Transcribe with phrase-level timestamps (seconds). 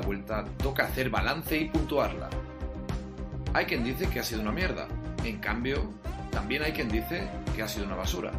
[0.00, 2.28] vuelta toca hacer balance y puntuarla.
[3.54, 4.88] Hay quien dice que ha sido una mierda,
[5.24, 5.92] en cambio,
[6.30, 8.32] también hay quien dice que ha sido una basura.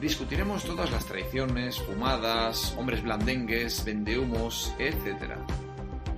[0.00, 5.34] Discutiremos todas las traiciones, fumadas, hombres blandengues, vendehumos, etc.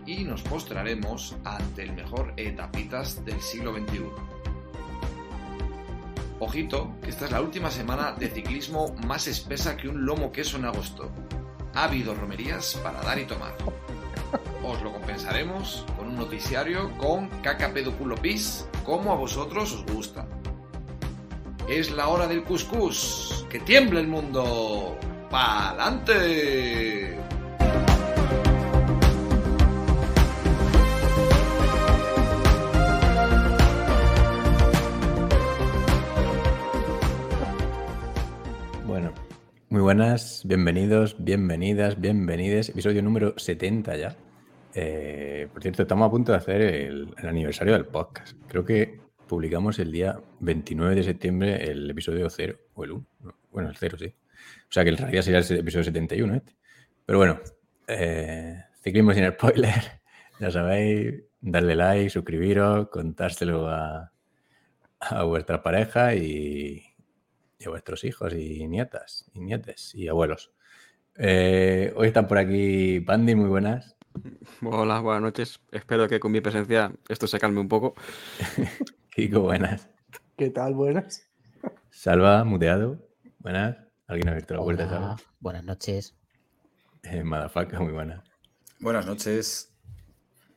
[0.06, 4.04] Y nos postraremos ante el mejor etapitas del siglo XXI.
[6.38, 10.58] Ojito, que esta es la última semana de ciclismo más espesa que un lomo queso
[10.58, 11.10] en agosto.
[11.74, 13.54] Ha habido romerías para dar y tomar.
[14.64, 20.26] Os lo compensaremos con un noticiario con caca pedoculo pis, como a vosotros os gusta.
[21.68, 23.46] Es la hora del cuscús.
[23.48, 24.98] ¡Que tiemble el mundo!
[25.30, 27.11] ¡Pa'lante!
[39.94, 42.70] Buenas, bienvenidos, bienvenidas, bienvenides.
[42.70, 44.16] Episodio número 70 ya.
[44.72, 48.34] Eh, por cierto, estamos a punto de hacer el, aniversario del podcast.
[48.48, 53.06] Creo que publicamos el día 29 de septiembre el episodio 0, o el 1.
[53.50, 54.06] Bueno, el 0, sí.
[54.06, 56.56] O sea que en realidad sería el episodio 71 este.
[57.04, 57.40] Pero bueno,
[57.86, 60.00] eh, ciclismo sin spoiler.
[60.40, 64.10] Ya sabéis, darle like, suscribiros, contárselo a
[65.24, 66.82] vuestra pareja y,
[67.62, 70.52] y a vuestros hijos y nietas y nietes y abuelos.
[71.16, 73.96] Eh, hoy están por aquí Pandi, muy buenas.
[74.62, 75.60] Hola, buenas noches.
[75.70, 77.94] Espero que con mi presencia esto se calme un poco.
[79.10, 79.88] Kiko, buenas.
[80.36, 80.74] ¿Qué tal?
[80.74, 81.28] Buenas.
[81.90, 82.98] Salva, muteado.
[83.38, 83.76] Buenas.
[84.06, 84.88] ¿Alguien ha abierto la puerta?
[84.88, 85.16] Salva?
[85.40, 86.16] buenas noches.
[87.02, 88.22] Eh, Madafaka, muy buena.
[88.80, 89.72] Buenas noches.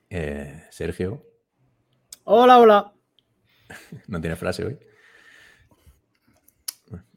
[0.10, 1.24] Eh, Sergio,
[2.24, 2.94] Hola, hola.
[4.08, 4.80] no tiene frase hoy.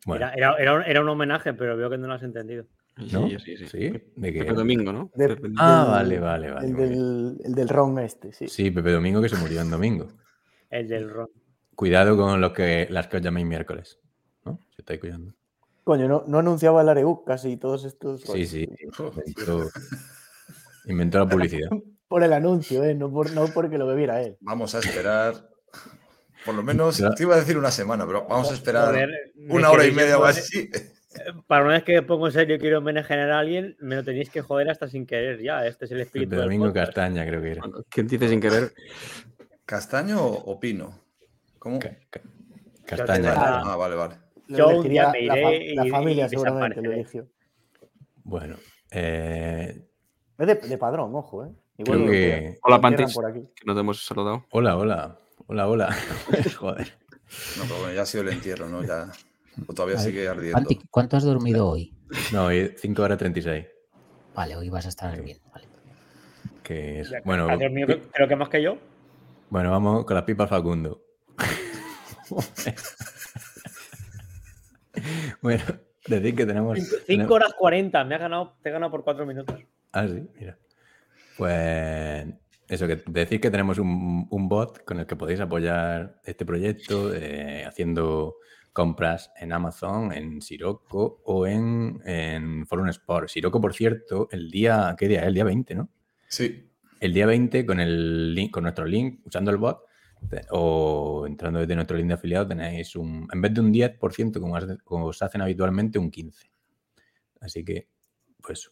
[0.09, 2.64] Bueno, Era, era- era un, era un homenaje, pero veo que no lo has entendido.
[3.13, 3.29] ¿no?
[3.29, 3.67] Sí, sí, sí.
[3.69, 4.02] ¿Sí?
[4.17, 4.41] ¿De qué?
[4.41, 5.11] Pepe Domingo, ¿no?
[5.14, 6.67] De- Pepe- Ah, vale, vale, vale.
[6.67, 6.89] El vale.
[6.89, 8.48] del, el del ron este, sí.
[8.48, 10.08] Sí, Pepe Domingo que se murió en domingo.
[10.70, 11.29] El del ron.
[11.77, 14.01] Cuidado con los que, las que os llaméis miércoles.
[14.45, 14.58] ¿No?
[14.74, 15.33] Si estáis cuidando.
[15.85, 18.23] Coño, no, no anunciaba el Areu casi todos estos.
[18.23, 18.69] Sí, sí.
[18.80, 19.70] Inventó,
[20.86, 21.69] inventó la publicidad.
[22.08, 22.95] Por el anuncio, ¿eh?
[22.95, 24.39] No, por, no porque lo bebiera él.
[24.40, 25.35] Vamos a esperar.
[26.48, 29.07] Por lo menos, te iba a decir una semana, pero vamos a esperar
[29.51, 30.70] una hora y media o así.
[31.47, 34.31] Para una vez que pongo en serio y quiero homenajear a alguien, me lo tenéis
[34.31, 35.67] que joder hasta sin querer ya.
[35.67, 36.87] Este es el espíritu del Domingo podcast.
[36.87, 37.63] Castaña, creo que era.
[37.91, 38.73] ¿Quién dice sin querer?
[39.67, 40.98] ¿Castaño o pino?
[41.58, 41.79] ¿Cómo?
[41.81, 42.23] Ca- ca-
[42.87, 43.35] Castaña.
[43.37, 43.63] Ah.
[43.67, 44.14] Ah, vale, vale.
[44.47, 46.92] Lo Yo un elegiría día me la, fa- iré la y- familia y seguramente lo
[46.92, 47.29] eligió.
[48.25, 48.57] Bueno,
[48.91, 49.83] eh,
[50.39, 51.51] Es de, de padrón, ojo, ¿eh?
[51.85, 52.11] creo lo que.
[52.11, 52.58] quieran.
[52.63, 53.14] Hola, Pantis.
[53.14, 53.41] por aquí.
[53.55, 54.47] Que nos hemos saludado.
[54.51, 55.19] Hola, hola.
[55.51, 55.97] Hola, hola.
[56.59, 56.92] Joder.
[57.57, 58.85] No, pero bueno, ya ha sido el entierro, ¿no?
[58.85, 59.11] Ya.
[59.67, 60.59] O todavía sigue ardiendo.
[60.59, 61.95] Panti, ¿cuánto has dormido hoy?
[62.33, 63.64] No, 5 horas 36.
[64.35, 65.39] Vale, hoy vas a estar bien.
[65.51, 65.67] Vale.
[66.63, 68.77] Que es, Ya, bueno, ¿has dormido creo que más que yo.
[69.48, 71.03] bueno, vamos con las pipas Facundo.
[75.41, 75.64] bueno,
[76.07, 76.79] decir que tenemos.
[77.07, 78.05] 5 horas 40.
[78.05, 79.58] Me has ganado, te he ganado por 4 minutos.
[79.92, 80.58] Ah, sí, mira.
[81.39, 82.27] Pues
[82.68, 87.14] eso, que decir que tenemos un, un bot con el que podéis apoyar este proyecto
[87.14, 88.36] eh, haciendo
[88.73, 93.28] compras en Amazon, en Siroco o en, en Forum Sport.
[93.28, 95.23] Siroco, por cierto, el día, ¿qué día?
[95.23, 95.27] es?
[95.28, 95.89] El día 20, ¿no?
[96.28, 96.70] Sí.
[97.01, 99.80] El día 20 con el link, con nuestro link, usando el bot
[100.51, 104.57] o entrando desde nuestro link de afiliado, tenéis un, en vez de un 10%, como,
[104.57, 106.51] hace- como os hacen habitualmente, un 15%.
[107.40, 107.89] Así que,
[108.42, 108.70] pues,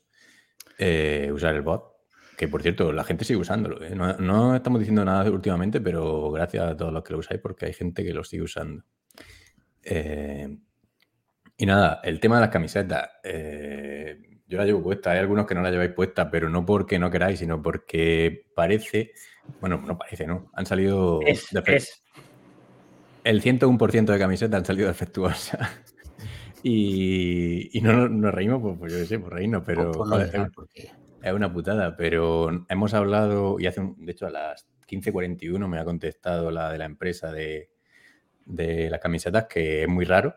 [0.78, 1.95] eh, usar el bot.
[2.36, 3.82] Que por cierto, la gente sigue usándolo.
[3.82, 3.94] ¿eh?
[3.94, 7.66] No, no estamos diciendo nada últimamente, pero gracias a todos los que lo usáis, porque
[7.66, 8.84] hay gente que lo sigue usando.
[9.82, 10.56] Eh,
[11.56, 13.08] y nada, el tema de las camisetas.
[13.24, 15.10] eh, yo la llevo puesta.
[15.10, 19.12] Hay algunos que no la lleváis puesta, pero no porque no queráis, sino porque parece.
[19.60, 20.50] Bueno, no parece, ¿no?
[20.52, 21.20] Han salido.
[21.22, 22.02] Es, es.
[23.24, 25.68] El 101% de camisetas han salido defectuosas.
[26.62, 29.90] y, y no nos, nos reímos, pues, pues yo qué sé, por reírnos, pero.
[29.90, 30.92] Por lo joder, legal, porque
[31.30, 35.78] es una putada, pero hemos hablado, y hace un- de hecho a las 15.41 me
[35.78, 37.70] ha contestado la de la empresa de,
[38.44, 40.34] de las camisetas, que es muy raro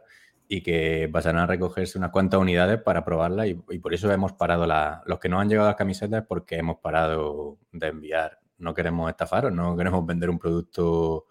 [0.47, 4.65] y que pasan a recogerse unas cuantas unidades para probarlas y, por eso hemos parado
[4.68, 8.39] la, los que no han llegado a las camisetas porque hemos parado de enviar.
[8.57, 11.27] No queremos estafaros, no queremos vender un producto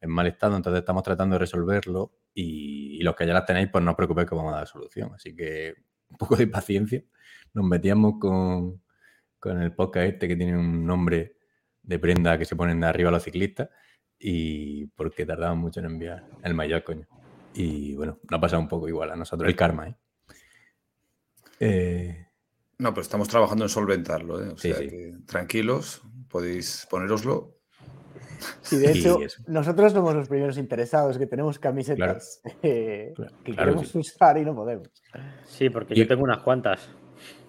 [0.00, 3.68] en mal estado, entonces estamos tratando de resolverlo y, y los que ya las tenéis,
[3.70, 5.12] pues no os preocupéis que vamos a dar solución.
[5.14, 5.74] Así que
[6.10, 7.02] un poco de paciencia.
[7.54, 8.81] Nos metíamos con,
[9.42, 11.34] con el podcast este que tiene un nombre
[11.82, 13.68] de prenda que se ponen de arriba los ciclistas
[14.16, 17.08] y porque tardaban mucho en enviar el mayor, coño.
[17.54, 19.96] Y bueno, nos ha pasado un poco igual a nosotros, el karma, ¿eh?
[21.58, 22.26] Eh,
[22.78, 24.48] No, pero estamos trabajando en solventarlo, ¿eh?
[24.50, 24.88] O Sí, sea sí.
[24.88, 27.56] que tranquilos, podéis poneroslo.
[28.60, 29.18] Sí, de hecho,
[29.48, 33.98] nosotros somos los primeros interesados que tenemos camisetas eh, Claro, que claro, queremos sí.
[33.98, 34.88] usar y no podemos.
[35.46, 36.88] Sí, porque Y- yo tengo unas cuantas.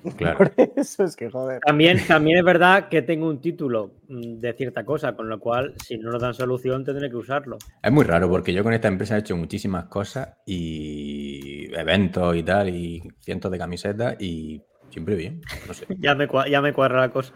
[0.18, 0.38] Claro.
[0.38, 1.60] Por eso es que joder.
[1.66, 5.74] También, también es verdad que tengo un título mm, de cierta cosa, con lo cual,
[5.84, 7.58] si no nos dan solución, tendré que usarlo.
[7.82, 12.44] Es muy raro porque yo con esta empresa he hecho muchísimas cosas y eventos y
[12.44, 15.42] tal, y cientos de camisetas y siempre bien.
[15.68, 15.86] No sé.
[16.00, 17.34] Ya me, ya me cuadra la cosa.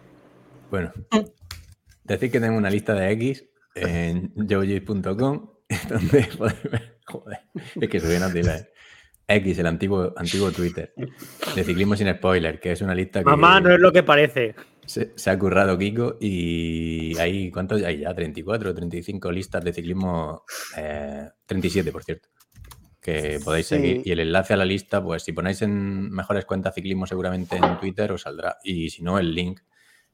[0.69, 0.91] Bueno,
[2.03, 5.49] decir que tengo una lista de X en joji.com
[5.89, 7.39] donde podéis ver, joder,
[7.79, 8.69] es que soy una tila, ¿eh?
[9.27, 10.93] X, el antiguo, antiguo Twitter,
[11.55, 14.55] de ciclismo sin spoiler, que es una lista que Mamá, no es lo que parece.
[14.85, 18.13] se, se ha currado Kiko y hay, ¿cuántos hay ya?
[18.13, 20.43] 34 o 35 listas de ciclismo,
[20.77, 22.29] eh, 37 por cierto,
[23.01, 23.75] que podéis Sí.
[23.75, 24.01] seguir.
[24.05, 27.79] Y el enlace a la lista, pues si ponéis en mejores cuentas ciclismo seguramente en
[27.81, 28.57] Twitter os saldrá.
[28.63, 29.59] Y si no, el link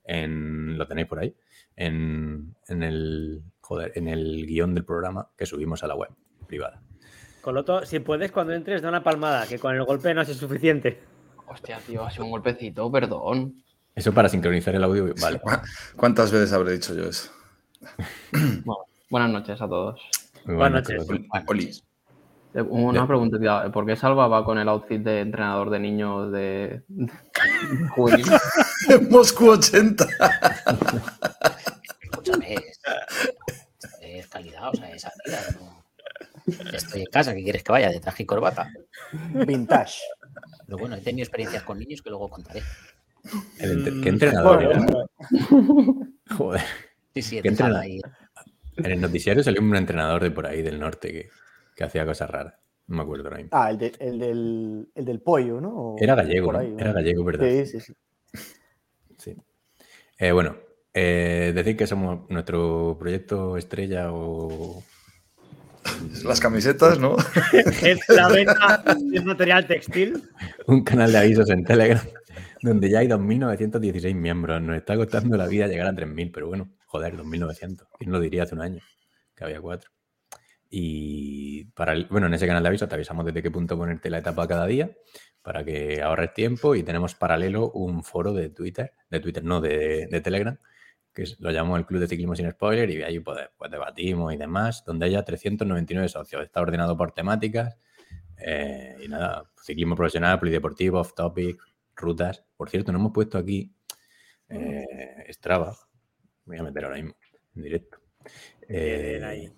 [0.05, 1.35] en, lo tenéis por ahí,
[1.75, 6.09] en, en el, joder, en el guion del programa que subimos a la web
[6.47, 6.81] privada.
[7.43, 11.03] Coloto, si puedes, cuando entres, da una palmada, que con el golpe no es suficiente.
[11.45, 13.61] Hostia, tío, ha sido un golpecito, perdón.
[13.93, 15.41] Eso para sincronizar el audio, vale.
[15.97, 17.29] ¿Cuántas veces habré dicho yo eso?
[18.31, 20.01] Bueno, buenas noches a todos.
[20.45, 21.05] Muy Buenas noches.
[21.47, 21.69] Oli.
[22.53, 26.31] Eh, Una pregunta, tío, ¿por qué Salva va con el outfit de entrenador de niños
[26.31, 26.83] de,
[27.89, 28.25] juvenil?
[29.09, 30.07] Moscú 80.
[32.03, 32.79] escúchame, es,
[33.99, 35.41] es calidad, o sea, es vida.
[35.59, 35.82] No.
[36.73, 37.89] Estoy en casa, ¿qué quieres que vaya?
[37.89, 38.69] De traje y corbata.
[39.11, 39.99] Vintage.
[40.65, 42.61] Pero bueno, he tenido experiencias con niños que luego contaré.
[43.59, 44.85] El ¿Qué entrenador era?
[46.37, 46.61] Joder.
[47.13, 48.01] Sí, sí, ¿Qué he dejado entrena- ahí.
[48.77, 51.29] En el noticiario salió un entrenador de por ahí del norte que,
[51.75, 52.55] que hacía cosas raras.
[52.87, 53.49] No me acuerdo ahora mismo.
[53.53, 55.69] Ah, el, de- el del, el del pollo, ¿no?
[55.75, 56.59] O Era gallego, ¿no?
[56.61, 57.47] Era gallego, ¿verdad?
[57.47, 57.93] Sí, sí, sí.
[59.17, 59.35] Sí.
[60.17, 60.57] Eh, bueno,
[60.93, 64.83] eh, decir que somos nuestro proyecto estrella o.
[66.23, 67.15] Las camisetas, ¿no?
[67.81, 70.23] Es la venta de material textil.
[70.67, 72.01] un canal de avisos en Telegram
[72.61, 74.61] donde ya hay 2.916 miembros.
[74.61, 77.87] Nos está costando la vida llegar a 3.000, pero bueno, joder, 2.900.
[77.99, 78.81] ¿Quién lo diría hace un año?
[79.35, 79.91] Que había cuatro.
[80.69, 84.09] Y para el- bueno, en ese canal de avisos te avisamos desde qué punto ponerte
[84.09, 84.89] la etapa cada día
[85.41, 90.07] para que ahorres tiempo y tenemos paralelo un foro de Twitter, de Twitter no, de,
[90.09, 90.57] de Telegram,
[91.13, 94.37] que lo llamamos el Club de Ciclismo Sin Spoiler y ahí pues, pues debatimos y
[94.37, 96.43] demás, donde haya 399 socios.
[96.43, 97.77] Está ordenado por temáticas
[98.37, 101.61] eh, y nada, ciclismo profesional, polideportivo, off topic,
[101.95, 102.43] rutas.
[102.57, 103.71] Por cierto, no hemos puesto aquí
[104.49, 104.85] eh,
[105.29, 105.75] Strava.
[106.45, 107.15] Voy a meter ahora mismo
[107.55, 107.99] en directo.
[108.67, 109.51] Eh, ahí.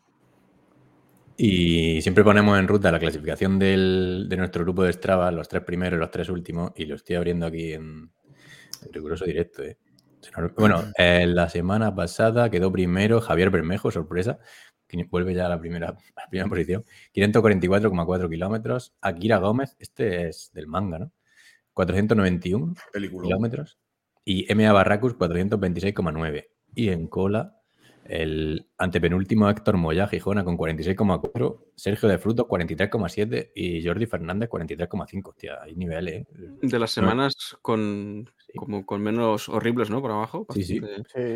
[1.37, 5.63] y siempre ponemos en ruta la clasificación del- de nuestro grupo de Strava, los tres
[5.63, 8.11] primeros y los tres últimos, y lo estoy abriendo aquí en,
[8.85, 9.63] en riguroso directo.
[9.63, 9.77] ¿eh?
[10.57, 14.39] Bueno, en la semana pasada quedó primero Javier Bermejo, sorpresa,
[14.87, 18.93] que vuelve ya a la primera, a la primera posición, 544,4 kilómetros.
[19.01, 21.11] Akira Gómez, este es del manga, ¿no?
[21.73, 23.27] 491 Película.
[23.27, 23.77] kilómetros.
[24.23, 26.47] Y MA Barracus 426,9.
[26.73, 27.61] Y en cola,
[28.05, 31.65] el antepenúltimo Héctor Moya Gijona con 46,4.
[31.75, 33.51] Sergio de Frutos 43,7.
[33.55, 35.29] Y Jordi Fernández 43,5.
[35.29, 36.21] Hostia, hay niveles.
[36.21, 36.27] ¿eh?
[36.61, 40.01] De las semanas con, como con menos horribles, ¿no?
[40.01, 40.45] Por abajo.
[40.53, 40.81] Sí, sí.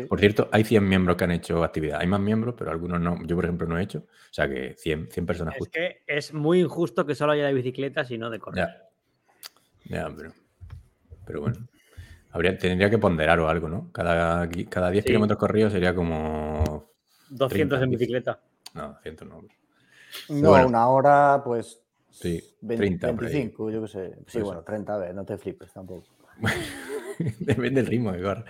[0.08, 2.00] Por cierto, hay 100 miembros que han hecho actividad.
[2.00, 3.18] Hay más miembros, pero algunos no.
[3.26, 3.98] Yo, por ejemplo, no he hecho.
[3.98, 7.54] O sea que 100, 100 personas Es que es muy injusto que solo haya de
[7.54, 8.68] bicicletas y no de correr.
[9.86, 9.98] Ya.
[9.98, 10.32] Ya, pero.
[11.26, 11.56] Pero bueno.
[12.32, 13.90] Habría, tendría que ponderar o algo, ¿no?
[13.92, 15.08] Cada, cada 10 Sí.
[15.08, 16.90] kilómetros corridos sería como
[17.28, 17.96] 200 en 30.
[17.98, 18.40] bicicleta.
[18.74, 19.42] No, 100 no.
[20.28, 20.68] No, Bueno.
[20.68, 21.80] una hora, pues.
[22.10, 23.32] Sí, 20, 30 por ahí.
[23.32, 24.14] 25, yo qué sé.
[24.26, 24.46] Sí, eso.
[24.46, 26.04] bueno, 30, a ver, no te flipes tampoco.
[27.40, 28.44] Depende del ritmo que corra.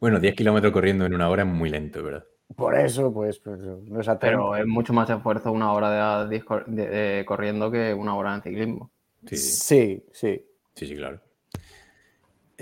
[0.00, 2.24] Bueno, 10 kilómetros corriendo en una hora es muy lento, ¿verdad?
[2.56, 4.20] Por eso, pues, pues, no es a 30.
[4.20, 8.42] Pero es mucho más esfuerzo una hora de, de- de corriendo que una hora en
[8.42, 8.90] ciclismo.
[9.26, 10.46] Sí, sí, Sí, sí.
[10.74, 11.20] sí, sí, claro.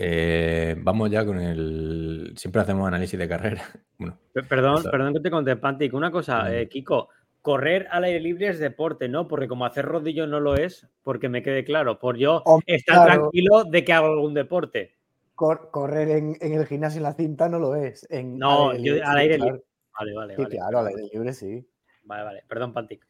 [0.02, 2.33] Eh, vamos ya con el.
[2.37, 3.62] Siempre hacemos análisis de carrera.
[3.99, 5.92] Bueno, Perdón, perdón que te conté, Pantic.
[5.92, 7.11] Una cosa, eh, Kiko,
[7.42, 9.28] correr al aire libre es deporte, ¿no?
[9.28, 12.95] Porque como hacer rodillo no lo es, porque me quede claro, por yo Hombre, estar
[13.04, 13.21] claro.
[13.25, 14.95] tranquilo de que hago algún deporte.
[15.35, 18.07] Cor- correr en, en el gimnasio en la cinta no lo es.
[18.11, 19.52] En, No, al yo libre, al aire claro.
[19.52, 19.66] libre.
[19.99, 20.57] Vale, vale, Sí, vale.
[20.57, 21.69] claro, al aire libre sí.
[22.04, 22.45] Vale, vale.
[22.49, 23.07] Perdón, Pantic.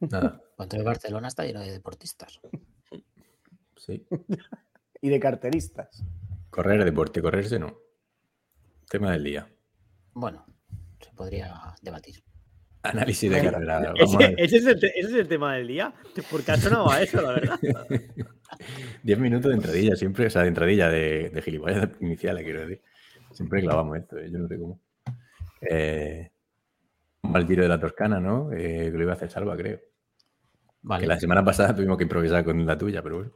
[0.00, 0.40] nada.
[0.56, 2.40] Cuando el Barcelona está lleno de deportistas.
[3.76, 4.04] Sí.
[5.04, 6.04] Y de carteristas.
[6.52, 7.78] Correr deporte, correrse no.
[8.90, 9.48] Tema del día.
[10.12, 10.44] Bueno,
[11.00, 12.22] se podría debatir.
[12.82, 13.94] Análisis de carrera.
[14.36, 15.94] Ese, es el te- ese es el tema del día.
[16.30, 17.58] Porque ha sonado a eso, la verdad.
[19.02, 22.82] 10 minutos de entradilla, siempre, o sea, de entradilla de, de gilipollas iniciales, quiero decir.
[23.32, 24.28] Siempre clavamos esto, ¿eh?
[24.30, 24.78] yo no sé cómo.
[25.62, 26.30] Eh,
[27.22, 28.52] mal giro de la Toscana, ¿no?
[28.52, 29.80] Eh, que lo iba a hacer Salva, creo.
[30.82, 31.00] Vale.
[31.00, 33.32] Que la semana pasada tuvimos que improvisar con la tuya, pero bueno.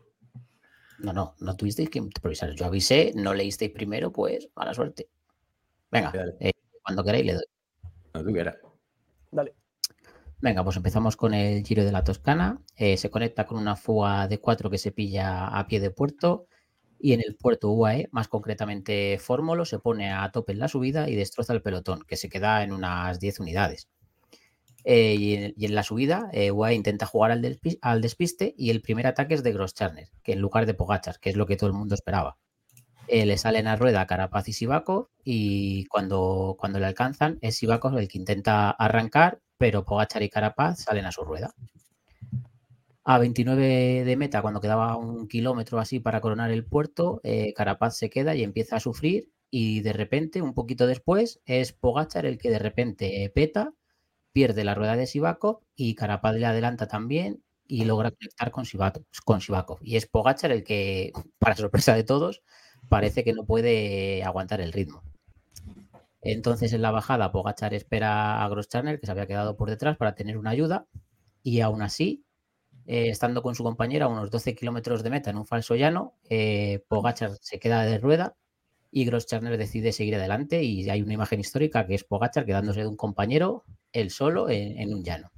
[0.99, 2.55] No, no, no tuvisteis que improvisar.
[2.55, 5.09] Yo avisé, no leísteis primero, pues mala suerte.
[5.91, 7.45] Venga, eh, cuando queráis le doy.
[8.15, 8.57] No, tú quieras.
[9.31, 9.55] Dale.
[10.39, 12.61] Venga, pues empezamos con el Giro de la Toscana.
[12.77, 16.47] Eh, se conecta con una fuga de 4 que se pilla a pie de puerto.
[16.99, 21.09] Y en el puerto UAE, más concretamente Fórmulo, se pone a tope en la subida
[21.09, 23.89] y destroza el pelotón, que se queda en unas 10 unidades.
[24.89, 29.35] Eh, y, en, la subida, eh, intenta jugar al, al despiste y el primer ataque
[29.35, 31.97] es de Grosscharner, que en lugar de Pogachar, que es lo que todo el mundo
[31.97, 32.39] esperaba.
[33.09, 37.99] Eh, le salen a rueda Carapaz y Sivakov y cuando, cuando le alcanzan es Sivakov
[37.99, 41.53] el que intenta arrancar, pero Pogachar y Carapaz salen a su rueda.
[43.03, 47.97] A 29 de meta, cuando quedaba un kilómetro así para coronar el puerto, eh, Carapaz
[47.97, 52.39] se queda y empieza a sufrir y de repente, un poquito después, es Pogachar el
[52.39, 53.73] que de repente peta,
[54.37, 59.79] pierde la rueda de Sivakov y Carapaz le adelanta también y logra conectar con Sivakov.
[59.81, 62.43] Y es Pogachar el que, para sorpresa de todos,
[62.91, 65.03] parece que no puede aguantar el ritmo.
[66.21, 70.15] Entonces en la bajada Pogachar espera a Grosscharner que se había quedado por detrás para
[70.15, 70.87] tener una ayuda
[71.43, 72.27] y aún así,
[72.85, 76.13] eh, estando con su compañera a unos 12 kilómetros de meta en un falso llano,
[76.29, 78.37] eh, Pogachar se queda de rueda
[78.99, 82.87] y Grosscharner decide seguir adelante y hay una imagen histórica que es Pogachar quedándose de
[82.87, 83.63] un compañero
[83.93, 85.31] él solo en, en un llano.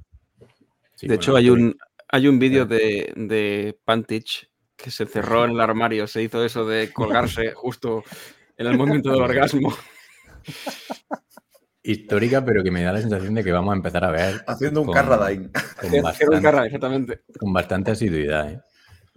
[0.94, 1.76] Sí, de bueno, hecho, hay un,
[2.08, 6.64] hay un vídeo de, de Pantich que se cerró en el armario, se hizo eso
[6.66, 8.04] de colgarse justo
[8.56, 9.74] en el momento del orgasmo.
[11.82, 14.80] Histórica, pero que me da la sensación de que vamos a empezar a ver Haciendo
[14.82, 15.50] un con- Carradine.
[15.80, 17.20] con Era un bastante, carra, exactamente.
[17.38, 18.52] con bastante asiduidad.
[18.52, 18.60] ¿eh?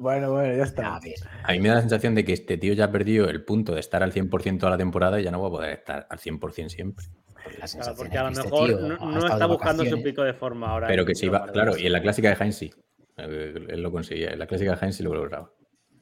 [0.01, 0.95] Bueno, bueno, ya está.
[0.95, 3.29] A ver, A mí me da la sensación de que este tío ya ha perdido
[3.29, 5.69] el punto de estar al 100% toda la temporada y ya no va a poder
[5.73, 7.05] estar al 100% siempre.
[7.35, 10.71] porque la Claro, porque a lo este mejor no, está buscando su pico de forma
[10.71, 10.87] ahora.
[10.87, 11.53] Pero que iba, Guardias.
[11.53, 12.71] claro, y en la clásica de Heinz sí.
[13.17, 14.31] Eh, Él lo conseguía.
[14.31, 15.51] En la clásica de Heinz sí lo lograba.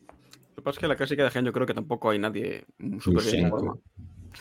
[0.07, 2.19] Lo que pasa es que en la clásica de Gen yo creo que tampoco hay
[2.19, 2.65] nadie
[2.99, 3.57] súper bien de Lusenko.
[3.59, 3.75] forma.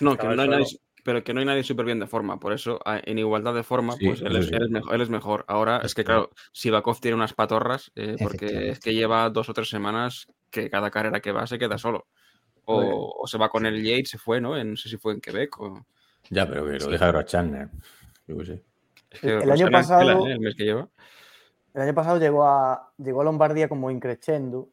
[0.00, 0.66] No, que no hay nadie,
[1.08, 2.38] pero que no hay nadie súper bien de forma.
[2.38, 4.54] Por eso, en igualdad de forma, Sí, pues él es, sí.
[4.54, 5.44] él es mejor, él es mejor.
[5.48, 9.54] Ahora es que, claro, Sivakov tiene unas patorras eh, porque es que lleva dos o
[9.54, 12.08] tres semanas que cada carrera que va se queda solo.
[12.66, 14.54] O, o se va con el Yates, se fue, ¿no?
[14.58, 15.86] En- no sé si fue en Quebec o...
[16.28, 17.70] Ya, pero que lo deja Groschaner.
[18.26, 18.62] Yo qué sé.
[19.12, 20.26] es que El año pasado-.
[20.26, 20.90] El mes que lleva.
[21.72, 24.68] El año pasado llegó a, llegó a Lombardía como increchendo,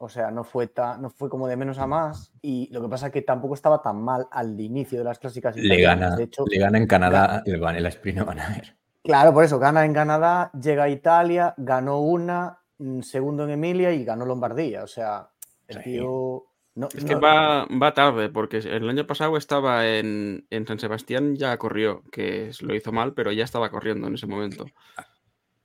[0.00, 2.88] o sea, no fue, ta- no fue como de menos a más, y lo que
[2.88, 6.24] pasa es que tampoco estaba tan mal al inicio de las clásicas Le gana, De
[6.24, 8.76] hecho, le gana en Canadá el, el sprint no van a ver.
[9.02, 13.92] claro, por eso, gana en Canadá, llega a Italia, ganó una, mm, segundo en Emilia
[13.92, 15.28] y ganó Lombardía, o sea,
[15.66, 15.82] el Sí.
[15.82, 16.44] tío...
[16.76, 20.78] No, Es que no- va, va tarde, porque el año pasado estaba en, en San
[20.78, 24.64] Sebastián, ya corrió, que lo hizo mal, pero ya estaba corriendo en ese momento.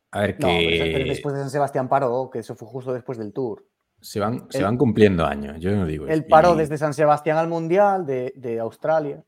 [0.10, 2.92] A ver, no, pero- pero que después de San Sebastián paró, que eso fue justo
[2.94, 3.64] después del Tour.
[4.04, 7.48] Se, van, se van cumpliendo años, yo no digo paró Y- desde San Sebastián al
[7.48, 9.24] Mundial de, de Australia.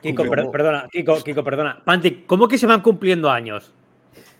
[0.00, 1.82] Kiko, luego- perdona, Kiko, Kiko, perdona.
[1.84, 3.72] Panti, ¿cómo que se van cumpliendo años?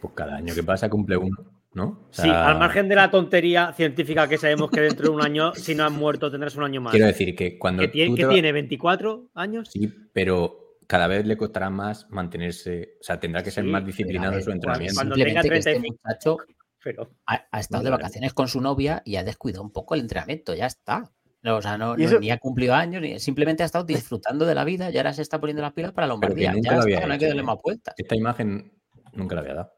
[0.01, 1.37] Pues cada año que pasa cumple uno,
[1.75, 1.85] ¿no?
[1.85, 5.55] O Sí, al margen de la tontería científica que sabemos que dentro de un año,
[5.55, 6.91] si no han muerto, tendrás un año más.
[6.93, 8.53] Quiero decir que cuando ¿Que, tie- tú que te va- tiene?
[8.53, 9.69] ¿24 años?
[9.71, 10.59] Sí, pero
[10.89, 14.43] cada vez le costará más mantenerse, o sea, tendrá que ser Sí, más disciplinado en
[14.43, 14.95] su entrenamiento.
[14.97, 15.97] cuando tenga que este 35.
[16.05, 16.37] muchacho
[16.85, 20.01] Pero ha, ha estado de vacaciones con su novia y ha descuidado un poco el
[20.01, 21.11] entrenamiento, ya está.
[21.43, 24.55] No, o sea, no, no- ni ha cumplido años, ni, simplemente ha estado disfrutando de
[24.55, 26.53] la vida y ahora se está poniendo las pilas para Lombardía.
[26.53, 27.47] nunca Ya está, no hay que hecho, darle ¿eh?
[27.47, 27.95] más vueltas.
[27.99, 28.73] Esta imagen
[29.13, 29.73] nunca la había dado.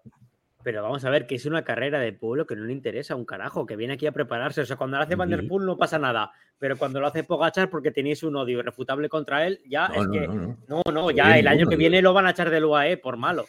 [0.63, 3.27] Pero vamos a ver, que es una carrera de pueblo que no le interesa un
[3.27, 4.63] carajo, que viene aquí a prepararse.
[4.63, 5.47] O sea, cuando lo hace Van der.
[5.47, 9.47] Poel no pasa nada, pero cuando lo hace Pogachar porque tenéis un odio irrefutable contra
[9.47, 10.27] él, ya No, es no, que.
[10.27, 10.59] no, no.
[10.69, 13.19] No, no, Bien, ya el año que viene lo van a echar del UAE por
[13.19, 13.45] malo.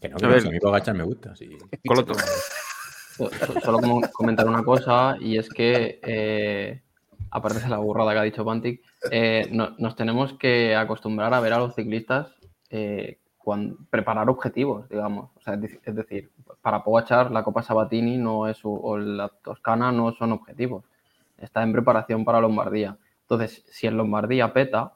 [0.00, 0.46] Que no, A que ver.
[0.46, 1.34] a mí Pogacar me gusta.
[1.34, 1.48] Sí.
[1.86, 2.14] Coloto.
[3.16, 3.78] So- so- Solo
[4.12, 6.82] comentar una cosa, y es que, eh,
[7.30, 11.40] aparte de la burrada que ha dicho Pantic, eh, no- nos tenemos que acostumbrar a
[11.40, 12.28] ver a los ciclistas
[12.70, 13.18] eh,
[13.90, 15.30] preparar objetivos, digamos.
[15.40, 16.30] Es, dec- es decir,
[16.62, 20.84] para Pogachar la Copa Sabatini no es, o la Toscana no son objetivos.
[21.36, 22.96] Está en preparación para Lombardía.
[23.22, 24.92] Entonces, si en Lombardía peta,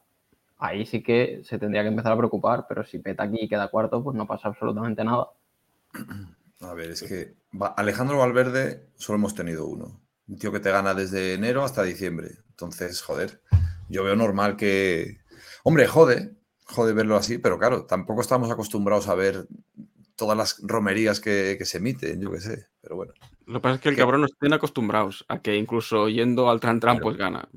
[0.58, 3.68] ahí sí que se tendría que empezar a preocupar, pero si peta aquí y queda
[3.68, 5.28] cuarto, pues no pasa absolutamente nada.
[6.68, 7.34] A ver, es que
[7.76, 10.00] Alejandro Valverde solo hemos tenido uno.
[10.26, 12.30] Un tío que te gana desde enero hasta diciembre.
[12.50, 13.42] Entonces, joder,
[13.88, 15.18] yo veo normal que...
[15.62, 19.46] Hombre, jode, jode verlo así, pero claro, tampoco estamos acostumbrados a ver
[20.16, 23.12] todas las romerías que, que se emiten, yo qué sé, pero bueno.
[23.46, 24.00] Lo que pasa es que el ¿Qué?
[24.00, 27.48] cabrón nos tiene acostumbrados a que incluso yendo al tran tran pues gana.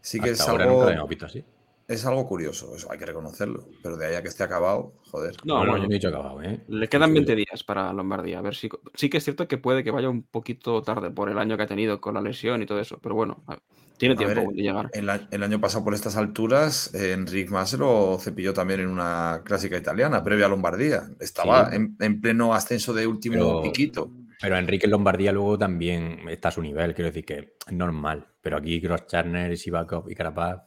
[0.00, 1.44] Sí que Hasta es ahora algo, nunca lo habíamos visto así.
[1.88, 3.68] Es algo curioso, eso hay que reconocerlo.
[3.82, 5.34] Pero de ahí a que esté acabado, joder.
[5.44, 5.76] No, No, no, bueno.
[5.84, 6.60] yo no he dicho acabado, ¿eh?
[6.68, 8.38] Le quedan Sí, 20 días para Lombardía.
[8.38, 8.68] A ver si.
[8.94, 11.62] Sí que es cierto que puede que vaya un poquito tarde por el año que
[11.64, 12.98] ha tenido con la lesión y todo eso.
[13.02, 13.58] Pero bueno, a-
[13.96, 14.90] tiene A tiempo ver, de llegar.
[14.92, 19.76] El, año pasado por estas alturas, eh, Enric Mas lo cepilló también en una clásica
[19.78, 21.04] italiana, previa a Lombardía.
[21.20, 21.76] Estaba Sí.
[21.76, 24.10] en, en pleno ascenso de último Pero- piquito.
[24.40, 28.26] Pero Enrique Lombardía luego también está a su nivel, quiero decir que es normal.
[28.42, 30.62] Pero aquí Cross Charner, Sivakov y Carapaz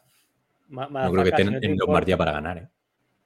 [0.70, 2.68] Ma- no creo que estén si no te en importa- Lombardía para ganar, ¿eh?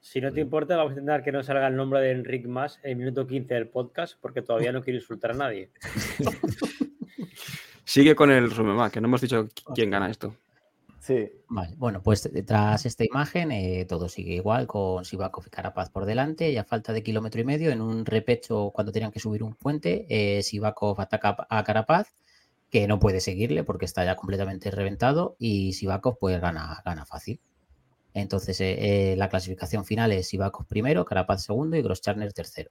[0.00, 2.80] Si no te importa, vamos a intentar que no salga el nombre de Enric más
[2.82, 5.70] en el minuto 15 del podcast, porque todavía no quiero insultar a nadie.
[7.84, 10.34] Sigue con el Rumema, que no hemos dicho quién gana esto.
[11.00, 11.30] Sí.
[11.48, 16.04] Vale, bueno, pues tras esta imagen eh, todo sigue igual con Sivakov y Carapaz por
[16.06, 19.42] delante y a falta de kilómetro y medio en un repecho cuando tenían que subir
[19.42, 22.14] un puente, eh, Sivakov ataca a Carapaz
[22.72, 27.38] que no puede seguirle porque está ya completamente reventado y Sivakov pues gana, gana fácil.
[28.14, 32.70] Entonces eh, eh, la clasificación final es Sivakov primero, Carapaz segundo y Grosscharner tercero.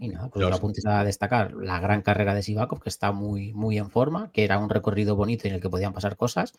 [0.00, 3.52] Y nada, pues Los- apuntes a destacar la gran carrera de Sivakov, que está muy,
[3.52, 6.54] muy en forma, que era un recorrido bonito en el que podían pasar cosas,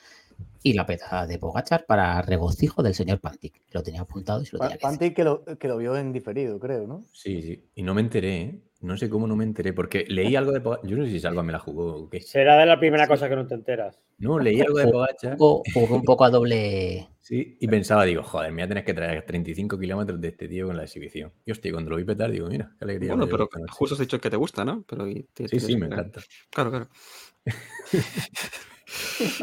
[0.61, 3.61] y la peta de Pogachar para regocijo del señor Pantic.
[3.71, 4.99] Lo tenía apuntado y se lo tenía que decir.
[4.99, 7.01] Panti que lo, que lo vio en diferido, creo, ¿no?
[7.13, 7.63] Sí, sí.
[7.75, 8.61] Y no me enteré, ¿eh?
[8.79, 10.87] No sé cómo no me enteré, porque leí algo de Pogacar.
[10.89, 12.21] Yo no sé si Salva me la jugó o qué.
[12.21, 13.99] Será de la primera cosa que no te enteras.
[14.19, 15.37] No, leí algo de Pogacar.
[15.37, 17.09] Jugó- jugó un poco a doble.
[17.19, 20.47] Sí, y pensaba, digo, joder, me voy a tener que traer 35 kilómetros de este
[20.47, 21.33] tío con la exhibición.
[21.45, 23.09] Y hostia, cuando lo vi petar, digo, mira, qué alegría.
[23.15, 24.85] Bueno, pero justo has dicho que te gusta, ¿no?
[24.87, 26.21] Pero y te- Sí, sí, me encanta.
[26.51, 26.89] Claro, claro.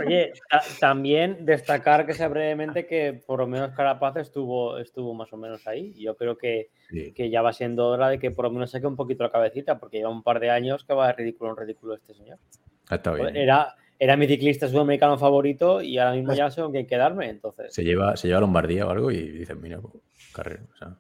[0.07, 5.33] Oye, ta- también destacar que sea brevemente que por lo menos Carapaz estuvo, estuvo más
[5.33, 5.93] o menos ahí.
[5.95, 7.13] Yo creo que, Sí.
[7.13, 9.79] que ya va siendo hora de que por lo menos saque un poquito la cabecita,
[9.79, 12.39] porque lleva un par de años que va de ridículo en ridículo este señor.
[12.89, 13.01] Bien.
[13.05, 13.43] Joder, ¿eh?
[13.43, 17.73] Era, era mi ciclista sudamericano favorito y ahora mismo ya sé con quién quedarme, entonces.
[17.75, 19.95] Se lleva, se lleva a Lombardía o algo y dices, mira, pues,
[20.33, 20.63] carrera.
[20.73, 20.97] O sea.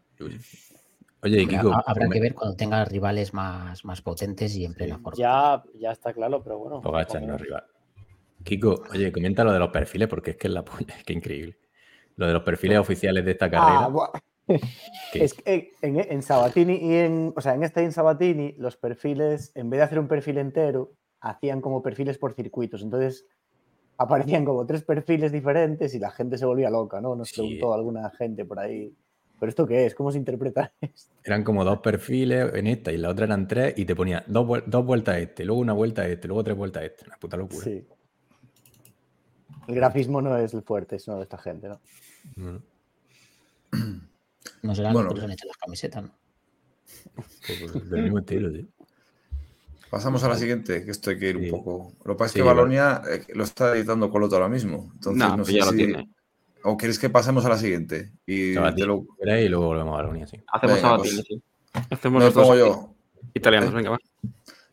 [1.22, 4.74] Oye, y Kiko, ha- Habrá que ver cuando tenga rivales más, más potentes y en
[4.74, 5.16] plena forma.
[5.16, 6.80] Ya, ya está claro, pero bueno.
[6.82, 7.64] Pogacar no rival.
[8.44, 11.12] Kiko, oye, comenta lo de los perfiles porque es que es la polla, es que
[11.12, 11.56] increíble.
[12.16, 13.84] Lo de los perfiles oficiales de esta carrera.
[13.84, 14.10] Ah, buah.
[15.12, 15.24] ¿qué?
[15.24, 17.32] Es que en, en Sabatini y en.
[17.34, 20.38] O sea, en esta y en Sabatini, los perfiles, en vez de hacer un perfil
[20.38, 22.82] entero, hacían como perfiles por circuitos.
[22.82, 23.26] Entonces,
[23.96, 27.16] aparecían como tres perfiles diferentes y la gente se volvía loca, ¿no?
[27.16, 27.36] Nos Sí.
[27.40, 28.94] preguntó alguna gente por ahí.
[29.40, 29.94] ¿Pero esto qué es?
[29.94, 31.12] ¿Cómo se interpreta esto?
[31.24, 34.22] Eran como dos perfiles en esta y en la otra eran tres y te ponía
[34.28, 37.04] dos, dos vueltas a este, luego una vuelta a este, luego tres vueltas a este.
[37.06, 37.64] Una puta locura.
[37.64, 37.84] Sí.
[39.68, 41.80] El grafismo no es el fuerte, sino de esta gente, ¿no?
[42.36, 42.56] Mm.
[44.62, 45.10] No serán Bueno.
[45.10, 46.10] los que han hecho las camisetas, ¿no?
[47.46, 48.66] Pues, pues, del mismo estilo, sí.
[49.90, 51.44] Pasamos a la siguiente, que esto hay que ir Sí.
[51.44, 51.92] un poco.
[52.04, 52.42] Lo que pasa es Sí, que.
[52.42, 54.90] Balonia eh, lo está editando Coloto ahora mismo.
[54.94, 56.08] Entonces, No, no, pues sé ya lo si- tiene.
[56.64, 58.10] ¿O quieres que pasemos a la siguiente?
[58.26, 59.04] Y Sabatini, lo...
[59.20, 60.38] y luego volvemos a la línea, sí.
[60.50, 61.26] Hacemos Venga, Sabatini, pues.
[61.28, 61.42] sí.
[61.90, 62.94] Hacemos los dos pongo yo.
[63.34, 63.98] italianos, venga, va.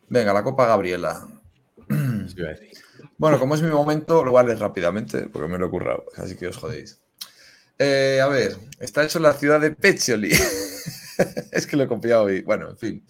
[0.08, 1.28] Venga, la Copa Gabriela.
[1.88, 2.70] Eso iba a decir.
[3.22, 6.48] Bueno, como es mi momento, lo leer rápidamente porque me lo he currado, así que
[6.48, 7.00] os jodéis.
[7.78, 10.32] Eh, a ver, está hecho en la ciudad de Peccioli.
[11.52, 13.06] es que lo he copiado y bueno, en fin.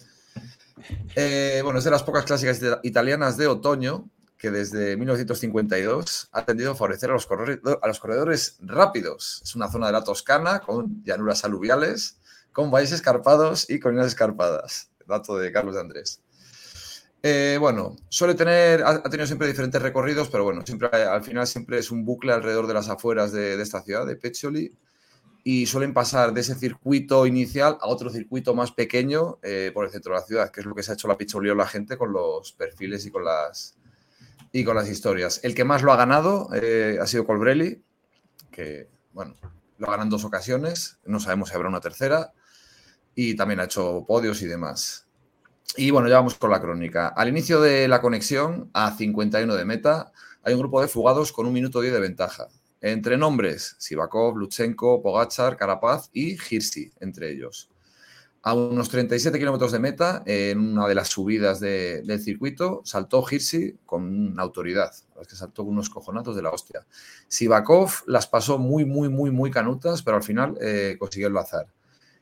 [1.15, 6.73] Eh, bueno, es de las pocas clásicas italianas de otoño que desde 1952 ha tendido
[6.73, 7.27] a favorecer a los,
[7.81, 9.41] a los corredores rápidos.
[9.43, 12.19] Es una zona de la Toscana con llanuras aluviales,
[12.51, 14.91] con valles escarpados y colinas escarpadas.
[15.07, 16.22] Dato de Carlos de Andrés.
[17.25, 21.79] Eh, bueno, suele tener, ha, tenido siempre diferentes recorridos, pero bueno, siempre al final siempre
[21.79, 24.73] es un bucle alrededor de las afueras de, esta ciudad, de Peccioli,
[25.45, 29.91] y suelen pasar de ese circuito inicial a otro circuito más pequeño eh, por el
[29.91, 31.97] centro de la ciudad, que es lo que se ha hecho la picholio la gente
[31.97, 33.77] con los perfiles y con las
[34.51, 35.39] y con las historias.
[35.43, 37.81] El que más lo ha ganado eh, ha sido Colbrelli,
[38.51, 39.35] que bueno,
[39.77, 42.33] lo en dos ocasiones, no sabemos si habrá una tercera,
[43.15, 45.02] y también ha hecho podios y demás.
[45.75, 47.07] Y bueno, ya vamos con la crónica.
[47.07, 50.11] Al inicio de la conexión, a 51 de meta,
[50.43, 52.47] hay un grupo de fugados con un minuto 10 de ventaja.
[52.81, 57.69] Entre nombres, Sivakov, Lutsenko, Pogachar, Carapaz y Hirsi, entre ellos.
[58.45, 63.23] A unos 37 kilómetros de meta, en una de las subidas de- del circuito, saltó
[63.29, 64.91] Hirsi con autoridad.
[65.21, 66.85] Es que saltó unos cojonazos de la hostia.
[67.29, 71.67] Sivakov las pasó muy, muy, muy, muy canutas, pero al final eh, consiguió enlazar.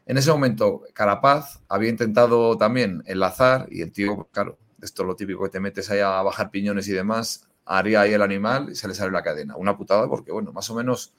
[0.05, 5.15] En ese momento, Carapaz había intentado también enlazar y el tío, claro, esto es lo
[5.15, 8.75] típico que te metes ahí a bajar piñones y demás, haría ahí el animal y
[8.75, 9.55] se le sale la cadena.
[9.55, 11.13] Una putada porque, bueno, más o menos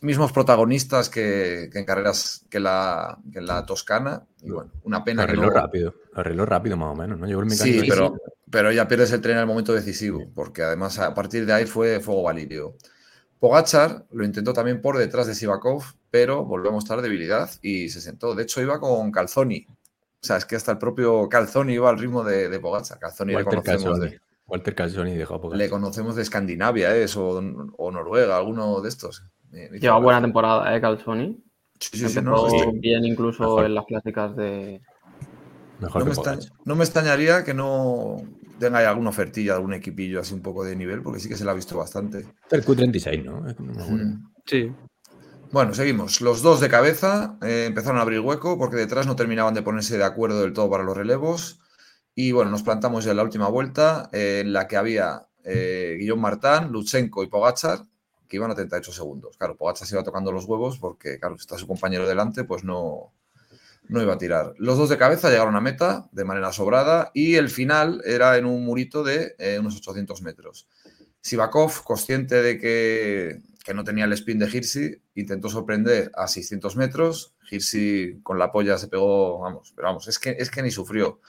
[0.00, 4.22] mismos protagonistas que, que en carreras que la, que la Toscana.
[4.42, 5.50] Y bueno, una pena arregló no.
[5.50, 5.94] rápido.
[6.14, 7.26] Arregló rápido más o menos, ¿no?
[7.26, 8.16] Llegó el Sí, pero,
[8.50, 11.66] pero ya pierdes el tren en el momento decisivo, porque además a partir de ahí
[11.66, 12.76] fue fuego valirio.
[13.40, 18.00] Pogachar lo intentó también por detrás de Sivakov, pero volvió a mostrar debilidad y se
[18.00, 18.34] sentó.
[18.34, 19.66] De hecho, iba con Calzoni.
[19.68, 22.98] O sea, es que hasta el propio Calzoni iba al ritmo de, de Pogacar.
[22.98, 24.10] Calzoni le conocemos, Calzoni.
[24.10, 27.04] de, Walter Calzoni dejó le conocemos de Escandinavia, ¿eh?
[27.04, 27.42] Eso,
[27.78, 29.22] o Noruega, alguno de estos.
[29.52, 31.42] Hizo Lleva buena temporada, ¿eh, Calzoni?
[31.78, 33.64] Sí, sí, sí, no, bien incluso Mejor.
[33.64, 34.82] en las clásicas de...
[35.78, 38.18] Mejor no, me extraña- no me extrañaría que no
[38.60, 41.44] tenga ahí alguna ofertilla, algún equipillo así un poco de nivel, porque sí que se
[41.44, 42.26] la ha visto bastante.
[42.50, 43.40] El Q36, ¿no?
[43.40, 44.32] Mm.
[44.46, 44.72] Sí.
[45.50, 46.20] Bueno, seguimos.
[46.20, 49.98] Los dos de cabeza eh, empezaron a abrir hueco porque detrás no terminaban de ponerse
[49.98, 51.58] de acuerdo del todo para los relevos.
[52.14, 55.96] Y bueno, nos plantamos ya en la última vuelta eh, en la que había eh,
[55.98, 57.80] Guillaume Martán, Lutsenko y Pogachar,
[58.28, 59.36] que iban a 38 segundos.
[59.36, 63.12] Claro, Pogachar se iba tocando los huevos porque, claro, está su compañero delante, pues no,
[63.90, 64.54] no iba a tirar.
[64.58, 68.46] Los dos de cabeza llegaron a meta de manera sobrada y el final era en
[68.46, 70.68] un murito de eh, unos 800 metros.
[71.20, 76.76] Sivakov, consciente de que, que no tenía el spin de Hirsi, intentó sorprender a 600
[76.76, 77.34] metros.
[77.50, 81.20] Hirsi con la polla se pegó, vamos, pero vamos, es que, es que ni sufrió.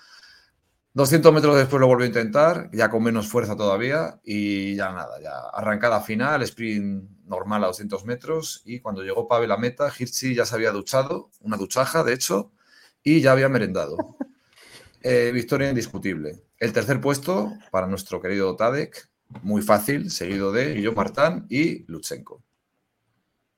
[0.93, 5.21] 200 metros después lo volvió a intentar, ya con menos fuerza todavía, y ya nada,
[5.21, 10.35] ya arrancada final, sprint normal a 200 metros, y cuando llegó Pavel a meta, Hirsi
[10.35, 12.51] ya se había duchado, una duchaja de hecho,
[13.03, 13.97] y ya había merendado.
[15.03, 16.43] Eh, victoria indiscutible.
[16.59, 19.09] El tercer puesto para nuestro querido Tadek,
[19.41, 22.43] muy fácil, seguido de Guillaume Martán y Lutsenko.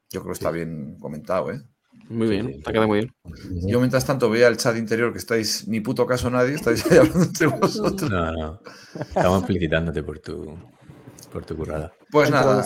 [0.10, 1.62] Yo creo que está bien comentado, ¿eh?
[2.10, 3.16] Muy Sí, bien, sí, te ha quedado muy bien.
[3.68, 6.98] Yo mientras tanto veía el chat interior que estáis ni puto caso nadie, estáis ahí
[6.98, 8.10] hablando entre vosotros.
[8.10, 8.60] No, no.
[8.94, 10.58] Estamos felicitándote por tu,
[11.32, 11.92] por tu currada.
[12.12, 12.66] Pues nada,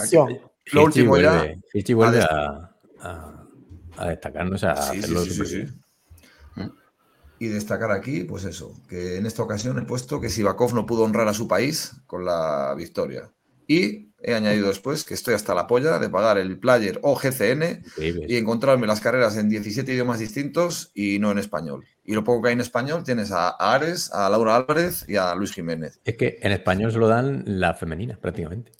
[0.71, 1.38] lo último ya.
[1.38, 3.47] vuelve, Hichi vuelve a, a,
[3.97, 5.65] a destacarnos, a Sí, sí, hacerlo sí, sí, sí.
[7.39, 11.04] Y destacar aquí, pues eso, que en esta ocasión he puesto que Sivakov no pudo
[11.04, 13.32] honrar a su país con la victoria.
[13.67, 17.84] Y he añadido después que estoy hasta la polla de pagar el player o GCN
[17.86, 18.25] Increíble.
[18.27, 21.86] y encontrarme las carreras en 17 idiomas distintos y no en español.
[22.03, 25.36] Y lo poco que hay en español tienes a, Ares, a Laura Álvarez y a
[25.36, 25.99] Luis Jiménez.
[26.06, 28.71] Es que en español solo dan las femeninas, prácticamente.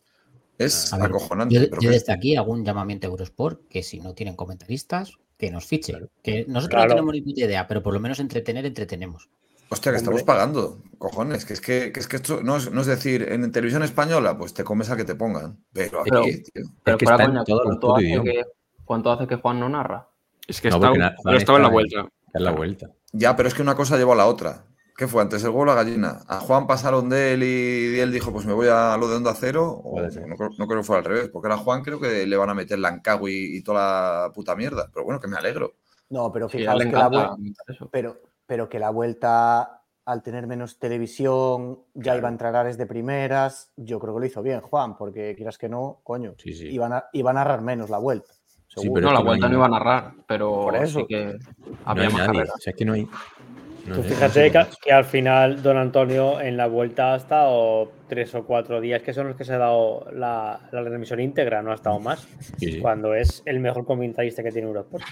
[0.58, 1.70] Es A ver, acojonante.
[1.82, 5.66] Yo, desde aquí hago un llamamiento a Eurosport que si no tienen comentaristas, que nos
[5.68, 5.98] fichen.
[5.98, 6.12] Claro.
[6.24, 6.86] Que nosotros Claro.
[6.90, 9.30] no tenemos ni puta idea, pero por lo menos entretener, entretenemos.
[9.70, 11.46] Hostia, que estamos pagando, cojones.
[11.46, 14.38] Que es que, que es que esto no es, no es decir, en televisión española,
[14.38, 15.64] pues te comes a que te pongan.
[15.74, 16.64] Pero aquí, Pero- tío.
[16.84, 18.44] Pero que fuera está en coña, todos los ¿cuánto hace, que,
[18.86, 20.08] ¿cuánto hace que Juan no narra?
[20.48, 22.10] Es que No, estaba, porque na- pero estaba en la está vuelta.
[22.34, 22.92] Es la vuelta.
[23.12, 24.64] Ya, pero es que una cosa llevó a la otra.
[24.96, 26.22] ¿Qué fue antes, el huevo o la gallina?
[26.28, 29.36] A Juan pasaron de él y él dijo, pues me voy a lo de Onda
[29.36, 29.80] Cero.
[29.84, 32.36] O no, creo, no creo que fuera al revés, porque era Juan, creo que le
[32.38, 34.90] van a meter la Ancagui y, y toda la puta mierda.
[34.92, 35.76] Pero bueno, que me alegro.
[36.10, 37.90] No, pero fijaos que la, encanta vuel- comentar eso.
[37.92, 42.86] pero, pero que la vuelta, al tener menos televisión, ya iba a entrar Ares de
[42.88, 43.72] primeras.
[43.76, 46.68] Yo creo que lo hizo bien, Juan, porque quieras que no, coño, Sí, sí.
[46.70, 48.34] iban a, iba a narrar menos la vuelta.
[48.68, 48.94] seguro.
[48.96, 51.00] pero no, la no vuelta hay- no iba a narrar, pero Por eso.
[51.02, 52.26] sí que No había más nadie.
[52.28, 52.56] carreras.
[52.56, 53.04] O sea, es que no hay.
[53.04, 57.18] no Tú sé, no fíjate sé que, al final Don Antonio en la vuelta ha
[57.18, 61.20] estado tres o cuatro días, que son los que se ha dado la, la transmisión
[61.22, 62.22] íntegra, no ha estado más,
[62.58, 62.80] Sí, sí.
[62.82, 65.04] cuando es el mejor comentarista que tiene Eurosport.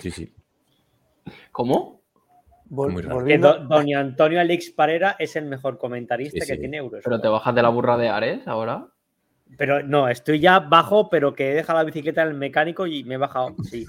[0.00, 0.32] sí, sí.
[1.52, 2.01] ¿Cómo?
[2.72, 3.16] Vol- muy raro.
[3.16, 7.04] Que volviendo- Do- Doña Antonio Alix Parera es el mejor comentarista Sí, que tiene Eurosport.
[7.04, 8.86] ¿Pero te bajas de la burra de Ares ahora?
[9.58, 13.04] Pero no, estoy ya bajo, pero que he dejado la bicicleta en el mecánico y
[13.04, 13.54] me he bajado.
[13.64, 13.84] Sí.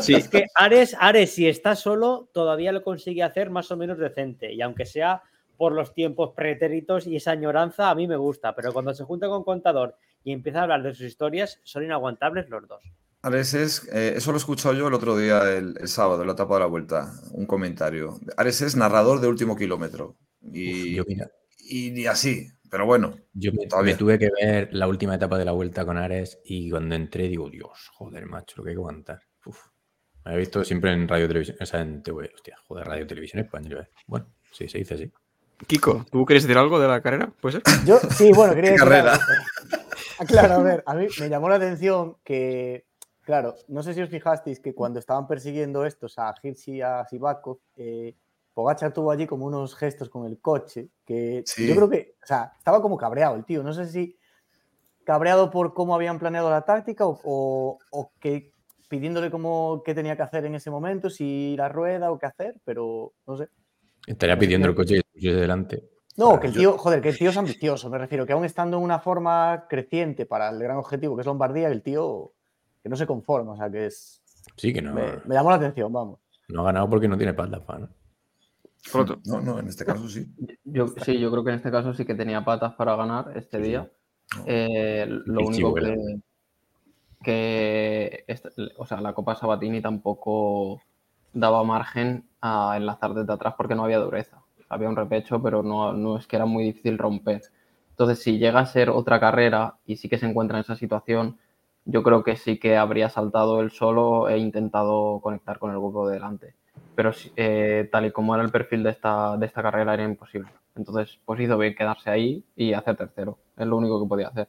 [0.00, 3.98] Sí, Es que Ares, Ares, si está solo, todavía lo consigue hacer más o menos
[3.98, 4.52] decente.
[4.52, 5.22] Y aunque sea
[5.56, 8.54] por los tiempos pretéritos y esa añoranza, a mí me gusta.
[8.56, 12.48] Pero cuando se junta con Contador y empieza a hablar de sus historias, son inaguantables
[12.50, 12.82] los dos.
[13.26, 16.28] Ares es, eh, eso lo he escuchado yo el otro día, el, el sábado, en
[16.28, 18.20] la etapa de la vuelta, un comentario.
[18.36, 20.16] Ares es narrador de último kilómetro.
[20.40, 23.16] Y, Yo, mira, y ni así, pero bueno.
[23.32, 23.94] yo me, Todavía.
[23.94, 27.26] me tuve que ver la última etapa de la vuelta con Ares y cuando entré
[27.26, 29.20] digo, Dios, joder, macho, lo que hay que aguantar.
[29.44, 29.58] Uf.
[30.24, 33.42] Me he visto siempre en radio televisión, o sea, en TV, hostia, joder, radio televisión
[33.42, 33.88] española.
[34.06, 35.12] Bueno, sí, se dice así.
[35.66, 37.32] Kiko, ¿tú quieres decir algo de la carrera?
[37.40, 37.62] ¿Puede ser?
[37.84, 39.18] Yo, sí, bueno, quería ¿Qué decir carrera?
[40.28, 42.85] Claro, a ver, a mí me llamó la atención que,
[43.26, 47.04] claro, no sé si os fijasteis que cuando estaban persiguiendo estos a Hirschi y a
[47.04, 48.14] Sivakov, eh,
[48.54, 51.66] Pogacar tuvo allí como unos gestos con el coche que Sí.
[51.68, 53.62] yo creo que, o sea, estaba como cabreado el tío.
[53.62, 54.16] No sé si
[55.04, 58.50] cabreado por cómo habían planeado la táctica o, o- o que
[58.88, 62.54] pidiéndole cómo qué tenía que hacer en ese momento, si la rueda o qué hacer,
[62.64, 63.48] pero no sé.
[64.06, 65.82] Estaría pidiendo el coche que se pusiese delante.
[66.16, 68.44] No, que el yo- tío, joder, que el tío es ambicioso, me refiero, que aún
[68.46, 72.32] estando en una forma creciente para el gran objetivo que es Lombardía, el tío
[72.86, 74.22] que no se conforma, o sea, que es...
[74.56, 76.20] Sí, que no, Me, me llamó la atención, vamos.
[76.48, 77.88] no ha ganado porque no tiene patas, pa, ¿no?
[78.90, 79.20] Pronto.
[79.24, 80.26] No, no, en este caso sí.
[80.64, 83.58] Yo, sí, yo creo que en este caso sí que tenía patas para ganar este
[83.58, 83.70] Sí, sí.
[83.70, 83.90] día.
[84.46, 86.20] Eh, lo El único que,
[87.22, 90.80] que esta- o sea, la Copa Sabatini tampoco
[91.32, 94.42] daba margen a enlazar desde atrás porque no había dureza.
[94.68, 97.42] Había un repecho, pero no, no es que era muy difícil romper.
[97.90, 101.38] Entonces, si llega a ser otra carrera y sí que se encuentra en esa situación,
[101.86, 106.08] yo creo que sí que habría saltado él solo e intentado conectar con el grupo
[106.08, 106.54] de delante.
[106.94, 110.50] Pero eh, tal y como era el perfil de esta, de esta carrera, era imposible.
[110.74, 113.38] Entonces, pues hizo bien quedarse ahí y hacer tercero.
[113.56, 114.48] Es lo único que podía hacer.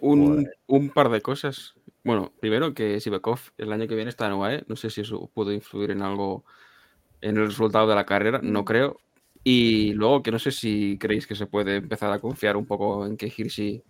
[0.00, 1.74] Un, un par de cosas.
[2.04, 4.64] Bueno, primero que Sivakov el año que viene está en UAE.
[4.68, 6.44] No sé si eso puede influir en algo
[7.20, 8.98] en el resultado de la carrera, no creo.
[9.42, 13.06] Y luego que no sé si creéis que se puede empezar a confiar un poco
[13.06, 13.82] en que Hirschi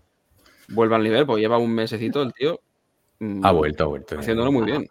[0.69, 2.61] vuelva al nivel, porque lleva un mesecito el tío.
[3.21, 4.19] mm, Ha vuelto, ha vuelto.
[4.19, 4.87] Haciéndolo muy bien.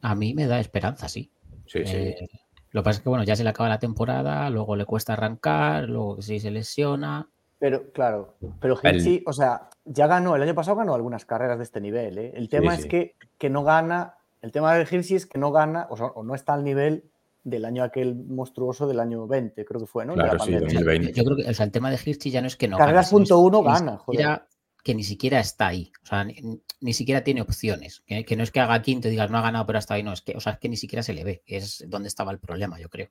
[0.00, 1.30] A mí me da esperanza, sí.
[1.66, 1.96] Sí, sí.
[1.96, 2.28] Eh,
[2.70, 5.12] lo que pasa es que, bueno, ya se le acaba la temporada, luego le cuesta
[5.12, 7.28] arrancar, luego si se lesiona.
[7.58, 11.58] Pero, claro, pero El- Hirschi, o sea, ya ganó, el año pasado ganó algunas carreras
[11.58, 12.18] de este nivel.
[12.18, 12.32] ¿eh?
[12.34, 12.88] El tema es sí.
[12.88, 16.22] que, que no gana, el tema de Hirschi es que no gana, o, sea, o
[16.24, 17.04] no está al nivel
[17.44, 20.14] del año aquel monstruoso del año 20, creo que fue, ¿no?
[20.14, 20.60] Claro, sí, pandemia.
[20.80, 21.12] 2020.
[21.12, 22.78] Yo creo que o sea, el tema de Hirschi ya no es que no.
[22.78, 24.46] Carreras punto uno gana, siquiera-
[24.82, 25.92] Que ni siquiera está ahí.
[26.02, 28.02] O sea, ni, ni siquiera tiene opciones.
[28.06, 30.02] Que, que no es que haga quinto y digas no ha ganado, pero hasta ahí
[30.02, 30.12] no.
[30.12, 31.42] Es que, o sea, es que ni siquiera se le ve.
[31.46, 33.08] Es donde estaba el problema, yo creo.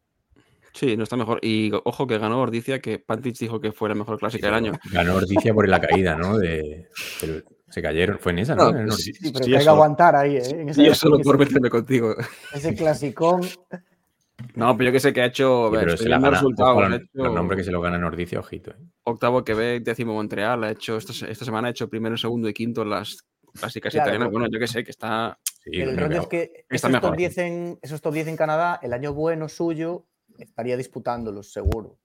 [0.74, 1.40] Sí, no está mejor.
[1.42, 4.72] Y ojo que ganó Ordicia, que Pantich dijo que fue la mejor clásica del año.
[4.92, 6.38] Ganó Ordicia por la caída, ¿no?
[6.38, 6.88] De,
[7.20, 8.20] pero se cayeron.
[8.20, 8.72] Fue en esa, ¿no?
[8.72, 9.04] No, En pues.
[9.04, 10.44] Sí, pero Sí, hay que aguantar ahí, ¿eh?
[10.50, 12.16] En yo solo por meterme contigo.
[12.54, 13.42] ese clasicón.
[14.56, 15.70] No, pero yo que sé que ha hecho.
[15.70, 16.38] Sí, a ver, pero estoy se la viendo gana.
[16.40, 18.72] resultados, ojo, ha hecho los nombres que se lo ganan Ordicia, ojito.
[18.72, 18.76] ¿eh?
[19.04, 22.82] Octavo Quebec, décimo Montreal, ha hecho esta, esta semana ha hecho primero, segundo y quinto
[22.84, 23.18] en las
[23.60, 24.32] clásicas Claro, italianas.
[24.32, 25.38] Bueno, yo que sé que está.
[25.64, 27.10] Sí, Pero el rollo es que está esos mejor.
[27.12, 30.06] top, 10 en, esos top 10 en Canadá, el año bueno suyo,
[30.38, 31.98] estaría disputándolos, seguro.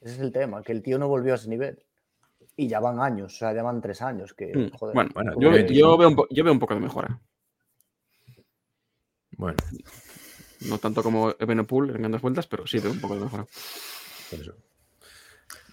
[0.00, 1.82] Ese es el tema, que el tío no volvió a ese nivel.
[2.56, 4.34] Y ya van años, o sea, ya van tres años.
[4.34, 6.80] Que, Mm, joder, Bueno, bueno, yo, yo- yo veo un yo veo un poco de
[6.80, 7.20] mejora.
[9.38, 9.56] Bueno,
[10.68, 13.46] No tanto como Ebenepool en grandes vueltas, pero sí veo un poco de mejora.
[14.30, 14.54] por eso.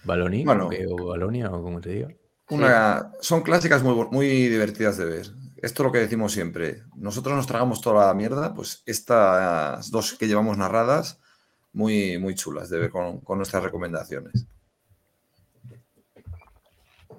[0.04, 0.44] ¿Baloni?
[0.44, 0.70] Bueno.
[0.90, 1.50] ¿O Balonia?
[1.50, 2.08] O como te diga.
[2.48, 5.26] Una- Son clásicas muy, muy divertidas de ver.
[5.56, 6.82] Esto es lo que decimos siempre.
[6.96, 11.20] Nosotros nos tragamos toda la mierda, pues estas dos que llevamos narradas,
[11.72, 14.46] muy, muy chulas de ver con, con nuestras recomendaciones.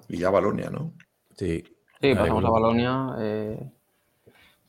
[0.08, 0.92] Y ya Balonia, ¿no?
[1.36, 1.62] Sí.
[2.00, 2.50] Sí, pasamos a.
[2.50, 3.14] Balonia.
[3.20, 3.70] eh,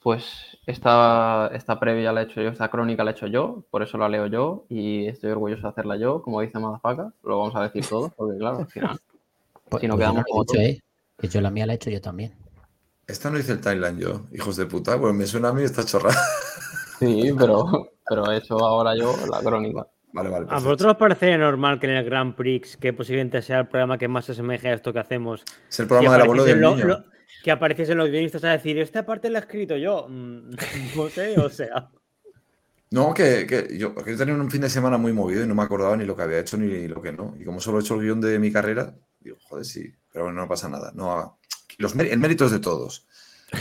[0.04, 3.82] pues esta, esta previa la he hecho yo, esta crónica la he hecho yo, por
[3.84, 7.56] eso la leo yo y estoy orgulloso de hacerla yo, como dice Madafaka, lo vamos
[7.56, 9.00] a decir todos, porque claro, al final.
[9.70, 10.66] Pues, Si no pues yo quedamos he.
[10.70, 10.80] ¿eh?
[11.18, 12.34] Que yo la mía la he hecho yo también.
[13.08, 15.00] Esta no hice el timeline yo, hijos de puta.
[15.00, 16.16] Pues me suena a mí esta chorrada.
[17.00, 17.66] Sí, pero,
[18.08, 19.88] pero he hecho ahora yo la crónica.
[20.13, 20.46] Vale, vale.
[20.50, 23.98] ¿A vosotros os parece normal que en el Grand Prix, que posiblemente sea el programa
[23.98, 26.86] que más se asemeje a esto que hacemos, Es el programa del abuelo del niño.
[26.86, 27.04] lo-
[27.43, 30.08] que apareciesen los guionistas a decir, esta parte la he escrito yo?
[30.10, 30.56] Mm,
[30.95, 31.89] No sé, o sea.
[32.89, 35.53] No, que, que yo, que yo tenía un fin de semana muy movido y no
[35.53, 37.36] me acordaba ni lo que había hecho ni lo que no.
[37.39, 40.41] Y como solo he hecho el guion de mi carrera, digo, joder, sí, pero bueno,
[40.41, 40.91] no pasa nada.
[40.95, 41.38] No,
[41.79, 43.06] los, el mérito es de todos,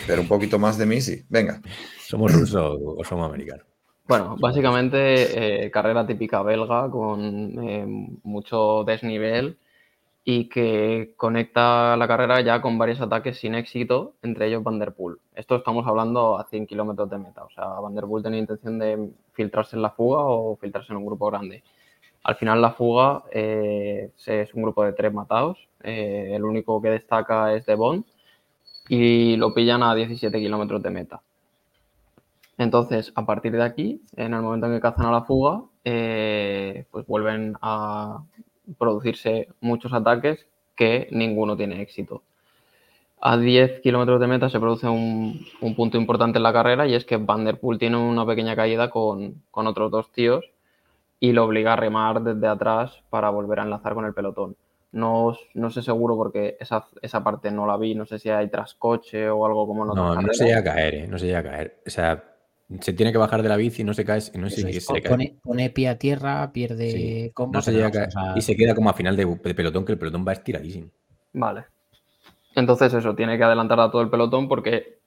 [0.06, 1.24] pero un poquito más de mí sí.
[1.28, 1.60] Venga,
[2.06, 3.66] ¿Somos rusos o somos americanos?
[4.06, 7.84] Bueno, básicamente eh, carrera típica belga con eh,
[8.22, 9.58] mucho desnivel
[10.24, 14.94] y que conecta la carrera ya con varios ataques sin éxito, entre ellos Van der
[14.94, 15.16] Poel.
[15.34, 17.44] Esto estamos hablando a 100 kilómetros de meta.
[17.44, 20.98] O sea, Van der Poel tenía intención de filtrarse en la fuga o filtrarse en
[20.98, 21.64] un grupo grande.
[22.22, 25.58] Al final la fuga eh, es un grupo de tres matados.
[25.82, 28.04] Eh, el único que destaca es de Bond
[28.88, 31.22] y lo pillan a 17 kilómetros de meta.
[32.58, 36.84] Entonces, a partir de aquí, en el momento en que cazan a la fuga, eh,
[36.92, 38.22] pues vuelven a
[38.78, 42.22] producirse muchos ataques que ninguno tiene éxito.
[43.20, 46.94] A 10 kilómetros de meta se produce un, un punto importante en la carrera y
[46.94, 50.44] es que Van der Poel tiene una pequeña caída con, con otros dos tíos
[51.20, 54.56] y lo obliga a remar desde atrás para volver a enlazar con el pelotón.
[54.90, 58.48] No, no sé seguro porque esa, esa parte no la vi, no sé si hay
[58.48, 61.06] trascoche o algo como en No, no se llega a caer, ¿eh?
[61.06, 61.78] No se llega a caer.
[61.86, 62.24] O sea,
[62.80, 65.00] se tiene que bajar de la bici, no se cae, no sé si es, se
[65.02, 65.10] cae.
[65.10, 68.08] pone, pone pie a tierra, pierde Sí, combo, no se pero llega a vamos, caer.
[68.08, 70.32] o sea, Y se queda como a final de, de pelotón, que el pelotón va
[70.32, 70.88] estiradísimo.
[71.32, 71.64] Vale.
[72.54, 74.98] Entonces eso, tiene que adelantar a todo el pelotón porque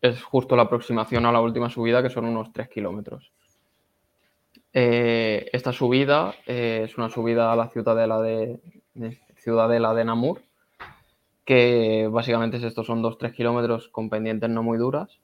[0.00, 3.32] es justo la aproximación a la última subida, que son unos 3 kilómetros.
[4.72, 8.58] Eh, esta subida eh, es una subida a la ciudadela de,
[8.94, 10.42] de- ciudadela de Namur
[11.44, 15.20] que básicamente es estos son 2-3 kilómetros con pendientes no muy duras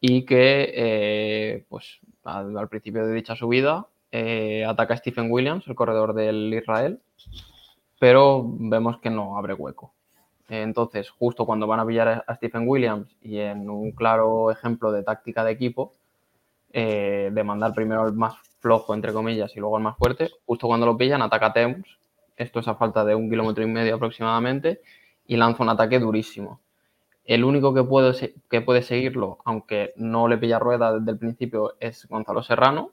[0.00, 5.74] y que eh, pues al, principio de dicha subida eh, ataca a Stephen Williams, el
[5.74, 7.00] corredor del Israel,
[7.98, 9.92] pero vemos que no abre hueco.
[10.48, 15.02] Entonces, justo cuando van a pillar a- Stephen Williams y en un claro ejemplo de
[15.02, 15.94] táctica de equipo,
[16.72, 20.66] eh, de mandar primero al más flojo, entre comillas, y luego al más fuerte, justo
[20.66, 21.86] cuando lo pillan, ataca a Teuns.
[22.36, 24.80] Esto es a falta de un kilómetro y medio aproximadamente,
[25.26, 26.60] y lanza un ataque durísimo.
[27.28, 32.42] El único que puede, seguirlo, aunque no le pilla rueda desde el principio, es Gonzalo
[32.42, 32.92] Serrano.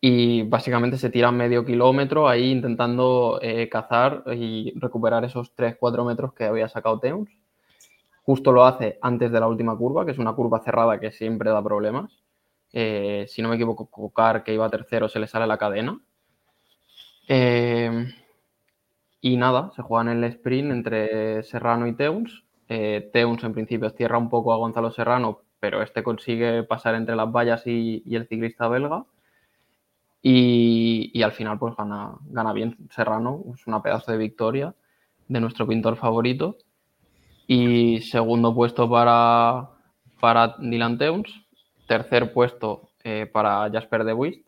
[0.00, 6.34] Y básicamente se tira medio kilómetro ahí intentando eh, cazar y recuperar esos 3-4 metros
[6.34, 7.30] que había sacado Teuns.
[8.24, 11.50] Justo lo hace antes de la última curva, que es una curva cerrada que siempre
[11.50, 12.20] da problemas.
[12.72, 16.00] Eh, si no me equivoco, Cocar, que iba tercero, se le sale la cadena.
[17.28, 18.12] Eh,
[19.20, 22.42] y nada, se juega en el sprint entre Serrano y Teuns.
[22.74, 27.16] Eh, Teuns en principio cierra un poco a Gonzalo Serrano, pero este consigue pasar entre
[27.16, 29.04] las vallas y, y el ciclista belga.
[30.22, 34.74] Y, y al final pues gana, gana bien Serrano, es una pedazo de victoria
[35.28, 36.56] de nuestro pintor favorito.
[37.46, 39.68] Y segundo puesto para,
[40.18, 41.30] para Dylan Teuns,
[41.86, 44.46] tercer puesto eh, para Jasper de Buist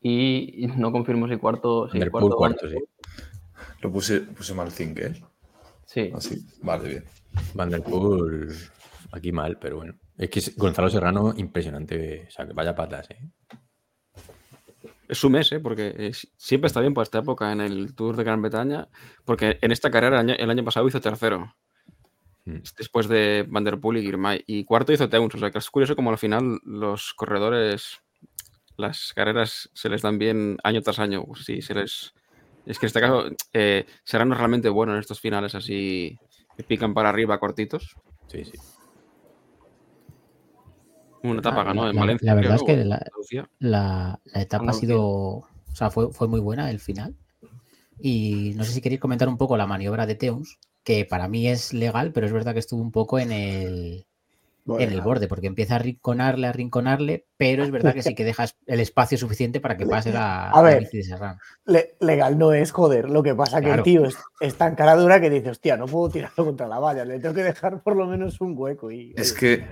[0.00, 1.88] y, y no confirmo si cuarto...
[1.90, 2.76] Si cuarto, sí.
[3.80, 5.24] Lo puse, puse mal Zinkel.
[5.92, 6.46] Sí, Así.
[6.62, 7.04] Vale, bien.
[7.54, 8.48] Van der Poel
[9.12, 9.94] aquí mal, pero bueno.
[10.16, 12.26] Es que Gonzalo Serrano, impresionante.
[12.28, 13.18] O sea, que vaya patas, ¿eh?
[15.08, 15.58] Es su mes, ¿eh?
[15.58, 18.86] porque eh, si- siempre está bien por esta época en el Tour de Gran Bretaña,
[19.24, 21.52] porque en esta carrera el año, el año pasado hizo tercero,
[22.46, 22.60] Mm.
[22.78, 25.68] después de Van der Poel y Girmay, y cuarto hizo Teuns, o sea que es
[25.68, 27.98] curioso como al final los corredores,
[28.78, 32.14] las carreras se les dan bien año tras año, sí, se les...
[32.66, 36.16] Es que en este caso eh, Serrano es realmente bueno en estos finales así
[36.56, 37.96] que pican para arriba cortitos.
[38.28, 38.52] Sí, sí.
[41.22, 42.26] Una etapa Ah, ganó la- en la- Valencia.
[42.26, 43.50] la verdad creo, es que la- Andalucía.
[43.58, 47.14] La, la etapa ha sido, o sea, fue, fue muy buena el final.
[47.98, 51.46] Y no sé si queréis comentar un poco la maniobra de Teuns, que para mí
[51.48, 54.06] es legal, pero es verdad que estuvo un poco en el,
[54.78, 58.24] en el borde, porque empieza a rinconarle, a rinconarle, pero es verdad que sí que
[58.24, 60.80] dejas el espacio suficiente para que pase la, A la ver.
[60.80, 61.38] bici de Serrano.
[61.64, 63.10] Le- legal no es, joder.
[63.10, 63.80] Lo que pasa que Claro.
[63.80, 66.78] el tío es, es tan cara dura que dice, hostia, no puedo tirarlo contra la
[66.78, 68.90] valla, le tengo que dejar por lo menos un hueco.
[68.90, 69.66] Y Es oye, que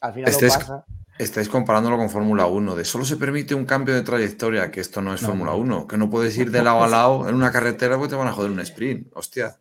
[0.00, 0.84] al final este lo es- pasa.
[1.18, 5.00] estáis comparándolo con Fórmula 1, de solo se permite un cambio de trayectoria, que esto
[5.00, 5.56] no es No, Fórmula no.
[5.58, 8.28] 1, que no puedes ir de lado a lado en una carretera porque te van
[8.28, 9.08] a joder un sprint.
[9.14, 9.56] Hostia,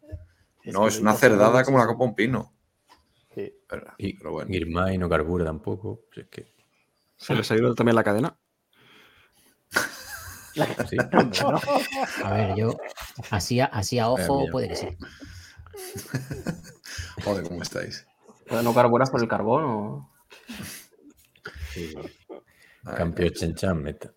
[0.65, 2.51] no, que es una cerdada como la copa un pino.
[3.35, 3.53] Sí.
[3.67, 4.49] Pero, Y pero bueno.
[4.51, 6.01] Girmay no carbura tampoco.
[6.13, 6.53] pues es que,
[7.17, 8.37] Se le salió también la cadena.
[10.89, 10.97] sí.
[12.23, 12.75] A ver, yo
[13.29, 14.87] así a, así a ojo puede que sí.
[17.23, 18.07] Joder, ¿cómo estáis?
[18.47, 20.11] ¿Pero ¿no carburas por el carbón o...?
[22.85, 24.13] Ay, Campeón Chenchan, meta.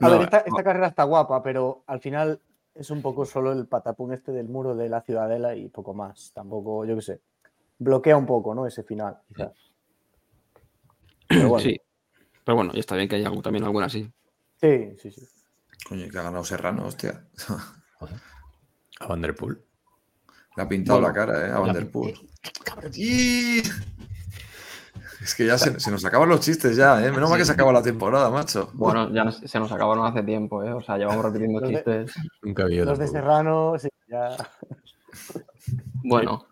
[0.00, 2.40] A No, ver, esta, esta carrera está guapa, pero al final
[2.74, 6.32] es un poco solo el patapún este del muro de la ciudadela y poco más.
[6.34, 7.20] Tampoco, yo qué sé.
[7.80, 8.66] Bloquea un poco, ¿no?
[8.66, 9.18] Ese final.
[11.26, 11.80] Pero bueno, Sí.
[12.44, 14.10] Pero bueno, ya está bien que haya algún- también alguna así.
[14.60, 15.26] sí, sí, sí.
[15.88, 17.24] Coño, que ha ganado Serrano, hostia.
[19.00, 19.60] A Van der Poel.
[20.56, 21.50] Le ha pintado Bueno, la cara, ¿eh?
[21.52, 22.14] A Van La- der Poel.
[22.14, 22.92] eh, cabrón.
[22.94, 23.58] Y...
[25.22, 27.10] Es que ya se, se nos acaban los chistes ya, ¿eh?
[27.12, 28.70] Menos mal que se acaba la temporada, macho.
[28.74, 30.72] Bueno, ya nos- se nos acabaron hace tiempo, ¿eh?
[30.72, 32.12] O sea, llevamos repitiendo Los de- chistes.
[32.42, 33.06] Nunca había Los de.
[33.08, 34.36] Serrano, sí, ya.
[36.02, 36.46] Bueno,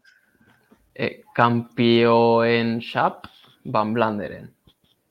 [0.99, 3.25] eh, Kampioenschap
[3.65, 4.53] Van Blanderen,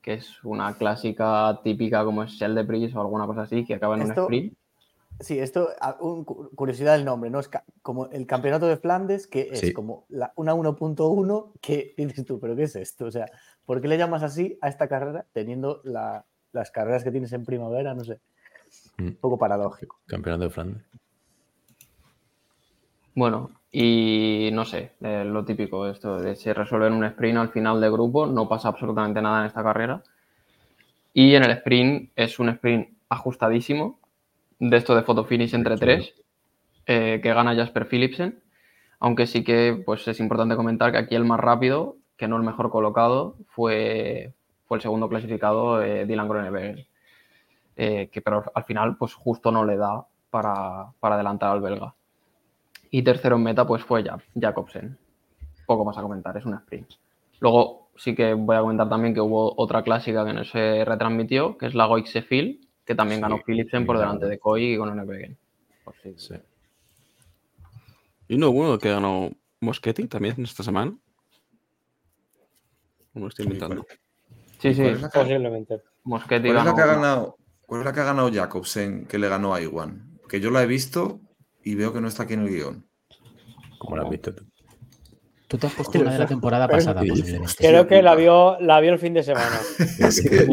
[0.02, 3.74] que es una clásica típica como es Shell de Pris o alguna cosa así, que
[3.74, 4.54] acaba en un Esto- sprint.
[5.20, 7.40] Sí, esto, un- curiosidad del nombre, ¿no?
[7.40, 9.72] Es ca- como el campeonato de Flandes, que es Sí.
[9.72, 13.06] como la, una 1.1, que dices tú, ¿pero qué es esto?
[13.06, 13.26] O sea,
[13.66, 17.44] ¿por qué le llamas así a esta carrera teniendo la- las carreras que tienes en
[17.44, 17.94] primavera?
[17.94, 18.20] No sé.
[18.98, 19.06] Mm.
[19.06, 19.98] Un poco paradójico.
[20.06, 20.84] Campeonato de Flandes.
[23.14, 27.50] Bueno, y no sé, eh, lo típico, esto de se resuelve en un sprint al
[27.50, 30.02] final de grupo, no pasa absolutamente nada en esta carrera.
[31.12, 33.98] Y en el sprint es un sprint ajustadísimo,
[34.58, 36.14] de esto de photo finish entre tres,
[36.86, 38.42] eh, que gana Jasper Philipsen.
[39.00, 42.42] Aunque sí que pues, es importante comentar que aquí el más rápido, que no el
[42.42, 44.34] mejor colocado, fue,
[44.66, 46.86] fue el segundo clasificado, eh, Dylan Groenewegen.
[47.76, 51.94] Que pero al final pues justo no le da para, para adelantar al belga.
[52.90, 54.96] Y tercero en meta, pues fue Ja- Jacobsen.
[55.66, 56.90] Poco más a comentar, es un sprint.
[57.40, 61.58] Luego sí que voy a comentar también que hubo otra clásica que no se retransmitió,
[61.58, 64.78] que es la Goixe Phil, que también Sí, ganó Philipsen por delante de Coy y.
[64.78, 66.34] Por si- Sí.
[68.28, 69.30] Y uno bueno que ganó
[69.60, 70.94] Moschetti también esta semana.
[73.14, 73.86] No lo estoy Sí, inventando.
[74.58, 74.82] Sí, sí.
[74.82, 75.82] ¿Cuál es la que- Posiblemente.
[76.04, 76.76] Mosquetti cuál es la ganó.
[76.76, 77.36] que ha ganado?
[77.66, 80.18] ¿Cuál es la que ha ganado Jacobsen que le ganó a Iwan?
[80.28, 81.20] Que yo la he visto
[81.62, 82.86] y veo que no está aquí en el guion.
[83.78, 84.44] Como lo has visto tú.
[85.48, 87.54] Tú te has puesto Pero una de la temporada pasada, posiblemente.
[87.56, 89.58] Creo que la vio, la vio el fin de semana.
[89.98, 90.46] Es que,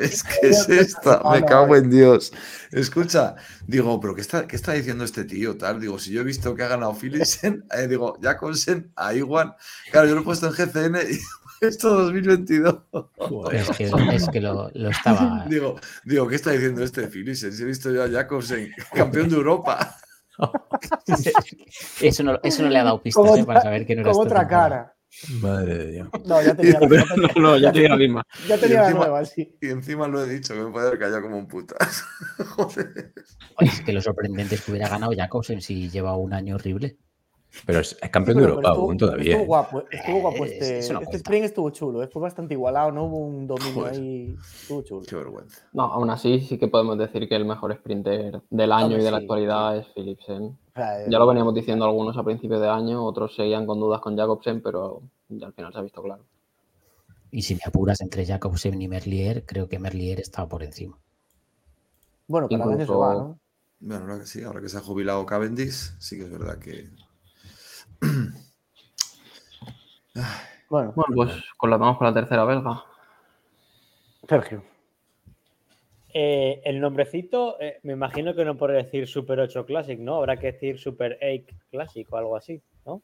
[0.00, 2.32] es que es esta, me cago en Dios.
[2.70, 3.34] Escucha,
[3.66, 5.56] digo, pero ¿qué está, qué está diciendo este tío?
[5.56, 9.52] Tal, digo, si yo he visto que ha ganado Philipsen, eh, digo, Jacobsen a Iwan.
[9.90, 12.76] Claro, yo lo he puesto en GCN y esto 2022.
[12.92, 15.44] Pero es que, es que lo, lo estaba.
[15.48, 17.52] Digo, digo, ¿qué está diciendo este Philipsen?
[17.52, 19.96] Si he visto yo a Jacobsen, campeón de Europa.
[22.00, 24.22] Eso no, eso no le ha dado pistas eh, para saber que no era Con
[24.22, 24.68] esta otra temporada.
[24.70, 24.92] cara.
[25.40, 26.08] Madre de Dios.
[26.26, 27.06] No, ya tenía la, ya tenía-
[27.36, 28.22] No, no, ya tenía la misma.
[28.48, 29.56] ya tenía Y la encima- nueva, sí.
[29.62, 32.04] Y encima lo he dicho, que me puede haber callado como un putas.
[32.56, 33.12] Joder.
[33.56, 36.98] Oye, Es que lo sorprendente es que hubiera ganado Jacobsen si lleva un año horrible.
[37.64, 39.32] Pero es, es campeón de Pero- Europa aún todavía.
[39.32, 41.16] Estuvo guapo, estuvo guapo Eh, este, no este cuenta.
[41.16, 43.92] sprint estuvo chulo, eh, fue bastante igualado, no hubo un dominio Joder.
[43.94, 45.02] ahí, estuvo chulo.
[45.08, 45.62] Qué vergüenza.
[45.72, 49.04] No, aún así sí que podemos decir que el mejor sprinter del año Hombre, y
[49.04, 50.42] de la sí, actualidad es Philipsen.
[50.44, 53.80] O sea, eh, Ya lo veníamos diciendo algunos a principios de año, otros seguían con
[53.80, 56.24] dudas con Jacobsen, pero ya al final se ha visto claro.
[57.30, 60.98] Y si me apuras entre Jacobsen y Merlier, creo que Merlier estaba por encima.
[62.28, 63.38] Bueno, cada año se incluso- va, ¿no?
[63.78, 66.88] Bueno, ahora que sí, ahora que se ha jubilado Cavendish, sí que es verdad que.
[70.68, 72.82] Bueno, Bueno, pues con la, vamos con la tercera belga.
[74.28, 74.64] Sergio.
[76.12, 80.16] Eh, el nombrecito, eh, me imagino que no por decir Super 8 Classic, ¿no?
[80.16, 83.02] Habrá que decir Super 8 Classic o algo así, ¿no?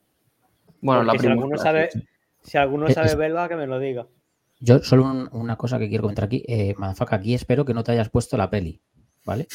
[0.81, 1.35] Bueno, la si primera.
[1.41, 1.91] alguno sabe,
[2.43, 4.07] si alguno Es- sabe belga, que me lo diga.
[4.59, 6.43] Yo solo un- una cosa que quiero comentar aquí.
[6.49, 6.75] Eh,
[7.11, 8.81] aquí espero que no te hayas puesto la peli,
[9.25, 9.47] ¿vale?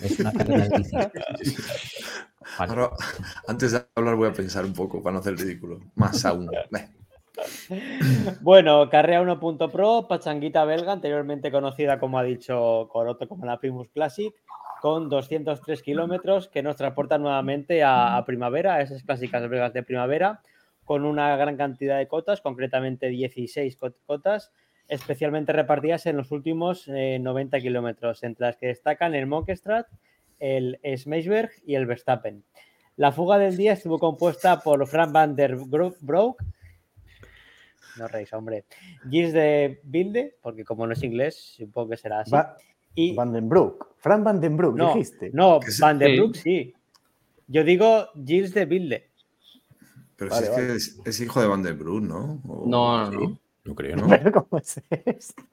[0.00, 0.96] Es una carrera bici.
[2.58, 2.72] Vale.
[2.72, 2.90] Ahora,
[3.48, 5.80] antes de hablar, voy a pensar un poco para no hacer el ridículo.
[5.94, 6.50] Más aún.
[8.42, 14.32] Bueno, Carrera 1.pro, pachanguita belga, anteriormente conocida, como ha dicho Coroto, como la Primus Classic,
[14.80, 19.82] con 203 kilómetros que nos transportan nuevamente a, a primavera, a esas clásicas belgas de
[19.82, 20.42] primavera,
[20.84, 24.52] con una gran cantidad de cotas, concretamente 16 cot- cotas,
[24.86, 29.88] especialmente repartidas en los últimos eh, 90 kilómetros, entre las que destacan el Monkestrat,
[30.40, 32.44] el Smeisberg y el Verstappen.
[32.96, 36.42] La fuga del día estuvo compuesta por Frank van der Bro- Broek,
[37.98, 38.64] no reís, hombre.
[39.08, 42.30] Gilles de Bilde, porque como no es inglés, supongo que será así.
[42.32, 42.56] Va-
[42.94, 43.86] y Van den Broek.
[43.98, 45.30] Fran Van den Broek, no, dijiste.
[45.32, 46.16] no, Van der Sí.
[46.16, 46.74] Broek sí.
[47.48, 49.10] Yo digo Gilles de Bilde.
[50.16, 50.66] Pero Vale, si es vale.
[50.68, 52.40] que es, es hijo de Van der Brun, ¿no?
[52.48, 53.16] O- No, no, sí.
[53.16, 53.38] no.
[53.64, 54.08] No creo, ¿no?
[54.08, 55.42] Pero ¿cómo es esto?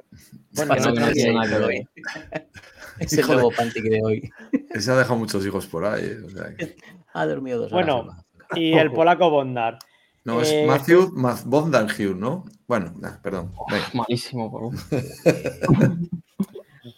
[0.54, 1.88] Bueno, que no, no, sí, nada que pero- ver.
[3.00, 4.30] Es el Hijo de- nuevo Pantic de hoy.
[4.72, 6.04] Ese ha dejado muchos hijos por ahí.
[6.04, 6.76] eh, o sea que-
[7.14, 7.86] Ha dormido dos horas.
[7.88, 8.26] Bueno.
[8.56, 9.80] Y el polaco Bondar.
[10.26, 12.44] No, es Eh, Matthew Maz- Bondanhue, ¿no?
[12.68, 13.54] Bueno, nah, perdón.
[13.94, 14.72] Malísimo, por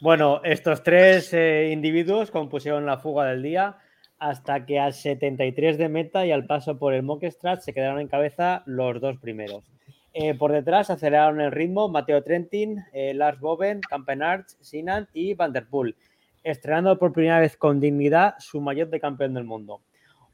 [0.02, 3.78] Bueno, estos tres eh, individuos compusieron la fuga del día
[4.20, 8.08] hasta que al 73 de meta y al paso por el Monkestrat se quedaron en
[8.08, 9.64] cabeza los dos primeros.
[10.14, 15.52] Eh, por detrás aceleraron el ritmo Mateo Trentin, eh, Lars Boven, Campenart, Sinan y Van
[15.54, 15.96] der Poel,
[16.44, 19.82] estrenando por primera vez con dignidad su maillot de campeón del mundo.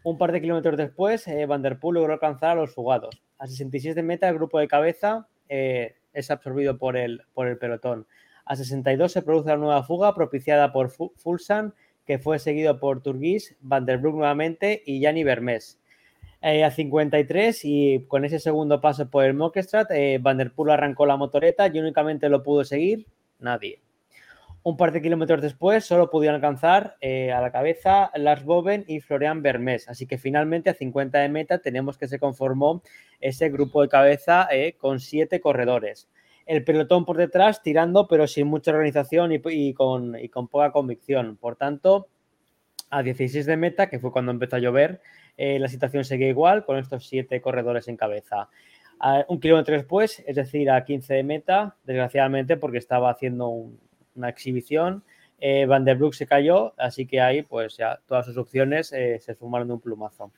[0.03, 3.21] Un par de kilómetros después, eh, Van der Poel logró alcanzar a los fugados.
[3.38, 7.57] A 66 de meta, el grupo de cabeza eh, es absorbido por el, por el
[7.57, 8.05] pelotón.
[8.45, 11.73] A 62 se produce la nueva fuga propiciada por Fu- Fulsan,
[12.05, 15.78] que fue seguido por Turgis, Van der Broek nuevamente y Gianni Vermes.
[16.42, 20.72] Eh, a 53 y con ese segundo paso por el Mockstrat, eh, Van der Poel
[20.72, 23.08] arrancó la motoreta y únicamente lo pudo seguir
[23.40, 23.82] nadie.
[24.62, 29.00] Un par de kilómetros después solo pudieron alcanzar eh, a la cabeza Lars Boven y
[29.00, 29.88] Florian Vermes.
[29.88, 32.84] Así que finalmente a 50 de meta tenemos que se conformó
[33.22, 36.10] ese grupo de cabeza eh, con siete corredores
[36.46, 41.38] el pelotón por detrás tirando, pero sin mucha organización y con, y con poca convicción.
[41.38, 42.08] Por tanto,
[42.90, 45.00] a 16 de meta, que fue cuando empezó a llover,
[45.38, 48.49] eh, la situación seguía igual con estos siete corredores en cabeza.
[49.30, 53.80] Un kilómetro después, es decir, a 15 de meta, desgraciadamente porque estaba haciendo un-
[54.15, 55.03] una exhibición,
[55.39, 59.17] eh, Van der Broek se cayó, así que ahí pues ya todas sus opciones eh,
[59.21, 60.34] se sumaron de un plumazo.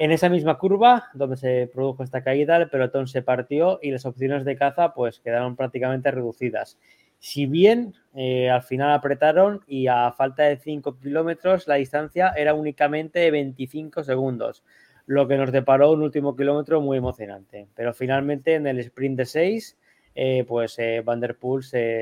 [0.00, 4.04] En esa misma curva, donde se produjo esta caída, el pelotón se partió y las
[4.04, 6.78] opciones de caza pues quedaron prácticamente reducidas.
[7.24, 12.52] Si bien eh, al final apretaron y a falta de 5 kilómetros la distancia era
[12.52, 14.64] únicamente de 25 segundos,
[15.06, 17.68] lo que nos deparó un último kilómetro muy emocionante.
[17.76, 19.78] Pero finalmente en el sprint de 6,
[20.16, 21.04] eh, pues eh,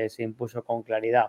[0.09, 1.27] se, impuso con claridad.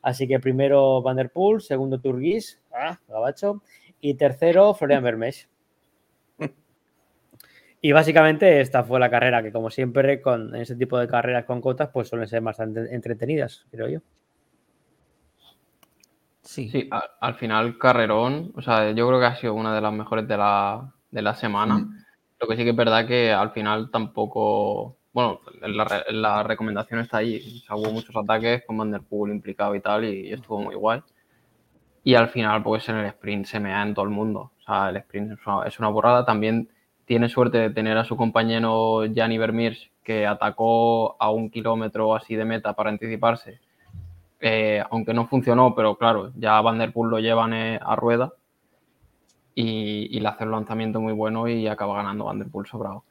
[0.00, 1.30] Así que primero Van
[1.60, 3.60] segundo Turgis, ah, gabacho,
[4.00, 5.50] y tercero Florian Vermees.
[7.86, 11.60] Y básicamente esta fue la carrera que, como siempre, con ese tipo de carreras con
[11.60, 13.98] cotas, pues suelen ser bastante entretenidas, creo yo.
[16.40, 16.70] Sí.
[16.70, 19.92] Sí, al, al final carrerón, o sea, yo creo que ha sido una de las
[19.92, 21.74] mejores de la, de la semana.
[21.74, 22.04] Mm.
[22.40, 27.00] Lo que sí que es verdad que al final tampoco, bueno, la, re- la recomendación
[27.00, 27.36] está ahí.
[27.36, 30.74] O sea, hubo muchos ataques con Van der Poel implicado y tal, y, estuvo muy
[30.74, 31.02] guay.
[32.02, 34.52] Y al final, pues en el sprint se mea en todo el mundo.
[34.58, 36.24] O sea, el sprint es una, es una borrada.
[36.24, 36.70] También
[37.04, 42.36] tiene suerte de tener a su compañero Gianni Vermeers, que atacó a un kilómetro así
[42.36, 43.60] de meta para anticiparse.
[44.40, 48.32] Eh, aunque no funcionó, pero claro, ya Van der Poel lo llevan eh, a rueda
[49.54, 53.04] y, le hace un lanzamiento muy bueno y acaba ganando Van der Poel sobrado.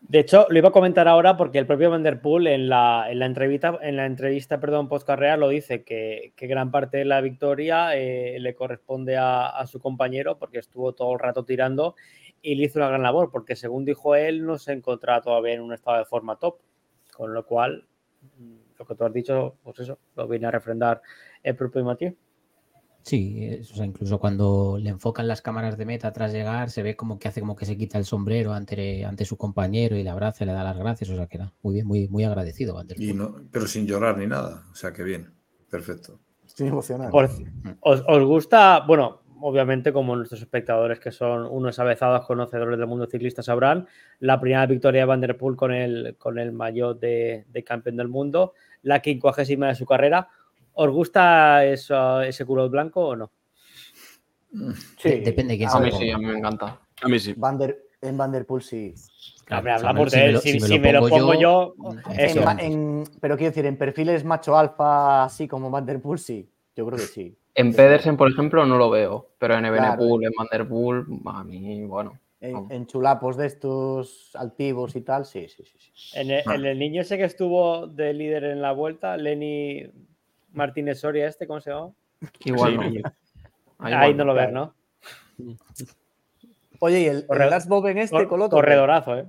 [0.00, 3.06] De hecho, lo iba a comentar ahora porque el propio Van der Poel en la,
[3.10, 7.04] en la entrevista, en la entrevista perdón, post carrera lo dice que, gran parte de
[7.04, 11.96] la victoria eh, le corresponde a su compañero porque estuvo todo el rato tirando
[12.42, 15.60] y le hizo una gran labor porque según dijo él no se encontraba todavía en
[15.62, 16.56] un estado de forma top,
[17.16, 17.86] con lo cual
[18.38, 21.02] mm, lo que tú has dicho, pues eso, lo viene a refrendar
[21.42, 22.14] el propio Mathieu.
[23.02, 26.82] Sí, es- o sea, incluso cuando le enfocan las cámaras de meta tras llegar, se
[26.82, 30.02] ve como que hace como que se quita el sombrero ante, ante su compañero y
[30.02, 32.74] le abraza, le da las gracias, o sea que era muy bien, muy, muy agradecido
[32.74, 33.16] Van der Y Poel.
[33.18, 34.66] no, pero sin llorar ni nada.
[34.70, 35.32] O sea que bien.
[35.70, 36.20] Perfecto.
[36.44, 37.10] Estoy emocionado.
[37.80, 38.84] ¿Os, os gusta?
[38.86, 43.86] Bueno, obviamente, como nuestros espectadores, que son unos avezados conocedores del mundo ciclista, sabrán,
[44.20, 47.96] la primera victoria de Van der Poel con el, con el maillot de, de campeón
[47.96, 50.28] del mundo, la quincuagésima de su carrera.
[50.74, 53.30] ¿Os gusta eso- ese culo blanco o no?
[54.96, 55.08] Sí.
[55.10, 56.78] De- depende de quién A A mí sí, a mí me encanta.
[57.02, 57.34] A mí sí.
[57.36, 58.94] Van der- en Van der Poel sí.
[59.44, 61.74] Claro, sea, habla por si me él, lo- si, si me lo pongo yo.
[62.10, 66.48] En en- pero quiero decir, en perfiles macho alfa, así como Van der Poel, sí.
[66.76, 67.36] Yo creo que sí.
[67.58, 69.76] En Pedersen, por ejemplo, no lo veo, pero en Claro.
[69.76, 72.18] Evenepoel, en Van der Poel, a mí, bueno.
[72.40, 75.78] En, chulapos de estos altivos y tal, sí, sí, sí.
[75.92, 76.18] sí.
[76.20, 79.90] En el, en el niño ese que estuvo de líder en la vuelta, Lenny
[80.52, 81.90] Martínez Soria, este, ¿cómo se llama?
[82.44, 82.82] Igual Sí, no.
[83.80, 84.74] Ahí Ahí igual no lo ves, claro.
[85.38, 85.56] ¿no?
[86.78, 88.54] Oye, y el, Corre- el Lars Boven este, Cor- Coloto.
[88.54, 89.26] corredorazo, ¿eh?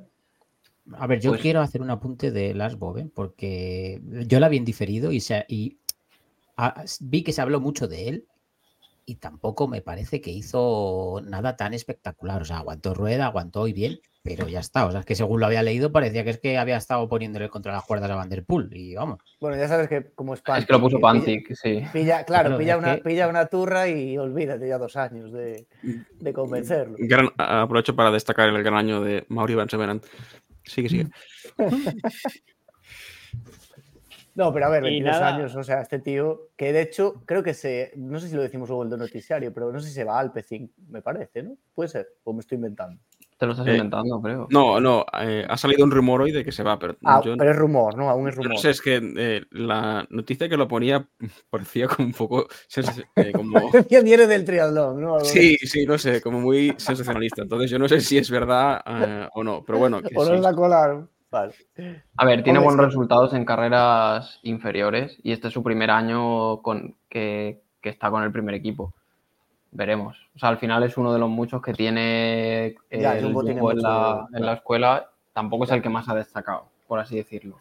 [0.94, 4.58] A ver, yo Pues- quiero hacer un apunte de Lars Boven porque yo la vi
[4.58, 5.79] en diferido y, se, y
[6.68, 8.26] ah, vi que se habló mucho de él
[9.05, 12.41] y tampoco me parece que hizo nada tan espectacular.
[12.41, 14.86] O sea, aguantó rueda, aguantó y bien, pero ya está.
[14.86, 17.49] O sea, es que según lo había leído parecía que es que había estado poniéndole
[17.49, 19.18] contra las cuerdas a Van der Poel y vamos.
[19.41, 21.82] Bueno, ya sabes que como es Es que lo puso pilla- Pantic, sí.
[21.91, 25.66] Pilla, claro, pilla, una, que- pilla una turra y olvídate ya dos años de,
[26.20, 26.95] de convencerlo.
[26.99, 30.05] Gran- aprovecho para destacar el gran año de Mauri Van Severant.
[30.66, 31.07] Sigue, sigue.
[34.40, 35.36] No, pero a ver, Y 22 nada.
[35.36, 38.42] años, o sea, este tío, que de hecho, creo que se, no sé si lo
[38.42, 41.44] decimos luego en el noticiario, pero no sé si se va a Alpecin, me parece,
[41.44, 41.58] ¿no?
[41.76, 43.02] Puede ser, o me estoy inventando.
[43.38, 44.48] Te lo estás Eh, inventando, creo.
[44.50, 47.36] No, no, eh, ha salido un rumor hoy de que se va, pero Ah, yo
[47.38, 48.10] pero es rumor, ¿no?
[48.10, 48.52] Aún es rumor.
[48.54, 51.06] no sé, es que eh, la noticia que lo ponía
[51.50, 52.48] parecía como un poco
[53.18, 53.52] eh, como...
[53.90, 55.20] Que viene del triatlón, ¿no?
[55.20, 57.42] Sí, sí, no sé, como muy sensacionalista.
[57.42, 60.36] Entonces yo no sé si es verdad eh, o no, pero bueno, que O no
[60.36, 60.42] sí.
[60.42, 61.10] la colaron.
[61.32, 61.54] Vale.
[62.18, 66.96] A ver, tiene buenos resultados en carreras inferiores y este es su primer año con,
[67.08, 68.94] que, que está con el primer equipo.
[69.72, 70.18] Veremos.
[70.36, 73.60] O sea, al final es uno de los muchos que tiene Ya, el Jumbo tiene
[73.62, 75.10] Jumbo en, la, mucho- en la escuela.
[75.34, 77.58] Tampoco es el que más ha destacado, por así decirlo.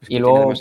[0.00, 0.52] Es que y luego-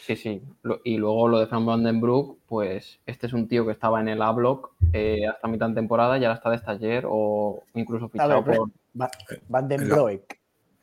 [0.00, 0.42] Sí, sí.
[0.62, 4.08] Lo- y luego lo de Fran Vandenbroek, pues este es un tío que estaba en
[4.08, 8.42] el A-Block eh, hasta mitad de temporada y ahora está de stagiaire o incluso fichado
[8.42, 8.68] ver, por...
[9.00, 9.10] Va-
[9.48, 9.88] Van den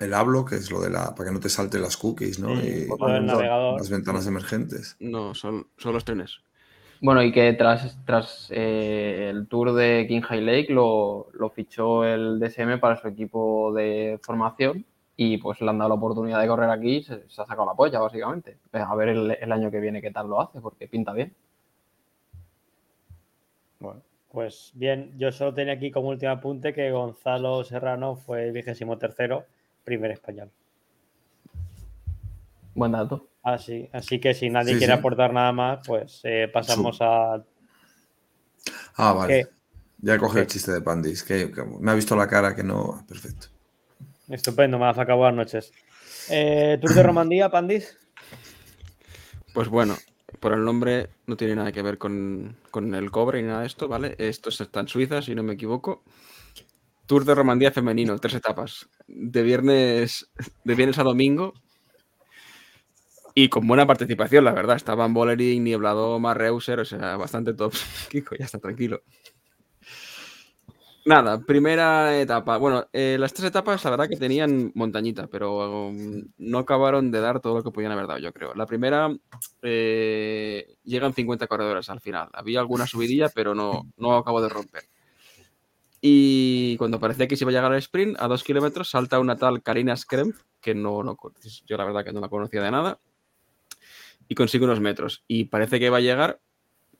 [0.01, 1.15] El- hablo, que es lo de la.
[1.15, 2.61] para que no te salten las cookies, ¿no?
[2.61, 3.77] Mm, Y navegador.
[3.77, 4.97] las ventanas emergentes.
[4.99, 6.39] no, son, son los trenes.
[7.01, 12.03] Bueno, y que tras, tras eh, el tour de King High Lake lo, lo fichó
[12.05, 14.85] el DSM para su equipo de formación
[15.17, 17.65] y pues le han dado la oportunidad de correr aquí y se, se ha sacado
[17.65, 18.57] la polla, básicamente.
[18.73, 21.33] A ver el, el año que viene qué tal lo hace, porque pinta bien.
[23.79, 28.53] Bueno, Pues bien, yo solo tenía aquí como último apunte que Gonzalo Serrano fue el
[28.53, 29.45] vigésimo tercero,
[29.84, 30.51] primer español.
[32.73, 33.27] Buen dato.
[33.43, 34.99] Así, así que si nadie Sí, quiere sí.
[34.99, 37.43] aportar nada más, pues eh, pasamos a.
[38.95, 39.27] Ah, vale.
[39.45, 39.49] ¿Qué?
[40.03, 41.23] Ya coge el chiste de Pandis.
[41.23, 43.03] Que, que me ha visto la cara que no.
[43.07, 43.47] Perfecto.
[44.29, 45.73] Estupendo, Malafaca, buenas noches.
[46.29, 47.97] Eh, Tour de Romandía, Pandis.
[49.53, 49.97] Pues bueno,
[50.39, 53.67] por el nombre no tiene nada que ver con, con el cobre ni nada de
[53.67, 54.15] esto, ¿vale?
[54.17, 56.03] Esto está en Suiza, si no me equivoco.
[57.12, 58.88] Tour de Romandía femenino, tres etapas.
[59.05, 60.32] De viernes,
[60.97, 61.53] a domingo.
[63.36, 64.78] Y con buena participación, la verdad.
[64.78, 67.74] Estaban Bollering, Nieblado, Reuser, o sea, bastante top.
[68.09, 69.01] Kiko, ya está tranquilo.
[71.03, 72.55] Nada, primera etapa.
[72.55, 77.20] Bueno, eh, las tres etapas, la verdad que tenían montañita, pero um, no acabaron de
[77.20, 78.53] dar todo lo que podían haber dado, yo creo.
[78.55, 79.14] La primera
[79.62, 82.30] eh, llegan 50 corredores al final.
[82.32, 84.84] Había alguna subidilla, pero no, no acabo de romper.
[86.01, 89.37] Y cuando parecía que se iba a llegar al sprint, a dos kilómetros, salta una
[89.37, 91.15] tal Karina Skrem, que no, no,
[91.67, 92.99] yo la verdad que no la conocía de nada,
[94.27, 95.23] y consigue unos metros.
[95.27, 96.39] Y parece que va a llegar,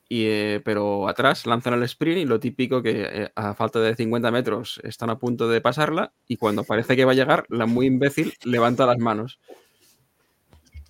[0.08, 3.96] y, eh, pero atrás lanzan el sprint y lo típico que eh, a falta de
[3.96, 7.66] 50 metros están a punto de pasarla y cuando parece que va a llegar, la
[7.66, 9.40] muy imbécil levanta las manos.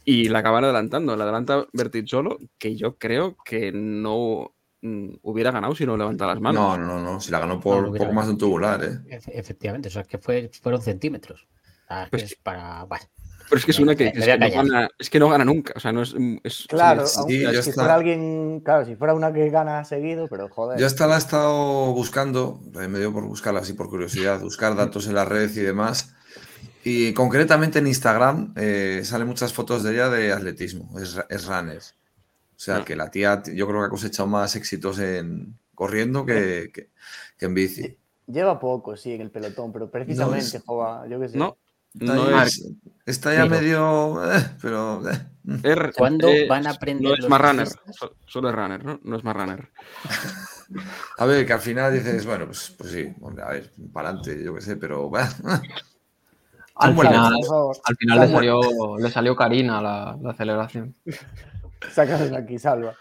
[0.05, 4.53] Y la acaban adelantando, la adelanta Bertizzolo, que yo creo que no
[4.83, 6.79] hubiera ganado si no levanta las manos.
[6.79, 8.99] No, no, no, si la ganó por No, poco más de un tubular, ¿eh?
[9.17, 11.47] Efe- Efectivamente, o sea, que fue, fueron centímetros.
[12.11, 12.85] Pues es para.
[12.85, 13.05] Bueno,
[13.49, 15.75] Pero es que es una que, es que no, gana, es que no gana nunca.
[15.77, 16.15] O sea, no es.
[16.43, 17.73] es- Claro, sí, si está.
[17.75, 20.79] fuera alguien, claro, si fuera una que gana seguido, pero joder.
[20.81, 24.75] Yo esta la he estado buscando, eh, me dio por buscarla así por curiosidad, buscar
[24.75, 26.15] datos en la red y demás.
[26.83, 31.81] Y concretamente en Instagram eh, salen muchas fotos de ella de atletismo, es, es runner.
[32.63, 32.85] O sea Ah.
[32.85, 36.91] que la tía, yo creo que ha cosechado más éxitos en corriendo que, que-
[37.37, 37.99] que en bici.
[38.29, 41.39] Lleva poco, sí, en el pelotón, pero precisamente, es- joder, yo qué sé.
[41.39, 41.57] No,
[41.95, 42.65] no ahí- es.
[43.05, 44.25] está ya medio.
[44.33, 45.11] eh, pero.
[45.11, 45.55] eh, mm.
[45.65, 47.69] es- ¿Cuándo es- van a aprender No es los más runner,
[48.27, 49.01] solo es runner, ¿no?
[49.03, 49.69] No es más runner.
[51.19, 54.43] A ver, que al final dices, bueno, pues, pues sí, hombre, a ver, para adelante,
[54.45, 55.11] yo qué sé, pero.
[56.77, 57.35] Al final,
[57.85, 58.61] al final le, salió,
[58.99, 60.95] le salió Karina la, la celebración.
[61.91, 62.95] sácanos de aquí, salva.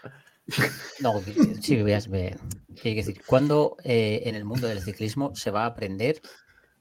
[1.00, 2.36] no, que- sí, veas, ve-
[2.70, 6.20] hay que decir, ¿cuándo eh, en el mundo del ciclismo se va a aprender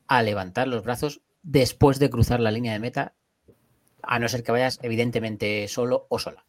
[0.08, 3.14] a levantar los brazos después de cruzar la línea de meta?
[4.04, 6.44] A no ser que vayas, evidentemente, solo o sola.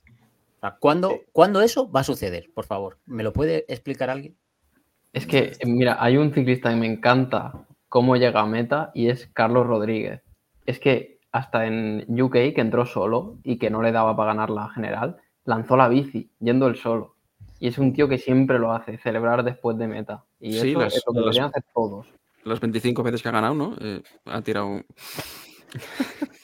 [0.57, 1.17] O sea, ¿cuándo, Sí.
[1.33, 2.49] ¿cuándo eso va a suceder?
[2.55, 4.37] Por favor, ¿me lo puede explicar alguien?
[5.13, 9.29] Es que, mira, hay un ciclista que me encanta cómo llega a meta y es
[9.35, 10.23] Carlos Rodríguez.
[10.65, 14.49] Es que hasta en UK, que entró solo y que no le daba para ganar
[14.51, 17.15] la general, lanzó la bici, yendo él solo.
[17.59, 20.25] Y es un tío que siempre lo hace, celebrar después de meta.
[20.41, 22.07] Y Sí, eso las- es lo que las- deberían hacer todos.
[22.45, 23.77] Las 25 veces que ha ganado, ¿no?
[23.81, 24.83] Eh, ha tirado.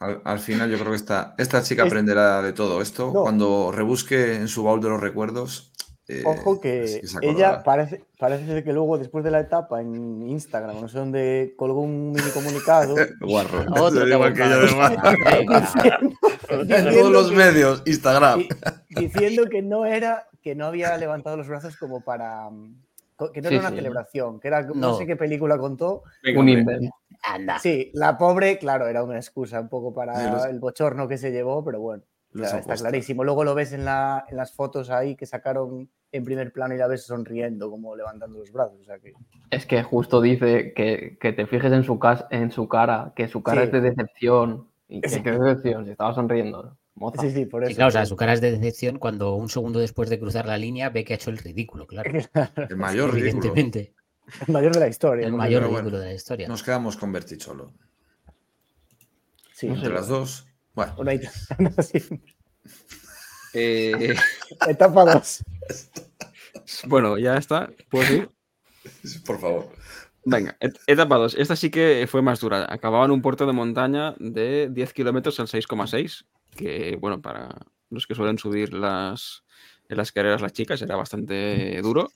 [0.00, 3.12] Al, al final yo creo que esta, esta chica aprenderá de todo esto.
[3.14, 3.22] No.
[3.22, 5.72] Cuando rebusque en su baúl de los recuerdos.
[6.08, 10.80] eh, Ojo que ella parece, parece ser que luego, después de la etapa en Instagram,
[10.80, 13.64] no sé dónde, colgó un mini comunicado Guarro.
[13.80, 14.56] Otro que Igual que yo.
[16.50, 18.40] En todos los que- medios, Instagram.
[18.40, 18.48] di-
[18.88, 22.48] diciendo que no era, que no había levantado los brazos como para,
[23.32, 23.76] que no Sí, era una sí.
[23.76, 24.74] celebración, que era, no.
[24.74, 24.94] No.
[24.98, 26.02] sé qué película contó.
[26.22, 26.94] Venga, Un invento.
[27.22, 27.58] Anda.
[27.58, 31.30] Sí, la pobre, claro, era una excusa un poco para los- el bochorno que se
[31.30, 32.02] llevó, pero bueno,
[32.34, 33.24] está clarísimo.
[33.24, 36.78] Luego lo ves en, la, en las fotos ahí que sacaron en primer plano y
[36.78, 38.80] la ves sonriendo, como levantando los brazos.
[38.80, 39.12] O sea que
[39.50, 43.28] Es que justo dice que, que te fijes en su, cas- en su cara, que
[43.28, 43.66] su cara Sí.
[43.66, 44.69] es de decepción.
[44.90, 45.22] ¿Y Sí.
[45.22, 45.84] qué decepción?
[45.84, 46.76] Si estaba sonriendo.
[46.96, 47.22] Moza.
[47.22, 47.70] sí, sí, por eso.
[47.70, 50.46] Sí, claro, o sea, su cara es de decepción cuando un segundo después de cruzar
[50.46, 52.10] la línea ve que ha hecho el ridículo, claro.
[52.68, 53.52] El mayor ridículo.
[53.52, 53.94] Evidentemente.
[54.46, 55.26] El mayor de la historia.
[55.26, 56.48] El mayor ridículo bueno, de la historia.
[56.48, 57.72] Nos quedamos con Berticholo.
[59.54, 59.68] Sí.
[59.68, 60.46] Entre las dos.
[60.74, 61.12] Bueno, una
[61.82, 62.20] sí.
[63.54, 64.14] Eh,
[64.68, 65.44] Etapa 2.
[66.88, 67.70] bueno, ya está.
[67.88, 68.30] ¿Puedo ir?
[69.26, 69.68] por favor.
[70.24, 71.34] Venga, et- etapa 2.
[71.34, 72.66] Esta sí que fue más dura.
[72.68, 76.26] Acababa un puerto de montaña de 10 kilómetros al 6,6.
[76.56, 77.48] Que, bueno, para
[77.90, 79.44] los que suelen subir las,
[79.88, 82.10] en las carreras las chicas era bastante duro.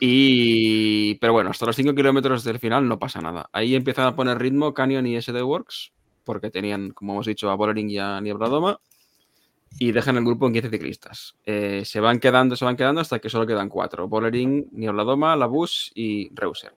[0.00, 3.48] Y, pero bueno, hasta los 5 kilómetros del final no pasa nada.
[3.52, 5.92] Ahí empiezan a poner ritmo Canyon y SD Works,
[6.24, 8.80] porque tenían, como hemos dicho, a Bollering y a Niebla Doma,
[9.78, 11.36] y dejan el grupo en 15 ciclistas.
[11.44, 14.08] Eh, se van quedando, se van quedando hasta que solo quedan 4.
[14.08, 16.74] Bollering, Niebla Doma, Labus y Reuser.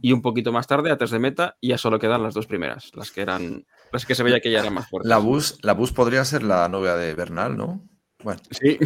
[0.00, 2.90] Y un poquito más tarde, a 3 de meta, ya solo quedan las dos primeras,
[2.94, 5.08] las que eran, las que se veía que ya eran más fuertes.
[5.08, 7.82] La bus, la bus podría ser la novia de Bernal, ¿no?
[8.22, 8.78] Bueno, Sí.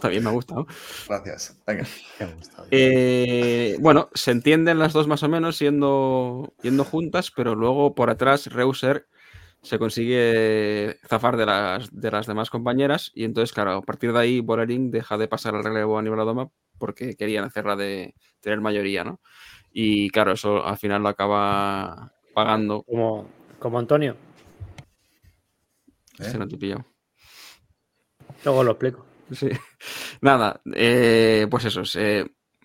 [0.00, 0.66] También me ha gustado.
[1.08, 1.60] gracias.
[1.66, 1.84] Venga.
[2.18, 2.66] Me ha gustado.
[2.70, 8.08] Eh, bueno, se entienden las dos más o menos yendo, yendo juntas, pero luego por
[8.08, 9.06] atrás Reuser
[9.62, 14.18] se consigue zafar de las, de las demás compañeras y entonces, claro, a partir de
[14.18, 16.50] ahí Bollering deja de pasar el relevo a nivel Doma
[16.80, 19.20] porque querían hacerla de tener mayoría, ¿no?
[19.72, 22.82] Y claro, eso al final lo acaba pagando.
[22.82, 23.28] Como,
[23.60, 24.16] como Antonio.
[26.18, 26.24] ¿eh?
[26.24, 26.84] Se no te pillado.
[28.44, 29.06] Luego lo explico.
[29.32, 29.48] Sí.
[30.20, 31.82] Nada, eh, pues eso.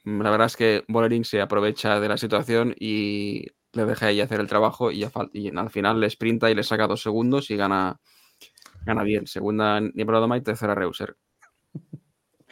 [0.04, 4.24] la verdad es que Bollering se aprovecha de la situación y le deja a ella
[4.24, 8.00] hacer el trabajo y, al final le sprinta y le saca dos segundos y gana,
[8.86, 9.28] gana bien.
[9.28, 11.18] Segunda Doma y tercera Reuser.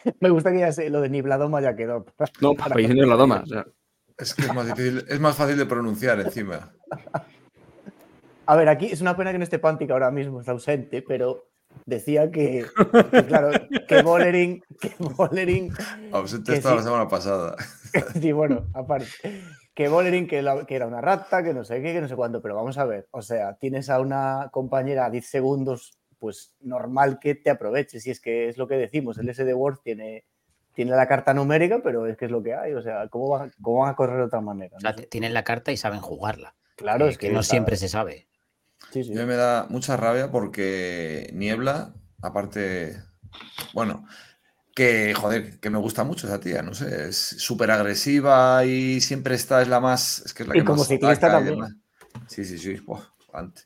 [0.19, 2.05] Me gusta que ya sé, lo de Nibladoma ya quedó.
[2.41, 3.41] No, Para- país en la doma.
[3.43, 3.65] o sea,
[4.17, 6.71] Es que es más, difícil, es más fácil de pronunciar encima.
[8.45, 11.45] A ver, aquí es una pena que no esté Pantic ahora mismo, está ausente, pero
[11.85, 12.65] decía que,
[13.11, 13.51] que, claro,
[13.87, 15.73] que Bollering, que Bollering,
[16.11, 16.79] Ausente Que estaba sí.
[16.79, 17.55] la semana pasada.
[18.19, 19.07] sí, bueno, aparte,
[19.73, 22.15] que Bollering que, la- que era una rata, que no sé qué, que no sé
[22.17, 26.53] cuánto, pero vamos a ver, o sea, tienes a una compañera a 10 segundos, pues
[26.61, 30.23] normal que te aproveches, y es que es lo que decimos, el SD Word tiene,
[30.73, 33.49] tiene la carta numérica, pero es que es lo que hay, o sea, ¿cómo, va-
[33.61, 34.77] cómo van a correr de otra manera?
[34.77, 35.03] O sea, No sé.
[35.03, 36.55] t- tienen la carta y saben jugarla.
[36.77, 38.27] Claro, Eh, es que, que no siempre se sabe.
[38.93, 39.11] Sí, sí.
[39.13, 42.95] A mí me da mucha rabia porque Niebla, aparte,
[43.73, 44.05] bueno,
[44.75, 49.35] que joder, que me gusta mucho esa tía, no sé, es súper agresiva y siempre
[49.35, 51.83] está, es la más, es que es la Y que como más ciclista también.
[52.27, 53.01] Sí, sí, sí, buah,
[53.33, 53.65] antes.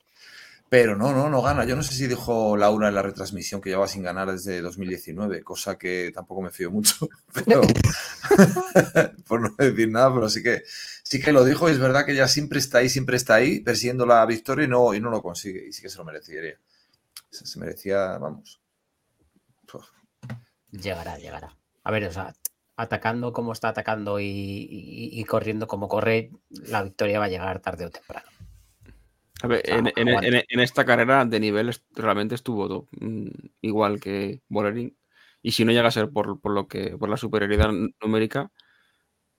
[0.70, 1.63] Pero no, no, no gana.
[1.65, 5.41] Yo no sé si dijo Laura en la retransmisión que llevaba sin ganar desde 2019,
[5.41, 7.61] cosa que tampoco me fío mucho, pero
[9.28, 10.63] por no decir nada, pero sí que
[11.03, 13.61] sí que lo dijo y es verdad que ella siempre está ahí, siempre está ahí
[13.61, 15.65] persiguiendo la victoria y no, y no lo consigue.
[15.68, 16.55] Y sí que se lo merecería.
[17.30, 18.59] Se, se merecía, vamos.
[19.74, 19.86] Uf.
[20.72, 21.55] Llegará, llegará.
[21.84, 22.36] A ver, o sea,
[22.76, 27.61] atacando como está atacando y, y- y corriendo como corre, la victoria va a llegar
[27.61, 28.28] tarde o temprano.
[29.43, 30.27] A ver, sea, en, en- aguanta.
[30.27, 33.27] en- en esta carrera de nivel realmente estuvo top, mm,
[33.61, 34.95] igual que Bollering.
[35.41, 37.69] Y si no llega a ser por, por lo que, por la superioridad
[38.01, 38.51] numérica,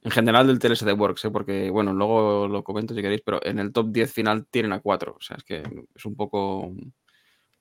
[0.02, 1.30] en general del TLS de Works, ¿eh?
[1.30, 4.80] porque bueno, luego lo comento si queréis, pero en el top 10 final tienen a
[4.80, 5.16] 4.
[5.18, 5.62] O sea, es que
[5.94, 6.72] es un poco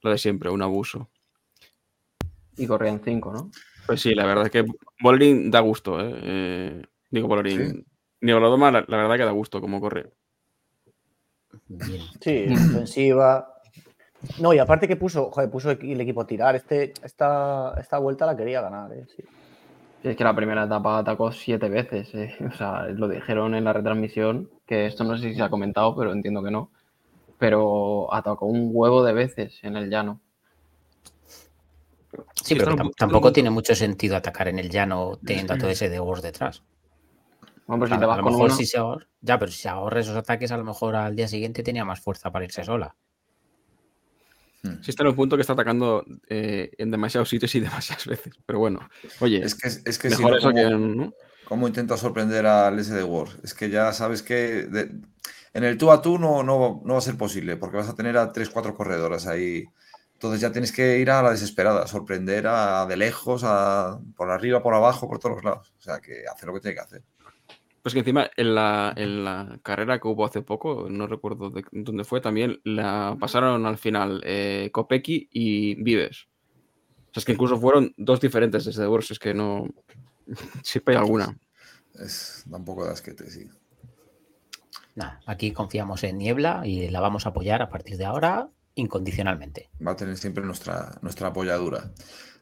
[0.02, 1.10] lo de siempre, un abuso.
[2.56, 3.52] Y corrían cinco, ¿no?
[3.88, 4.66] Pues sí, la verdad es que
[5.02, 6.14] Bollering da gusto, ¿eh?
[6.22, 7.86] Eh, digo Bollering.
[8.22, 10.12] Niebladoma, la, la verdad que da gusto como corre.
[11.68, 12.02] Bien.
[12.22, 13.54] Sí, ofensiva.
[14.40, 16.56] No, y aparte que puso, joder, puso el equipo a tirar.
[16.56, 19.06] Este, esta, esta vuelta la quería ganar, ¿eh?
[19.16, 19.24] Sí.
[20.04, 22.14] Es que la primera etapa atacó siete veces.
[22.14, 22.36] eh.
[22.48, 25.96] O sea, lo dijeron en la retransmisión, que esto no sé si se ha comentado,
[25.96, 26.72] pero entiendo que no.
[27.38, 30.20] Pero atacó un huevo de veces en el llano.
[32.44, 36.00] Sí, pero tampoco tiene mucho sentido atacar en el llano teniendo a todo ese de
[36.00, 36.64] Wars detrás.
[37.68, 39.38] Bueno, pues si A, te a vas lo con mejor uno, si se ahorra, ya,
[39.38, 42.32] pero si se ahorra esos ataques, a lo mejor al día siguiente tenía más fuerza
[42.32, 42.96] para irse sola.
[44.82, 48.34] Sí está en un punto que está atacando eh, en demasiados sitios y demasiadas veces.
[48.46, 48.80] Pero bueno,
[49.20, 50.70] oye, Es que, es que si no, eso ¿cómo, que...
[50.70, 51.14] ¿no?
[51.46, 53.28] cómo intenta sorprender al SD War?
[53.44, 54.92] Es que ya sabes que de-
[55.54, 57.96] en el tú a tú no, no, no va a ser posible, porque vas a
[57.96, 59.66] tener a 3-4 corredoras ahí.
[60.14, 64.62] Entonces ya tienes que ir a la desesperada, sorprender a de lejos, a, por arriba,
[64.62, 65.74] por abajo, por todos los lados.
[65.78, 67.04] O sea, que hace lo que tiene que hacer.
[67.88, 71.64] Pues que encima en la, en la carrera que hubo hace poco, no recuerdo de
[71.72, 76.28] dónde fue, también la pasaron al final eh, Kopecky y Vives.
[76.28, 79.70] O sea, es que incluso fueron dos diferentes desde Wars, es que no...
[80.64, 81.40] Siempre hay alguna.
[81.94, 83.48] Es, da un poco de asquete, sí.
[84.96, 89.70] Nada, aquí confiamos en Niebla y la vamos a apoyar a partir de ahora incondicionalmente.
[89.88, 91.90] Va a tener siempre nuestra, nuestra apoyadura.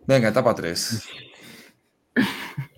[0.07, 1.03] Venga, etapa 3.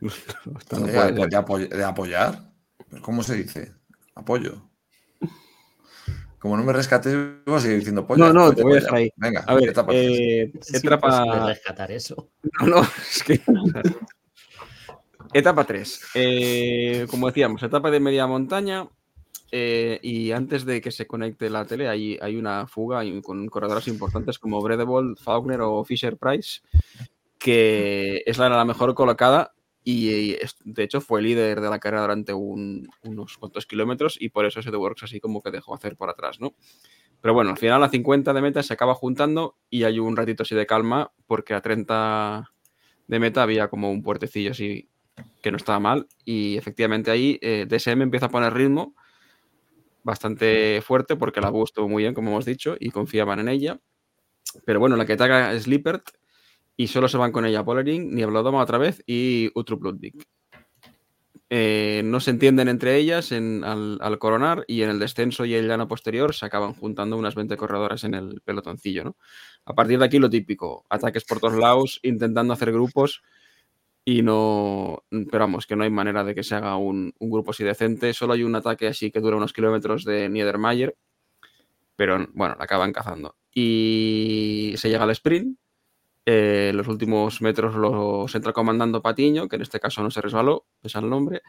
[0.72, 2.52] No de, apoy- apoyar.
[2.88, 3.72] ¿Pero ¿Cómo se dice?
[4.14, 4.62] Apoyo.
[6.38, 8.26] Como no me rescates, voy a seguir diciendo polla.
[8.26, 9.10] No, no, polla, te voy a dejar ahí.
[9.16, 10.18] Venga, A ver, etapa tres.
[10.20, 11.06] eh, etapa...
[11.08, 12.30] imposible rescatar eso.
[12.60, 13.40] No, no, es que.
[15.32, 17.06] etapa 3.
[17.10, 18.88] como decíamos, etapa de media montaña.
[19.50, 23.88] eh, y antes de que se conecte la tele, hay, hay una fuga con corredoras
[23.88, 26.60] importantes como Bredebold, Faulkner o Fisher Price,
[27.38, 29.52] que es la, la mejor colocada.
[29.90, 34.44] Y, de hecho fue líder de la carrera durante un- unos cuantos kilómetros y por
[34.44, 36.54] eso ese de Works así como que dejó hacer por atrás, ¿no?
[37.22, 40.42] Pero bueno, al final a 50 de meta se acaba juntando y hay un ratito
[40.42, 42.52] así de calma porque a 30
[43.06, 44.90] de meta había como un puertecillo así
[45.40, 48.94] que no estaba mal y efectivamente ahí eh, DSM empieza a poner ritmo
[50.02, 53.80] bastante fuerte porque la bus estuvo muy bien, como hemos dicho, y confiaban en ella.
[54.66, 56.10] Pero bueno, la que ataca es Lippert
[56.78, 60.14] y solo se van con ella Pollering, Nieblodoma otra vez y Utrup Ludwig.
[61.50, 65.54] Eh, no se entienden entre ellas en- al, al coronar y en el descenso y
[65.54, 69.02] el llano posterior se acaban juntando unas 20 corredoras en el pelotoncillo.
[69.04, 69.16] ¿no?
[69.64, 73.22] A partir de aquí lo típico, ataques por todos lados, intentando hacer grupos
[74.04, 77.50] y no, pero vamos, que no hay manera de que se haga un, un grupo
[77.50, 78.14] así decente.
[78.14, 80.96] Solo hay un ataque así que dura unos kilómetros de Niedermayer,
[81.96, 83.36] pero bueno, la acaban cazando.
[83.52, 85.58] Y se llega al sprint.
[86.30, 90.66] Eh, los últimos metros los entra comandando Patiño, que en este caso no se resbaló,
[90.82, 91.40] pese al nombre.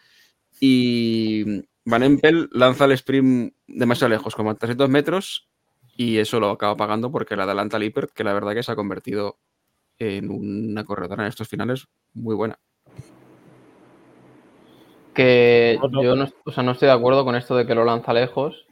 [0.61, 5.49] Y Van Empel lanza el sprint demasiado lejos, como a 300 metros,
[5.97, 8.77] y eso lo acaba pagando porque le adelanta Lippert, que la verdad que se ha
[8.77, 9.38] convertido
[9.97, 12.57] en una corredora en estos finales muy buena.
[15.13, 18.13] Que yo no, o sea, no estoy de acuerdo con esto de que lo lanza
[18.13, 18.65] lejos,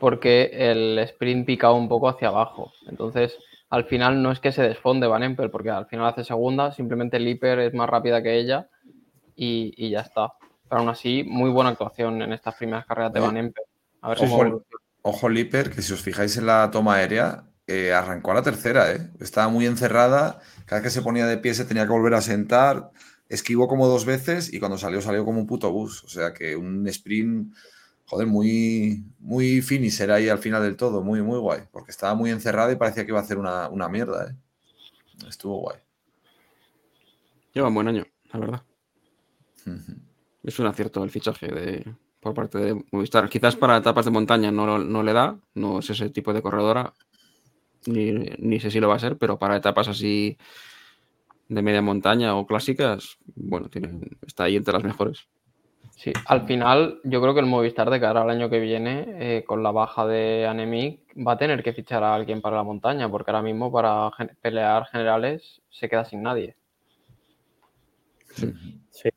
[0.00, 2.72] porque el sprint pica un poco hacia abajo.
[2.88, 3.38] Entonces,
[3.70, 7.18] al final no es que se desfonde Van Empel, porque al final hace segunda, simplemente
[7.18, 8.68] Lipper es más rápida que ella
[9.34, 10.34] y, y ya está.
[10.68, 13.64] Pero aún así, muy buena actuación en estas primeras carreras de Oye, Van Empel.
[14.02, 14.82] A ver si Ojo, evoluciona.
[15.02, 18.92] ojo Lipper, que si os fijáis en la toma aérea, eh, arrancó a la tercera,
[18.92, 19.10] ¿eh?
[19.20, 22.20] Estaba muy encerrada, cada vez que se ponía de pie se tenía que volver a
[22.20, 22.90] sentar,
[23.28, 26.04] esquivó como dos veces y cuando salió salió como un puto bus.
[26.04, 27.54] O sea que un sprint,
[28.06, 32.30] joder, muy, muy finisher ahí al final del todo, muy, muy guay, porque estaba muy
[32.30, 34.36] encerrada y parecía que iba a hacer una, una mierda, ¿eh?
[35.28, 35.78] Estuvo guay.
[37.52, 38.62] Lleva un buen año, la verdad.
[40.42, 43.28] Es un acierto el fichaje de, por parte de Movistar.
[43.28, 46.92] Quizás para etapas de montaña no, no le da, no es ese tipo de corredora,
[47.86, 50.36] ni, ni sé si lo va a ser, pero para etapas así
[51.48, 55.28] de media montaña o clásicas, bueno, tiene, está ahí entre las mejores.
[55.96, 59.06] Sí, al final yo creo que el Movistar de cara al año que viene,
[59.38, 62.62] eh, con la baja de Anemic, va a tener que fichar a alguien para la
[62.62, 66.54] montaña, porque ahora mismo para gen- pelear generales se queda sin nadie.
[68.90, 69.08] Sí.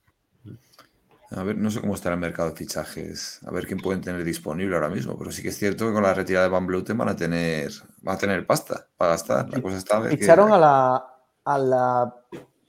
[1.31, 4.23] A ver, no sé cómo estará el mercado de fichajes, a ver quién pueden tener
[4.23, 6.97] disponible ahora mismo, pero sí que es cierto que con la retirada de Van Bleuten
[6.97, 7.69] van a tener,
[8.01, 9.47] van a tener pasta para gastar.
[9.49, 11.05] La cosa está a ver qué- Ficharon a la,
[11.43, 12.15] a la.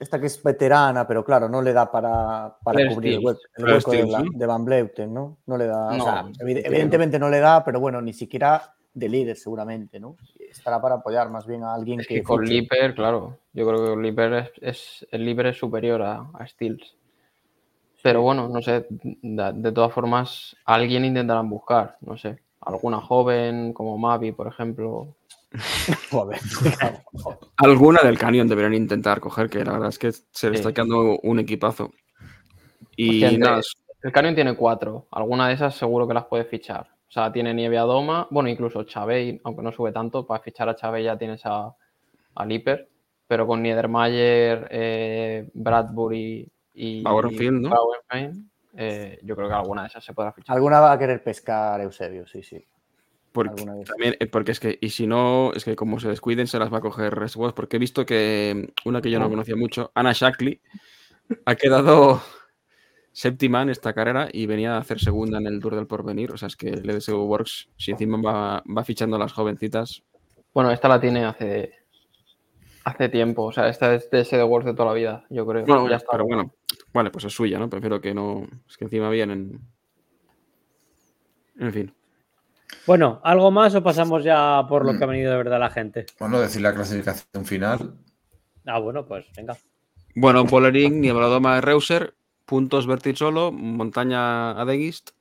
[0.01, 3.63] Esta que es veterana, pero claro, no le da para, para cubrir el hueco, el
[3.63, 3.91] Claire hueco
[4.33, 5.37] de, Van Bleuten, ¿no?
[5.45, 5.95] No le da.
[5.95, 10.17] o sea, evidentemente no le da, pero bueno, ni siquiera de líder, seguramente, ¿no?
[10.39, 12.15] Estará para apoyar más bien a alguien Es que.
[12.15, 12.43] que con.
[12.43, 16.47] Lipper, claro, yo creo que con Lipper es, es- el Lipper es superior a, a
[16.47, 16.95] Stills.
[18.01, 23.71] Pero bueno, no sé, de, de todas formas, alguien intentarán buscar, no sé, alguna joven
[23.71, 25.09] como Mavi, por ejemplo.
[26.11, 26.39] Joder.
[27.57, 30.73] Alguna del Canyon deberían intentar coger, que la verdad es que se le está Sí.
[30.75, 31.91] quedando un equipazo.
[32.95, 33.61] Y Hostia, entre- nada,
[34.03, 36.87] El Canyon tiene cuatro, alguna de esas seguro que las puede fichar.
[37.07, 40.69] O sea, tiene Nieve a Doma, bueno, incluso Chavey, aunque no sube tanto, para fichar
[40.69, 41.75] a Chavey ya tienes a,
[42.35, 42.87] a Lipper,
[43.27, 47.75] pero con Niedermayer, eh, Bradbury y Bauernfeld, ¿no?
[48.77, 50.55] Eh, yo creo que alguna de esas se podrá fichar.
[50.55, 52.65] Alguna va a querer pescar Eusebio, sí, sí.
[53.31, 56.59] Porque, también, eh, porque es que, y si no, es que como se descuiden, se
[56.59, 59.91] las va a coger Reswell, porque he visto que una que yo no conocía mucho,
[59.95, 60.59] Anna Shackley,
[61.45, 62.21] ha quedado
[63.13, 66.31] séptima en esta carrera y venía a hacer segunda en el Tour del Porvenir.
[66.31, 70.03] O sea, es que el EDSU Works, si encima va, va fichando a las jovencitas,
[70.53, 71.71] Bueno, esta la tiene hace,
[72.83, 75.65] hace tiempo, o sea, esta es de SD World de toda la vida, yo creo.
[75.65, 76.11] bueno, ya está.
[76.11, 76.53] pero bueno,
[76.93, 77.69] vale, pues es suya, ¿no?
[77.69, 79.59] Prefiero que no, es que encima vienen.
[81.57, 81.93] En fin.
[82.87, 86.05] Bueno, ¿algo más o pasamos ya por lo que ha venido de verdad la gente?
[86.19, 87.93] Bueno, decir la clasificación final.
[88.65, 89.57] Ah, bueno, pues venga.
[90.15, 92.15] Bueno, Bollering, Niebladoma de Reuser,
[92.45, 95.11] puntos Verticholo, Montaña Adegist,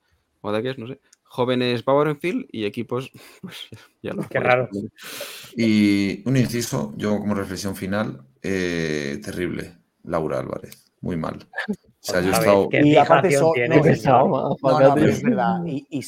[0.40, 3.68] o Adeguest, no sé, jóvenes Bauernfield y equipos, pues
[4.02, 4.68] ya lo Qué raro.
[5.56, 11.46] Y un inciso, yo como reflexión final, eh, terrible, Laura Álvarez, muy mal.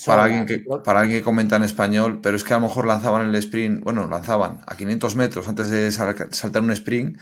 [0.05, 2.87] Para alguien, que, para alguien que comenta en español, pero es que a lo mejor
[2.87, 7.19] lanzaban el sprint, bueno, lanzaban a 500 metros antes de sal- saltar un sprint,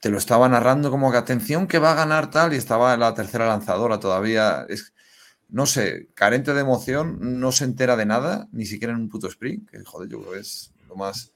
[0.00, 3.14] te lo estaba narrando como que atención que va a ganar tal y estaba la
[3.14, 4.66] tercera lanzadora todavía.
[4.68, 4.92] Es,
[5.48, 9.28] no sé, carente de emoción, no se entera de nada, ni siquiera en un puto
[9.28, 11.32] sprint, que joder, yo creo que es lo más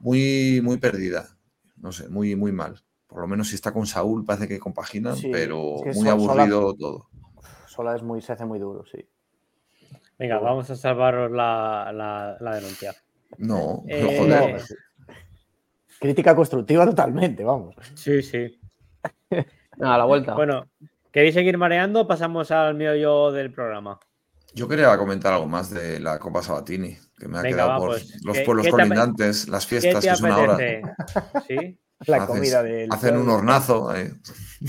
[0.00, 1.28] muy, muy perdida.
[1.76, 2.82] No sé, muy, muy mal.
[3.12, 6.08] Por lo menos si está con Saúl parece que compaginan, Sí, pero es que muy
[6.08, 7.08] aburrido todo.
[7.66, 9.06] Sola es muy, se hace muy duro, sí.
[10.18, 12.94] Venga, vamos a salvaros la, la- la denuncia.
[13.38, 14.52] No, Eh, joder.
[14.60, 15.14] No,
[15.98, 17.74] crítica constructiva totalmente, vamos.
[17.94, 18.60] Sí, sí.
[19.30, 20.34] Venga, a la vuelta.
[20.34, 20.68] Bueno,
[21.10, 22.06] ¿queréis seguir mareando?
[22.06, 23.98] Pasamos al mío yo del programa.
[24.54, 27.76] Yo quería comentar algo más de la Copa Sabatini, que me ha Venga, quedado va,
[27.78, 30.54] por pues, los ¿qué- pueblos colindantes, las ¿Qué fiestas, que es una hora.
[30.54, 30.82] apetece?
[31.48, 31.78] ¿Sí?
[32.06, 32.92] La Hacen- comida del.
[32.92, 33.94] Hacen un hornazo.
[33.96, 34.12] eh.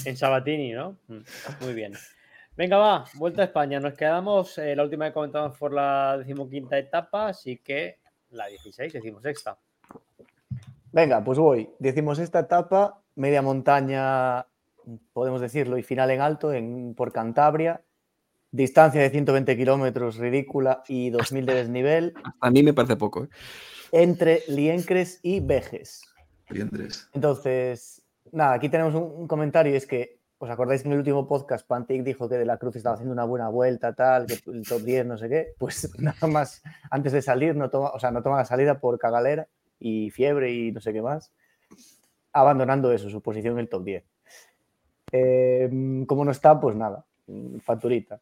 [0.06, 0.98] En Sabatini, ¿no?
[1.08, 1.18] Mm,
[1.62, 1.94] Muy bien.
[2.56, 3.80] Venga, va, vuelta a España.
[3.80, 7.98] Nos quedamos, eh, la última que comentamos por la decimoquinta etapa, así que
[8.32, 9.58] la 16, decimosexta.
[10.92, 11.70] Venga, pues voy.
[11.80, 14.46] Decimos esta etapa, media montaña,
[15.14, 17.82] podemos decirlo, y final en alto en, por Cantabria.
[18.52, 23.24] Distancia de 120 kilómetros ridícula y 2000 de desnivel A mí me parece poco.
[23.24, 23.30] ¿eh?
[23.92, 26.04] entre Liencres y Vejes.
[27.14, 31.28] Entonces, nada, aquí tenemos un, comentario, y es que, ¿os acordáis que en el último
[31.28, 34.68] podcast Pantic dijo que De la Cruz estaba haciendo una buena vuelta, tal, que el
[34.68, 35.54] top 10, no sé qué?
[35.58, 39.00] Pues nada más, antes de salir, no toma, o sea, no toma la salida por
[39.00, 39.48] cagalera
[39.80, 41.34] y fiebre y no sé qué más.
[42.32, 44.04] abandonando eso, su posición en el top 10.
[45.12, 45.70] Eh,
[46.08, 47.06] como no está, pues nada,
[47.62, 48.20] facturita.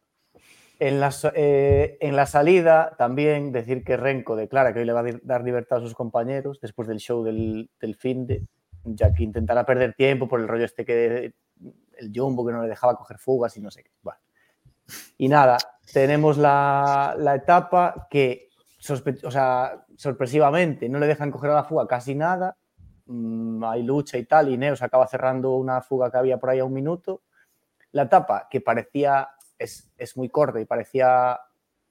[0.78, 5.00] En la, eh, en la, salida, también decir que Renko declara que hoy le va
[5.00, 8.42] a dar libertad a sus compañeros después del show del, del fin de,
[8.84, 11.34] ya que intentará perder tiempo por el rollo este que
[11.98, 13.90] el Jumbo que no le dejaba coger fugas y no sé qué.
[14.02, 14.18] Bueno.
[15.18, 15.56] Y nada,
[15.92, 18.48] tenemos la, la etapa que
[19.24, 22.56] o sea, sorpresivamente no le dejan coger a la fuga casi nada.
[23.06, 26.58] Mm, hay lucha y tal, y Neos acaba cerrando una fuga que había por ahí
[26.58, 27.22] a un minuto.
[27.92, 31.38] La etapa que parecía, es, es muy corta y parecía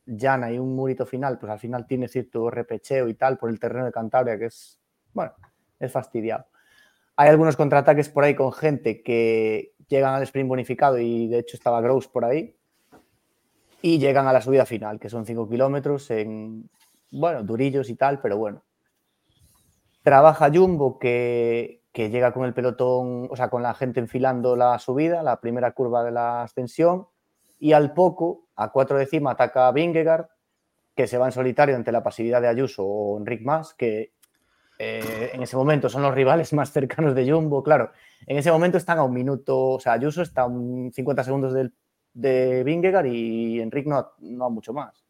[0.06, 3.60] llana y un murito final, pues al final tiene cierto repecheo y tal por el
[3.60, 4.80] terreno de Cantabria, que es,
[5.14, 5.34] bueno,
[5.80, 6.46] es fastidiado.
[7.16, 11.58] Hay algunos contraataques por ahí con gente que llegan al sprint bonificado y de hecho
[11.58, 12.56] estaba Gross por ahí.
[13.84, 16.70] Y llegan a la subida final, que son 5 kilómetros en,
[17.12, 18.64] bueno, durillos y tal, pero bueno.
[20.04, 24.78] Trabaja Jumbo que, que, llega con el pelotón, o sea, con la gente enfilando la
[24.80, 27.08] subida, la primera curva de la ascensión,
[27.62, 30.26] y al poco, a cuatro décimas, ataca a Vingegaard,
[30.96, 34.14] que se va en solitario ante la pasividad de Ayuso o Enric Mas, que
[34.80, 37.92] eh, en ese momento son los rivales más cercanos de Jumbo, claro.
[38.26, 41.54] En ese momento están a un minuto, o sea, Ayuso está a un 50 segundos
[41.54, 41.72] del,
[42.16, 45.06] de Vingegaard y Enric no, no a mucho más.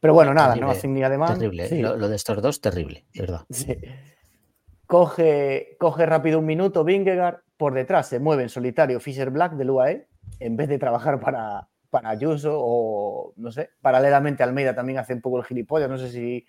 [0.00, 1.38] Pero bueno, nada, terrible, no hacen ni además.
[1.38, 1.82] Terrible, sí.
[1.82, 3.42] lo, lo, de estos dos, terrible, verdad.
[3.50, 3.76] Sí.
[4.86, 9.70] Coge, coge rápido un minuto Vingegaard, por detrás se mueve en solitario Fisher Black del
[9.70, 10.08] UAE,
[10.40, 15.20] en vez de trabajar para, para Ayuso o, no sé, paralelamente Almeida también hace un
[15.20, 16.46] poco el gilipollas, no sé si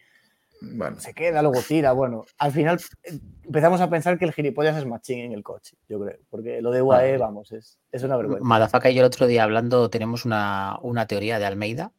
[0.61, 0.99] bueno.
[0.99, 4.86] se queda, luego tira, bueno, al final eh, empezamos a pensar que el gilipollas es
[4.86, 8.43] machín en el coche, yo creo, porque lo de UAE, vamos, es, es una vergüenza.
[8.43, 11.91] Madafaka y yo el otro día hablando tenemos una, una teoría de Almeida,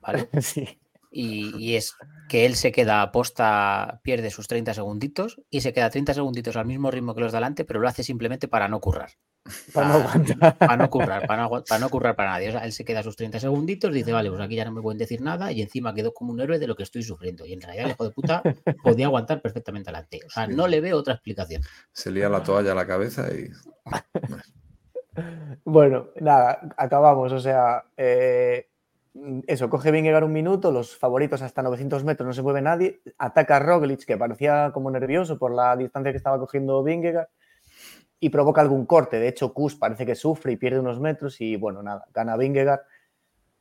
[0.00, 0.28] ¿vale?
[0.40, 0.78] sí.
[1.10, 1.94] Y, y, es
[2.28, 6.56] que él se queda a posta, pierde sus 30 segunditos y se queda 30 segunditos
[6.56, 9.10] al mismo ritmo que los de adelante, pero lo hace simplemente para no currar.
[9.72, 10.58] Para, para, no aguantar.
[10.58, 12.48] Para no currar, para no, para no currar para nadie.
[12.48, 14.82] O sea, él se queda sus 30 segunditos, dice, vale, pues aquí ya no me
[14.82, 17.46] pueden decir nada y encima quedó como un héroe de lo que estoy sufriendo.
[17.46, 18.42] Y en realidad el hijo de puta
[18.82, 20.20] podía aguantar perfectamente adelante.
[20.26, 20.54] O sea, sí.
[20.54, 21.62] no le veo otra explicación.
[21.92, 23.48] Se lía la toalla a la cabeza y...
[25.64, 27.32] bueno, nada, acabamos.
[27.32, 28.68] O sea, eh,
[29.46, 33.56] eso, coge Vingegaard un minuto, los favoritos hasta 900 metros, no se mueve nadie, ataca
[33.56, 37.28] a Roglic, que parecía como nervioso por la distancia que estaba cogiendo Vingegaard,
[38.20, 39.18] y provoca algún corte.
[39.18, 42.80] De hecho, Kus parece que sufre y pierde unos metros y, bueno, nada, gana Vingegaard.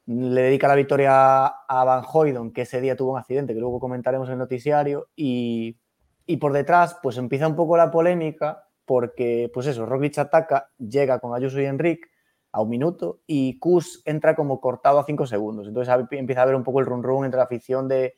[0.07, 3.79] Le dedica la victoria a Van Hoydon, que ese día tuvo un accidente, que luego
[3.79, 5.77] comentaremos en el noticiario, y,
[6.25, 11.19] y por detrás, pues empieza un poco la polémica, porque, pues eso, Roglic ataca, llega
[11.19, 12.09] con Ayuso y Enric,
[12.57, 15.67] a un minuto y Kus entra como cortado a cinco segundos.
[15.67, 18.15] Entonces empieza a haber un poco el run run entre la afición de,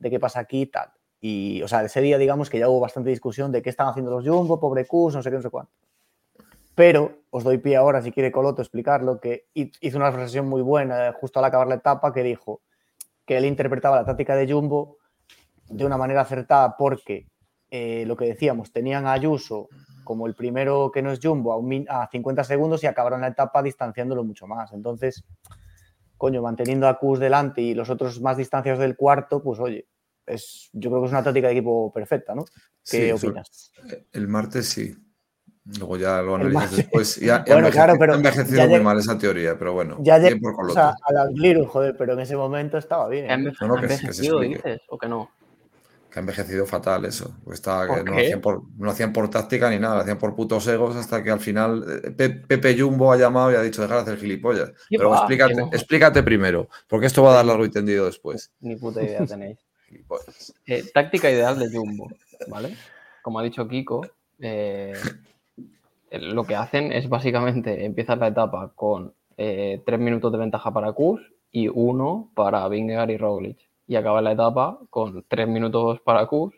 [0.00, 0.90] de qué pasa aquí y tal.
[1.20, 4.10] Y, o sea, ese día, digamos que ya hubo bastante discusión de qué están haciendo
[4.10, 5.70] los Jumbo, pobre Kus, no sé qué, no sé cuánto.
[6.74, 11.12] Pero os doy pie ahora, si quiere Coloto explicarlo, que hizo una reflexión muy buena
[11.12, 12.62] justo al acabar la etapa que dijo
[13.24, 14.98] que él interpretaba la táctica de Jumbo
[15.68, 17.28] de una manera acertada porque
[17.70, 19.68] eh, lo que decíamos, tenían a Ayuso
[20.06, 23.28] como el primero que no es Jumbo a, un, a 50 segundos y acabaron la
[23.28, 24.72] etapa distanciándolo mucho más.
[24.72, 25.24] Entonces,
[26.16, 29.86] coño, manteniendo a Kus delante y los otros más distanciados del cuarto, pues oye,
[30.24, 32.44] es, yo creo que es una táctica de equipo perfecta, ¿no?
[32.88, 33.72] ¿Qué sí, opinas?
[34.12, 34.96] El martes sí.
[35.78, 37.16] Luego ya lo analizas después.
[37.16, 39.98] Ya, bueno, claro, pero ha envejecido muy llega, mal esa teoría, pero bueno.
[40.00, 43.28] Ya llega o sea, a la Gliru, joder, pero en ese momento estaba bien.
[43.28, 43.52] ¿eh?
[43.60, 45.30] No, no, que, que se dices, ¿O que no?
[46.16, 47.36] Ha envejecido fatal eso.
[47.44, 50.34] Que no, lo hacían por, no lo hacían por táctica ni nada, lo hacían por
[50.34, 51.84] putos egos hasta que al final
[52.16, 54.72] Pepe Jumbo ha llamado y ha dicho dejar de hacer gilipollas.
[54.88, 58.50] Pero va, explícate, explícate primero, porque esto va a dar largo y tendido después.
[58.60, 59.58] Ni puta idea tenéis.
[60.66, 62.08] eh, táctica ideal de Jumbo,
[62.48, 62.76] ¿vale?
[63.22, 64.06] Como ha dicho Kiko,
[64.40, 64.94] eh,
[66.10, 70.92] lo que hacen es básicamente empezar la etapa con eh, tres minutos de ventaja para
[70.92, 71.20] Kus
[71.52, 76.54] y uno para Vingegaard y Roglic y acaba la etapa con tres minutos para Kus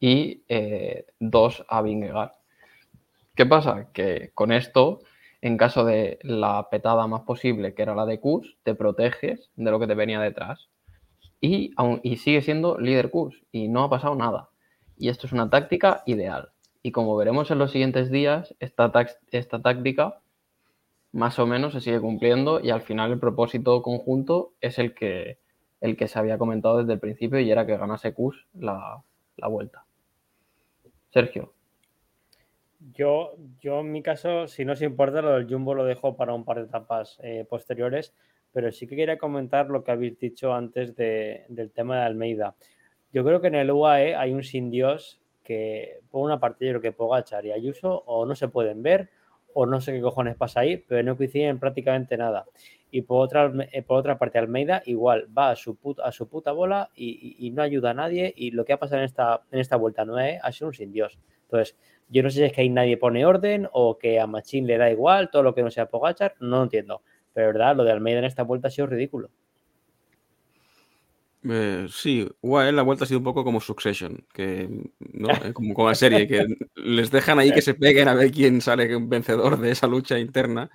[0.00, 2.32] y eh, dos a Vingegaard.
[3.34, 3.88] ¿Qué pasa?
[3.92, 5.00] Que con esto,
[5.40, 9.70] en caso de la petada más posible, que era la de Kus, te proteges de
[9.70, 10.68] lo que te venía detrás.
[11.40, 14.50] Y, aún, y sigue siendo líder Kus y no ha pasado nada.
[14.96, 16.50] Y esto es una táctica ideal.
[16.82, 20.20] Y como veremos en los siguientes días, esta táctica
[21.12, 25.38] más o menos se sigue cumpliendo y al final el propósito conjunto es el que,
[25.80, 29.02] el que se había comentado desde el principio y era que ganase Kus la,
[29.36, 29.84] la vuelta.
[31.10, 31.52] Sergio.
[32.94, 36.34] Yo, yo en mi caso, si no os importa, lo del Jumbo lo dejo para
[36.34, 38.14] un par de etapas eh, posteriores,
[38.52, 42.54] pero sí que quería comentar lo que habéis dicho antes de, del tema de Almeida.
[43.12, 46.72] Yo creo que en el UAE hay un sin Dios que por una parte yo
[46.72, 49.08] creo que Pogachar y Ayuso o no se pueden ver
[49.54, 52.44] o no sé qué cojones pasa ahí, pero no coinciden prácticamente nada.
[52.90, 56.28] Y por otra, eh, por otra parte, Almeida igual va a su, puta, a su
[56.28, 58.32] puta bola y, y- y no ayuda a nadie.
[58.36, 60.92] Y lo que ha pasado en esta, en esta vuelta no ha sido un sin
[60.92, 61.18] Dios.
[61.42, 61.76] Entonces,
[62.08, 64.78] yo no sé si es que ahí nadie pone orden o que a Machín le
[64.78, 67.02] da igual todo lo que no sea Pogachar, no lo entiendo.
[67.34, 69.30] Pero verdad, lo de Almeida en esta vuelta ha sido ridículo.
[71.44, 74.68] Eh, sí, UAE la vuelta ha sido un poco como Succession, que,
[75.12, 75.28] ¿no?
[75.44, 78.60] Eh, como con la serie, que les dejan ahí que se peguen a ver quién
[78.60, 80.68] sale vencedor de esa lucha interna.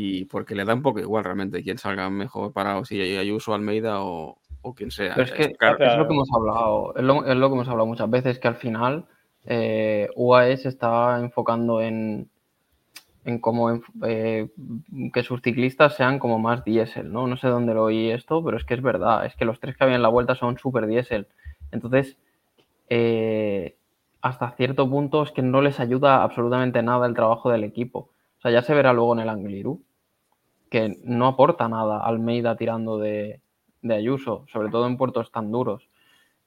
[0.00, 4.00] Y porque le da un poco igual realmente quién salga mejor parado, si Ayuso, Almeida
[4.00, 5.14] o, o quien sea.
[5.16, 7.68] Pero es que Claro, es lo que hemos hablado, es lo, es lo que hemos
[7.68, 9.06] hablado muchas veces, que al final
[9.44, 12.30] eh, UAE se está enfocando en,
[13.24, 14.48] en cómo eh,
[15.12, 17.26] que sus ciclistas sean como más diésel, ¿no?
[17.26, 19.76] No sé dónde lo oí esto, pero es que es verdad, es que los tres
[19.76, 21.26] que habían en la vuelta son súper diésel.
[21.72, 22.18] Entonces,
[22.88, 23.74] eh,
[24.22, 28.10] hasta cierto punto es que no les ayuda absolutamente nada el trabajo del equipo.
[28.38, 29.82] O sea, ya se verá luego en el Angliru,
[30.70, 33.40] que no aporta nada Almeida tirando de,
[33.82, 35.88] de Ayuso, sobre todo en puertos tan duros.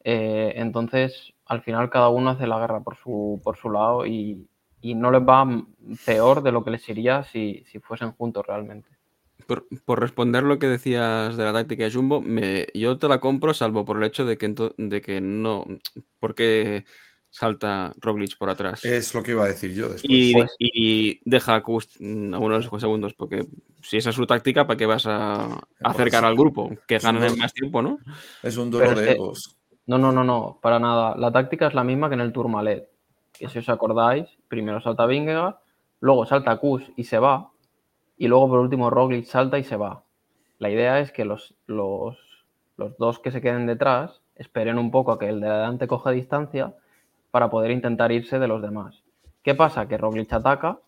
[0.03, 4.47] Eh, entonces, al final cada uno hace la guerra por su, por su lado y,
[4.81, 5.47] y no les va
[6.05, 8.89] peor de lo que les iría si, si fuesen juntos realmente.
[9.85, 13.53] Por, responder lo que decías de la táctica de Jumbo, me, yo te la compro
[13.53, 15.65] salvo por el hecho de que, de que no...
[16.19, 16.85] porque
[17.31, 18.85] salta Roglic por atrás?
[18.85, 20.03] Es lo que iba a decir yo después.
[20.03, 23.47] y, Pues- y deja a Kust mm, a unos segundos, porque
[23.81, 26.69] si esa es su táctica, ¿para qué vas a acercar al grupo?
[26.85, 27.97] Que ganen en más tiempo, ¿no?
[28.43, 29.57] Es un duelo de egos.
[29.87, 31.15] No, no, no, no, para nada.
[31.17, 32.87] La táctica es la misma que en el Tourmalet.
[33.33, 35.55] Que si os acordáis, primero salta Vingegaard,
[36.01, 37.49] luego salta Kus y se va,
[38.17, 40.03] y luego por último Roglic salta y se va.
[40.59, 42.17] La idea es que los, los,
[42.77, 46.11] los dos que se queden detrás esperen un poco a que el de adelante coja
[46.11, 46.75] distancia
[47.31, 49.03] para poder intentar irse de los demás.
[49.43, 49.87] ¿Qué pasa?
[49.87, 50.79] Que Roglic ataca,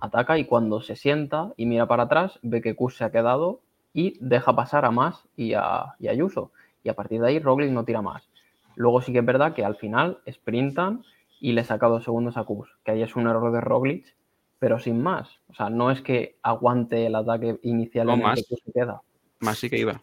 [0.00, 3.60] ataca y cuando se sienta y mira para atrás, ve que Kus se ha quedado
[3.92, 6.50] y deja pasar a Mas y a, y a Ayuso.
[6.82, 8.28] Y a partir de ahí Roglic no tira más.
[8.76, 11.04] Luego sí que es verdad que al final sprintan
[11.40, 14.14] y le saca dos segundos a Kus, que ahí es un error de Roglic,
[14.58, 15.38] pero sin más.
[15.48, 18.46] O sea, no es que aguante el ataque inicial No en el más.
[18.48, 19.00] que se queda.
[19.40, 20.00] Más sí que iba.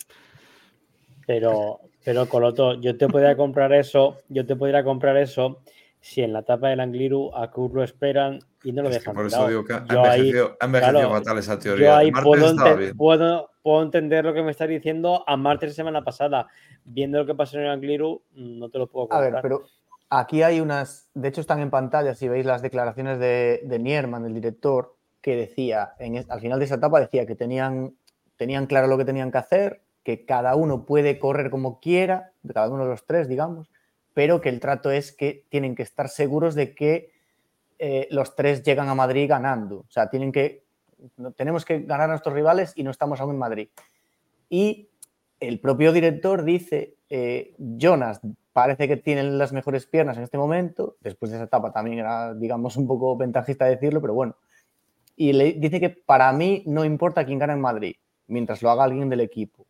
[1.28, 5.60] Pero, pero Coloto, yo te podría comprar eso, yo te podría comprar eso
[6.00, 9.14] si en la etapa del Angliru a Kurt lo esperan y no lo Es dejan
[9.16, 11.98] por eso digo que ha Yo ahí- envejecido, ha envejecido claro, fatal esa Yo teoría.
[11.98, 15.74] ahí Martes puedo, ente- puedo, puedo entender lo que me estás diciendo a martes de
[15.76, 16.48] semana pasada.
[16.86, 19.32] Viendo lo que pasó en el Angliru, no te lo puedo A comprar.
[19.34, 19.62] ver, pero
[20.10, 24.26] aquí hay unas, de hecho están en pantalla, si veis las declaraciones de, de Nierman,
[24.26, 27.94] el director, que decía, en al final de esa etapa decía que tenían,
[28.38, 32.70] tenían claro lo que tenían que hacer, que cada uno puede correr como quiera, cada
[32.70, 33.70] uno de los tres, digamos,
[34.14, 37.12] pero que el trato es que tienen que estar seguros de que
[37.80, 39.80] eh, los tres llegan a Madrid ganando.
[39.80, 40.66] O sea, tienen que,
[41.36, 43.70] tenemos que ganar a nuestros rivales y no estamos aún en Madrid.
[44.50, 44.90] Y
[45.40, 48.22] el propio director dice, eh, Jonas
[48.54, 52.34] parece que tiene las mejores piernas en este momento, después de esa etapa también era,
[52.34, 54.36] digamos, un poco ventajista decirlo, pero bueno.
[55.16, 57.96] Y le dice que para mí no importa quién gana en Madrid,
[58.28, 59.66] mientras lo haga alguien del equipo.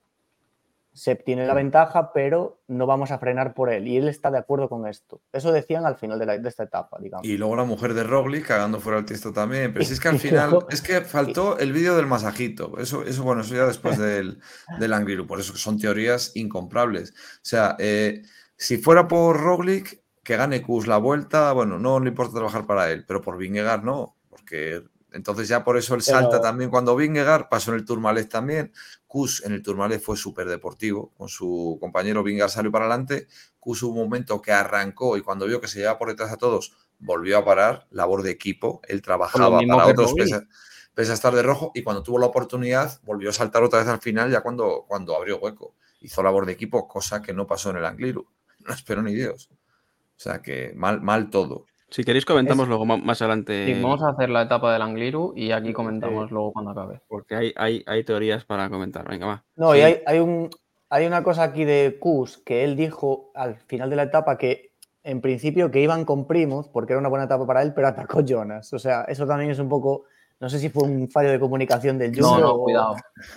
[0.94, 3.88] Sep tiene la ventaja, pero no vamos a frenar por él.
[3.88, 5.22] Y él está de acuerdo con esto.
[5.32, 7.26] Eso decían al final de, la- de esta etapa, digamos.
[7.26, 9.72] Y luego la mujer de Roglic cagando fuera el texto también.
[9.72, 12.78] Pero si es que al final, es que faltó el vídeo del masajito.
[12.78, 14.40] Eso, eso bueno, eso ya después del,
[14.80, 15.26] del Angliru.
[15.26, 17.12] Por eso son teorías incomprables.
[17.12, 18.24] O sea, eh,
[18.58, 22.92] si fuera por Roglic, que gane Kus la vuelta, bueno, no le importa trabajar para
[22.92, 26.96] él, pero por Vingegaard no, porque entonces ya por eso él Pero- salta también cuando
[26.96, 28.72] Vingegaard, pasó en el Tourmalet también.
[29.12, 33.28] Kus en el Tourmalet fue súper deportivo, con su compañero Vingegaard salió para adelante,
[33.60, 36.38] Kus hubo un momento que arrancó y cuando vio que se llevaba por detrás a
[36.38, 40.48] todos, volvió a parar, labor de equipo, él trabajaba para otros pese, a-
[40.94, 43.90] pese a estar de rojo y cuando tuvo la oportunidad volvió a saltar otra vez
[43.90, 45.76] al final ya cuando, cuando abrió hueco.
[46.00, 48.26] Hizo labor de equipo, cosa que no pasó en el Angliru.
[48.66, 49.50] No esperó ni Dios.
[49.52, 51.66] O sea que mal, mal todo.
[51.92, 55.52] Si queréis comentamos luego más adelante, Sí, vamos a hacer la etapa del Angliru y
[55.52, 57.02] aquí comentamos luego cuando acabe.
[57.08, 59.08] porque hay, hay, hay teorías para comentar.
[59.10, 59.44] Venga, va.
[59.58, 59.80] No, Sí.
[59.80, 60.50] y hay, hay un,
[60.90, 64.72] hay una cosa aquí de Kus que él dijo al final de la etapa que
[65.04, 68.22] en principio que iban con Primos porque era una buena etapa para él, pero atacó
[68.22, 68.72] Jonas.
[68.74, 70.04] O sea, eso también es un poco,
[70.40, 72.96] no sé si fue un fallo de comunicación del No, Jumbo no, o- cuidado.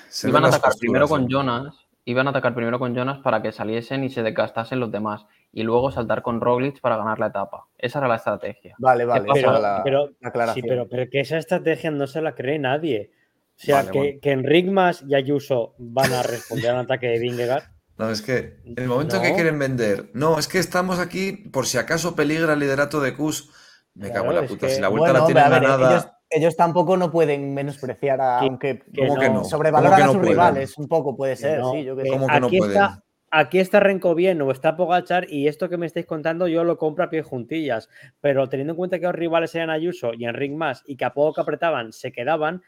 [0.08, 1.28] Se Iban a atacar primero con ¿no?
[1.28, 1.74] Jonas,
[2.04, 5.26] iban a atacar primero con Jonas para que saliesen y se desgastasen los demás
[5.56, 7.66] y luego saltar con Roglic para ganar la etapa.
[7.78, 8.74] Esa era la estrategia.
[8.78, 10.62] Vale, vale, pero, era la, pero- la aclaración.
[10.64, 13.12] sí, pero, pero que esa estrategia no se la cree nadie.
[13.56, 14.18] O sea, Vale, que, bueno.
[14.20, 17.62] que Enric Mas y Ayuso van a responder al ataque de Vingegaard.
[17.98, 21.66] No, es que en el momento que quieren vender, no, es que estamos aquí por
[21.66, 23.52] si acaso peligra el liderato de Kus.
[23.94, 24.66] Me cago en la puta.
[24.66, 25.90] que- Si la vuelta Bueno, la tienen ver, ganada.
[25.92, 29.44] ellos, ellos tampoco no pueden menospreciar a, Que- aunque que ¿Cómo que no?
[29.44, 30.32] sobrevaloran ¿Cómo que a sus pueden?
[30.32, 32.08] rivales, un poco puede ser, no, sí, yo que.
[32.08, 32.72] ¿Cómo que no aquí pueden?
[32.76, 33.03] está,
[33.34, 36.78] aquí está Renko bien o está Pogachar y esto que me estáis contando yo lo
[36.78, 37.88] compro a pie juntillas,
[38.20, 41.12] pero teniendo en cuenta que los rivales eran Ayuso y Enric más y que a
[41.12, 42.62] poco que apretaban se quedaban,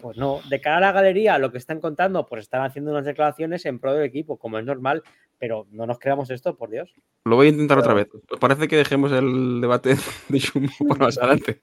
[0.00, 3.04] pues no, de cara a la galería lo que están contando, pues están haciendo unas
[3.04, 5.02] declaraciones en pro del equipo, como es normal,
[5.38, 6.94] pero no nos creamos esto, por Dios.
[7.24, 8.08] Lo voy a intentar otra vez.
[8.30, 9.96] ¿Os parece que dejemos el debate
[10.28, 11.60] de Shumo para más adelante?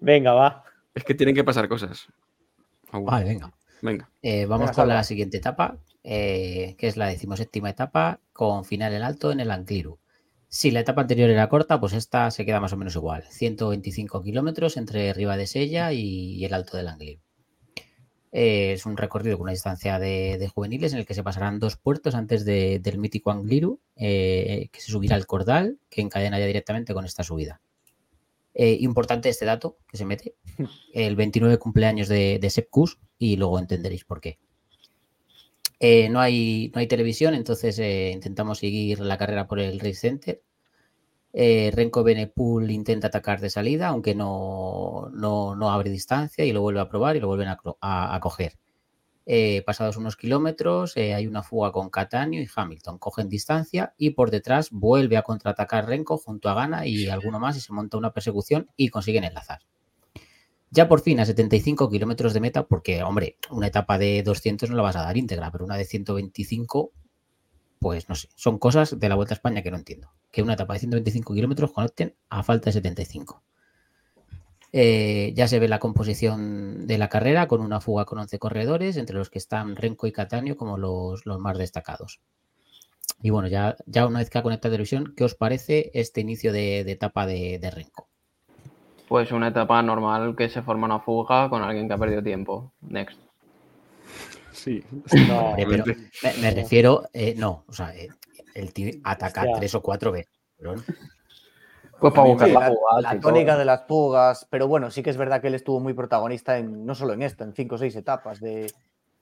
[0.00, 0.64] Venga, va.
[0.94, 2.08] Es que tienen que pasar cosas.
[2.92, 3.52] Vale, venga.
[3.82, 4.10] Venga.
[4.22, 4.94] Eh, vamos Venga, con Salva.
[4.94, 9.50] la siguiente etapa, eh, que es la decimoséptima etapa, con final en alto en el
[9.50, 9.98] Angliru.
[10.48, 13.22] Si la etapa anterior era corta, pues esta se queda más o menos igual.
[13.30, 17.20] 125 kilómetros entre Riva de Sella y, y el Alto del Angliru.
[18.32, 21.58] Eh, es un recorrido con una distancia de, de juveniles en el que se pasarán
[21.58, 26.38] dos puertos antes de- del mítico Angliru, eh, que se subirá al Cordal, que encadena
[26.38, 27.60] ya directamente con esta subida.
[28.54, 30.34] Eh, importante este dato que se mete.
[30.94, 34.40] El 29 cumpleaños de, de Sepp Kuss y luego entenderéis por qué.
[35.78, 39.94] Eh, no, hay, no hay televisión, entonces eh, intentamos seguir la carrera por el Race
[39.94, 40.42] Center.
[41.32, 46.62] Eh, Renko Benepul intenta atacar de salida, aunque no, no, no abre distancia y lo
[46.62, 48.58] vuelve a probar y lo vuelven a, a- a coger.
[49.26, 52.98] Eh, pasados unos kilómetros, eh, hay una fuga con Catania y Hamilton.
[52.98, 57.56] Cogen distancia y por detrás vuelve a contraatacar Renko junto a Gana y alguno más
[57.56, 59.60] y se monta una persecución y consiguen enlazar.
[60.70, 64.76] Ya por fin a 75 kilómetros de meta, porque, hombre, una etapa de 200 no
[64.76, 66.92] la vas a dar íntegra, pero una de 125,
[67.80, 70.12] pues no sé, son cosas de la Vuelta a España que no entiendo.
[70.30, 73.42] Que una etapa de 125 kilómetros conecten a falta de 75.
[74.72, 78.96] Eh, ya se ve la composición de la carrera con una fuga con 11 corredores,
[78.96, 82.20] entre los que están Renko y Catanio como los, más destacados.
[83.22, 83.76] Y bueno, ya,
[84.06, 87.70] una vez que ha conectado televisión, ¿qué os parece este inicio de, etapa de, de?
[89.10, 92.70] Pues una etapa normal que se forma una fuga con alguien que ha perdido tiempo.
[92.82, 93.18] Next.
[94.52, 94.84] Sí.
[95.26, 98.08] No, Eh, pero me, me refiero, eh, no, o sea, eh,
[98.54, 99.56] el tío ataca Hostia.
[99.58, 100.32] tres o cuatro veces.
[101.98, 105.10] Pues para buscar Sí, la la, la tónica de las fugas, pero bueno, sí que
[105.10, 107.78] es verdad que él estuvo muy protagonista en no solo en esto, en cinco o
[107.78, 108.72] seis etapas de,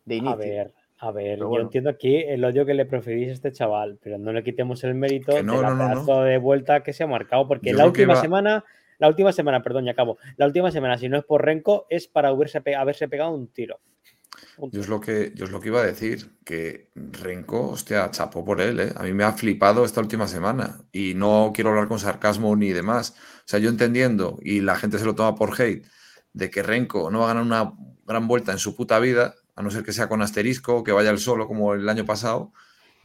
[0.04, 0.34] de inicio.
[0.34, 1.64] A ver, a ver, Pero yo bueno.
[1.64, 4.94] entiendo aquí el odio que le preferís a este chaval, pero no le quitemos el
[4.94, 5.94] mérito no, de la no, no, no.
[6.04, 8.64] pedazo de vuelta que se ha marcado, porque Yo la última va- semana,
[8.98, 12.08] la última semana, perdón, ya acabo, la última semana, si no es por Renko, es
[12.08, 13.80] para haberse, pe- haberse pegado un tiro.
[14.56, 18.10] Un Yo es lo que, yo es lo que iba a decir, que Renko, hostia,
[18.10, 18.92] chapó por él, ¿eh?
[18.96, 22.70] A mí me ha flipado esta última semana y no quiero hablar con sarcasmo ni
[22.72, 23.16] demás.
[23.38, 25.84] O sea, yo entendiendo, y la gente se lo toma por hate,
[26.32, 27.72] de que Renko no va a ganar una
[28.06, 31.10] gran vuelta en su puta vida, a no ser que sea con asterisco, que vaya
[31.10, 32.52] él solo como el año pasado,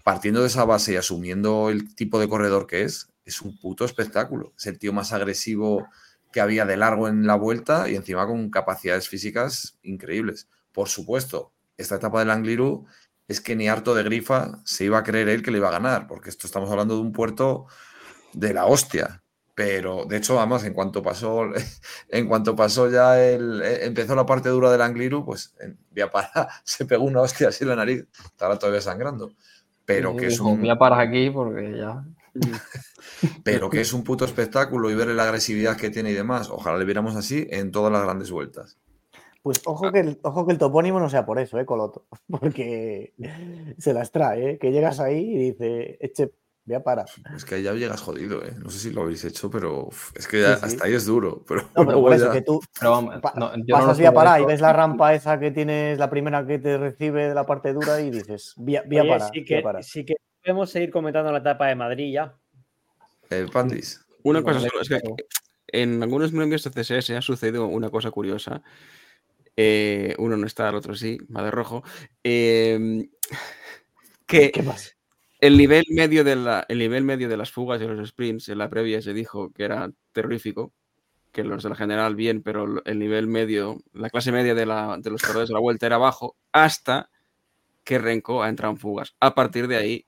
[0.04, 3.86] partiendo de esa base y asumiendo el tipo de corredor que es, es un puto
[3.86, 4.54] espectáculo.
[4.58, 5.88] Es el tío más agresivo
[6.32, 10.50] que había de largo en la vuelta y encima con capacidades físicas increíbles.
[10.72, 12.86] Por supuesto, esta etapa del Angliru
[13.28, 15.74] es que ni harto de grifa se iba a creer él que le iba a
[15.74, 17.68] ganar, porque esto estamos hablando de un puerto
[18.34, 19.24] de la hostia.
[19.56, 21.44] Pero de hecho, además, en cuanto pasó,
[22.10, 26.10] en cuanto pasó ya el, eh, empezó la parte dura del Angliru, pues en vía
[26.10, 29.34] para se pegó una hostia así en la nariz, estará todavía sangrando.
[29.86, 32.04] Pero que es un, Voy a parar aquí porque ya.
[33.44, 36.50] Pero que es un puto espectáculo y ver la agresividad que tiene y demás.
[36.50, 38.78] Ojalá le viéramos así en todas las grandes vueltas.
[39.42, 42.06] Pues ojo que, el, ojo que el topónimo no sea por eso, ¿eh, Coloto?
[42.30, 43.14] Porque
[43.78, 44.58] se las trae, ¿eh?
[44.58, 46.32] Que llegas ahí y dice, eche,
[46.64, 47.08] voy a parar.
[47.36, 48.54] Es que ahí ya llegas jodido, ¿eh?
[48.58, 50.66] No sé si lo habéis hecho, pero es que ya Sí, sí.
[50.68, 51.44] hasta ahí es duro.
[51.46, 54.62] Pero No, pero por eso, ya- que tú Pero no, no pasas parar y ves
[54.62, 58.12] la rampa esa que tienes, la primera que te recibe de la parte dura y
[58.12, 59.84] dices, vía, vía Oye, parar, sí vía que, parar.
[59.84, 62.36] sí que podemos seguir comentando la etapa de Madrid ya.
[63.30, 64.06] Eh, Pandis.
[64.24, 65.02] Una cosa solo, es que
[65.68, 68.62] en algunos medios de CSS ha sucedido una cosa curiosa.
[69.56, 71.84] Eh, uno no está, el otro sí, va de rojo.
[72.24, 73.08] Eh,
[74.26, 74.92] que ¿Qué pasa?
[75.42, 78.58] el nivel, medio de la, el nivel medio de las fugas y los sprints en
[78.58, 80.72] la previa se dijo que era terrorífico,
[81.34, 84.98] que los de la general bien, pero el nivel medio, la clase media de, la-
[85.00, 87.10] de los corredores de la vuelta era bajo, hasta
[87.84, 89.16] que Renko ha entrado en fugas.
[89.20, 90.06] A partir de ahí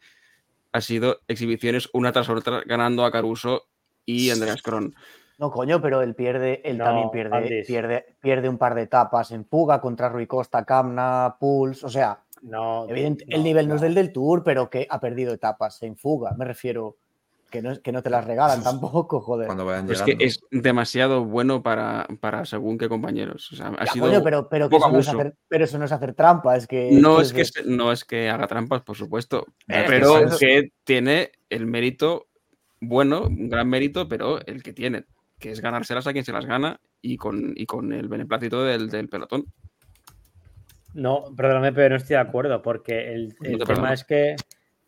[0.76, 3.64] ha sido exhibiciones una tras otra, ganando a Caruso
[4.06, 4.93] y Andreas Kron.
[5.38, 9.31] No, coño, pero él pierde, él No, también pierde, pierde, pierde un par de etapas
[9.31, 11.81] en fuga contra Rui Costa, Camna, Puls.
[11.85, 14.99] O sea, No, evidente, no, el nivel no es del del Tour, pero que ha
[14.99, 16.35] perdido etapas en fuga.
[16.38, 16.97] Me refiero
[17.56, 19.45] que no, que no te las regalan tampoco, joder.
[19.48, 20.06] Cuando vayan llegando.
[20.18, 23.52] que es demasiado bueno para, para según qué compañeros.
[23.52, 25.77] O sea, ha Ya, sido coño, pero, pero, que eso no es hacer, pero eso
[25.80, 26.90] no es hacer trampa, es que.
[26.91, 30.72] No es, que, no es que haga trampas, por supuesto, Es que pero eso- que
[30.84, 32.27] tiene el mérito
[32.82, 35.06] bueno, un gran mérito, pero el que tiene,
[35.40, 38.90] que es ganárselas a quien se las gana y con, y con el beneplácito del,
[38.90, 39.45] del pelotón.
[40.94, 44.36] No, perdóname, pero no estoy de acuerdo, porque el, No el te tema es que.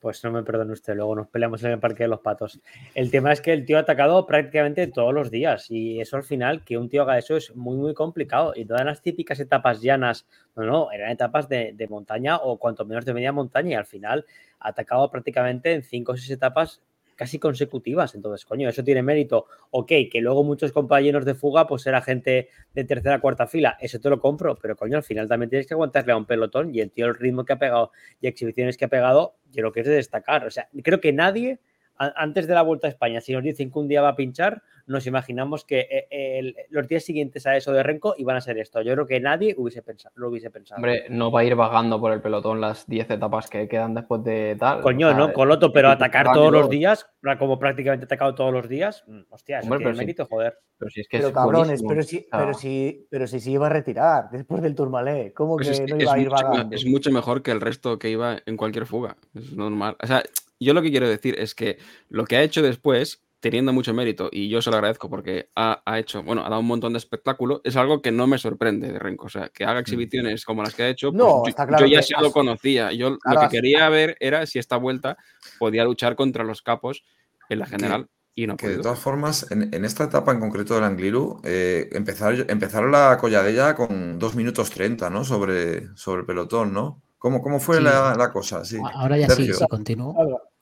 [0.08, 2.62] Pues no me perdone usted, luego nos peleamos en el Parque de los Patos.
[2.96, 6.24] El tema es que el tío ha atacado prácticamente todos los días y eso al
[6.24, 8.54] final, que un tío haga eso es muy, muy complicado.
[8.56, 10.26] Y todas las típicas etapas llanas,
[10.56, 13.86] no, no, eran etapas de, de montaña o cuanto menos de media montaña y al
[13.86, 14.26] final
[14.60, 16.82] ha atacado prácticamente en cinco o seis etapas
[17.18, 18.16] casi consecutivas.
[18.16, 19.48] Entonces, coño, eso tiene mérito.
[19.72, 24.00] Ok, que luego muchos compañeros de fuga, pues era gente de tercera cuarta fila, eso
[24.00, 26.80] te lo compro, pero coño, al final también tienes que aguantarle a un pelotón y
[26.80, 27.92] el tío, el ritmo que ha pegado
[28.22, 30.46] y exhibiciones que ha pegado, yo creo que es de destacar.
[30.46, 31.60] O sea, creo que nadie,
[31.98, 34.62] antes de la Vuelta a España, si nos dicen que un día va a pinchar,
[34.86, 36.08] nos imaginamos que eh,
[36.40, 38.82] el- los días siguientes a eso de Renko iban a ser esto.
[38.82, 40.78] Yo creo que nadie hubiese pensado, lo hubiese pensado.
[40.78, 44.24] Hombre, no va a ir vagando por el pelotón las 10 etapas que quedan después
[44.24, 44.82] de tal.
[44.82, 47.06] Coño, o sea, no, Coloto, pero atacar todos los días,
[47.38, 50.24] como prácticamente ha atacado todos los días, mm, hostia, eso Hombre, tiene sí.
[50.30, 50.58] joder.
[50.78, 53.66] Pero si es que Pero es cabrones, pero sea, pero sí, pero sí se iba
[53.66, 55.34] a retirar después del Tourmalet.
[55.34, 56.76] ¿Cómo Pues que es, no iba a ir mucho, vagando?
[56.76, 59.18] es mucho mejor que el resto que iba en cualquier fuga.
[59.34, 59.98] Es normal.
[60.02, 60.22] O sea,
[60.60, 61.78] yo lo que quiero decir es que
[62.10, 65.82] lo que ha hecho después, teniendo mucho mérito, y yo se lo agradezco porque ha,
[65.86, 68.92] ha hecho, bueno, ha dado un montón de espectáculo, es algo que no me sorprende
[68.92, 69.28] de Renko.
[69.28, 71.86] O sea, que haga exhibiciones como las que ha hecho, pues No, yo, está claro
[71.86, 72.92] yo ya se lo conocía.
[72.94, 75.18] Yo Claro, lo que has- quería ver era si esta vuelta
[75.60, 77.04] podía luchar contra los capos
[77.50, 78.08] en la general.
[78.34, 81.90] Y no Que de todas formas, en, en esta etapa en concreto del Angliru, eh,
[81.92, 85.24] empezaron, empezaron la colladella con 2 minutos 30, ¿no?
[85.24, 87.02] Sobre, sobre el pelotón, ¿no?
[87.28, 87.84] ¿Cómo, cómo fue Sí.
[87.84, 88.64] la, la cosa?
[88.64, 88.78] Sí.
[88.94, 90.16] Ahora ya sí, Sergio, sí, continúo.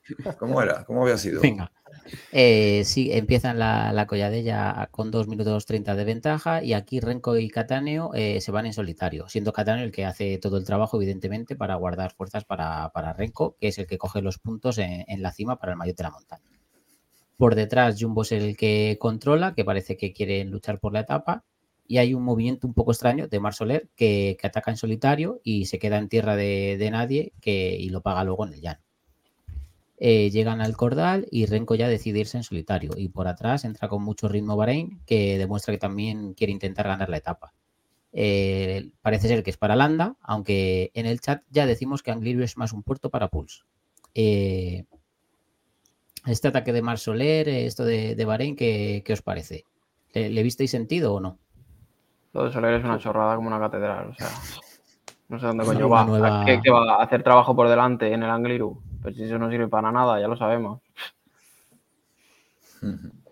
[0.40, 0.84] ¿Cómo era?
[0.86, 1.42] ¿Cómo había sido?
[1.42, 1.72] Venga.
[2.32, 7.38] Eh, sí, empiezan la, la colladella con 2 minutos 30 de ventaja y aquí Renko
[7.38, 10.98] y Cataneo eh, se van en solitario, siendo Cataneo el que hace todo el trabajo,
[10.98, 15.04] evidentemente, para guardar fuerzas para, para Renko, que es el que coge los puntos en,
[15.08, 16.44] en la cima para el maillot de la montaña.
[17.38, 21.44] Por detrás, Jumbo es el que controla, que parece que quieren luchar por la etapa.
[21.88, 25.66] Y hay un movimiento un poco extraño de Mar Soler que, ataca en solitario y
[25.66, 28.82] se queda en tierra de, nadie que, y lo paga luego en el llano.
[29.98, 32.92] Eh, llegan al cordal y Renko ya decide irse en solitario.
[32.98, 37.10] Y por atrás entra con mucho ritmo Bahrein, que demuestra que también quiere intentar ganar
[37.10, 37.54] la etapa.
[38.18, 42.44] Eh, parece ser que es para Landa, aunque en el chat ya decimos que Angliru
[42.44, 43.64] es más un puerto para Pulse.
[44.14, 44.86] Eh,
[46.26, 49.66] este ataque de Mar Soler, esto de, de Bahrein, ¿qué, qué os parece?
[50.14, 51.40] ¿Le, le visteis sentido o no?
[52.36, 54.10] Lo de Soler es una chorrada como una catedral.
[54.10, 54.28] O sea,
[55.30, 56.04] no sé dónde Una coño va.
[56.06, 56.96] nueva- ¿Qué, qué va?
[57.00, 58.84] ¿A hacer trabajo por delante en el Angliru?
[59.02, 60.82] Pues si eso no sirve para nada, ya lo sabemos.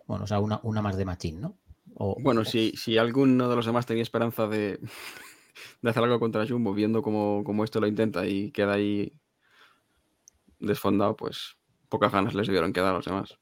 [0.07, 1.57] Bueno, o sea, una, una más de machín, ¿no?
[1.95, 4.79] O- Bueno, si, si alguno de los demás tenía esperanza de,
[5.81, 9.11] de hacer algo contra Jumbo, viendo cómo, cómo esto lo intenta y queda ahí
[10.59, 11.57] desfondado, pues
[11.89, 13.37] pocas ganas les debieron quedar a los demás.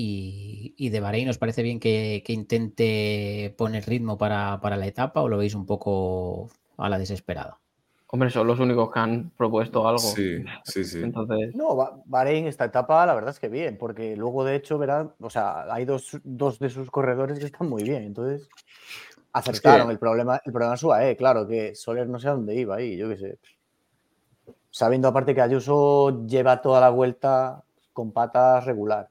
[0.00, 4.86] Y, y de Bahrein, ¿os parece bien que, que intente poner ritmo para, para la
[4.86, 7.58] etapa o lo veis un poco a la desesperada?
[8.06, 9.98] Hombre, son los únicos que han propuesto algo.
[9.98, 11.00] Sí, sí, sí.
[11.02, 14.78] Entonces, No, Ba- Bahrein esta etapa la verdad es que bien, porque luego de hecho
[14.78, 18.48] verán, o sea, hay dos, dos de sus corredores que están muy bien, entonces
[19.32, 19.90] acertaron.
[19.90, 22.96] El problema, el problema es UAE, claro, que Soler no sé a dónde iba ahí,
[22.96, 23.38] yo qué sé.
[24.70, 29.08] Sabiendo aparte que Ayuso lleva toda la vuelta con patas regular.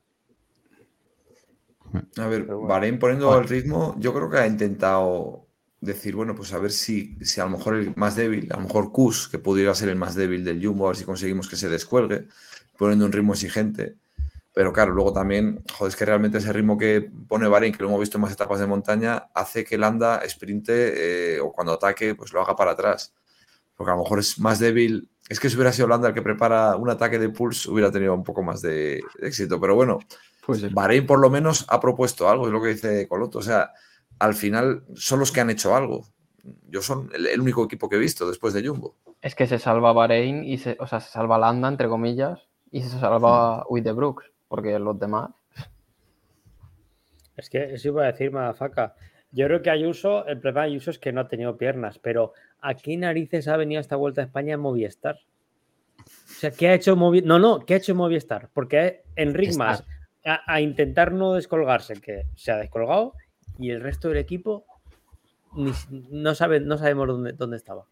[2.18, 2.62] A ver, bueno.
[2.68, 3.42] Bahrein poniendo Bueno.
[3.42, 5.46] el ritmo, yo creo que ha intentado
[5.80, 8.64] decir, bueno, pues a ver si, si a lo mejor el más débil, a lo
[8.64, 11.56] mejor Kus, que pudiera ser el más débil del Jumbo, a ver si conseguimos que
[11.56, 12.28] se descuelgue,
[12.78, 13.96] poniendo un ritmo exigente.
[14.54, 17.90] Pero claro, luego también, joder, es que realmente ese ritmo que pone Bahrein, que lo
[17.90, 22.16] hemos visto en más etapas de montaña, hace que Landa sprinte eh, o cuando ataque,
[22.16, 23.14] pues lo haga para atrás.
[23.76, 25.08] Porque a lo mejor es más débil.
[25.30, 28.16] Es que si hubiera sido Landa el que prepara un ataque de Pulse, hubiera tenido
[28.16, 29.62] un poco más de éxito.
[29.62, 30.00] Pero bueno,
[30.72, 33.40] Bahrein por lo menos ha propuesto algo, es lo que dice Coloto.
[33.40, 33.72] O sea,
[34.20, 36.06] al final son los que han hecho algo.
[36.70, 38.96] Yo son el, el único equipo que he visto después de Jumbo.
[39.22, 42.82] es que se salva Bahrein y se, o sea, se salva Landa, entre comillas, y
[42.82, 45.32] se salva With the Brooks, porque los demás.
[47.36, 48.96] Es que eso iba a decir Madafaka.
[49.32, 52.34] Yo creo que Ayuso, el problema de Ayuso es que no ha tenido piernas, pero
[52.62, 55.20] ¿a qué narices ha venido esta vuelta a España en Movistar?
[56.00, 57.28] O sea, ¿qué ha hecho Movistar?
[57.28, 58.50] No, no, ¿qué ha hecho Movistar?
[58.54, 59.68] Porque Enric Estar.
[59.68, 59.84] más
[60.28, 63.14] a, a intentar no descolgarse, que se ha descolgado,
[63.58, 64.66] y el resto del equipo
[65.56, 65.72] ni
[66.12, 67.86] no, sabe, no sabemos dónde, dónde estaba.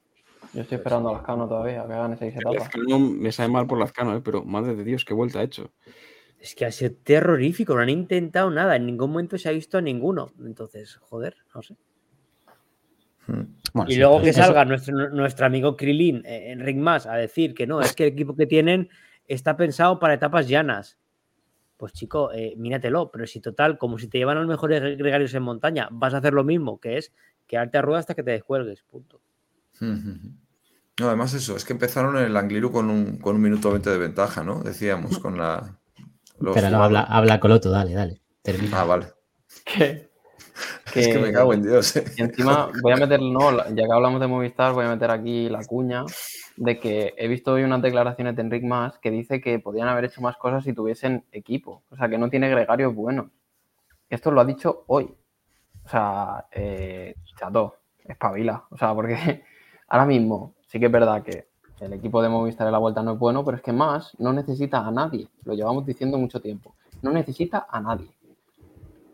[0.53, 2.53] Yo estoy esperando a Lazcano todavía, que hagan etapas.
[2.53, 4.21] Lazcano me sabe mal por Lazcano, ¿eh?
[4.23, 5.71] pero madre de Dios, qué vuelta ha hecho.
[6.39, 9.79] Es que ha sido terrorífico, no han intentado nada, en ningún momento se ha visto
[9.79, 10.31] a ninguno.
[10.45, 11.75] Entonces, joder, no sé.
[13.27, 13.41] Hmm.
[13.73, 17.07] Bueno, Y sí, luego que eso- salga nuestro, nuestro amigo Krilin eh, en Ring Más
[17.07, 18.89] a decir que no, es que el equipo que tienen
[19.27, 20.99] está pensado para etapas llanas.
[21.77, 25.33] Pues chico, eh, míratelo, pero si total, como si te llevan a los mejores gregarios
[25.33, 27.11] en montaña, vas a hacer lo mismo, que es
[27.47, 28.83] quedarte a rueda hasta que te descuelgues.
[28.83, 29.21] Punto.
[29.81, 33.89] No, además eso, es que empezaron en el Angliru con un, con un minuto 20
[33.89, 34.63] de ventaja, ¿no?
[34.63, 35.77] Decíamos, con la...
[36.39, 38.21] los Pero no, habla, habla Coloto, dale, dale.
[38.41, 38.81] Termina.
[38.81, 39.07] Ah, vale.
[40.95, 42.05] Que, Es que me cago en Dios, ¿eh?
[42.15, 45.49] Y encima voy a meter, no, ya que hablamos de Movistar, voy a meter aquí
[45.49, 46.05] la cuña
[46.55, 50.05] de que he visto hoy unas declaraciones de Enric Mas que dice que podían haber
[50.05, 51.83] hecho más cosas si tuviesen equipo.
[51.89, 53.25] O sea, que no tiene gregarios buenos.
[54.09, 55.13] Esto lo ha dicho hoy.
[55.83, 58.63] O sea, eh, chato, espabila.
[58.69, 59.43] O sea, porque
[59.89, 61.49] ahora mismo sí que es verdad que
[61.81, 64.31] el equipo de Movistar en la vuelta no es bueno, pero es que más no
[64.31, 65.27] necesita a nadie.
[65.43, 66.73] Lo llevamos diciendo mucho tiempo.
[67.01, 68.07] No necesita a nadie.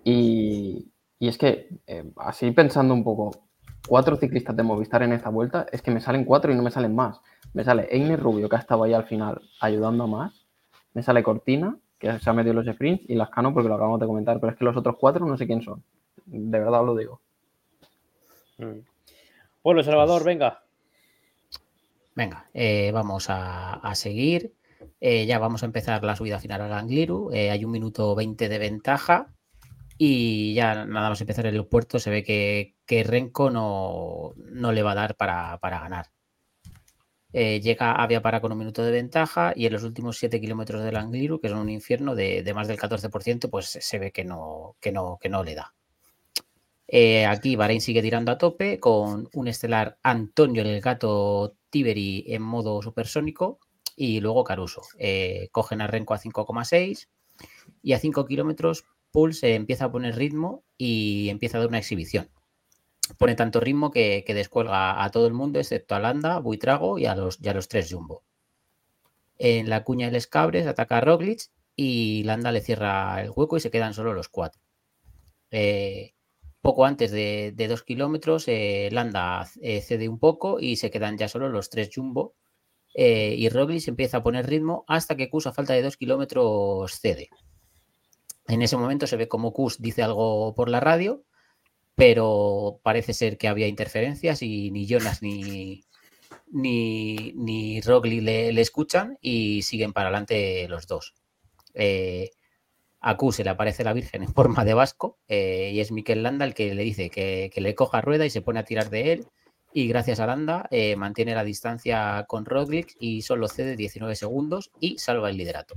[0.04, 0.92] Y,
[1.22, 3.44] y es que, eh, así pensando un poco,
[3.88, 6.72] cuatro ciclistas de Movistar en esta vuelta, es que me salen cuatro y no me
[6.72, 7.22] salen más.
[7.54, 10.48] Me sale Einer Rubio, que ha estado ahí al final ayudando a más.
[10.96, 14.08] Me sale Cortina, que se ha metido los sprints, y Lascano, porque lo acabamos de
[14.08, 14.40] comentar.
[14.40, 15.84] Pero es que los otros cuatro no sé quién son.
[16.26, 17.22] De verdad os lo digo.
[18.58, 18.80] Mm.
[19.64, 20.64] Bueno, Salvador, venga.
[22.16, 24.56] Venga, eh, vamos a, a seguir.
[25.00, 27.30] Eh, ya vamos a empezar la subida final al Angliru.
[27.32, 29.28] Eh, hay un minuto 20 de ventaja.
[30.04, 34.82] Y ya nada más empezar el puerto se ve que, que Renko no, no le
[34.82, 36.08] va a dar para, para ganar.
[37.34, 40.42] Eh, llega a Via Para con un minuto de ventaja y en los últimos 7
[40.42, 44.12] kilómetros del Angliru, que son un infierno de, de más del 14%, pues se ve
[44.12, 45.76] que no, que no, que no le da.
[46.88, 52.42] Eh, aquí Bahrein sigue tirando a tope con un estelar Antonio el gato Tiberi en
[52.42, 53.60] modo supersónico
[53.96, 54.82] y luego Caruso.
[54.98, 57.08] Eh, cogen a Renko a 5,6
[57.84, 62.30] y a 5 kilómetros Pulse empieza a poner ritmo y empieza a dar una exhibición.
[63.18, 67.16] Pone tanto ritmo que, descuelga a todo el mundo excepto a Landa, Buitrago y a
[67.16, 68.24] los, y a los tres Jumbo.
[69.38, 73.60] En la cuña del Escabres ataca a Roglic y Landa le cierra el hueco y
[73.60, 74.62] se quedan solo los cuatro.
[75.50, 76.14] Eh,
[76.62, 81.28] poco antes de, dos kilómetros, eh, Landa eh, cede un poco y se quedan ya
[81.28, 82.36] solo los tres Jumbo.
[82.94, 87.30] y Roglic empieza a poner ritmo hasta que a falta de dos kilómetros cede.
[88.48, 91.24] En ese momento se ve como Kus dice algo por la radio,
[91.96, 95.84] pero parece ser que había interferencias y ni Jonas ni,
[96.52, 101.14] ni, ni le, le escuchan y siguen para adelante los dos.
[101.74, 102.32] Eh,
[103.00, 106.24] a Q se le aparece la Virgen en forma de vasco eh, y es Miquel
[106.24, 108.90] Landa el que le dice que, que le coja rueda y se pone a tirar
[108.90, 109.28] de él.
[109.74, 114.72] Y gracias a Landa eh, mantiene la distancia con Roglic y solo cede 19 segundos
[114.80, 115.76] y salva el liderato.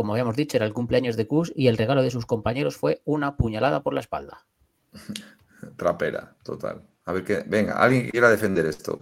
[0.00, 3.02] Como habíamos dicho, era el cumpleaños de Kus y el regalo de sus compañeros fue
[3.04, 4.46] una puñalada por la espalda.
[5.76, 6.80] Trapera, total.
[7.04, 7.44] A ver qué.
[7.46, 8.98] Venga, alguien que quiera defender esto.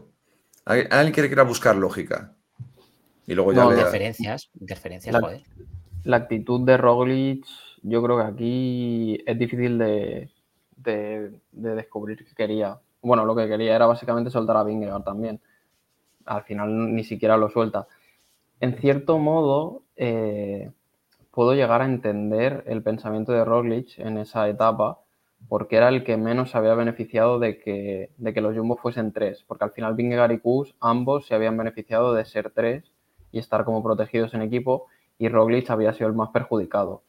[0.64, 2.34] Alguien, alguien que quiera buscar lógica.
[3.28, 5.42] Y luego ya No, le Interferencias, interferencias, La- joder.
[6.02, 7.46] La actitud de Roglic,
[7.82, 10.32] yo creo que aquí es difícil de,
[10.78, 12.76] de- de descubrir que quería.
[13.02, 15.40] Bueno, lo que quería era básicamente soltar a Vingegaard también.
[16.24, 17.86] Al final ni siquiera lo suelta.
[18.58, 20.72] En cierto modo, eh,
[21.38, 24.98] puedo llegar a entender el pensamiento de Roglic en esa etapa,
[25.48, 29.44] porque era el que menos había beneficiado de que, de que los Jumbo fuesen tres,
[29.46, 32.90] porque al final Vingegaard y Kuss ambos se habían beneficiado de ser tres
[33.30, 37.04] y estar como protegidos en equipo, y Roglic había sido el más perjudicado.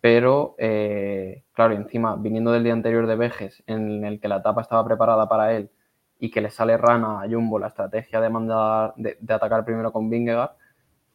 [0.00, 4.62] Pero, eh, claro, encima, viniendo del día anterior de Vejes, en el que la etapa
[4.62, 5.68] estaba preparada para él
[6.18, 9.92] y que le sale rana a Jumbo la estrategia de, mandar, de, de atacar primero
[9.92, 10.52] con Vingegaard,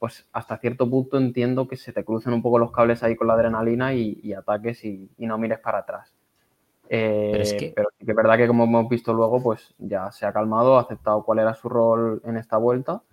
[0.04, 3.28] pues hasta cierto punto entiendo que se te crucen un poco los cables ahí con
[3.28, 6.14] la adrenalina y, y ataques y, y no mires para atrás.
[6.90, 9.74] Eh, Pero es que- pero sí que es verdad que como hemos visto luego, pues
[9.80, 13.04] ya se ha calmado, ha aceptado cuál era su rol en esta vuelta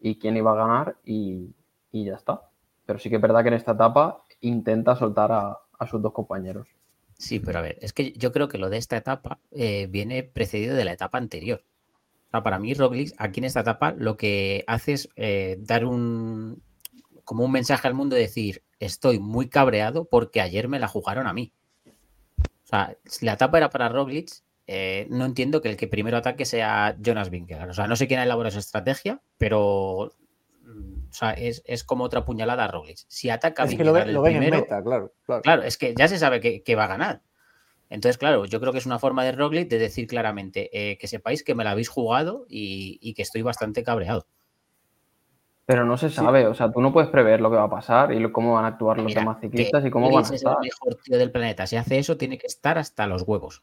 [0.00, 1.54] y quién iba a ganar y,
[1.92, 2.42] y ya está.
[2.86, 6.12] Pero sí que es verdad que en esta etapa intenta soltar a, a sus dos
[6.12, 6.68] compañeros.
[7.18, 10.22] Sí, pero a ver, es que yo creo que lo de esta etapa eh, viene
[10.22, 11.64] precedido de la etapa anterior.
[12.34, 16.60] Sea, para mí, Roglic, aquí en esta etapa, lo que hace es eh, dar un
[17.24, 21.26] como un mensaje al mundo de decir, estoy muy cabreado porque ayer me la jugaron
[21.28, 21.52] a mí.
[22.36, 24.30] O sea, si la etapa era para Roglic,
[24.66, 27.70] eh, no entiendo que el que primero ataque sea Jonas Vingegaard.
[27.70, 30.12] O sea, no sé quién ha elaborado esa estrategia, pero
[30.64, 32.98] mm, o sea, es, es como otra puñalada a Roglic.
[33.06, 35.12] Si ataca Es que lo, ve- lo ven en primero, meta, claro.
[35.24, 35.42] claro.
[35.42, 37.22] Claro, es que ya se sabe que, que va a ganar.
[37.90, 41.06] Entonces, claro, yo creo que es una forma de Roglic de decir claramente eh, que
[41.06, 44.26] sepáis que me la habéis jugado y, y que estoy bastante cabreado.
[45.66, 48.12] Pero no se sabe, o sea, tú no puedes prever lo que va a pasar
[48.12, 50.34] y lo- cómo van a actuar los Mira, demás ciclistas y cómo van a Roglic
[50.34, 50.56] es el estar.
[50.62, 51.66] mejor tío del planeta.
[51.66, 53.62] Si hace eso, tiene que estar hasta los huevos.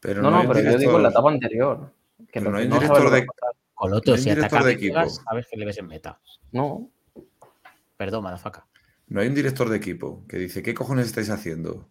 [0.00, 1.92] Pero No, no, pero yo digo en la etapa anterior.
[2.18, 3.26] Que Pero lo no que hay un director de-.
[3.74, 5.08] Coloto, No hay si director ataca de equipo.
[5.10, 6.20] sabes que le ves en meta.
[6.52, 6.88] No,
[7.96, 8.66] Perdón, madafaca.
[9.08, 11.88] No hay un director de equipo que dice, ¿qué cojones estáis haciendo?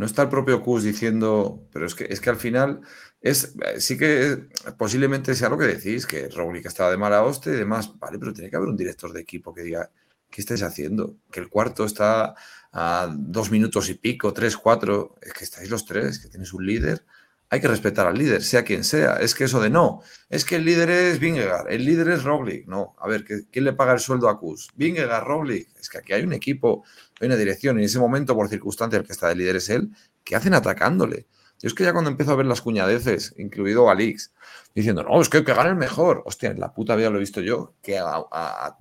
[0.00, 2.80] No está el propio Kus diciendo, pero es que, es que al final
[3.20, 4.48] es, eh, sí que
[4.78, 8.32] posiblemente sea lo que decís, que Roglic estaba de mala hostia y demás, vale, pero
[8.32, 9.90] tiene que haber un director de equipo que diga,
[10.30, 11.16] ¿qué estáis haciendo?
[11.30, 12.34] Que el cuarto está
[12.72, 16.64] a dos minutos y pico, tres, cuatro, es que estáis los tres, que tienes un
[16.64, 17.04] líder,
[17.50, 19.16] hay que respetar al líder, sea quien sea.
[19.16, 22.66] Es que eso de no, es que el líder es Vingegaard, el líder es Roglic.
[22.68, 24.68] No, a ver, ¿qué- ¿quién le paga el sueldo a Kus?
[24.76, 25.68] Vingegaard, Roglic.
[25.78, 26.84] Es que aquí hay un equipo,
[27.20, 29.68] hay una dirección, y en ese momento, por circunstancia, el que está de líder es
[29.68, 29.90] él,
[30.24, 31.26] ¿qué hacen atacándole?
[31.58, 34.32] Yo es que ya cuando empiezo a ver las cuñadeces, incluido Alix,
[34.74, 36.22] diciendo, no, es que, que gane el mejor.
[36.24, 38.76] Hostia, en la puta vida lo he visto yo, que a,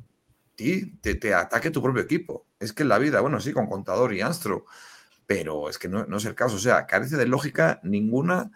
[0.55, 2.47] ti te, te ataque tu propio equipo.
[2.59, 4.65] Es que en la vida, bueno, sí, con Contador y Anstro,
[5.29, 6.55] pero es que no, no es el caso.
[6.55, 8.49] O sea, carece de lógica ninguna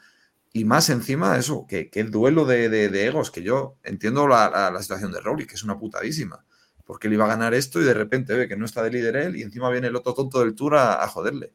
[0.54, 4.28] y más encima eso, que, que el duelo de, de- de egos, que yo entiendo
[4.28, 6.44] la, la- la situación de Roglic, que es una putadísima,
[6.84, 9.16] porque él iba a ganar esto y de repente ve que no está de líder
[9.18, 11.54] él y encima viene el otro tonto del Tour a, a joderle.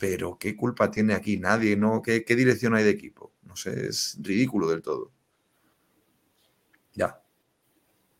[0.00, 1.76] Pero ¿qué culpa tiene aquí nadie?
[1.76, 2.02] ¿no?
[2.02, 3.32] ¿Qué, qué dirección hay de equipo?
[3.44, 5.12] No sé, es ridículo del todo.
[6.94, 7.20] Ya.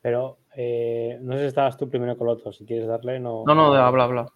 [0.01, 2.53] Pero eh, no sé si estabas tú primero con otro.
[2.53, 3.45] Si quieres darle, no.
[3.47, 4.27] no, no, habla, habla.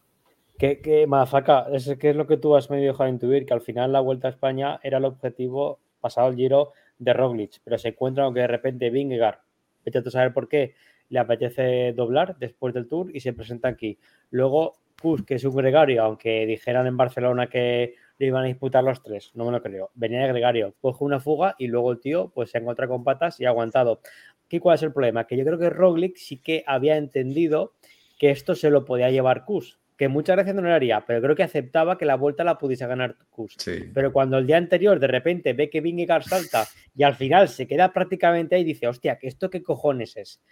[0.59, 3.93] Que, que Madafaka, es es lo que tú has medio dejado intuir, que al final
[3.93, 8.25] la Vuelta a España era el objetivo pasado el giro de Roglic, pero se encuentra
[8.25, 9.39] con que de repente Vingegaard,
[9.85, 10.75] vete a saber por qué,
[11.09, 13.99] le apetece doblar después del Tour y se presenta aquí.
[14.31, 18.83] Luego, Kus, que es un gregario, aunque dijeran en Barcelona que le iban a disputar
[18.83, 19.91] los tres, no me lo creo.
[19.95, 23.39] Venía de gregario, coge una fuga y luego el tío pues se encuentra con patas
[23.41, 24.01] y ha aguantado.
[24.49, 25.27] ¿Qué cuál es el problema?
[25.27, 27.73] Que yo creo que Roglic sí que había entendido
[28.19, 31.35] que esto se lo podía llevar Kus, que muchas veces no lo haría, pero creo
[31.35, 33.55] que aceptaba que la vuelta la pudiese ganar Kus.
[33.59, 33.85] Sí.
[33.95, 37.67] Pero cuando el día anterior de repente ve que Vingegaard salta y al final se
[37.67, 40.43] queda prácticamente ahí y dice, hostia, ¿que ¿esto qué cojones es?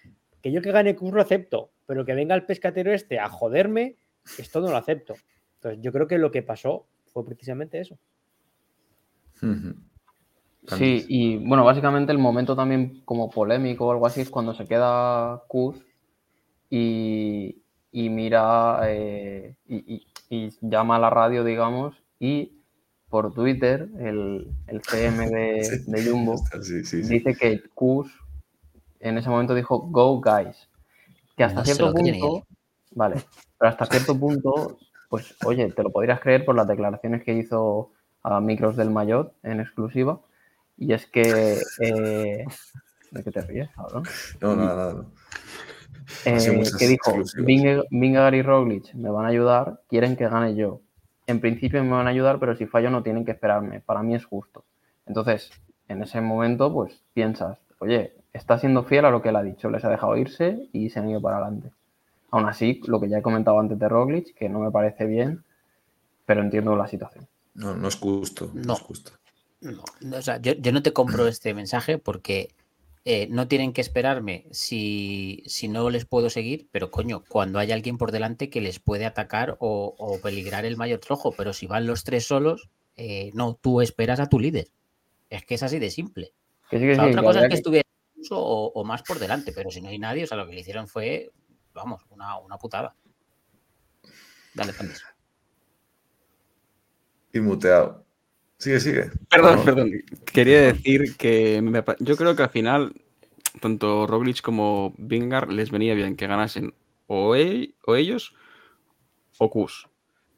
[0.40, 3.96] Que yo que gane Kus lo acepto, pero que venga el pescatero este a joderme,
[4.38, 5.14] esto no lo acepto.
[5.56, 7.98] Entonces yo creo que lo que pasó fue precisamente eso.
[10.66, 14.64] Sí, y bueno, básicamente el momento también como polémico o algo así es cuando se
[14.64, 15.84] queda Kuz
[16.70, 17.63] y,
[17.96, 22.58] y mira eh, y, y- y llama a la radio, digamos, y
[23.08, 25.84] por Twitter el, el CM de, Sí.
[25.86, 27.08] de Jumbo Sí, sí, sí.
[27.08, 28.12] dice que Kuz
[28.98, 30.68] en ese momento dijo Go guys.
[31.36, 32.46] Que hasta No cierto punto,
[32.92, 33.16] vale,
[33.58, 37.92] pero hasta cierto punto, pues oye, te lo podrías creer por las declaraciones que hizo
[38.24, 40.20] a Micros del Mayotte en exclusiva.
[40.76, 41.60] Y es que.
[41.80, 42.44] eh,
[43.12, 44.02] ¿De qué te ríes, cabrón?
[44.40, 44.92] No, nada, nada.
[44.94, 45.10] no.
[46.24, 47.46] Eh, que dijo: exclusivas.
[47.46, 50.80] "Vinge- Vingegaard y Roglic me van a ayudar, quieren que gane yo.
[51.26, 53.80] En principio me van a ayudar, pero si fallo no tienen que esperarme.
[53.80, 54.64] Para mí es justo.
[55.06, 55.50] Entonces,
[55.88, 59.70] en ese momento, pues piensas: oye, está siendo fiel a lo que él ha dicho,
[59.70, 61.70] les ha dejado irse y se han ido para adelante.
[62.30, 65.44] Aún así, lo que ya he comentado antes de Roglic, que no me parece bien,
[66.26, 67.26] pero entiendo la situación.
[67.54, 68.50] No, no es justo.
[68.54, 68.74] No, No.
[68.74, 69.12] es justo.
[69.60, 72.50] No, no, o sea, yo, yo no te compro este mensaje porque
[73.06, 77.70] eh, no tienen que esperarme si, si no les puedo seguir, pero coño, cuando hay
[77.72, 81.66] alguien por delante que les puede atacar o, o peligrar el mayor trojo, pero si
[81.66, 84.68] van los tres solos, eh, no, tú esperas a tu líder.
[85.28, 86.32] Es que es así de simple.
[86.70, 88.84] Que sí, que O sea, sí, otra cosa es que que- estuviera incluso o, o
[88.84, 91.30] más por delante, pero si no hay nadie, o sea, lo que le hicieron fue,
[91.74, 92.94] vamos, una, una putada.
[94.54, 95.02] Dale, Pandis.
[97.32, 98.03] Y muteado.
[98.64, 99.10] Sigue, sigue.
[99.28, 99.90] Perdón, No, perdón.
[100.32, 102.94] Quería decir que me yo creo que al final,
[103.60, 106.72] tanto Roglic como Vingar les venía bien que ganasen
[107.06, 108.34] o, o ellos
[109.36, 109.86] o Kus.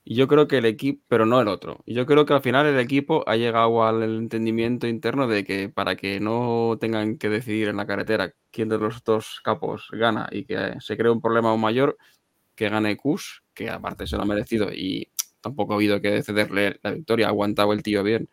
[0.02, 1.84] Y yo creo que el equipo, pero no el otro.
[1.86, 5.94] Yo creo que al final el equipo ha llegado al entendimiento interno de que para
[5.94, 10.46] que no tengan que decidir en la carretera quién de los dos capos gana y
[10.46, 11.96] que se cree un problema aún mayor,
[12.56, 15.12] que gane Kus, que aparte se lo ha merecido y
[15.46, 18.28] tampoco ha habido que cederle la victoria, ha aguantado el tío bien.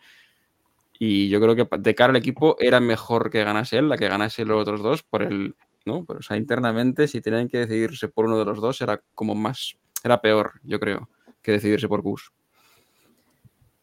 [0.97, 4.07] Y yo creo que de cara al equipo era mejor que ganase él, la que
[4.07, 5.55] ganase los otros dos, por el.
[5.85, 6.05] ¿No?
[6.05, 9.35] Pero, o sea, internamente, si tenían que decidirse por uno de los dos, era como
[9.35, 9.77] más.
[10.03, 11.09] Era peor, yo creo,
[11.41, 12.31] que decidirse por Gus.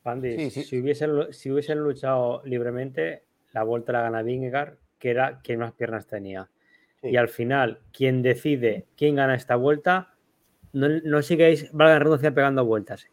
[0.03, 0.63] Pandis, Sí, sí.
[0.65, 5.73] Si, hubiesen, si hubiesen luchado libremente, la vuelta la gana Vingegaard, que era quien más
[5.73, 6.49] piernas tenía.
[7.03, 7.11] Sí.
[7.11, 10.15] Y al final, quien decide quién gana esta vuelta,
[10.73, 13.09] no, no sigáis, valga la redundancia, pegando vueltas.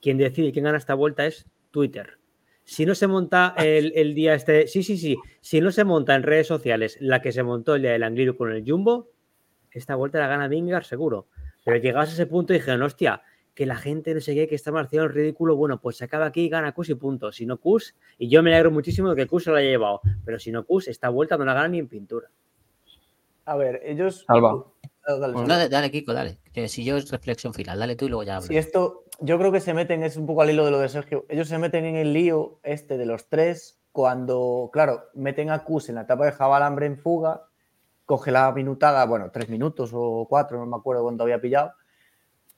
[0.00, 2.18] Quien decide quién gana esta vuelta es Twitter.
[2.64, 6.14] Si no se monta el, el día este, sí, sí, sí, si no se monta
[6.14, 9.10] en redes sociales la que se montó el día del Angliru con el Jumbo,
[9.72, 11.26] esta vuelta la gana Vingar seguro.
[11.64, 13.22] Pero llegados a ese punto y dijeron, hostia,
[13.54, 16.26] que la gente no sé qué, que está haciendo el ridículo, bueno, pues se acaba
[16.26, 17.32] aquí, gana Kus y punto.
[17.32, 20.00] Si no Kus, y yo me alegro muchísimo de que Kus se lo haya llevado,
[20.24, 22.30] pero si no Kus, esta vuelta no la gana ni en pintura.
[23.44, 24.24] A ver, ellos.
[24.26, 24.64] Salva.
[25.18, 26.38] Dale, dale, Kiko, dale.
[26.52, 28.48] Que si yo es reflexión final, dale tú y luego ya hablo.
[28.48, 30.88] Si esto, yo creo que se meten, es un poco al hilo de lo de
[30.88, 35.64] Sergio, ellos se meten en el lío este de los tres cuando, claro, meten a
[35.64, 37.46] Kus en la etapa de Jabalambre en fuga,
[38.04, 41.72] coge la minutada, bueno, tres minutos o cuatro, no me acuerdo cuánto había pillado,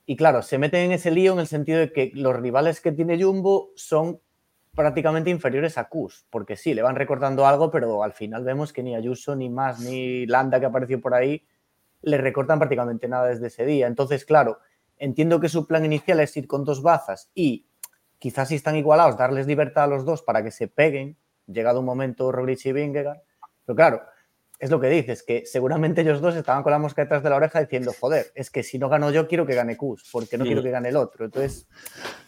[0.05, 2.93] y claro, se meten en ese lío en el sentido de que los rivales que
[2.93, 4.21] tiene Jumbo son
[4.75, 8.83] prácticamente inferiores a Kus, porque sí, le van recortando algo, pero al final vemos que
[8.83, 11.45] ni Ayuso, ni más, ni Landa que apareció por ahí,
[12.03, 13.87] le recortan prácticamente nada desde ese día.
[13.87, 14.59] Entonces, claro,
[14.99, 17.67] entiendo que su plan inicial es ir con dos bazas y
[18.19, 21.17] quizás si están igualados, darles libertad a los dos para que se peguen,
[21.47, 23.19] llegado un momento Roglic y Vingegaard.
[23.67, 24.03] Pero claro,
[24.61, 27.35] es lo que dices, que seguramente ellos dos estaban con la mosca detrás de la
[27.37, 30.45] oreja diciendo, joder, es que si no gano yo, quiero que gane Kus, porque no
[30.45, 30.51] Sí.
[30.51, 31.25] quiero que gane el otro.
[31.25, 31.67] Entonces,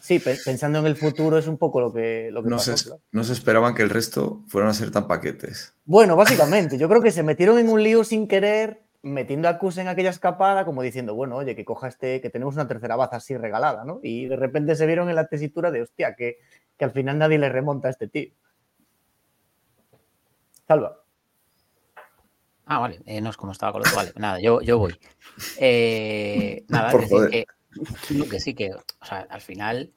[0.01, 2.77] sí, pe- pensando en el futuro es un poco lo que, lo que No pasó,
[2.77, 3.01] se, claro.
[3.13, 5.75] no se esperaban que el resto fueran a ser tan paquetes.
[5.85, 9.79] Bueno, básicamente, yo creo que se metieron en un lío sin querer, metiendo a Kus
[9.79, 13.17] en aquella escapada, como diciendo, bueno, oye, que coja este, que tenemos una tercera baza
[13.17, 14.01] así regalada, ¿no?
[14.03, 16.39] Y de repente se vieron en la tesitura de, hostia, que,
[16.79, 18.33] que al final nadie le remonta a este tío.
[20.67, 21.01] Salva.
[22.67, 24.99] Ah, vale, eh, no es como estaba con lo otro, vale, nada, yo, yo voy.
[25.59, 27.47] Eh, nada, Por es decir
[28.09, 29.93] que, que sí, que o sea, al final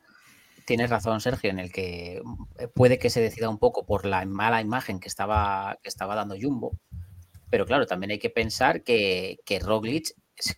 [0.66, 2.22] tienes razón, Sergio, en el que
[2.58, 6.14] eh, puede que se decida un poco por la mala imagen que estaba, que estaba
[6.16, 6.78] dando Jumbo,
[7.50, 10.14] pero claro, también hay que pensar que, que Roglic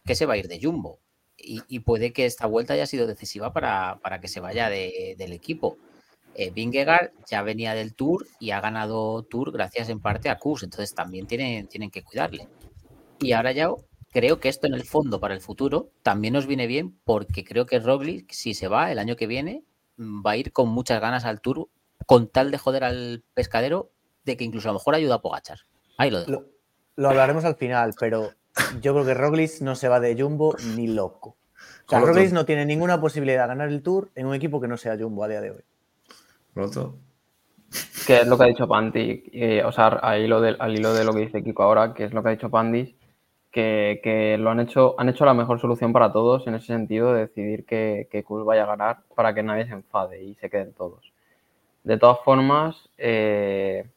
[0.06, 1.00] que se va a ir de Jumbo
[1.42, 5.34] y, puede que esta vuelta haya sido decisiva para, para que se vaya de- del
[5.34, 5.78] equipo.
[6.36, 6.54] Eh,
[7.28, 11.28] ya venía del Tour y ha ganado Tour gracias en parte a Kus, entonces también
[11.28, 12.48] tienen, tienen que cuidarle.
[13.20, 13.70] Y ahora ya
[14.12, 17.66] creo que esto en el fondo para el futuro también nos viene bien porque creo
[17.66, 19.64] que Roglic, si se va el año que viene,
[19.98, 21.70] mm, va a ir con muchas ganas al Tour
[22.06, 23.92] con tal de joder al pescadero
[24.24, 25.60] de que incluso a lo mejor ayuda a Pogachar.
[25.98, 26.46] Ahí lo dejo.
[27.00, 28.32] Lo hablaremos al final, pero
[28.82, 31.38] yo creo que Roglic no se va de Jumbo ni loco.
[31.86, 34.68] O sea, Roglic no tiene ninguna posibilidad de ganar el Tour en un equipo que
[34.68, 35.64] no sea Jumbo a día de hoy.
[36.54, 36.98] Pronto.
[38.06, 40.94] Que es lo que ha dicho Panti, eh, o sea, al hilo, de, al hilo
[40.94, 42.94] de lo que dice Kiko ahora, que es lo que ha dicho Pandis,
[43.50, 47.14] que, que lo han hecho, han hecho la mejor solución para todos en ese sentido
[47.14, 50.74] de decidir que, que vaya a ganar para que nadie se enfade y se queden
[50.74, 51.14] todos.
[51.84, 53.88] De todas formas, eh,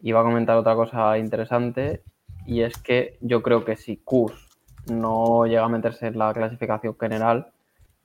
[0.00, 2.02] iba a comentar otra cosa interesante
[2.46, 4.48] y es que yo creo que si Kus
[4.90, 7.52] no llega a meterse en la clasificación general,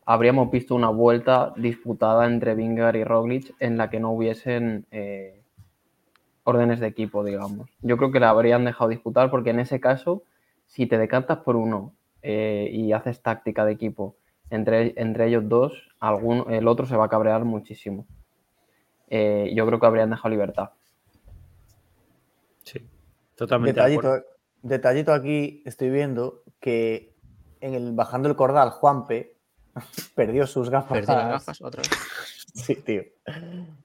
[0.05, 5.41] habríamos visto una vuelta disputada entre Vingegaard y Roglic en la que no hubiesen eh,
[6.43, 7.69] órdenes de equipo, digamos.
[7.81, 10.23] Yo creo que la habrían dejado disputar porque en ese caso,
[10.65, 11.93] si te decantas por uno
[12.23, 14.15] eh, y haces táctica de equipo
[14.49, 18.05] entre, entre ellos dos, algún, el otro se va a cabrear muchísimo.
[19.07, 20.71] Eh, yo creo que habrían dejado libertad.
[22.63, 22.79] Sí,
[23.45, 23.79] totalmente.
[23.81, 23.89] de.
[23.89, 24.25] Detallito,
[24.61, 27.15] detallito aquí, estoy viendo que
[27.59, 29.37] en el bajando el cordal, Juanpe
[30.15, 30.99] perdió sus gafas.
[30.99, 31.89] Perder las gafas otra vez.
[32.53, 33.03] Sí, tío.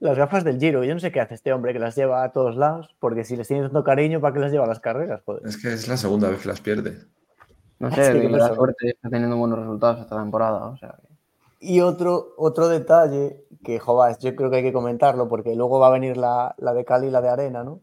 [0.00, 0.82] Las gafas del Giro.
[0.82, 3.36] Yo no sé qué hace este hombre que las lleva a todos lados, porque si
[3.36, 5.22] les tiene tanto cariño, ¿para qué las lleva a las carreras?
[5.24, 5.46] Joder.
[5.46, 6.98] Es que es la segunda vez que las pierde.
[7.78, 10.66] No Sí, sé, tiene la suerte, está teniendo buenos resultados esta temporada.
[10.66, 11.14] O sea, que-
[11.64, 15.86] Y otro, otro detalle que, joder, yo creo que hay que comentarlo, porque luego va
[15.86, 17.80] a venir la, la de Cali y la de Arena, ¿no?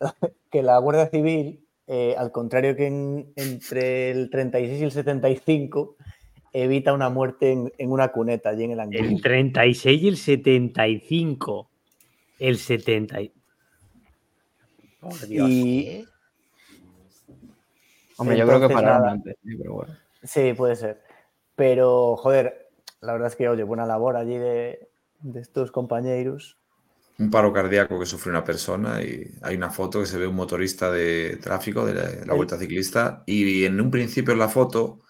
[0.50, 5.96] que la Guardia Civil, eh, al contrario que en- entre el 36 y el 75,
[6.52, 9.22] evita una muerte en, en una cuneta allí en el El Anguilla.
[9.22, 11.70] 36 y el 75.
[12.38, 13.20] El 70.
[13.22, 13.32] y-
[15.00, 15.48] Por Dios.
[15.48, 16.08] Y.
[18.16, 19.12] Hombre, yo creo que pararon nada.
[19.12, 19.94] antes, pero bueno.
[20.24, 21.00] sí, puede ser.
[21.54, 22.68] Pero, joder,
[23.00, 24.88] la verdad es que, oye, buena labor allí de,
[25.20, 26.56] de estos compañeros.
[27.18, 30.36] Un paro cardíaco que sufre una persona y hay una foto que se ve un
[30.36, 35.00] motorista de tráfico de la, la vuelta ciclista y en un principio en la foto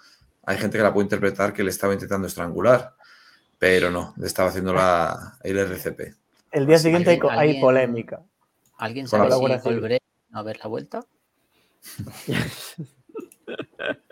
[0.46, 2.94] hay gente que la puede interpretar que le estaba intentando estrangular,
[3.58, 6.14] pero no, le estaba haciendo la, el RCP.
[6.50, 8.22] El día siguiente hay, alguien- co- hay alguien- polémica.
[8.78, 9.60] ¿Alguien sabe si.
[9.62, 9.98] Colbrelli
[10.32, 11.00] a ver la vuelta?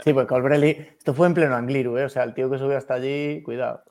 [0.02, 0.68] Sí, pues Colbrelli,
[0.98, 2.04] esto fue en pleno Angliru, ¿eh?
[2.04, 3.82] o sea, el tío que subió hasta allí, cuidado.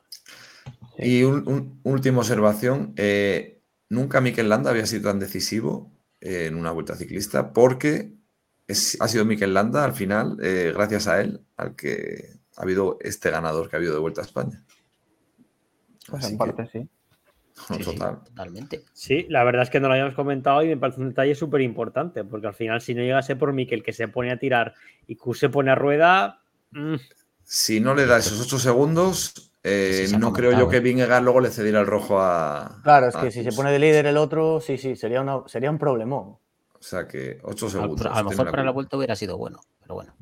[0.98, 3.55] Y un, un- última observación, eh,
[3.96, 5.92] nunca Mikel Landa había sido tan decisivo
[6.22, 8.14] eh, en una vuelta ciclista porque
[8.68, 12.98] es- ha sido Mikel Landa al final, eh, gracias a él, al que ha habido
[13.02, 14.64] este ganador que ha habido de Vuelta a España.
[16.10, 16.90] Pues Así en que- parte sí.
[17.70, 18.22] Sí, sí, Total.
[18.26, 18.84] totalmente.
[18.92, 21.62] Sí, la verdad es que no lo habíamos comentado y me parece un detalle súper
[21.62, 24.74] importante, porque al final, si no llegase por Mikel que se pone a tirar
[25.08, 26.42] y Q se pone a rueda,
[26.72, 26.96] mm,
[27.48, 30.80] Si no le da esos 8 segundos, eh, no creo yo que.
[30.80, 32.80] Vingegaard luego le cediera el rojo a.
[32.84, 35.42] Claro, es a que si se pone de líder el otro, sí, sí, sería, una,
[35.48, 36.38] sería un problemón.
[36.74, 38.06] O sea que 8 A, segundos.
[38.06, 40.14] a lo mejor para la vuelta hubiera sido bueno, pero bueno.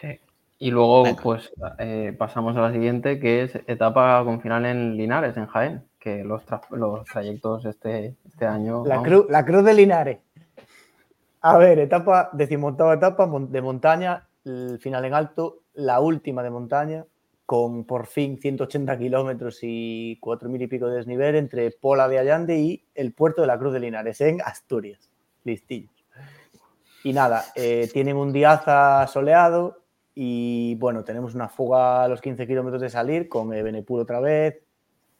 [0.00, 0.20] Sí.
[0.58, 1.20] Y luego, Venga.
[1.22, 5.84] pues, eh, pasamos a la siguiente, que es etapa con final en Linares, en Jaén,
[5.98, 8.84] que los, tra- los trayectos este, este año...
[8.86, 10.18] La, cruz, la cruz de Linares.
[11.40, 17.04] A ver, etapa, decimoctava etapa de montaña, el final en alto, la última de montaña,
[17.46, 22.58] con por fin 180 kilómetros y 4.000 y pico de desnivel entre Pola de Allande
[22.58, 25.10] y el puerto de la Cruz de Linares, en Asturias.
[25.44, 25.92] Listillos.
[27.02, 29.82] Y nada, eh, tienen un diaza soleado
[30.14, 34.62] y bueno, tenemos una fuga a los 15 kilómetros de salir con Ebenepul otra vez.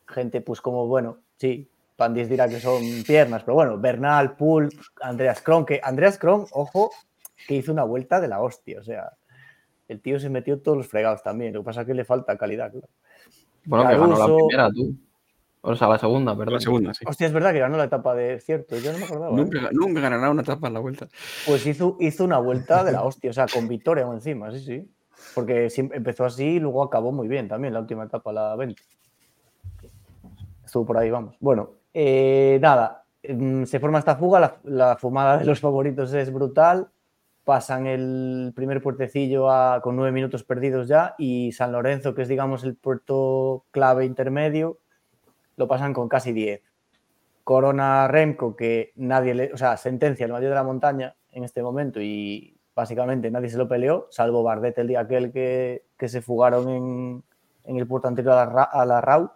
[0.06, 4.70] Gente, pues como, bueno, sí, Pandis dirá que son piernas, pero bueno, Bernal, Pool,
[5.02, 6.90] Andreas Kron, que Andreas Kron, ojo,
[7.46, 9.12] que hizo una vuelta de la hostia, o sea,
[9.88, 12.36] el tío se metió todos los fregados también, lo que pasa es que le falta
[12.38, 12.88] calidad, claro.
[13.66, 14.94] Bueno, que ganó la Caruso- primera, tú.
[15.66, 16.54] O sea, la segunda, perdón.
[16.54, 17.04] La segunda, sí.
[17.08, 19.32] Hostia, es verdad que ganó la etapa de cierto, yo no me acordaba.
[19.40, 19.48] ¿eh?
[19.72, 21.08] Nunca, ganará una etapa en la vuelta.
[21.46, 24.90] Pues hizo, hizo una vuelta de la hostia, o sea, con victoria encima, sí, sí.
[25.34, 28.82] Porque empezó así y luego acabó muy bien también la última etapa, la 20.
[30.64, 31.34] Estuvo por ahí, vamos.
[31.40, 36.30] Bueno, eh, nada, mm, se forma esta fuga, la, la fumada de los favoritos es
[36.32, 36.88] brutal.
[37.44, 42.28] Pasan el primer puertecillo a- con nueve minutos perdidos ya y San Lorenzo, que es
[42.28, 44.78] digamos el puerto clave intermedio,
[45.56, 46.62] lo pasan con casi 10.
[47.44, 51.62] Corona Remco, que nadie le, o sea, sentencia el mayor de la montaña en este
[51.62, 56.22] momento y básicamente nadie se lo peleó, salvo Bardet el día aquel que, que se
[56.22, 57.22] fugaron en,
[57.64, 59.30] en el puerto anterior a la, a la RAU.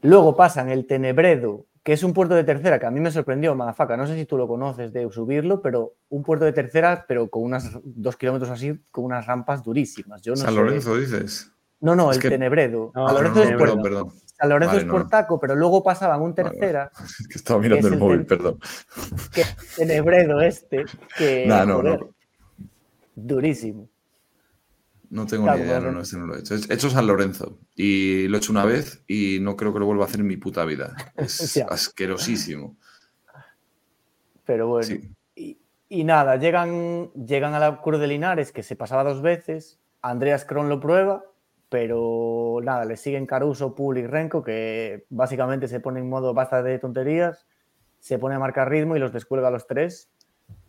[0.00, 3.54] Luego pasan el Tenebredo, que es un puerto de tercera, que a mí me sorprendió,
[3.54, 7.28] Madafaca, no sé si tú lo conoces de subirlo, pero un puerto de tercera, pero
[7.28, 10.22] con unas dos kilómetros así, con unas rampas durísimas.
[10.22, 11.52] Yo no San sé- Lorenzo, dices.
[11.80, 12.90] No, no, Es el que- Tenebredo.
[12.94, 14.08] No, San Lorenzo no, es no, perdón, perdón.
[14.24, 14.92] San Lorenzo Vale, es no.
[14.94, 16.58] Portaco, pero luego pasaban un Vale, vale.
[16.58, 16.90] tercera,
[17.20, 18.58] Es que estaba mirando Es el el móvil, ten- perdón.
[19.32, 19.44] que
[19.76, 20.84] Tenebredo este,
[21.18, 21.98] que Nah, no, no.
[23.14, 23.88] durísimo.
[25.10, 26.54] No tengo Claro, ni idea, no, no, este no lo he hecho.
[26.54, 29.86] He hecho San Lorenzo y lo he hecho una vez y no creo que lo
[29.86, 30.94] vuelva a hacer en mi puta vida.
[31.16, 32.76] Es asquerosísimo.
[34.44, 34.86] Pero bueno.
[34.86, 35.10] Sí.
[35.36, 35.58] Y,
[35.88, 39.78] y nada, llegan, llegan a la Cruz de Linares, que se pasaba dos veces.
[40.02, 41.24] Andreas Kron lo prueba,
[41.68, 46.62] pero nada, le siguen Caruso, Pool y Renko, que básicamente se pone en modo basta
[46.62, 47.46] de tonterías,
[48.00, 50.10] se pone a marcar ritmo y los descuelga a los tres.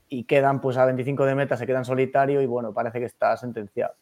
[0.08, 3.36] Y quedan pues a 25 de meta, se quedan solitario y bueno, parece que está
[3.38, 3.96] sentenciado.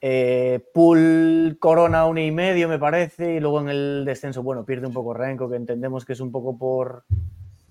[0.00, 4.86] Eh, Pool corona una y medio, me parece, y luego en el descenso, bueno, pierde
[4.86, 7.04] un poco Renko, que entendemos que es un poco por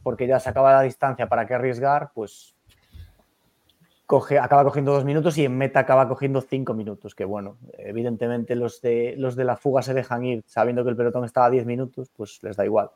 [0.06, 2.11] porque ya se acaba la distancia, ¿para qué arriesgar?
[2.14, 2.56] Pues
[4.06, 8.56] coge, acaba cogiendo dos minutos y en meta acaba cogiendo cinco minutos, que bueno, evidentemente
[8.56, 11.49] los de, los de la fuga se dejan ir sabiendo que el pelotón estaba a
[11.49, 12.91] 10 minutos, pues les da igual.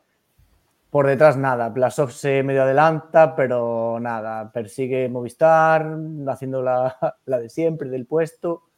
[0.90, 5.96] Por detrás nada, Blasov se medio adelanta, pero nada, persigue Movistar,
[6.28, 6.96] haciendo la,
[7.26, 8.69] la de siempre del puesto.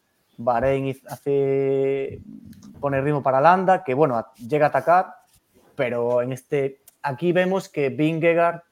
[0.45, 2.21] Bahrein hace
[2.81, 5.15] pone ritmo para Landa, que bueno, llega a atacar,
[5.75, 8.63] pero en este aquí vemos que Vingegaard,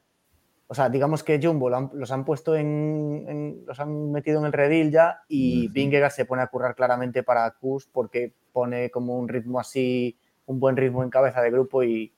[0.68, 4.46] o sea, digamos que Jumbo han- los han puesto en, en- los han metido en
[4.46, 5.74] el redil ya y Ujú.
[5.74, 10.16] Vingegaard se pone a currar claramente para Kus porque pone como un ritmo así,
[10.46, 12.12] un buen ritmo en cabeza de grupo y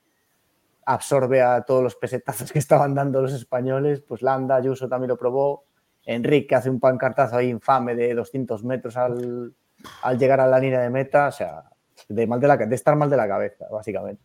[0.85, 5.17] absorbe a todos los pesetazos que estaban dando los españoles, pues Landa, Ayuso también lo
[5.17, 5.63] probó,
[6.05, 9.53] Enrique hace un pancartazo ahí infame de 200 metros al,
[10.01, 11.63] al llegar a la línea de meta, o sea,
[12.09, 14.21] de, mal de, la, de estar mal de la cabeza, básicamente.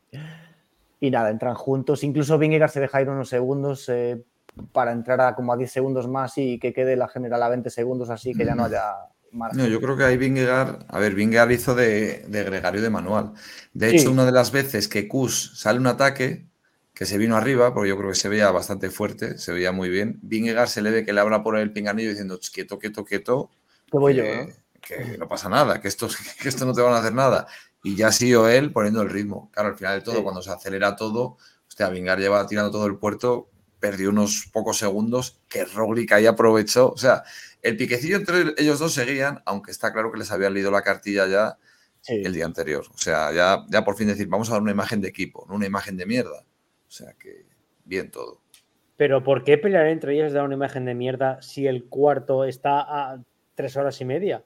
[1.00, 2.02] Y nada, entran juntos.
[2.02, 4.24] Incluso Vingegaard se deja ir unos segundos eh,
[4.72, 7.70] para entrar a como a 10 segundos más y que quede la general a 20
[7.70, 8.94] segundos, así que ya no haya
[9.30, 9.58] margen.
[9.60, 13.32] No, yo creo que ahí Vingegaard, a ver, Vingegaard hizo de, de gregario de manual.
[13.72, 14.06] De hecho, Sí.
[14.08, 16.47] una de las veces que Kus sale un ataque,
[16.98, 19.88] que se vino arriba, porque yo creo que se veía bastante fuerte, se veía muy
[19.88, 23.04] bien, Vingegaard se le ve que le habla por el pinganillo diciendo, "Ch, quieto, quieto,
[23.04, 23.50] quieto,
[23.88, 24.52] Que voy yo, que, ¿no?
[24.80, 26.08] que no pasa nada, que esto,
[26.42, 27.46] que esto no te van a hacer nada.
[27.84, 29.48] Y ya siguió él poniendo el ritmo.
[29.54, 30.22] Claro, al final de todo, Sí.
[30.24, 31.36] cuando se acelera todo,
[31.68, 33.48] hostia, Vingegaard lleva tirando todo el puerto,
[33.78, 36.90] perdió unos pocos segundos que Roglic ahí aprovechó.
[36.90, 37.22] O sea,
[37.62, 41.28] el piquecillo entre ellos dos seguían, aunque está claro que les habían leído la cartilla
[41.28, 41.58] ya
[42.00, 42.14] Sí.
[42.24, 42.84] el día anterior.
[42.92, 45.54] O sea, ya, ya por fin decir, vamos a dar una imagen de equipo, no
[45.54, 46.44] una imagen de mierda.
[46.88, 47.44] O sea que
[47.84, 48.40] bien todo.
[48.96, 52.80] Pero ¿por qué pelear entre ellos dar una imagen de mierda si el cuarto está
[52.80, 53.20] a
[53.54, 54.42] tres horas y media?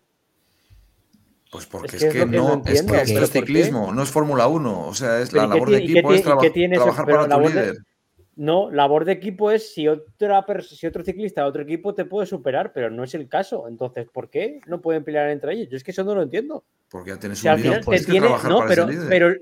[1.51, 4.87] Pues porque Es que es no no, es que pero ciclismo, no es Fórmula 1.
[4.89, 7.25] O sea, es Pero la ¿y qué labor de equipo es traba- trabajar Pero para
[7.25, 7.77] tu labor de- líder.
[8.35, 12.27] No, labor de equipo es si otra si otro ciclista de otro equipo te puede
[12.27, 13.69] superar, pero no es el caso.
[13.69, 15.69] Entonces, ¿por qué no pueden pelear entre ellos?
[15.69, 16.65] Yo es que eso no lo entiendo.
[16.91, 19.09] Porque ya tienes Si un al líder, tienes No, para pero, líder.
[19.11, 19.35] pero,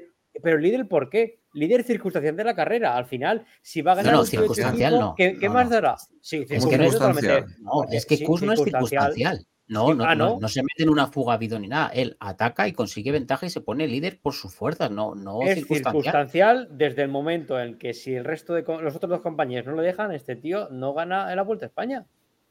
[0.43, 1.39] pero líder, ¿por qué?
[1.52, 2.97] Líder circunstancial de la carrera.
[2.97, 5.14] Al final, si va a ganar no, de tu circunstancial equipo, no.
[5.16, 5.70] ¿qué, qué No, más no.
[5.70, 5.97] dará?
[6.20, 7.56] Sí, Es ¿Cómo que no es circunstancial?
[7.60, 9.12] No, es que Sí, Kus no es circunstancial.
[9.14, 9.47] circunstancial.
[9.66, 10.40] No, no, ah, no, ¿no?
[10.40, 11.89] no se mete en una fuga bidón ni nada.
[11.94, 15.55] Él ataca y consigue ventaja y se pone líder por sus fuerzas, no, no Es
[15.55, 15.93] circunstancial.
[16.02, 19.74] circunstancial desde el momento en que si el resto de los otros dos compañeros no
[19.74, 22.05] lo dejan, este tío no gana en la Vuelta a España.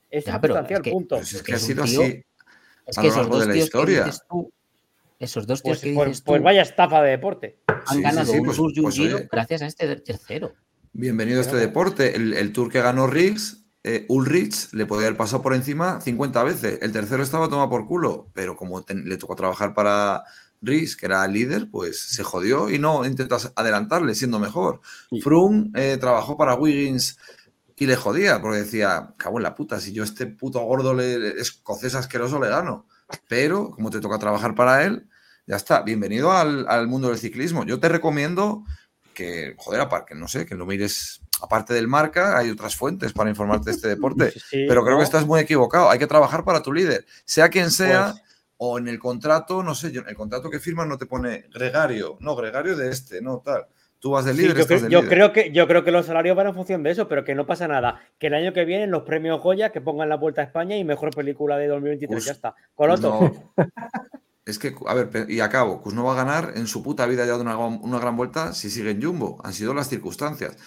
[0.10, 1.16] Es Ya, pero circunstancial, es que- punto.
[1.18, 2.24] Pues es que Es ha sido tío- así.
[2.86, 4.00] Es a que lo esos largo de la historia.
[4.00, 4.52] que dices tú,
[5.20, 7.60] esos dos tíos Pues, que pues- dices pues tú, vaya estafa de deporte.
[7.68, 10.54] han Sí, ganado sí, un pues- Tour y un pues, Giro gracias a este tercero.
[10.94, 12.16] Bienvenido a este deporte.
[12.16, 16.44] El, el tour que ganó Riggs, eh, Ulrich, le podía haber pasado por encima 50
[16.44, 16.80] veces.
[16.82, 20.24] El tercero estaba tomado por culo, pero como ten- le tocó trabajar para
[20.62, 24.82] Riggs, que era el líder, pues se jodió y no intentas adelantarle siendo mejor.
[25.10, 25.22] Sí.
[25.22, 27.18] Froome eh, trabajó para Wiggins
[27.78, 30.94] y le jodía, porque decía, cago en la puta, si yo a este puto gordo
[30.94, 32.88] le, le- escocés asqueroso le gano.
[33.28, 35.08] Pero como te toca trabajar para él,
[35.48, 35.82] ya está.
[35.82, 37.66] Bienvenido al, al mundo del ciclismo.
[37.66, 38.64] Yo te recomiendo
[39.14, 43.30] que, joder, aparte, no sé, que lo mires aparte del marca, hay otras fuentes para
[43.30, 44.32] informarte de este deporte.
[44.32, 45.00] Sí, sí, pero creo ¿no?
[45.00, 45.90] que estás muy equivocado.
[45.90, 48.24] Hay que trabajar para tu líder, sea quien sea, Pues-
[48.62, 51.46] o en el contrato, no sé, yo, en el contrato que firmas no te pone
[51.54, 53.66] gregario, no, gregario de este, no, tal.
[54.00, 55.14] Tú vas de Sí, líder, yo, estás creo, de yo líder.
[55.14, 57.46] creo que, yo creo que los salarios van en función de eso, pero que no
[57.46, 58.02] pasa nada.
[58.18, 60.78] Que el año que viene en los premios Goya que pongan la Vuelta a España
[60.78, 62.16] y mejor película de 2023.
[62.16, 62.56] Pues- ya está.
[62.76, 63.10] Coloto.
[63.58, 63.66] No.
[64.46, 67.24] Es que, a ver, y acabo, Kus no va a ganar en su puta vida
[67.26, 69.40] ya de una, una gran vuelta si sigue en Jumbo.
[69.44, 70.58] Han sido las circunstancias.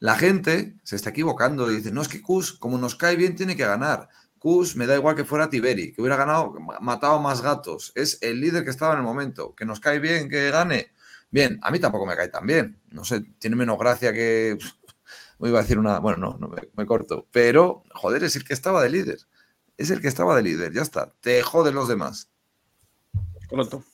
[0.00, 3.36] La gente se está equivocando y dice, no, es que Kus, como nos cae bien,
[3.36, 4.08] tiene que ganar.
[4.38, 7.92] Kus me da igual que fuera Tiberi, que hubiera ganado, ma- matado más gatos.
[7.94, 9.54] Es el líder que estaba en el momento.
[9.54, 10.88] Que nos cae bien, que gane.
[11.30, 12.80] Bien, a mí tampoco me cae tan bien.
[12.90, 14.58] No sé, tiene menos gracia que...
[15.40, 16.00] Me iba a decir una...
[16.00, 17.28] Bueno, no, no me, me corto.
[17.30, 19.18] Pero, joder, es el que estaba de líder.
[19.76, 21.14] Es el que estaba de líder, ya está.
[21.20, 22.28] Te joden los demás.
[23.48, 23.84] Coloto.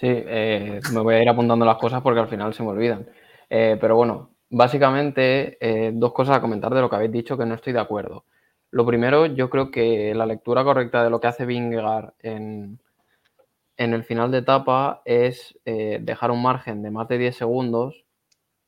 [0.00, 3.08] Sí, eh, me voy a ir apuntando las cosas porque al final se me olvidan.
[3.48, 7.46] Eh, pero bueno, básicamente eh, dos cosas a comentar de lo que habéis dicho que
[7.46, 8.24] no estoy de acuerdo.
[8.70, 12.78] Lo primero, yo creo que la lectura correcta de lo que hace Vingegaard en,
[13.76, 18.04] en el final de etapa es eh, dejar un margen de más de 10 segundos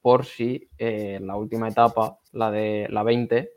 [0.00, 3.50] por si eh, la última etapa, la de la 20,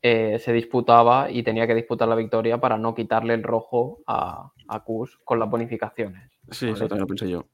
[0.00, 4.52] eh, se disputaba y tenía que disputar la victoria para no quitarle el rojo a,
[4.68, 6.30] a Kus con las bonificaciones.
[6.50, 6.76] Sí, ¿vale?
[6.76, 7.44] eso también lo pensé yo.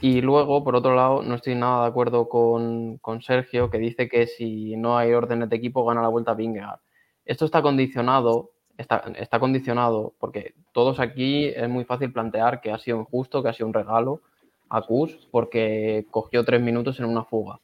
[0.00, 4.08] Y luego, por otro lado, no estoy nada de acuerdo con, con Sergio, que dice
[4.08, 6.80] que si no hay órdenes de equipo, gana la vuelta Vingegaard.
[7.24, 12.78] Esto está condicionado, está, está condicionado, porque todos aquí es muy fácil plantear que ha
[12.78, 14.22] sido injusto, que ha sido un regalo
[14.68, 17.60] a Kus, porque cogió tres minutos en una fuga.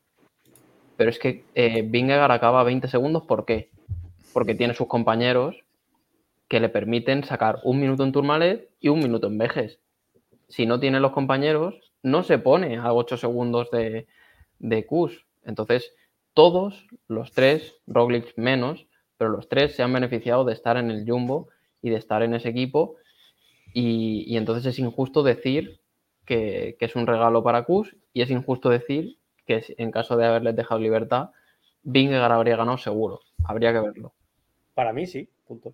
[0.97, 3.71] Pero es que eh, Vingegaard acaba 20 segundos, ¿por qué?
[4.33, 5.65] Porque tiene sus compañeros
[6.49, 9.81] que le permiten sacar un minuto en Tourmalet y un minuto en Vejes
[10.53, 14.07] si no tiene los compañeros, no se pone a 8 segundos de,
[14.59, 15.25] de Kus.
[15.45, 15.95] Entonces,
[16.35, 18.87] todos, los tres, Roglic menos,
[19.23, 21.49] pero los tres se han beneficiado de estar en el Jumbo
[21.81, 22.97] y de estar en ese equipo.
[23.73, 25.81] Y, y entonces es injusto decir
[26.27, 30.27] que, que es un regalo para Kus y es injusto decir que en caso de
[30.27, 31.31] haberles dejado libertad,
[31.85, 33.21] Vingegaard habría ganado seguro.
[33.45, 34.13] Habría que verlo.
[34.75, 35.73] Para mí sí, punto.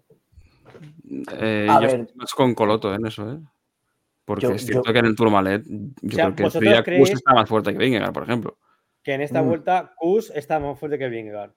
[1.41, 2.01] Eh, yo ver.
[2.01, 3.39] estoy más con Coloto en eso, ¿eh?
[4.27, 6.69] Porque Yo- es cierto yo- que en el Tourmalet yo O sea, creo que ¿vosotros
[6.71, 8.59] Frida creéis- Kus está más fuerte que Vingegaard, por ejemplo.
[9.03, 9.47] Que en esta Mm.
[9.49, 11.53] vuelta Kus está más fuerte que Vingegaard.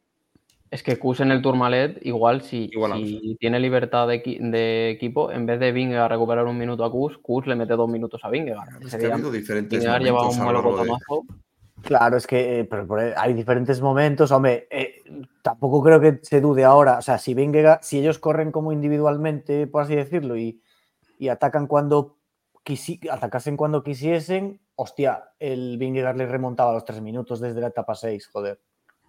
[0.71, 4.89] Es que Kus en el Tourmalet, igual si, Igual, si tiene libertad de, equi- de
[4.89, 8.23] equipo, en vez de Vingegaard recuperar un minuto a Kus, Kus le mete dos minutos
[8.23, 8.81] a Vingegaard.
[8.81, 10.61] Es que ha día habido diferentes Vingegaard llevaba un malo.
[11.83, 14.31] Claro, es que eh, pero, pero hay diferentes momentos.
[14.31, 15.03] Hombre, eh,
[15.41, 16.99] tampoco creo que se dude ahora.
[16.99, 20.61] O sea, si Vingegaard, si ellos corren como individualmente, por así decirlo, y,
[21.19, 22.17] y atacan cuando
[22.63, 27.67] quisi- atacasen cuando quisiesen, hostia, el Vingegaard le remontaba a los tres minutos desde la
[27.67, 28.61] etapa 6, joder.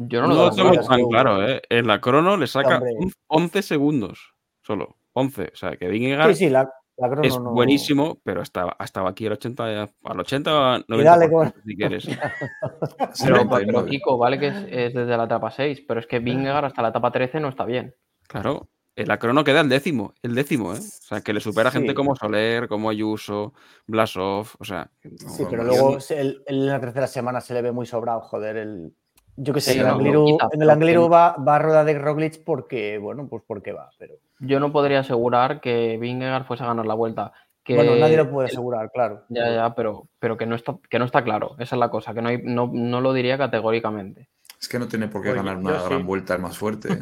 [0.09, 1.63] Yo no, No lo tengo tan claro, ¿eh?
[1.69, 2.93] En la crono le saca Hombre.
[2.99, 4.97] un- 11 segundos solo.
[5.15, 5.51] 11.
[5.53, 9.11] O sea, que Vingegaard Sí, sí, la, la crono es no- buenísimo, pero estaba, estaba
[9.11, 12.07] aquí al 80, al 80 90 dale con- si quieres.
[12.99, 13.65] Pero, 79.
[13.67, 16.83] pero, Kiko, vale que es, es desde la etapa 6, pero es que Vingegaard hasta
[16.83, 17.95] la etapa 13 no está bien.
[18.27, 18.69] Claro.
[18.95, 20.79] En la crono queda el décimo, el décimo, ¿eh?
[20.79, 21.79] O sea, que le supera Sí.
[21.79, 23.55] gente como Soler, como Ayuso,
[23.87, 24.91] Blasov, o sea...
[25.03, 28.59] no- Sí, pero luego el- en la tercera semana se le ve muy sobrado, joder,
[28.59, 28.93] el,
[29.37, 31.37] Yo que sé, Sí, en el no, Angliru, quizá, en el pero Angliru que- va,
[31.37, 33.91] va a rueda de Roglic porque, bueno, pues porque va.
[33.99, 37.33] Pero Yo no podría asegurar que Vingegaard fuese a ganar la vuelta.
[37.65, 39.23] Que bueno, nadie lo puede el- asegurar, claro.
[39.29, 41.55] Ya, ya, pero, pero que, no está, que no está claro.
[41.59, 44.29] Esa es la cosa, que no, hay, no, no lo diría categóricamente.
[44.61, 45.87] Es que no tiene por qué Oye, ganar una sí.
[45.89, 46.93] gran vuelta, es más fuerte.
[46.93, 46.99] ¿eh?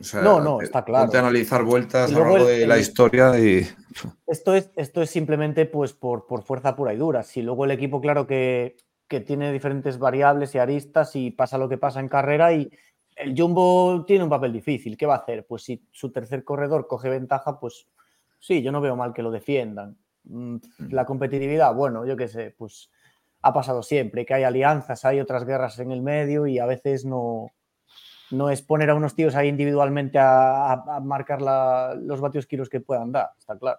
[0.00, 1.04] O sea, No, no, está claro.
[1.06, 3.66] Ponte a analizar vueltas a lo largo el- de la el- historia y.
[4.28, 7.24] Esto es, esto es simplemente pues por, por fuerza pura y dura.
[7.24, 8.76] Si luego el equipo, claro que,
[9.08, 12.70] que tiene diferentes variables y aristas y pasa lo que pasa en carrera y
[13.16, 14.96] el Jumbo tiene un papel difícil.
[14.96, 15.44] ¿Qué va a hacer?
[15.46, 17.88] Pues si su tercer corredor coge ventaja, pues
[18.38, 19.96] sí, yo no veo mal que lo defiendan.
[20.24, 20.56] Mm,
[20.90, 22.90] La competitividad, bueno, yo qué sé, pues
[23.42, 27.04] ha pasado siempre, que hay alianzas, hay otras guerras en el medio y a veces
[27.04, 27.50] no,
[28.30, 32.46] no es poner a unos tíos ahí individualmente a, a- a marcar la- los vatios
[32.46, 33.78] kilos que puedan dar, está claro.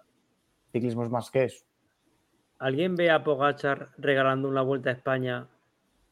[0.72, 1.64] Ciclismo es más que eso.
[2.60, 5.46] ¿Alguien ve a Pogachar regalando una vuelta a España,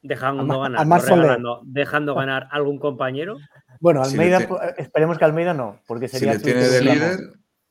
[0.01, 3.37] dejando A ganar, a regalando, dejando ganar algún compañero?
[3.79, 6.81] Bueno, Si Almeida, te- po- esperemos que Almeida no, porque Si sería le tiene de
[6.81, 7.19] líder,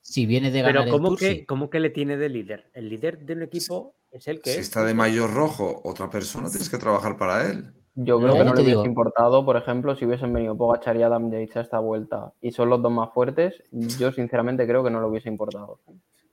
[0.01, 1.45] Si viene de ganar Pero el ¿cómo Tour, que, sí.
[1.45, 2.71] ¿cómo que le tiene de líder?
[2.73, 4.65] El líder de un equipo es el que si es.
[4.65, 7.73] está de mayor rojo otra persona, tienes que trabajar para él.
[7.95, 11.29] Yo creo que no le hubiese importado, por ejemplo, si hubiesen venido Pogachar y Adam
[11.29, 15.01] Yates a esta vuelta y son los dos más fuertes, yo sinceramente creo que no
[15.01, 15.79] le hubiese importado.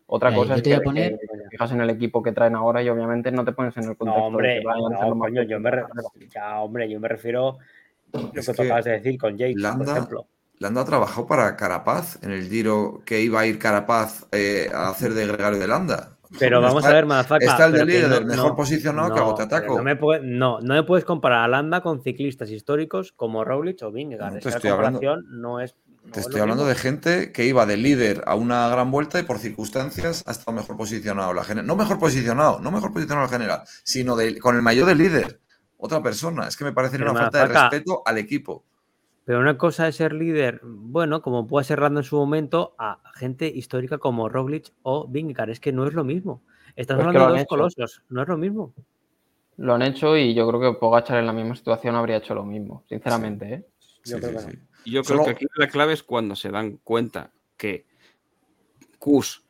[0.08, 2.82] Otra cosa es te que, poner- que te fijas en el equipo que traen ahora
[2.82, 5.18] y obviamente no te pones en el contexto No, hombre, de que vayan a no,
[5.18, 5.84] coño, yo me, re-
[6.32, 7.58] ya, hombre, yo me refiero
[8.12, 10.26] a lo que Es que acabas de decir con por Landa- ejemplo.
[10.58, 15.12] Landa trabajó para Carapaz en el Giro que iba a ir Carapaz eh, a hacer
[15.12, 16.12] de gregario de Landa.
[16.38, 17.44] Pero vamos está- a ver, Madafaka.
[17.44, 19.56] Está el de que líder, no- el mejor no, posicionado que no, hago te pero
[19.56, 19.76] ataco.
[19.78, 23.82] No me, puede- no, no me puedes comparar a Landa con ciclistas históricos como Roglic
[23.82, 24.36] o Vingegaard.
[24.38, 25.76] Esa estoy hablando- comparación no es.
[26.06, 26.74] No Te es estoy hablando mismo.
[26.74, 30.56] de gente que iba de líder a una gran vuelta y por circunstancias ha estado
[30.56, 31.32] mejor posicionado.
[31.34, 34.86] La gener- no mejor posicionado, no mejor posicionado en general, sino de- con el mayor
[34.86, 35.40] de líder.
[35.78, 36.48] Otra persona.
[36.48, 38.64] Es que me parece una falta de respeto al equipo.
[39.24, 43.00] Pero una cosa es ser líder, bueno, como puede ser Landa en su momento, a
[43.14, 45.50] gente histórica como Roglic o Vingegaard.
[45.50, 46.42] Es que no es lo mismo.
[46.76, 47.48] Estás Pues hablando de dos hecho.
[47.48, 48.72] colosos, no es lo mismo.
[49.56, 52.44] Lo han hecho y yo creo que Pogachar en la misma situación habría hecho lo
[52.44, 53.52] mismo, sinceramente.
[53.54, 53.66] ¿eh?
[54.04, 54.58] Yo creo sí, que sí.
[54.86, 57.84] Y Yo creo Solo- que aquí la clave es cuando se dan cuenta que
[58.98, 59.42] Kus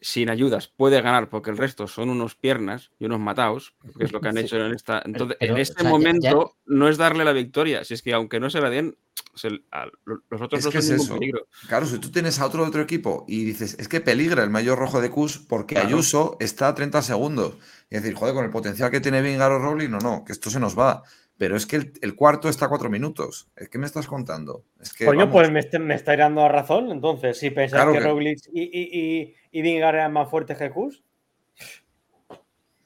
[0.00, 4.12] sin ayudas puede ganar porque el resto son unos piernas y unos mataos, que es
[4.12, 4.40] lo que han Sí.
[4.44, 5.02] hecho en esta.
[5.04, 8.12] Entonces, pero, en o este ya- momento no es darle la victoria, si es que
[8.14, 8.96] aunque no se la den,
[9.34, 11.14] se- los otros Es no que son es ningún eso.
[11.18, 11.46] peligro.
[11.68, 14.78] Claro, si tú tienes a otro otro equipo y dices, es que peligra el mayor
[14.78, 15.88] rojo de Cus porque Claro.
[15.88, 17.56] Ayuso está a 30 segundos.
[17.90, 20.48] Y decir, joder, con el potencial que tiene Vingar o Rowling, no, no, que esto
[20.50, 21.02] se nos va.
[21.38, 23.48] Pero es que el, el cuarto está a cuatro minutos.
[23.70, 24.64] ¿Qué me estás contando?
[24.80, 26.90] Es que, Coño, vamos, pues me, est- me estáis dando razón.
[26.90, 28.88] Entonces, si pensáis Claro que, que- Roglic y, y,
[29.20, 31.04] y, y Vingegaard eran más fuertes que Kus,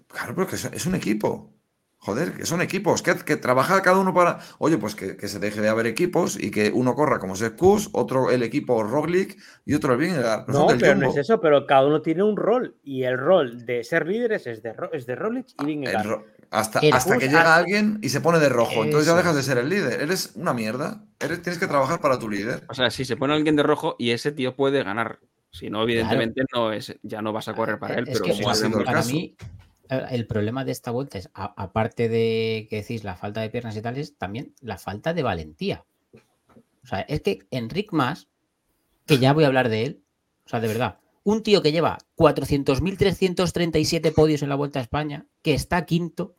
[0.06, 1.50] Claro, pero que es, un equipo.
[1.96, 4.40] Joder, que son equipos, que, que trabaja cada uno para.
[4.58, 7.90] Oye, pues que, que se deje de haber equipos y que uno corra como Kuss,
[7.92, 10.48] otro el equipo Roglic y otro el Vingegaard.
[10.48, 12.76] No, pero no es eso, pero cada uno tiene un rol.
[12.82, 16.24] Y el rol de ser líderes es de, es de Roglic y Vingegaard.
[16.52, 18.84] Hasta, hasta que llega hace- alguien y se pone de rojo.
[18.84, 20.00] Entonces ya dejas de ser el líder.
[20.02, 21.04] Eres una mierda.
[21.18, 22.64] Eres, tienes que trabajar para tu líder.
[22.68, 25.18] O sea, si se pone alguien de rojo y ese tío puede ganar.
[25.50, 28.04] Si no, evidentemente no es, ya no vas a correr para él.
[28.08, 29.10] Es pero que es el para caso.
[29.12, 29.36] mí
[29.90, 33.50] eh, el problema de esta vuelta es, a- aparte de que decís la falta de
[33.50, 35.84] piernas y tal, es también la falta de valentía.
[36.84, 38.28] O sea, es que Enric Mas,
[39.06, 40.02] que ya voy a hablar de él,
[40.46, 45.26] o sea, de verdad, un tío que lleva 400.337 podios en la Vuelta a España,
[45.42, 46.34] que está quinto,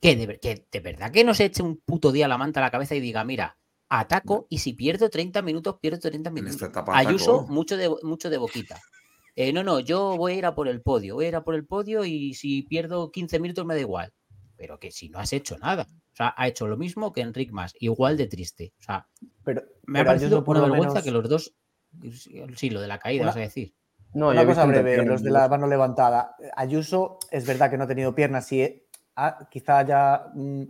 [0.00, 2.60] que de, ver- que de verdad que no se eche un puto día la manta
[2.60, 3.56] a la cabeza y diga, mira,
[3.88, 6.70] ataco y si pierdo 30 minutos, pierdo 30 En minutos.
[6.88, 8.78] Ayuso, mucho de, mucho de boquita.
[9.34, 11.44] Eh, no, no, yo voy a ir a por el podio, voy a ir a
[11.44, 14.12] por el podio y si pierdo 15 minutos me da igual.
[14.56, 15.86] Pero que si no has hecho nada.
[16.12, 18.72] O sea, ha hecho lo mismo que Enric Mas, igual de triste.
[18.80, 19.06] O sea,
[19.44, 21.54] Pero, me ha pero parecido por una vergüenza menos- que los dos.
[22.56, 23.74] Sí, lo de la caída, Una- vas a decir.
[24.14, 26.34] No, yo Una he cosa breve, los de de- la mano levantada.
[26.56, 28.82] Ayuso es verdad que no ha tenido piernas y
[29.18, 30.62] ha, quizá haya mm,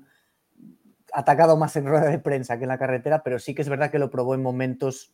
[1.13, 3.91] atacado más en rueda de prensa que en la carretera, pero sí que es verdad
[3.91, 5.13] que lo probó en momentos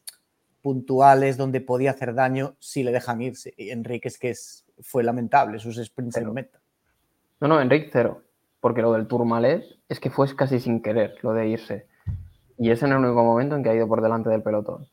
[0.62, 3.52] puntuales donde podía hacer daño si le dejan irse.
[3.56, 6.61] Y Enrique es que es, fue lamentable sus sprints en meta.
[7.40, 8.23] No, no, Enric cero.
[8.61, 11.86] Porque lo del Tourmalet es que fue casi sin querer lo de irse.
[12.56, 14.89] Y es en el único momento en que ha ido por delante del pelotón.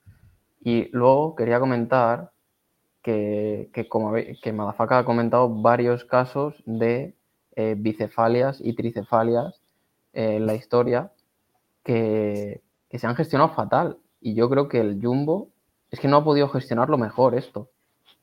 [0.59, 2.31] Y luego quería comentar
[3.01, 7.15] que, que como que Madafaka ha comentado varios casos de
[7.55, 9.61] eh, bicefalias y tricefalias
[10.13, 11.11] eh, en la historia
[11.83, 13.97] que, que se han gestionado fatal.
[14.21, 15.49] Y yo creo que el Jumbo
[15.89, 17.69] es que no ha podido gestionarlo mejor esto.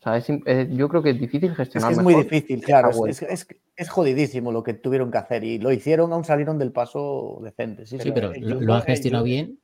[0.00, 2.62] O sea, es eh, yo creo que es difícil Es gestionar que es muy difícil,
[2.62, 2.90] claro.
[3.06, 6.58] es- es- es- es jodidísimo lo que tuvieron que hacer y lo hicieron, aún salieron
[6.58, 7.84] del paso decente.
[7.86, 9.58] Sí, Sí, pero el lo, Jumbo- lo han gestionado bien.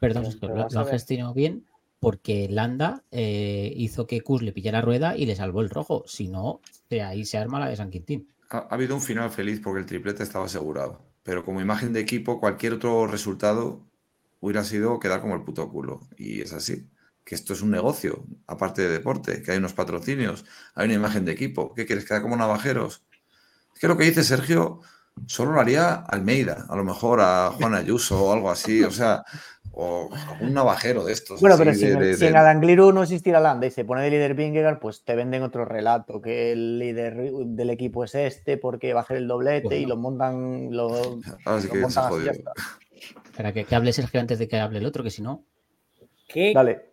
[0.00, 1.64] Perdón, Pero- es pero lo, lo han gestionado bien
[2.00, 6.02] porque Landa eh, hizo que Kus le pillara rueda y le salvó el rojo.
[6.06, 8.28] Si no, de ahí se arma la de San Quintín.
[8.50, 11.04] Ha, ha habido un final feliz porque el triplete estaba asegurado.
[11.22, 13.86] Pero como imagen de equipo, cualquier otro resultado
[14.40, 16.00] hubiera sido quedar como el puto culo.
[16.16, 16.90] Y es así.
[17.24, 20.44] Que esto es un negocio, aparte de deporte, que hay unos patrocinios,
[20.74, 21.74] hay una imagen de equipo.
[21.74, 22.04] ¿Qué quieres?
[22.04, 23.04] ¿Quedar como navajeros?
[23.74, 24.80] Es que lo que dice Sergio
[25.26, 29.24] solo lo haría Almeida, a lo mejor a Juan Ayuso o algo así, o sea,
[29.72, 30.10] o
[30.40, 31.40] un navajero de estos.
[31.40, 33.70] Bueno, así pero si, de- en- de- si en de- Adangliru no existiera Landa y
[33.70, 38.04] se pone de líder Vingegaard, pues te venden otro relato, que el líder del equipo
[38.04, 41.72] es este porque va a hacer el doblete y lo montan, lo, Ahora sí lo
[41.74, 42.42] que montan así.
[43.36, 45.44] Para que, que hable Sergio antes de que hable el otro, que si no.
[46.28, 46.90] ¿Qué Dale.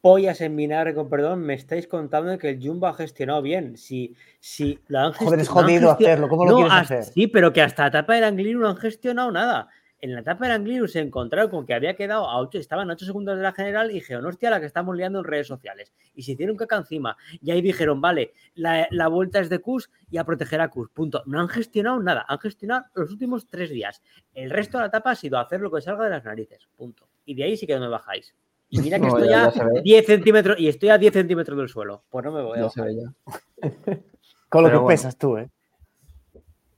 [0.00, 3.76] pollas en vinagre, con perdón, me estáis contando que el Jumbo ha gestionado bien?
[3.76, 6.72] Si, si lo han Joder, es gestio- no han jodido hacerlo, ¿cómo lo No, quieres
[6.72, 7.12] hasta- hacer?
[7.12, 9.68] Sí, pero que hasta la etapa del Angliru no han gestionado nada.
[10.02, 12.94] En la etapa del Angliru se encontraron con que había quedado a 8, estaban a
[12.94, 15.92] 8 segundos de la general y dijeron, hostia, la que estamos liando en redes sociales.
[16.14, 17.18] Y se hicieron caca encima.
[17.42, 20.88] Y ahí dijeron, vale, la, la vuelta es de Kus y a proteger a Kus.
[20.90, 21.22] Punto.
[21.26, 24.02] No han gestionado nada, han gestionado los últimos tres días.
[24.32, 26.66] El resto de la etapa ha sido hacer lo que salga de las narices.
[26.76, 27.06] Punto.
[27.26, 28.34] Y de ahí sí que no me bajáis.
[28.70, 29.82] Y mira que No, estoy ya- a ya se ve.
[29.82, 32.04] 10 centímetros y estoy a 10 centímetros del suelo.
[32.08, 32.94] Pues no me voy a Ya se bajar.
[32.94, 33.98] ve ya.
[34.48, 34.88] Con lo que bueno.
[34.88, 35.50] pesas tú, ¿eh?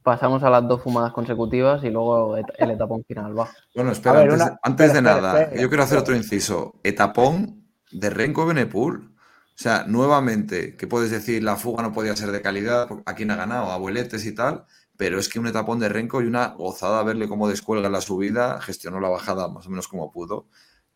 [0.02, 3.38] Pasamos a las dos fumadas consecutivas y luego et- el etapón final.
[3.38, 3.48] Va.
[3.74, 5.62] Bueno, espera, ver, antes, una- antes espera, de espera, nada, espera.
[5.62, 6.74] yo quiero hacer otro inciso.
[6.82, 9.08] Etapón de Renko Benepul.
[9.54, 13.30] O sea, nuevamente, que puedes decir la fuga no podía ser de calidad, a quién
[13.30, 14.64] ha ganado, abueletes y tal,
[14.96, 18.60] pero es que un etapón de Renko y una gozada verle cómo descuelga la subida,
[18.62, 20.48] gestionó la bajada más o menos como pudo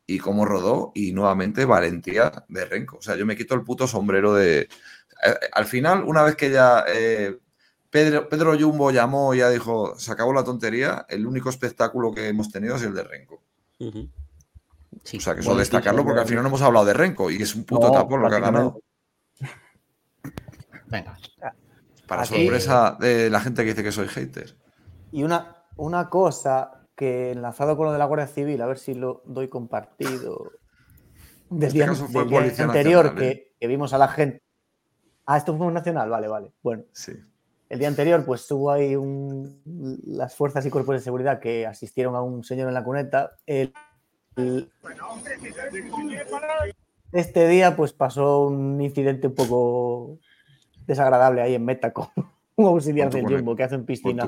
[0.06, 2.96] y cómo rodó y nuevamente valentía de Renko.
[2.96, 4.60] O sea, yo me quito el puto sombrero de...
[4.60, 4.68] eh,
[5.52, 7.36] al final, una vez que ya eh,
[7.96, 12.28] Pedro, Pedro Jumbo llamó y ya dijo, se acabó la tontería, el único espectáculo que
[12.28, 13.42] hemos tenido es el de Renko.
[15.02, 15.16] Sí.
[15.16, 17.40] O sea, que eso Bueno, destacarlo porque al final no hemos hablado de Renko y
[17.40, 18.80] es un puto No, tapón lo que ha ganado.
[20.88, 21.16] Venga.
[22.06, 24.56] Para Aquí- sorpresa de la gente que dice que soy hater.
[25.10, 28.94] Y una, una cosa que enlazado con lo de la Guardia Civil, a ver si
[28.94, 30.52] lo doy compartido.
[31.48, 33.34] Del este día, del día Policía anterior Nacional, ¿eh?
[33.34, 34.42] que, que vimos a la gente.
[35.26, 36.52] Ah, esto fue un nacional, vale, vale.
[36.62, 37.12] Bueno, Sí.
[37.68, 39.60] El día anterior, pues hubo ahí un,
[40.06, 43.32] las fuerzas y cuerpos de seguridad que asistieron a un señor en la cuneta.
[43.46, 43.72] El-
[44.36, 44.70] el-
[47.12, 50.18] este día, pues pasó un incidente un poco
[50.86, 52.08] desagradable ahí en Meta con
[52.56, 54.24] un auxiliar del Jumbo que hace un internet.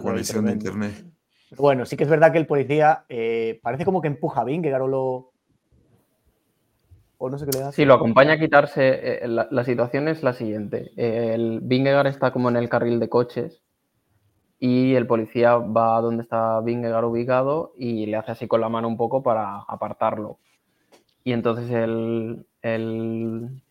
[1.57, 4.83] Bueno, sí que es verdad que el policía eh, parece como que empuja a Vingegaard
[4.83, 5.33] o lo.
[7.19, 7.73] O no sé qué le da.
[7.73, 9.25] Sí, lo acompaña a quitarse.
[9.25, 10.93] eh, la, la situación es la siguiente.
[10.97, 13.61] El Vingegaard está como en el carril de coches
[14.61, 18.69] y el policía va a donde está Vingegaard ubicado y le hace así con la
[18.69, 20.39] mano un poco para apartarlo.
[21.25, 23.63] Y entonces el, el,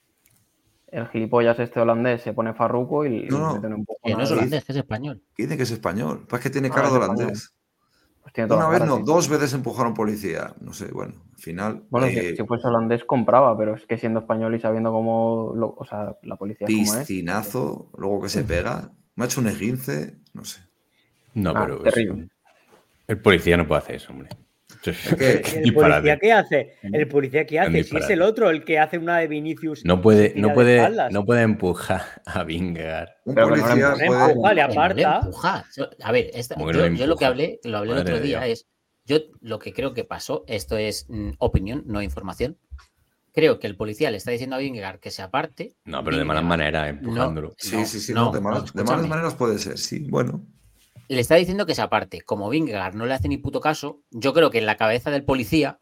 [0.87, 3.99] el gilipollas este holandés se pone farruco y No, le un poco.
[4.03, 5.21] Que no es holandés, que es español.
[5.37, 6.25] Dice que es español.
[6.29, 7.15] Pues que tiene Ah, cara de español.
[7.15, 7.53] holandés.
[8.27, 10.53] Pues tiene toda Una vez no, dos veces empujaron policía.
[10.59, 11.83] No sé, bueno, al final.
[11.89, 15.53] Bueno, eh, si, si fuese holandés compraba, pero es que siendo español y sabiendo cómo,
[15.55, 17.07] lo- o sea, la policía es como es.
[17.07, 18.91] piscinazo, luego que se pega.
[19.15, 20.59] Me ha hecho un esguince, no sé.
[21.35, 22.27] No, Ah, pero es- terrible.
[23.07, 24.27] el policía no puede hacer eso, hombre.
[25.19, 26.77] ¿El policía qué hace?
[26.81, 27.83] ¿El policía qué hace?
[27.83, 29.83] Si es el otro el que hace una de Vinicius.
[29.85, 33.09] No puede, no de puede, no puede empujar a Vingegaard.
[33.25, 34.07] Un no policía empujen.
[34.07, 34.31] puede.
[34.31, 35.19] Empuja, le no aparta.
[35.23, 35.65] empuja.
[35.75, 37.91] Yo- A ver, esta- ¿Cómo que no yo, le yo lo que hablé, lo hablé
[37.91, 38.59] el Madre otro de día Dios.
[38.61, 38.67] es,
[39.05, 42.57] yo lo que creo que pasó, esto es mm, opinión, no información.
[43.33, 45.75] Creo que el policía le está diciendo a Vingegaard que se aparte.
[45.85, 47.53] No, pero de malas Vingegaard maneras, empujándolo.
[47.57, 50.07] Sí, no, sí, sí, no, no, de, malas, no, de malas maneras puede ser, sí,
[50.09, 50.43] bueno.
[51.07, 52.21] Le está diciendo que se aparte.
[52.21, 55.23] Como Vingegaard no le hace ni puto caso, yo creo que en la cabeza del
[55.23, 55.79] policía,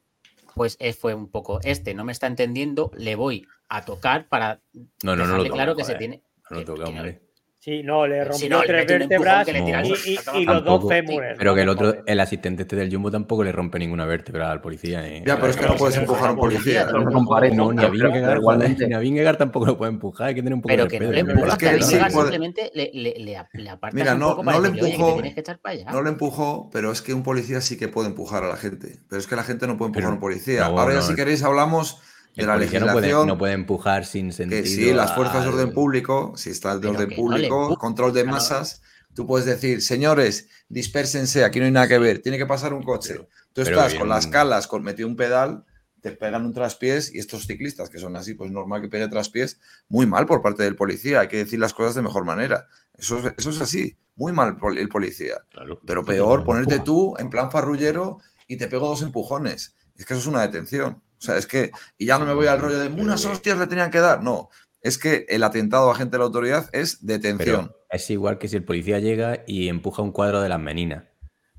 [0.53, 4.61] pues eh, fue un poco, este no me está entendiendo, le voy a tocar para
[5.03, 6.23] No, no, no lo claro que se tiene.
[6.49, 7.21] No lo que no- hombre.
[7.65, 10.63] Sí, no, le rompió Si no, le tres vértebras que le y, y- y- los
[10.63, 11.33] dos fémures.
[11.35, 14.51] Pero que el no otro, el asistente este del Jumbo tampoco le rompe ninguna vértebra
[14.51, 15.03] al policía.
[15.07, 15.23] ¿eh?
[15.25, 16.85] Ya, pero es que no puedes empujar a un policía.
[16.85, 20.27] Pero no No, ni a pero- pero Vingegaard, ni a Vingegaard tampoco lo puede empujar,
[20.27, 21.25] hay que tener un poco Pero de que no respeto.
[21.43, 24.29] le Es que sí, Vingegaard puede- simplemente le, le, le, le apartas Mira, un no-
[24.29, 25.91] poco no para le decirle, "Oye, que empujó, te tienes que echar para allá.
[25.91, 28.99] No le empujó, pero es que un policía sí que puede empujar a la gente.
[29.09, 30.59] Pero es que la gente no puede empujar Pero- a un policía.
[30.69, 31.99] no, Ahora ya no, si queréis hablamos
[32.35, 33.27] de El la policía no puede, legislación.
[33.27, 34.61] no puede empujar sin sentido.
[34.63, 38.13] que sí, las fuerzas de orden público, si está el de orden no público, control
[38.13, 38.81] de masas,
[39.13, 42.83] tú puedes decir, señores, dispérsense, aquí no hay nada que ver, tiene que pasar un
[42.83, 43.13] coche.
[43.13, 45.63] Pero- tú estás bien- con las calas, con metido un pedal,
[46.01, 49.59] te pegan un traspiés y estos ciclistas que son así, pues normal que pegue traspiés,
[49.87, 52.67] muy mal por parte del policía, hay que decir las cosas de mejor manera.
[52.97, 55.35] Eso, es- eso es así, muy mal el policía.
[55.49, 55.79] Claro.
[55.85, 59.73] Pero peor, ponerte tú en plan farrullero y te pego dos empujones.
[59.97, 61.01] Es que eso es una detención.
[61.25, 63.65] O sea, es que, y ya no me voy al rollo de unas hostias le
[63.65, 64.21] tenían que dar.
[64.21, 64.49] No,
[64.81, 67.67] es que el atentado a agente de la autoridad es detención.
[67.67, 71.05] Pero es igual que si el policía llega y empuja un cuadro de las meninas.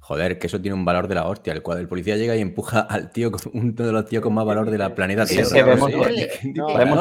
[0.07, 1.53] Joder, que eso tiene un valor de la hostia.
[1.53, 4.35] El, cuadro, el policía llega y empuja al tío, con- uno de los tíos con
[4.35, 5.49] más valor de la planeta Tierra.
[5.53, 6.53] que o vemos- que-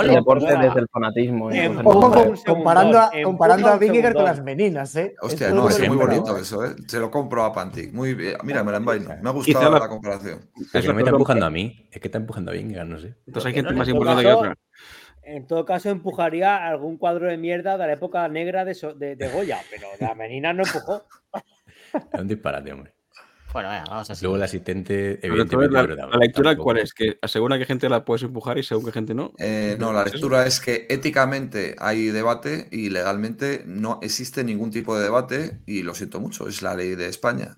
[0.02, 1.45] el deporte desde el fanatismo.
[1.45, 5.14] con- segundón, comparando a, comparando a un Vingegaard con las meninas, ¿eh?
[5.22, 6.69] Hostia, no, es muy bonito eso, ¿eh?
[6.88, 7.94] Se lo compro a Pantic.
[7.94, 8.38] Muy bien.
[8.44, 9.10] Mira, me la envaino.
[9.22, 10.40] Me ha gustado la- la comparación.
[10.40, 11.88] ¿A que Es no me está empujando a mí?
[11.91, 13.14] Es que está empujando a Vingegaard, no sé.
[13.27, 14.56] Entonces hay gente no más importante que otra.
[15.22, 19.15] En todo caso, empujaría algún cuadro de mierda de la época negra de, So- de,
[19.15, 21.03] de Goya, pero la menina no empujó.
[22.14, 22.95] Es un disparate, hombre.
[23.56, 25.84] Bueno, venga, vamos a Luego el asistente, evidentemente, la,
[26.18, 26.64] lectura, tampoco.
[26.65, 26.94] ¿cuál es?
[26.94, 29.32] Que asegura que gente la puedes empujar y según que gente no.
[29.38, 34.98] Eh, no, la lectura es que éticamente hay debate y legalmente no existe ningún tipo
[34.98, 37.57] de debate y lo siento mucho, es la ley de España.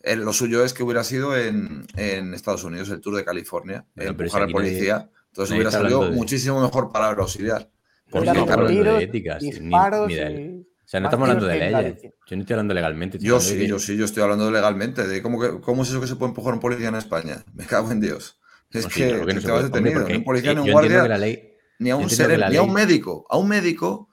[0.00, 3.84] Eh, lo suyo es que hubiera sido en, en Estados Unidos, el Tour de California,
[3.96, 5.10] Bueno, empujar si al nadie- policía.
[5.26, 7.68] Entonces nadie hubiera salido de- muchísimo mejor palabra auxiliar.
[8.10, 10.51] Pues Porque, no, claro, de éticas, disparos ni de- y- O
[10.92, 12.02] sea, no estamos hablando de leyes.
[12.26, 13.18] Yo no estoy hablando legalmente.
[13.18, 16.00] yo de sí, yo sí, yo estoy hablando legalmente de cómo, que- cómo es eso
[16.00, 17.42] que se puede empujar un policía en España.
[17.54, 18.38] Me cago en Dios.
[18.70, 19.64] Es No, sí, que, claro que no te se vas.
[19.64, 21.08] Hombre, detenido, porque ni un policía ni un guardia.
[21.08, 21.48] la ley
[21.78, 22.06] ni a un
[22.38, 23.26] la ni a un médico.
[23.28, 24.08] A un médico,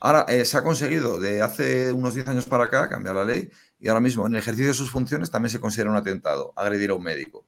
[0.00, 3.48] ahora eh, se ha conseguido de hace unos 10 años para acá cambiar la ley
[3.78, 6.90] y ahora mismo en el ejercicio de sus funciones también se considera un atentado agredir
[6.90, 7.46] a un médico.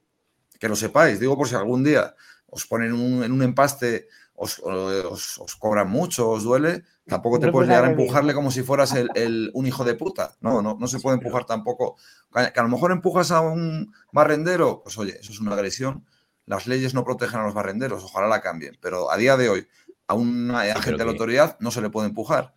[0.59, 2.15] Que lo sepáis, digo por si algún día
[2.47, 7.47] os ponen un- en un empaste, os, os- os cobran mucho, os duele, tampoco te
[7.47, 10.35] No puedes llegar a empujarle como si fueras el, el- un hijo de puta.
[10.41, 11.95] No, no, no se puede empujar tampoco.
[12.33, 16.05] Que a lo mejor empujas a un barrendero, pues oye, eso es una agresión.
[16.45, 18.77] Las leyes no protegen a los barrenderos, ojalá la cambien.
[18.81, 19.67] Pero a día de hoy,
[20.07, 22.53] a un agente de la autoridad no se le puede empujar.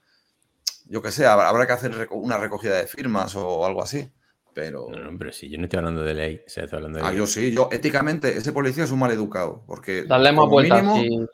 [0.86, 4.10] Yo que sé, habrá, que hacer una recogida de firmas o algo así.
[4.54, 4.88] Pero.
[4.90, 6.40] No, no, pero sí, yo no estoy hablando de ley.
[6.44, 7.18] O sea, estoy hablando de Ah, ley.
[7.18, 9.62] yo sí, yo éticamente, ese policía es un mal educado.
[9.66, 10.82] Porque Darle más como vueltas.
[10.82, 11.26] mínimo, sí.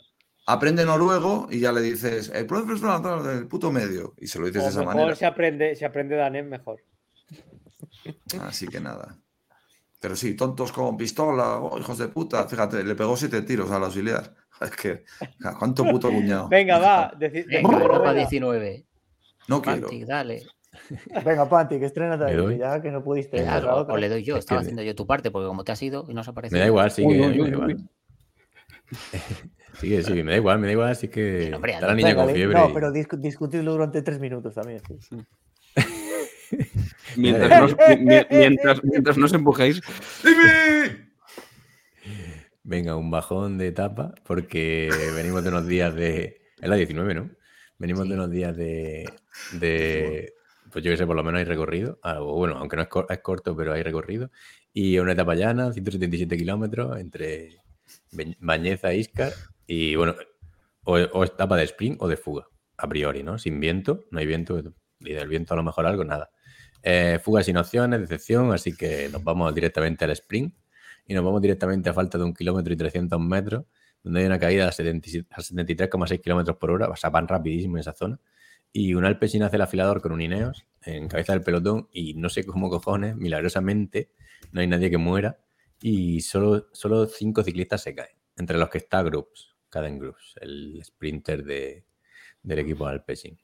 [0.47, 4.14] Aprende noruego y ya le dices, el profe es una- del puto medio.
[4.16, 5.14] Y se lo dices O de esa mejor manera.
[5.16, 6.82] se aprende, se aprende danés mejor.
[8.40, 9.18] Así que nada.
[10.01, 12.47] Pero sí, tontos con pistola, oh, hijos de puta.
[12.47, 14.35] Fíjate, le pegó siete tiros al auxiliar.
[14.60, 15.05] Es que,
[15.59, 16.48] ¿cuánto puto cuñado?
[16.51, 17.12] Venga, va.
[17.18, 18.12] Venga, Europa venga.
[18.14, 18.86] 19.
[19.48, 19.89] No quiero.
[20.06, 20.47] Dale.
[21.24, 22.59] Venga, Panti, que estrena ¿Le doy?
[22.59, 23.43] ya que no pudiste.
[23.43, 23.94] O, otra.
[23.94, 24.36] o le doy yo.
[24.36, 26.56] Es Estaba haciendo yo tu parte, porque como te has ido y no has aparecido.
[26.56, 27.90] Me da igual, sí Uy, que uy, me uy, da igual.
[29.81, 32.31] Que sí, me da igual, me da igual, así que Hombre, está la niña con
[32.31, 32.57] fiebre.
[32.59, 34.81] No, y- pero discu- discutidlo durante tres minutos también.
[35.01, 35.16] sí.
[37.16, 39.81] Mientras, no, os- mi- mi- mientras, mientras no os empujéis,
[40.23, 41.07] ¡Dime!
[42.62, 46.40] Venga, un bajón de etapa, porque venimos de unos días de.
[46.61, 47.31] Es la 19, ¿no?
[47.78, 48.09] Venimos Sí.
[48.09, 49.09] de unos días de.
[49.53, 50.32] de
[50.73, 51.98] pues yo que sé, por lo menos hay recorrido.
[52.03, 54.31] Algo, bueno, aunque no es, cor- es corto, pero hay recorrido.
[54.73, 57.61] Y una etapa llana, 177 kilómetros, entre
[58.40, 59.32] Bañeza e Iscar.
[59.67, 60.15] Y bueno,
[60.85, 63.39] o, etapa de sprint o de fuga, a priori, ¿no?
[63.39, 64.59] Sin viento, no hay viento,
[65.01, 66.31] y del viento a lo mejor algo, nada.
[66.83, 70.55] Eh, fuga sin opciones, decepción, así que nos vamos directamente al sprint
[71.07, 73.65] y nos vamos directamente a falta de un kilómetro y 300 metros,
[74.03, 77.77] donde hay una caída a 77 a 73,6 kilómetros por hora, o sea, van rapidísimo
[77.77, 78.21] en esa zona.
[78.73, 82.29] Y un Alpecin hace el afilador con un Ineos en cabeza del pelotón y no
[82.29, 84.13] sé cómo cojones, milagrosamente,
[84.53, 85.39] no hay nadie que muera
[85.81, 90.81] y solo, solo cinco ciclistas se caen, entre los que está Groups, Caden Groups, el
[90.82, 91.85] sprinter de,
[92.43, 93.39] del equipo Alpecin.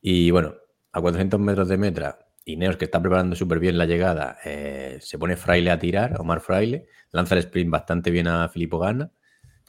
[0.00, 0.56] Y bueno,
[0.90, 5.18] a 400 metros de meta, Ineos, que está preparando súper bien la llegada, eh, se
[5.18, 9.12] pone Fraile a tirar, Omar Fraile, lanza el sprint bastante bien a Filippo Ganna,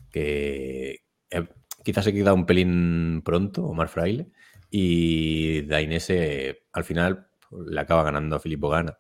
[0.10, 1.48] que eh,
[1.84, 4.32] quizás se queda un pelín pronto, Omar Fraile,
[4.72, 7.28] y Dainese al final
[7.68, 8.98] le acaba ganando a Filippo Ganna.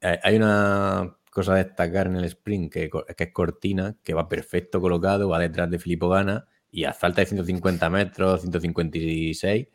[0.00, 4.28] Eh, hay una cosa a destacar en el sprint que, que es Cortina, que va
[4.28, 9.68] perfecto colocado, va detrás de Filippo Ganna y a falta de 150 metros, 156,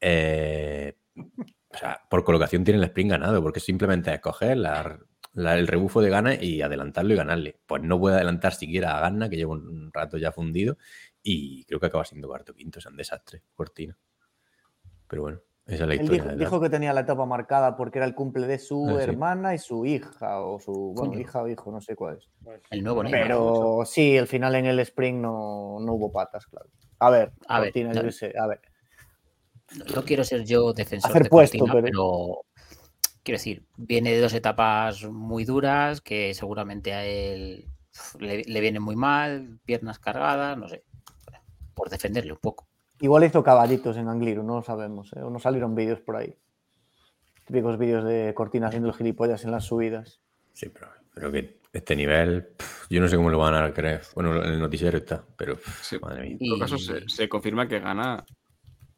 [0.00, 4.58] eh, o sea, por colocación tiene el sprint ganado, porque simplemente es coger
[5.34, 7.60] el rebufo de Gana y adelantarlo y ganarle.
[7.66, 10.78] Pues no puede adelantar siquiera a Gana, que lleva un rato ya fundido,
[11.22, 13.96] y creo que acaba siendo cuarto quinto, es un desastre, Cortina.
[15.06, 18.14] Pero bueno, esa es la Él dijo, que tenía la etapa marcada porque era el
[18.14, 19.10] cumple de su Ah, sí.
[19.10, 22.28] hermana y su hija, o su bueno, hija o hijo, no sé cuál es.
[22.70, 23.22] El nuevo Neymar.
[23.22, 26.68] Pero sí, al final en el sprint no, no hubo patas, claro.
[27.00, 28.60] A ver, A ver, Cortina, no- sé, a ver.
[29.76, 32.40] No, no quiero ser yo defensor Hacer de puesto, Cortina, pero- pero...
[33.22, 37.68] quiero decir, viene de dos etapas muy duras que seguramente a él
[38.18, 40.84] le, le viene muy mal, piernas cargadas, no sé.
[41.74, 42.67] Por defenderle un poco.
[43.00, 45.12] Igual hizo caballitos en Angliru, no lo sabemos.
[45.14, 45.20] ¿eh?
[45.20, 46.36] O no salieron vídeos por ahí.
[47.46, 50.20] Típicos vídeos de Cortina haciendo el gilipollas en las subidas.
[50.52, 52.48] Sí, pero, pero que este nivel,
[52.90, 54.02] yo no sé cómo lo van a creer.
[54.14, 55.96] Bueno, en el noticiero está, pero Sí.
[56.00, 56.36] madre mía.
[56.40, 58.24] En todo caso, se, se confirma que gana.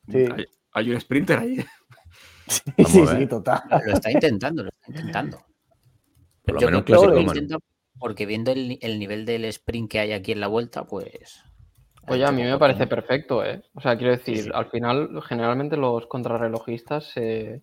[0.08, 0.24] Sí.
[0.34, 1.64] Hay, hay un sprinter ahí.
[2.50, 3.62] Sí, sí, sí, total.
[3.86, 5.38] Lo, está intentando, lo está intentando.
[6.42, 7.58] Por lo Yo menos creo que lo intenta
[7.96, 11.44] porque viendo el, el nivel del sprint que hay aquí en la vuelta, pues.
[12.10, 13.62] Oye, a dicho, mí me parece perfecto, ¿eh?
[13.74, 14.50] O sea, quiero decir, sí.
[14.52, 17.62] al final, generalmente los contrarrelojistas se,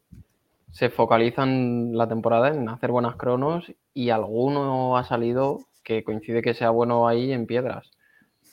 [0.72, 6.54] se focalizan la temporada en hacer buenas cronos y alguno ha salido que coincide que
[6.54, 7.92] sea bueno ahí en piedras.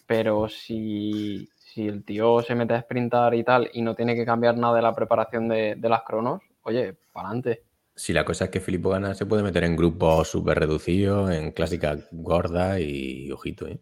[0.06, 4.24] Pero si, si el tío se mete a sprintar y tal y no tiene que
[4.24, 7.62] cambiar nada de la preparación de, de las cronos, oye, para adelante.
[7.94, 11.52] Si la cosa es que Filippo gana, se puede meter en grupos súper reducidos, en
[11.52, 13.78] clásica gorda y ojito, ¿eh?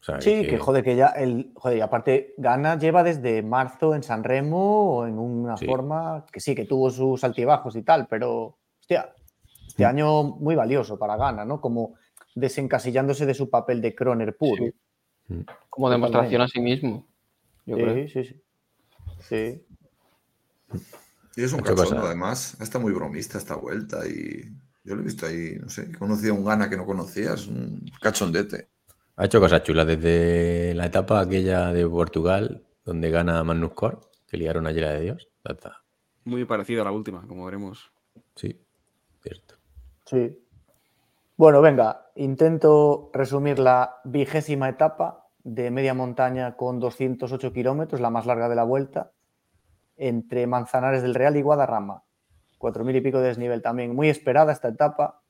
[0.00, 1.52] O sea, Sí, es que joder, que ya el.
[1.54, 5.66] Joder, y aparte, Gana lleva desde marzo en San Remo o en una Sí.
[5.66, 8.56] forma que sí, que tuvo sus altibajos y tal, pero.
[8.80, 9.12] Hostia,
[9.66, 11.60] este año muy valioso para Gana, ¿no?
[11.60, 11.94] Como
[12.34, 14.64] desencasillándose de su papel de Croner puro.
[14.64, 15.34] Sí.
[15.34, 15.40] Mm.
[15.68, 17.06] Como demostración a sí mismo.
[17.66, 17.94] Yo creo.
[17.94, 18.42] Sí, sí, sí.
[19.28, 19.66] Sí.
[21.36, 22.56] Y es un cachondo, además.
[22.60, 24.44] Está muy bromista esta vuelta y
[24.82, 27.46] yo lo he visto ahí, no sé, conocía a un gana que no conocía, es
[27.46, 28.68] un cachondete.
[29.16, 34.36] Ha hecho cosas chulas desde la etapa aquella de Portugal, donde gana Magnus Cor, que
[34.36, 35.28] liaron ayer a de Dios.
[36.24, 37.92] Muy parecido a la última, como veremos.
[38.34, 38.64] Sí,
[39.22, 39.56] cierto.
[40.06, 40.38] Sí.
[41.36, 48.26] Bueno, venga, intento resumir la vigésima etapa de media montaña con 208 kilómetros, la más
[48.26, 49.12] larga de la vuelta,
[49.96, 52.04] entre Manzanares del Real y Guadarrama.
[52.58, 53.94] 4.000 y pico de desnivel también.
[53.94, 55.22] Muy esperada esta etapa.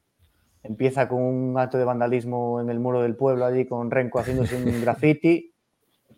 [0.63, 4.57] Empieza con un acto de vandalismo en el muro del pueblo allí con Renko haciéndose
[4.57, 5.53] un graffiti.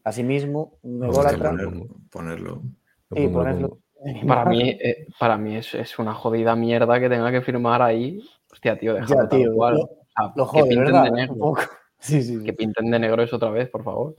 [0.05, 1.51] Asimismo, un Vamos a ególatra.
[1.51, 1.86] ponerlo.
[2.10, 2.62] Ponerlo.
[3.10, 3.78] Lo ponerlo.
[4.27, 8.20] Para mí, eh, para mí es, es una jodida mierda que tenga que firmar ahí.
[8.51, 9.74] Hostia, tío, déjalo Ya, tío, tal cual.
[9.74, 11.05] lo- O sea, Lo que jode, pinten ¿verdad?
[11.05, 11.55] de negro.
[12.02, 12.44] Sí, sí, sí.
[12.44, 14.16] Que pinten de negro eso otra vez, por favor.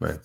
[0.00, 0.18] Bueno,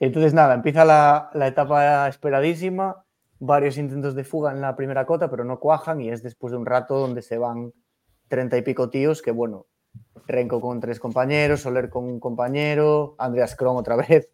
[0.00, 3.04] Entonces, nada, empieza la, la etapa esperadísima,
[3.40, 6.58] varios intentos de fuga en la primera cota, pero no cuajan y es después de
[6.58, 7.72] un rato donde se van
[8.28, 9.66] treinta y pico tíos que, bueno,
[10.26, 14.30] Renko con tres compañeros, Soler con un compañero, Andreas Kron otra vez,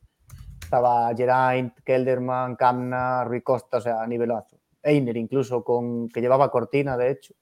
[0.61, 4.59] estaba Geraint, Kelderman, Kamna, Rui Costa, o sea, a nivelazo.
[4.83, 7.35] Einer incluso, con, que llevaba cortina, de hecho.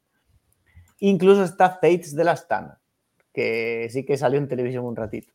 [0.98, 2.80] Incluso está Fates de la Astana,
[3.32, 5.32] que sí que salió en televisión un ratito.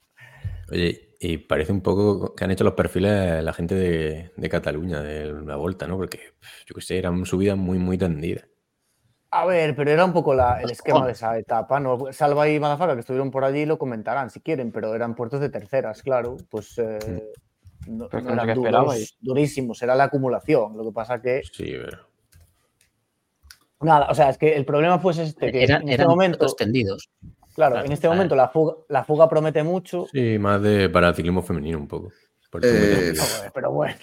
[0.71, 5.02] oye, y parece un poco que han hecho los perfiles la gente de, de Cataluña,
[5.02, 5.98] de la Volta, ¿no?
[5.98, 6.19] Porque,
[6.65, 8.45] yo qué sé, eran subidas muy, muy tendidas.
[9.31, 12.11] A ver, pero era un poco la- el esquema de esa etapa, ¿no?
[12.14, 15.49] Salva y Madafaka, que estuvieron por allí, lo comentarán si quieren, pero eran puertos de
[15.49, 16.38] terceras, claro.
[16.49, 17.31] Pues eh,
[17.88, 19.18] no, Pero no que no eran duros, esperabais.
[19.19, 20.77] durísimos, era la acumulación.
[20.77, 22.07] Lo que pasa que, Sí, pero...
[23.81, 26.38] nada, o sea, es que el problema fue este, que eran en este eran momento,
[26.39, 27.10] puertos tendidos.
[27.57, 31.09] Claro, claro, en este momento la fuga, la fuga promete mucho, Sí, más de para
[31.09, 32.11] el ciclismo femenino un poco.
[32.61, 33.13] Eh,
[33.53, 33.95] pero bueno,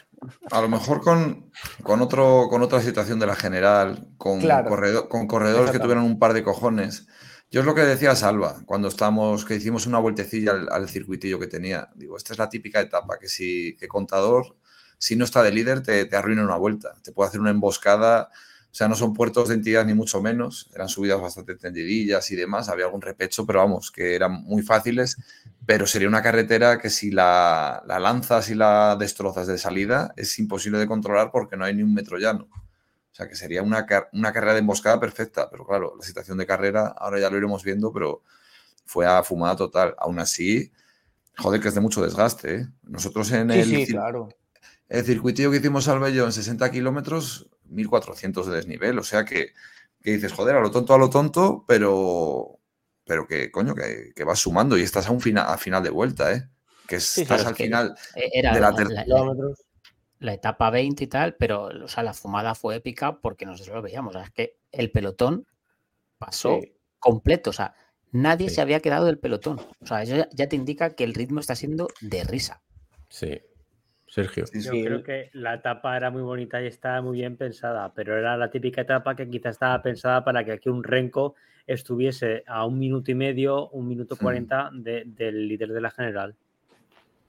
[0.51, 1.51] A lo mejor con,
[1.83, 4.69] con, otro, con otra situación de la general, con, Claro.
[4.69, 7.07] corredo- con corredores que tuvieran un par de cojones.
[7.51, 11.39] Yo es lo que decía Salva cuando estábamos, que hicimos una vueltecilla al, al circuitillo
[11.39, 11.89] que tenía.
[11.95, 14.57] Digo, esta es la típica etapa que si que contador,
[14.99, 16.95] si no está de líder, te, te arruina una vuelta.
[17.03, 18.29] Te puede hacer una emboscada.
[18.75, 20.69] O sea, no son puertos de entidad ni mucho menos.
[20.75, 22.69] Eran subidas bastante tendidillas y demás.
[22.69, 25.17] Había algún repecho, pero vamos, que eran muy fáciles.
[25.65, 30.37] Pero sería una carretera que si la, la lanzas y la destrozas de salida, es
[30.41, 32.49] imposible de controlar porque no hay ni un metro llano.
[32.51, 35.49] O sea, que sería una, una carrera de emboscada perfecta.
[35.49, 38.23] Pero claro, la situación de carrera, ahora ya lo iremos viendo, pero
[38.85, 39.95] fue a fumada total.
[39.99, 40.73] Aún así,
[41.37, 42.57] joder, que es de mucho desgaste.
[42.57, 42.67] ¿eh?
[42.83, 44.31] Nosotros en sí, el, sí, claro.
[44.89, 48.99] el circuitillo que hicimos al Bello en 60 kilómetros, 1400 de desnivel.
[48.99, 49.53] O sea que,
[50.03, 52.59] que dices, joder, a lo tonto, a lo tonto, pero,
[53.05, 55.91] pero que coño, que, que vas sumando y estás a un final, a final de
[55.91, 56.49] vuelta, ¿eh?
[56.87, 57.97] Que sí, estás es al que- final.
[58.15, 59.65] Era De la la, la- la- Kilómetros.
[60.19, 63.83] la etapa 20 y tal, pero o sea, la fumada fue épica porque nosotros lo
[63.83, 64.15] veíamos.
[64.15, 65.47] o sea, es que el pelotón
[66.19, 66.77] pasó Sí.
[66.99, 67.51] completo.
[67.51, 67.75] O sea,
[68.13, 68.57] nadie Sí.
[68.57, 69.59] se había quedado del pelotón.
[69.81, 72.63] O sea, eso ya, ya te indica que el ritmo está siendo de risa.
[73.09, 73.41] Sí.
[74.15, 74.47] Sergio.
[74.47, 78.17] Sí, Yo creo que la etapa era muy bonita y estaba muy bien pensada, pero
[78.17, 81.35] era la típica etapa que quizás estaba pensada para que aquí un Renko
[81.67, 86.37] estuviese a un minuto y medio, un minuto cuarenta de- del líder de la general.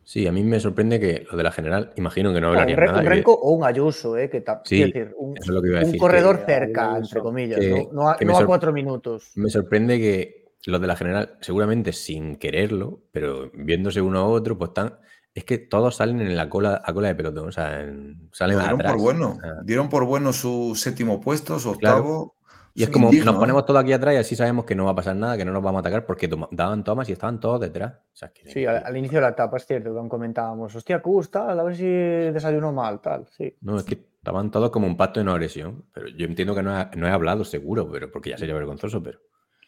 [0.03, 2.99] Sí, a mí me sorprende que lo de la general, imagino que no Re- nada.
[2.99, 4.29] un y- Renko o un Ayuso, ¿eh?
[4.29, 5.99] Que Sí, decir, un, Eso es lo que iba a un decir.
[5.99, 6.99] corredor que- cerca, Ayuso.
[7.15, 7.89] entre comillas, que- ¿no?
[7.91, 9.31] No a, no a cuatro minutos.
[9.33, 14.55] me sorprende que los de la general, seguramente sin quererlo, pero viéndose uno a otro,
[14.55, 14.99] pues están.
[15.35, 17.49] Es que todos salen en la cola, a cola de pelotón.
[17.49, 18.93] O sea, en- salen dieron atrás.
[18.93, 19.35] por bueno.
[19.37, 21.97] o sea, Dieron por bueno su séptimo puesto, su Claro.
[21.97, 22.35] octavo.
[22.77, 23.39] y es como indigno, nos ¿eh?
[23.39, 25.53] ponemos todos aquí atrás y así sabemos que no va a pasar nada, que no
[25.53, 27.93] nos vamos a atacar porque toma- daban tomas y estaban todos detrás.
[27.93, 31.01] O sea, que- Sí, al, al inicio de la etapa es cierto que comentábamos, hostia,
[31.01, 33.55] Cus, tal, a ver si desayunó mal, tal, sí.
[33.61, 35.85] No, es que estaban todos como un pacto de no agresión.
[35.93, 39.01] Pero yo entiendo que no he, no he hablado seguro, pero porque ya sería vergonzoso,
[39.01, 39.19] pero.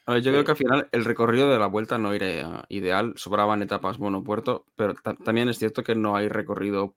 [0.08, 3.14] A ver, yo creo que al final el recorrido de la vuelta no era ideal,
[3.18, 6.96] sobraban etapas monopuerto, pero ta- también es cierto que no hay recorrido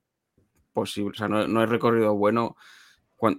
[0.73, 2.55] posible, o sea, no, no hay recorrido bueno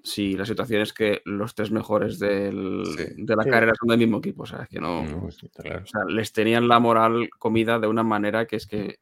[0.04, 3.04] si la situación es que los tres mejores del- Sí.
[3.16, 3.50] de la Sí.
[3.50, 5.82] carrera son del mismo equipo, o sea, es que no, No, sí, está claro.
[5.82, 8.98] o sea, les tenían la moral comida de una manera que es que,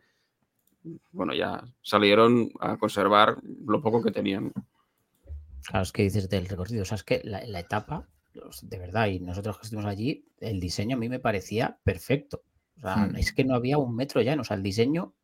[1.12, 3.36] bueno, ya salieron a conservar
[3.66, 4.52] lo poco que tenían.
[5.66, 6.80] Claro, es que dices del recorrido.
[6.82, 8.08] O sea, es que la, la etapa,
[8.62, 12.42] de verdad, y nosotros que estuvimos allí, el diseño a mí me parecía perfecto.
[12.78, 13.16] O sea, Hmm.
[13.16, 14.34] es que no había un metro ya.
[14.40, 15.14] O sea, el diseño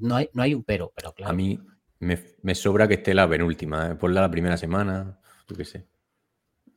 [0.00, 1.30] no hay, no hay un pero, pero claro.
[1.32, 1.58] A mí
[2.00, 3.90] me, me sobra que esté la penúltima.
[3.90, 3.94] ¿eh?
[3.94, 5.18] Ponla la primera semana,
[5.48, 5.86] yo qué sé.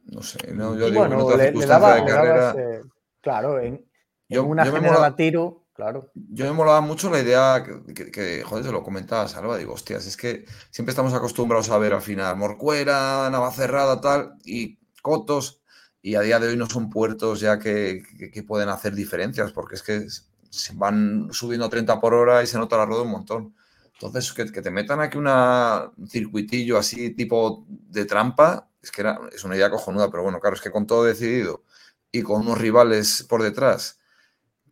[0.05, 2.49] No sé, no, yo digo bueno, le, le circunstancia daba, de le daba carrera.
[2.51, 2.89] ese-
[3.21, 3.85] claro, en, en
[4.27, 6.11] Yo- una yo general a tiro, claro.
[6.13, 9.73] Yo me molaba mucho la idea que, que- que, joder, se lo comentaba Salva, digo,
[9.73, 15.61] hostias, es que siempre estamos acostumbrados a ver al final Morcuera, Navacerrada, tal, y Cotos,
[16.03, 18.03] y a día de hoy no son puertos ya que,
[18.33, 20.07] que- pueden hacer diferencias, porque es que
[20.51, 23.55] se van subiendo a 30 por hora y se nota la rueda un montón.
[23.93, 29.01] Entonces, que, que te metan aquí una, un circuitillo así tipo de trampa, es que
[29.01, 31.63] era, es una idea cojonuda, pero bueno, claro, es que con todo decidido
[32.11, 33.99] y con unos rivales por detrás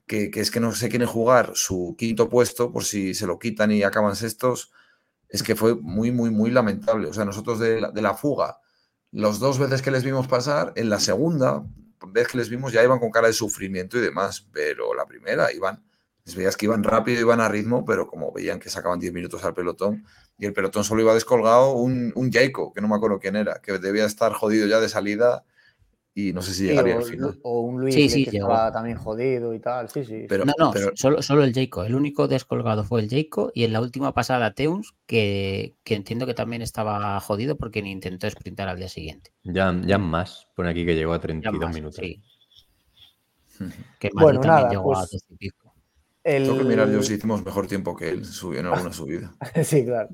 [0.08, 3.40] que, que es que no se quieren jugar su quinto puesto por si se lo
[3.40, 4.72] quitan y acaban sextos,
[5.30, 7.10] es que fue muy, muy, muy lamentable.
[7.10, 8.61] O sea, nosotros de la, de la fuga,
[9.12, 11.64] las dos veces que les vimos pasar, en la segunda
[12.08, 15.52] vez que les vimos ya iban con cara de sufrimiento y demás, pero la primera
[15.52, 15.84] iban,
[16.26, 19.44] les veías que iban rápido, iban a ritmo, pero como veían que sacaban 10 minutos
[19.44, 20.06] al pelotón
[20.38, 23.62] y el pelotón solo iba descolgado un, un Jaiko, que no me acuerdo quién era,
[23.62, 25.44] que debía estar jodido ya de salida
[26.14, 27.40] y no sé si Sí, llegaría o, al final.
[27.44, 28.48] o un Luis Sí, sí, que llegó.
[28.52, 30.26] estaba también jodido y tal, sí, sí.
[30.28, 31.84] Pero, no, no, pero- solo, solo el Jayco.
[31.86, 36.26] El único descolgado fue el Jayco y en la última pasada Teuns, que, que entiendo
[36.26, 39.32] que también estaba jodido porque ni intentó sprintar al día siguiente.
[39.44, 40.48] Ya, ya más.
[40.56, 42.06] Pone aquí que llegó a Ya 32 más, minutos.
[44.00, 45.74] Que Bueno, también nada, llegó a pues, 12 y pico.
[46.24, 46.44] El...
[46.44, 49.34] Tengo que mirar yo si hicimos mejor tiempo que él subió en alguna subida.
[49.64, 50.10] sí, claro.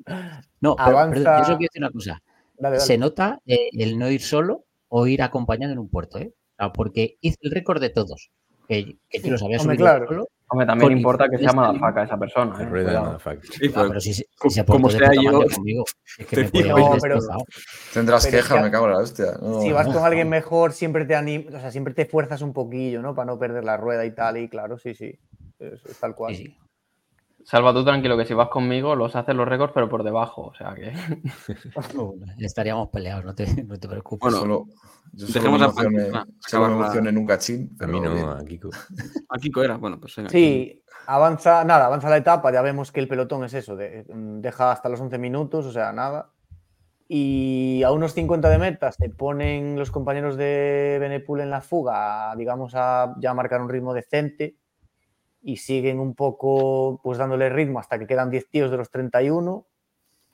[0.62, 2.22] No, pero, avanza- perdón, yo solo quiero decir una cosa.
[2.60, 2.80] Dale, dale.
[2.88, 6.34] Se nota eh, el no ir solo o ir acompañado en un puerto, ¿eh?
[6.34, 8.30] O sea, porque hice el récord de todos.
[8.68, 10.08] Que, que yo los había Hombre, subido claro.
[10.08, 10.28] solo.
[10.50, 12.62] Hombre, también Con importa que sea madafaca esa persona.
[12.64, 12.68] ¿eh?
[12.70, 13.18] Cuidado.
[13.44, 14.26] Sí, Ah, pero si, se
[14.66, 15.84] como sea yo, conmigo,
[16.18, 17.46] es que te me podía digo, haber No, pero- destrozado.
[17.94, 19.26] Tendrás Pero es queja, que- me cago en la hostia.
[19.42, 19.62] No.
[19.62, 23.02] Si vas con alguien mejor, siempre te anim- o sea, siempre te fuerzas un poquillo,
[23.02, 23.14] ¿no?
[23.16, 25.18] Para no perder la rueda y tal, y claro, sí, sí.
[25.60, 26.36] Es, es tal cual.
[26.36, 26.58] Sí, sí.
[27.50, 30.48] Salva tú tranquilo que si vas conmigo los haces los récords pero por debajo.
[30.48, 30.92] O sea que.
[32.40, 34.20] Estaríamos peleados, no te, no te preocupes.
[34.34, 34.66] Bueno, Solo,
[35.14, 37.70] yo solo dejemos a solo emocioné en un cachín.
[37.76, 38.28] A Pero bien.
[38.28, 38.70] a Kiko.
[39.30, 40.30] a Kiko era, bueno, pues venga.
[40.30, 44.42] Sí, avanza, nada, avanza la etapa, ya vemos que el pelotón es eso, de- mm,
[44.42, 46.32] deja hasta los 11 minutos, o sea, nada.
[47.08, 52.36] Y a unos 50 de meta se ponen los compañeros de Benepul en la fuga,
[52.36, 54.58] digamos, a ya marcar un ritmo decente
[55.48, 59.66] y siguen un poco pues dándole ritmo hasta que quedan 10 tíos de los 31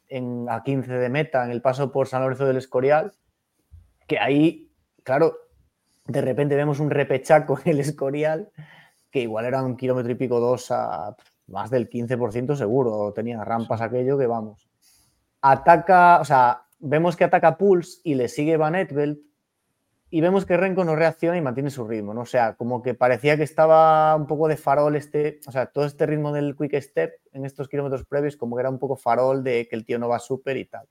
[0.07, 3.13] en, a 15 de meta en el paso por San Lorenzo del Escorial,
[4.07, 4.71] que ahí,
[5.03, 5.37] claro,
[6.07, 8.49] de repente vemos un repechaco en el Escorial
[9.11, 11.15] que igual era un kilómetro y pico dos a
[11.45, 14.67] más del 15% seguro, tenía rampas aquello que vamos.
[15.41, 19.19] Ataca, o sea, vemos que ataca Pulse y le sigue Van Etveld
[20.15, 22.21] y vemos que Renko no reacciona y mantiene su ritmo, ¿no?
[22.21, 25.85] O sea, como que parecía que estaba un poco de farol este, o sea, todo
[25.85, 29.43] este ritmo del quick step en estos kilómetros previos como que era un poco farol
[29.43, 30.87] de que el tío no va súper y tal.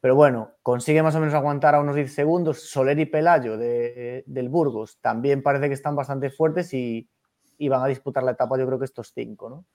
[0.00, 2.62] Pero bueno, consigue más o menos aguantar a unos 10 segundos.
[2.62, 7.10] Soler y Pelayo de- del Burgos también parece que están bastante fuertes y,
[7.58, 9.66] y van a disputar la etapa, yo creo que estos cinco, ¿no?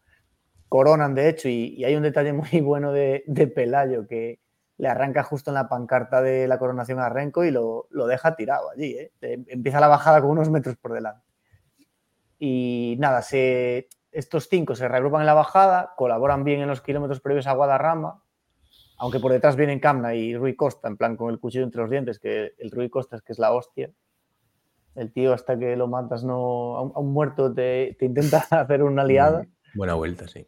[0.70, 4.40] Coronan, de hecho, y, y hay un detalle muy bueno de, de Pelayo que
[4.84, 8.36] le arranca justo en la pancarta de la coronación a Renko y lo, lo deja
[8.36, 8.98] tirado allí.
[8.98, 9.14] ¿eh?
[9.22, 11.26] Empieza la bajada con unos metros por delante.
[12.38, 17.22] Y nada, se, estos cinco se reagrupan en la bajada, colaboran bien en los kilómetros
[17.22, 18.22] previos a Guadarrama,
[18.98, 21.90] aunque por detrás vienen Camna y Rui Costa, en plan con el cuchillo entre los
[21.90, 23.90] dientes, que el Rui Costa es que es la hostia.
[24.96, 28.40] El tío hasta que lo matas no, a un, a un muerto te, te intenta
[28.50, 29.48] hacer una liada.
[29.76, 30.46] Buena vuelta, sí.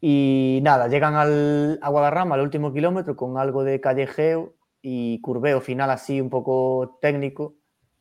[0.00, 5.60] Y nada, llegan al, a Guadarrama al último kilómetro con algo de callejeo y curveo
[5.60, 7.56] final así un poco técnico.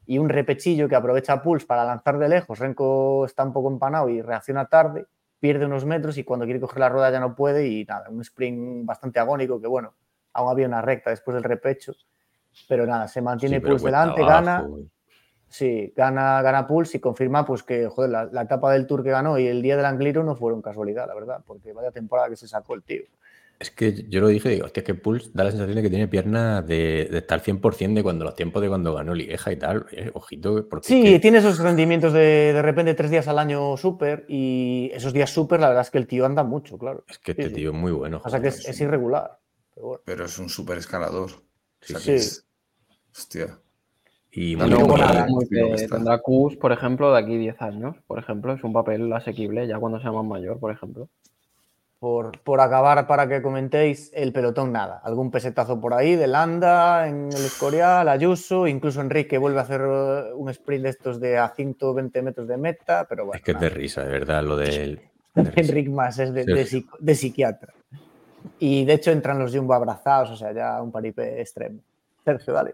[0.05, 2.57] y un repechillo que aprovecha Pulse para lanzar de lejos.
[2.57, 5.05] Renko está un poco empanado y reacciona tarde,
[5.39, 8.21] pierde unos metros y cuando quiere coger la rueda ya no puede y nada, un
[8.21, 9.93] sprint bastante agónico que bueno,
[10.33, 11.93] aún había una recta después del repecho,
[12.67, 14.89] pero nada, se mantiene Sí, Pulse delante, abajo, gana, güey.
[15.49, 19.09] Sí, gana, gana Pulse y confirma pues que joder, la, la etapa del Tour que
[19.11, 22.35] ganó y el día del Angliru no fueron casualidad, la verdad, porque vaya temporada que
[22.35, 23.03] se sacó el tío.
[23.59, 25.89] Es que yo lo dije, digo, hostia, es que Pulse da la sensación de que
[25.89, 29.57] tiene piernas de, de estar 100% de cuando los tiempos de cuando ganó Lieja y
[29.57, 29.85] tal.
[29.91, 33.37] Eh, ojito, porque es Sí, que- tiene esos rendimientos de de repente tres días al
[33.37, 37.03] año súper y esos días súper, la verdad es que el tío anda mucho, claro.
[37.09, 37.55] es que sí, este sí.
[37.55, 38.21] tío es muy bueno.
[38.23, 39.39] O sea que es, es irregular.
[39.75, 40.01] Pero bueno.
[40.05, 41.29] Pero es un súper escalador.
[41.31, 42.27] O sea Sí, que sí.
[42.27, 42.45] es-
[43.13, 43.59] Hostia.
[44.31, 44.97] Y muy bueno.
[44.97, 45.27] nada.
[45.49, 48.53] que tendrá Qs, por ejemplo, de aquí 10 años, por ejemplo.
[48.53, 51.09] Es un papel asequible ya cuando sea más mayor, por ejemplo.
[51.99, 55.01] Por, por acabar, para que comentéis, el pelotón nada.
[55.03, 59.81] Algún pesetazo por ahí de Landa, en el Escorial, Ayuso, incluso Enrique vuelve a hacer
[59.81, 63.37] eh, un sprint de estos de a 120 metros de meta, pero bueno.
[63.37, 63.77] Es que es de nada.
[63.77, 65.01] risa, de verdad, lo del.
[65.35, 65.51] de.
[65.55, 67.73] Enric más es de, de de psiquiatra.
[68.59, 71.79] Y de hecho entran los Jumbo abrazados, o sea, ya un paripé extremo.
[72.23, 72.71] Sergio, dale.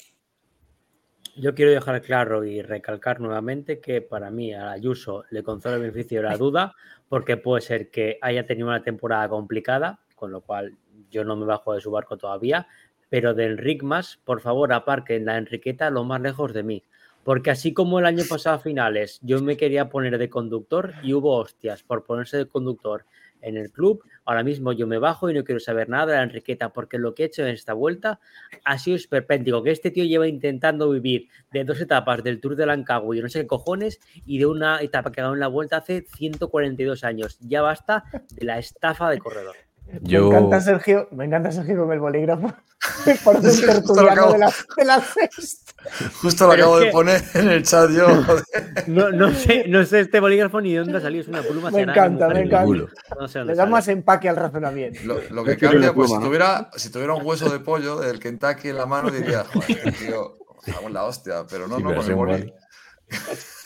[1.35, 5.81] Yo quiero dejar claro y recalcar nuevamente que para mí a Ayuso le concedo el
[5.81, 6.75] beneficio de la duda,
[7.09, 10.77] porque puede ser que haya tenido una temporada complicada, con lo cual
[11.11, 12.67] yo no me bajo de su barco todavía,
[13.09, 16.83] pero de Enric más, por favor, aparquen la Enriqueta lo más lejos de mí.
[17.23, 21.13] Porque así como el año pasado a finales yo me quería poner de conductor y
[21.13, 23.05] hubo hostias por ponerse de conductor
[23.41, 26.23] en el club, ahora mismo yo me bajo y no quiero saber nada de la
[26.23, 28.19] Enriqueta porque lo que he hecho en esta vuelta
[28.63, 32.65] ha sido esperpéntico, que este tío lleva intentando vivir de dos etapas del Tour de
[32.65, 35.77] Lancagua y no sé qué cojones y de una etapa que ganó en la vuelta
[35.77, 37.37] hace 142 años.
[37.39, 39.55] Ya basta de la estafa de corredor.
[40.01, 42.53] Yo, Me encanta Sergio, me encanta Sergio con el bolígrafo.
[43.23, 44.33] Por un Sí, justo lo tertuliano acabo.
[44.33, 45.73] de la, de la sexta.
[46.21, 48.07] Justo lo Pero acabo de que- poner en el chat yo.
[48.23, 48.43] joder.
[48.87, 51.69] No, no, sé, no sé este bolígrafo ni de dónde ha salido, es una pluma.
[51.71, 52.85] Me encanta, me encanta.
[53.19, 53.71] No sé Le da sale.
[53.71, 54.99] más empaque al razonamiento.
[55.05, 58.69] Lo, lo que cambia, pues si tuviera, si tuviera un hueso de pollo del Kentucky
[58.69, 60.33] en la mano, diría, joder, tío,
[60.75, 62.53] vamos la hostia, pero no, Sí, no, pero con el boli.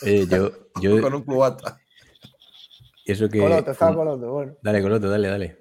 [0.02, 0.52] Eh, yo,
[0.82, 1.80] yo, con un cubata.
[3.06, 3.40] eso que.
[3.40, 4.54] Coloto, estaba Coloto, bueno.
[4.62, 5.59] Dale, Coloto, dale, dale.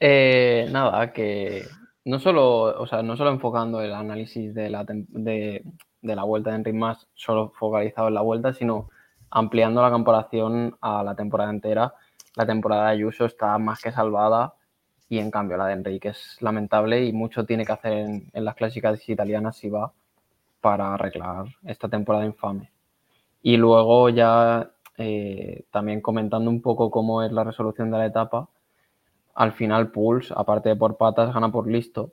[0.00, 1.64] Eh, nada, que
[2.04, 5.64] no solo, o sea, no solo enfocando el análisis de la, de,
[6.02, 8.90] de la vuelta de Enric Mas, solo focalizado en la vuelta, sino
[9.30, 11.94] ampliando la comparación a la temporada entera.
[12.36, 14.54] La temporada de Ayuso está más que salvada
[15.08, 18.44] y en cambio la de Enrique es lamentable y mucho tiene que hacer en, en
[18.44, 19.92] las clásicas italianas si va
[20.60, 22.70] para arreglar esta temporada infame.
[23.42, 28.48] Y luego ya eh, también comentando un poco cómo es la resolución de la etapa,
[29.34, 32.12] al final Pulse, aparte de por patas, gana por listo,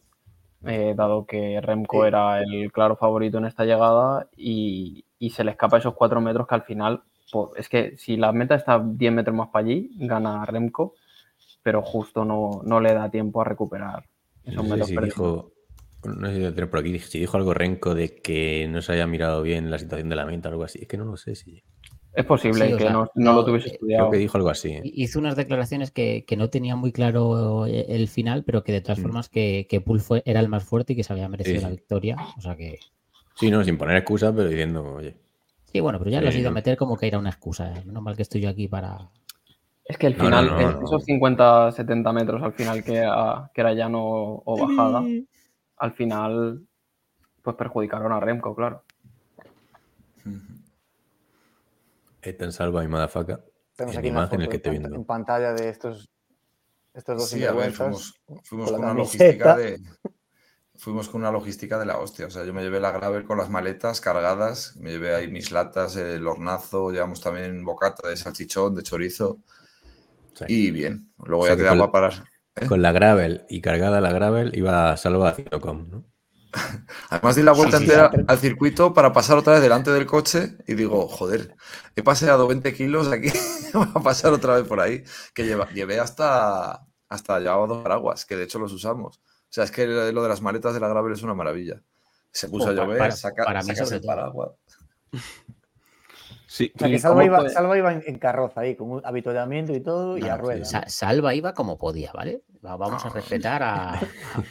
[0.65, 2.07] eh, dado que Remco Sí.
[2.07, 6.47] era el claro favorito en esta llegada y, y se le escapa esos cuatro metros
[6.47, 7.03] que al final,
[7.55, 10.95] es que si la meta está 10 metros más para allí, gana Remco,
[11.63, 14.05] pero justo no, no le da tiempo a recuperar
[14.43, 15.15] esos No metros si perdidos.
[15.15, 15.51] dijo.
[16.03, 16.97] No sé si lo tengo por aquí.
[16.99, 20.25] Si dijo algo Renko de que no se haya mirado bien la situación de la
[20.25, 20.79] meta o algo así.
[20.81, 21.63] Es que no lo sé si.
[22.13, 24.03] Es posible Sí, que sea, no, no no, lo tuviese eh, estudiado.
[24.09, 24.69] Creo que dijo algo así.
[24.69, 24.81] ¿eh?
[24.83, 28.81] Hizo unas declaraciones que, que no tenía muy claro eh, el final, pero que de
[28.81, 29.03] todas Mm.
[29.03, 31.63] formas que, que Pool fue, era el más fuerte y que se había merecido Sí,
[31.63, 32.17] la victoria.
[32.37, 32.79] O sea que.
[33.35, 35.15] Sí, no, sin poner excusas, pero diciendo, oye.
[35.71, 37.71] Sí, bueno, pero ya lo has ido a meter como que era una excusa.
[37.73, 37.83] ¿eh?
[37.85, 39.09] Menos mal que estoy yo aquí para.
[39.85, 40.83] Es que no, final, no, no.
[40.85, 44.01] esos 50, 70 metros al final que era, que era llano
[44.45, 45.03] o bajada,
[45.77, 46.61] al final
[47.41, 48.83] pues perjudicaron a Remco, claro.
[52.21, 53.43] Ethan salva y Madafaka.
[53.75, 54.95] Tenemos En aquí una imagen foto el que en, te viendo.
[54.95, 56.09] en pantalla de estos,
[56.93, 59.81] estos dos Sí, a ver, fuimos, fuimos con una logística de.
[60.77, 62.25] Fuimos con una logística de la hostia.
[62.25, 65.51] O sea, yo me llevé la gravel con las maletas cargadas, me llevé ahí mis
[65.51, 69.39] latas, el hornazo, llevamos también bocata de salchichón, de chorizo.
[70.33, 70.45] Sí.
[70.47, 72.27] Y bien, luego O sea ya que te da con- para parar.
[72.55, 72.67] ¿eh?
[72.67, 76.03] Con la gravel y cargada la gravel iba Salva haciendo com, ¿no?
[77.09, 80.05] Además di la vuelta Sí, sí, entera al circuito para pasar otra vez delante del
[80.05, 81.55] coche y digo, joder,
[81.95, 83.29] he paseado 20 kilos aquí,
[83.73, 85.03] voy a pasar otra vez por ahí.
[85.33, 89.17] Que lleva- llevé hasta, hasta llevaba dos paraguas, que de hecho los usamos.
[89.17, 91.81] O sea, es que lo de las maletas de la gravel es una maravilla.
[92.31, 94.51] Se puso a Oh, llover, para- saca, para mí sacas el paraguas.
[96.51, 97.49] Sí, O sea, ¿Y que Salva iba, fue?
[97.49, 100.65] Salva iba en, en carroza ahí, con un avituallamiento y todo, y a sí, rueda.
[100.65, 100.71] sí.
[100.71, 102.41] Sa- Salva iba como podía, ¿vale?
[102.65, 103.97] Va- Vamos a respetar a,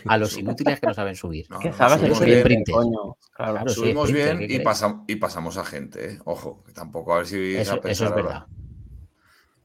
[0.09, 1.45] a- los inútiles que no saben subir.
[1.51, 3.17] No, Que sabes subimos soy bien, coño.
[3.35, 3.53] Claro.
[3.53, 4.67] Claro, subimos sprinter, bien ¿qué y, queréis?
[4.67, 6.19] pasam- y pasamos a gente, ¿eh?
[6.25, 8.47] ojo, que tampoco a ver si Eso, a eso es verdad.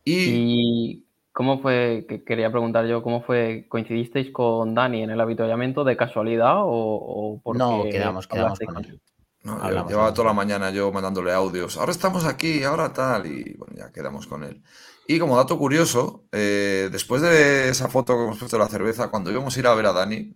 [0.03, 5.22] Y, ¿Y cómo fue, que quería preguntar yo, cómo fue, coincidisteis con Dani en el
[5.22, 8.99] avituallamiento de casualidad o, o porque No, quedamos, quedamos con él.
[9.45, 9.61] ¿No?
[9.61, 11.77] Hablamos, Llevaba toda la mañana yo mandándole audios.
[11.77, 13.27] Ahora estamos aquí, ahora tal.
[13.27, 14.61] Y bueno, ya quedamos con él.
[15.07, 19.09] Y como dato curioso, eh, después de esa foto que hemos puesto de la cerveza,
[19.09, 20.35] cuando íbamos a ir a ver a Dani,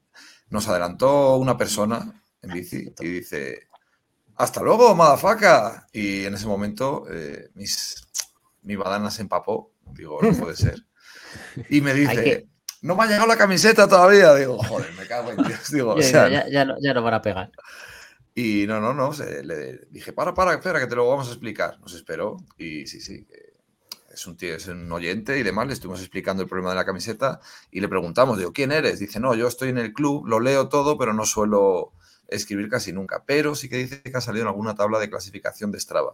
[0.49, 3.67] nos adelantó una persona en bici y dice:
[4.35, 5.87] ¡Hasta luego, madafaca!
[5.91, 8.07] Y en ese momento eh, mis,
[8.61, 9.73] mi badana se empapó.
[9.91, 10.85] Digo, no puede ser.
[11.67, 12.47] Y me dice:
[12.83, 14.35] No me ha llegado la camiseta todavía.
[14.35, 15.71] Digo, joder, me cago en Dios.
[15.71, 17.51] Digo, o Ya, ya, ya no, ya no van a pegar.
[18.39, 21.31] Y no, no, no, se- le dije, para, para, espera, que te lo vamos a
[21.31, 21.79] explicar.
[21.79, 23.27] Nos esperó y sí, sí,
[24.13, 26.85] es un tío, es un oyente y demás, le estuvimos explicando el problema de la
[26.85, 27.39] camiseta
[27.71, 28.99] y le preguntamos, digo, ¿quién eres?
[28.99, 31.93] Dice, no, yo estoy en el club, lo leo todo, pero no suelo
[32.27, 33.23] escribir casi nunca.
[33.25, 36.13] Pero sí que dice que ha salido en alguna tabla de clasificación de Strava.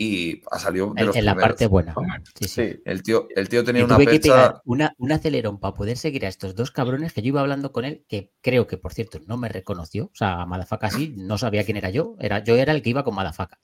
[0.00, 1.50] Y ha salido de los en la primeros.
[1.50, 1.92] parte buena.
[2.38, 2.70] Sí, sí.
[2.70, 5.74] Sí, El tío, el tío tenía Y una tuve que pegar una, un acelerón para
[5.74, 8.78] poder seguir a estos dos cabrones que yo iba hablando con él, que creo que,
[8.78, 10.04] por cierto, no me reconoció.
[10.04, 12.14] O sea, Madafaka sí, no sabía quién era yo.
[12.20, 13.58] Era, yo era el que iba con Madafaka.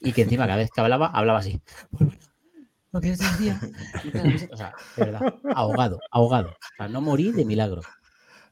[0.00, 1.60] Y que encima, cada vez que hablaba, hablaba así.
[2.92, 3.60] Os decía.
[4.50, 6.48] O sea, de verdad, ahogado, ahogado.
[6.48, 7.82] O sea, no morí de milagro.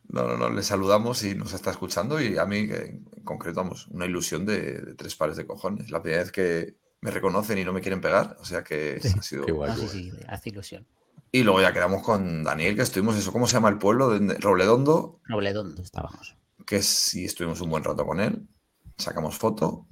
[0.09, 3.89] No, no, no, le saludamos y nos está escuchando y a mí, en concreto, vamos,
[3.89, 5.91] una ilusión de, de tres pares de cojones.
[5.91, 6.77] La primera vez que
[7.07, 9.15] me reconocen y no me quieren pegar, o sea que Sí.
[9.17, 9.47] ha sido...
[9.47, 9.71] Qué guay.
[9.73, 10.85] Ah, sí, sí, hace ilusión.
[11.31, 14.11] Y luego ya quedamos con Daniel, que estuvimos eso, ¿cómo se llama el pueblo?
[14.11, 16.37] De Robledondo, Robledondo estábamos.
[16.67, 18.47] que sí estuvimos un buen rato con él.
[18.99, 19.87] Sacamos foto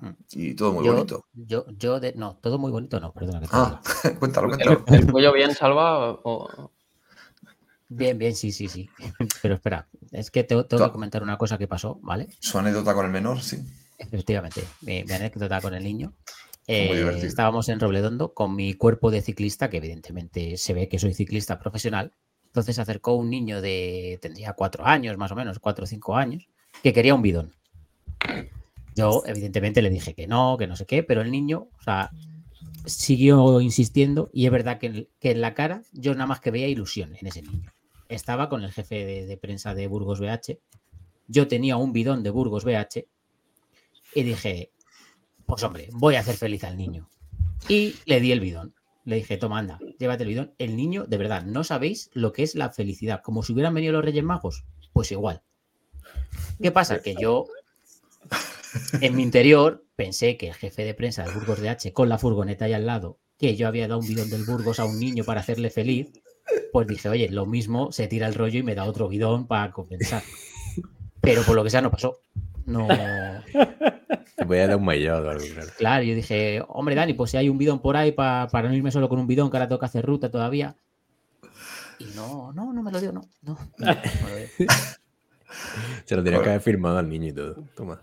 [0.00, 0.10] Mm.
[0.32, 1.24] y todo muy yo, bonito.
[1.32, 3.80] Yo, yo de, no, todo muy bonito, no, perdona que te Ah,
[4.20, 4.84] cuéntalo, ¿El, cuéntalo.
[4.96, 6.10] el cuello bien salva?
[6.22, 6.70] o-
[7.88, 8.88] Bien, bien, sí, sí, sí.
[9.42, 12.28] Pero espera, es que tengo, tengo que To- comentar una cosa que pasó, ¿vale?
[12.38, 13.56] Su anécdota con el menor, sí.
[13.98, 16.14] Efectivamente, mi, mi anécdota con el niño.
[16.66, 16.86] Eh,
[17.26, 21.58] estábamos en Robledondo con mi cuerpo de ciclista, que evidentemente se ve que soy ciclista
[21.58, 22.12] profesional.
[22.46, 26.16] Entonces se acercó un niño de, tendría cuatro años, más o menos, cuatro o cinco
[26.16, 26.48] años,
[26.82, 27.54] que quería un bidón.
[28.94, 32.10] Yo, evidentemente, le dije que no, que no sé qué, pero el niño, o sea,
[32.84, 36.50] siguió insistiendo y es verdad que, en- que en la cara yo nada más que
[36.50, 37.70] veía ilusión en ese niño.
[38.08, 40.58] Estaba con el jefe de, de prensa de Burgos BH.
[41.28, 43.04] Yo tenía un bidón de Burgos BH
[44.14, 44.72] y dije,
[45.46, 47.08] pues hombre, voy a hacer feliz al niño.
[47.68, 48.74] Y le di el bidón.
[49.04, 50.54] Le dije, toma, anda, llévate el bidón.
[50.58, 53.22] El niño, de verdad, no sabéis lo que es la felicidad.
[53.22, 54.64] Como si hubieran venido los Reyes Magos.
[54.92, 55.42] Pues igual.
[56.60, 57.00] ¿Qué pasa?
[57.00, 57.46] Que yo,
[59.00, 62.18] en mi interior, pensé que el jefe de prensa de Burgos de H, con la
[62.18, 65.24] furgoneta ahí al lado, que yo había dado un bidón del Burgos a un niño
[65.24, 66.12] para hacerle feliz,
[66.72, 69.72] pues dije, oye, lo mismo, se tira el rollo y me da otro bidón para
[69.72, 70.22] compensar.
[71.20, 72.20] Pero por lo que sea, no pasó.
[72.66, 72.88] No.
[74.48, 75.70] Te podía dar un maillado o algo, claro.
[75.76, 78.74] Claro, yo dije, hombre, Dani, pues si hay un bidón por ahí pa- para no
[78.74, 80.74] irme solo con un bidón, que ahora tengo que hacer ruta todavía.
[81.98, 83.22] Y no, no, no me lo dio, no.
[83.42, 83.94] no, no, no
[84.24, 84.48] me lo dio.
[86.04, 87.56] Se lo tenía que haber firmado al niño y todo.
[87.76, 88.00] Toma.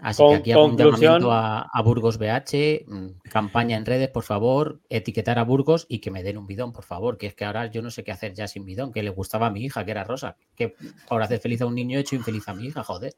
[0.00, 3.86] Así Con- que aquí hago un conclusión- llamamiento a, a Burgos BH, mm, campaña en
[3.86, 7.26] redes, por favor, etiquetar a Burgos y que me den un bidón, por favor, que
[7.26, 9.50] es que ahora yo no sé qué hacer ya sin bidón, que le gustaba a
[9.50, 10.74] mi hija, que era rosa, que
[11.08, 13.14] por hacer feliz a un niño he hecho infeliz a mi hija, joder.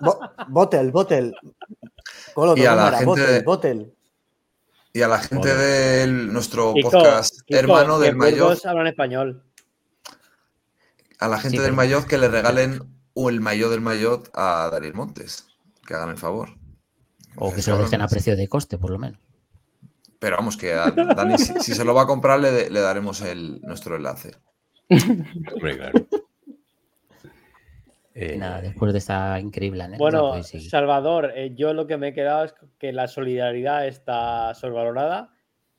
[0.00, 1.34] Bo- Botel, Botel.
[2.34, 3.94] Colo, Y a la gente Botel, de- Botel.
[4.92, 9.44] Y a la gente de nuestro Kiko, podcast Kiko, hermano del mayor, Burgos hablan español.
[11.20, 12.80] a la gente Sí, del mayor que le regalen
[13.14, 15.46] o el maillot del maillot a Daniel Montes.
[15.86, 16.50] Que hagan el favor.
[17.36, 19.20] O que se lo dejen a precio de coste, por lo menos.
[20.18, 23.20] Pero vamos, que a Dani, si, si se lo va a comprar, le, le daremos
[23.22, 24.32] el, nuestro enlace.
[24.90, 26.06] Hombre, claro.
[28.20, 30.60] Eh, Nada, después de esta increíble anécdota, Bueno, pues sí.
[30.60, 35.32] Salvador, eh, yo lo que me he quedado es que la solidaridad está sobrevalorada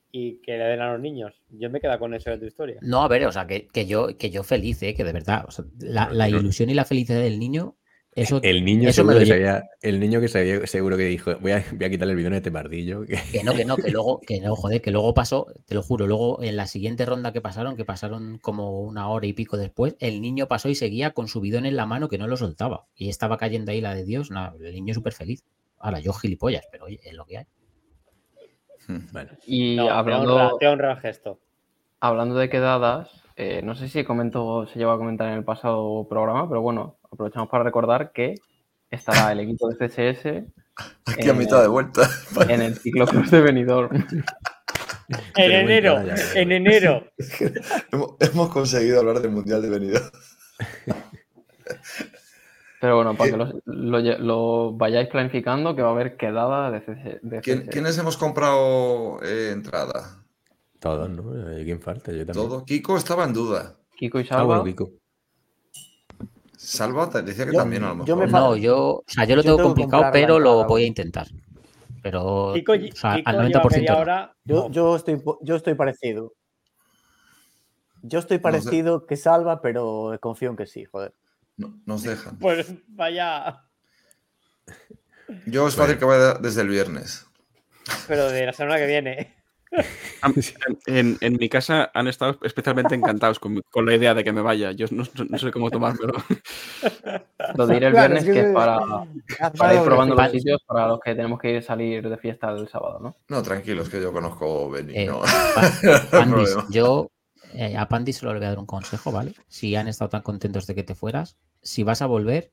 [0.09, 1.43] y que le den a los niños.
[1.50, 2.80] Yo me he quedado con eso de tu historia.
[2.82, 4.95] No, a ver, o sea, que, que yo, que yo feliz, ¿eh?
[4.95, 7.76] que de verdad, o sea, la, la ilusión y la felicidad del niño,
[8.22, 11.03] eso, el niño eso me seguro lo que sabía, el niño que sabía, seguro que
[11.03, 13.01] dijo, voy a, voy a quitarle el bidón a este pardillo.
[13.31, 16.07] que- no, que no, que luego, que no, joder, que luego pasó, te lo juro,
[16.07, 19.95] luego en la siguiente ronda que pasaron, que pasaron como una hora y pico después,
[19.99, 22.85] el niño pasó y seguía con su bidón en la mano que no lo soltaba.
[22.95, 25.43] Y estaba cayendo ahí la de Dios, nada, el niño súper feliz.
[25.80, 27.45] Ahora, yo gilipollas, pero oye, es lo que hay.
[29.11, 31.39] Bueno, Y No, te, hablando, honra, te honra el gesto.
[31.99, 36.07] hablando de quedadas, eh, no sé si comentó, se lleva a comentar en el pasado
[36.09, 38.35] programa, pero bueno, aprovechamos para recordar que
[38.89, 40.43] estará el equipo de CSS
[41.05, 42.09] Aquí a mitad de vuelta.
[42.49, 44.05] en el ciclocross de Benidorm.
[45.35, 45.97] En enero,
[46.35, 47.03] en enero.
[47.91, 50.05] hemos, hemos conseguido hablar del Mundial de Benidorm.
[52.79, 56.69] Pero bueno, para que lo, lo lle- lo vayáis planificando, que va a haber quedada
[56.69, 57.69] de, CC de ¿Quién- CSS.
[57.71, 60.23] ¿Quiénes hemos comprado eh, entrada?
[60.79, 61.53] todos, ¿no?
[61.57, 62.11] Eh, ¿Quién falta?
[62.11, 62.47] Yo también.
[62.47, 62.63] Todo.
[62.65, 63.77] Kiko estaba en duda.
[63.97, 64.43] Kiko y Ah, Salva.
[64.45, 64.91] bueno, Kiko.
[66.69, 68.07] Salva te decía que Yo- también a lo mejor.
[68.07, 70.85] yo me No, yo, o sea, yo lo Yo tengo complicado, pero lo voy a
[70.85, 71.27] intentar.
[72.03, 74.69] Pero, Kiko, o sea, Kiko al lleva 90% media no.
[74.72, 76.33] Yo, estoy, yo estoy parecido.
[78.03, 81.14] Yo estoy parecido que salva, pero confío en que sí, joder.
[81.57, 82.38] No- nos dejan.
[82.39, 83.64] Pues vaya.
[85.48, 87.25] Yo es fácil que vaya desde el viernes.
[88.07, 89.35] Pero de la semana que viene.
[90.22, 90.33] Am-
[90.85, 94.31] En, en mi casa han estado especialmente encantados con, mi- con la idea de que
[94.31, 94.72] me vaya.
[94.72, 96.14] Yo no, no sé cómo tomármelo.
[97.56, 100.88] Lo diré el Claro, viernes es que que es para, ir probando los sitios para
[100.88, 103.15] los que tenemos que ir salir de fiesta el sábado, ¿no?
[103.30, 104.93] No, tranquilos, que yo conozco Beni.
[104.95, 105.22] Eh, no.
[106.27, 107.09] No yo
[107.53, 109.33] eh, a Pandis solo le voy a dar un consejo, ¿vale?
[109.48, 112.51] Si han estado tan contentos de que te fueras, si vas a volver,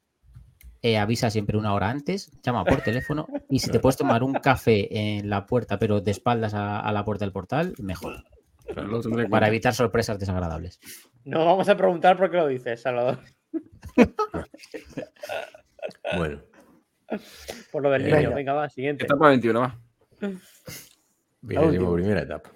[0.82, 4.34] eh, avisa siempre una hora antes, llama por teléfono y si te puedes tomar un
[4.34, 8.24] café en la puerta, pero de espaldas a, a la puerta del portal, mejor.
[8.74, 9.46] Para cuenta.
[9.48, 10.80] evitar sorpresas desagradables.
[11.24, 13.18] No vamos a preguntar por qué lo dices, Salvador.
[16.16, 16.40] Bueno,
[17.70, 18.18] Por lo del Venga.
[18.18, 18.34] niño.
[18.34, 19.04] Venga, va, siguiente.
[19.04, 19.78] Etapa 21, va.
[21.40, 21.94] vigésimo última.
[21.94, 22.50] primera etapa.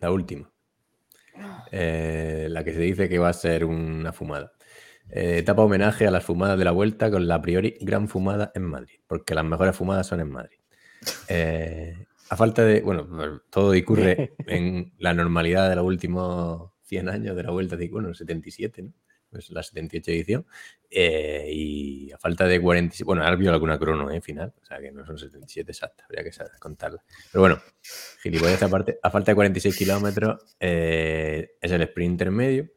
[0.00, 0.50] La última.
[1.70, 4.52] Eh, la que se dice que va a ser una fumada.
[5.10, 8.62] Eh, etapa homenaje a las fumadas de la vuelta con la priori gran fumada en
[8.64, 10.58] Madrid, porque las mejores fumadas son en Madrid.
[11.28, 17.36] Eh, a falta de, bueno, todo discurre en la normalidad de los últimos 100 años
[17.36, 18.92] de la vuelta, de, bueno, 77, ¿no?
[19.30, 20.46] Pues la 78 edición.
[20.88, 24.20] Eh, y a falta de 47, bueno, ahora vio alguna crono, ¿eh?
[24.20, 27.02] Final, o sea que no son 77 exactas, habría que contarla.
[27.32, 27.60] Pero bueno,
[28.22, 32.70] gilipollas aparte, a falta de 46 kilómetros eh, es el sprint intermedio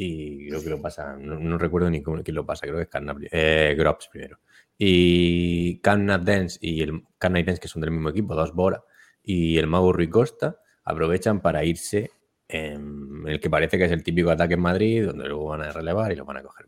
[0.00, 2.82] y creo que lo pasa, no, no recuerdo ni cómo, quién lo pasa, creo que
[2.82, 4.38] es Carnap, eh, Grops primero.
[4.78, 8.84] Y Carnap Dance y el Carnap Dance, que son del mismo equipo, dos Bora,
[9.24, 12.12] y el Mago Rui Costa aprovechan para irse
[12.46, 15.72] en el que parece que es el típico ataque en Madrid, donde luego van a
[15.72, 16.66] relevar y lo van a coger.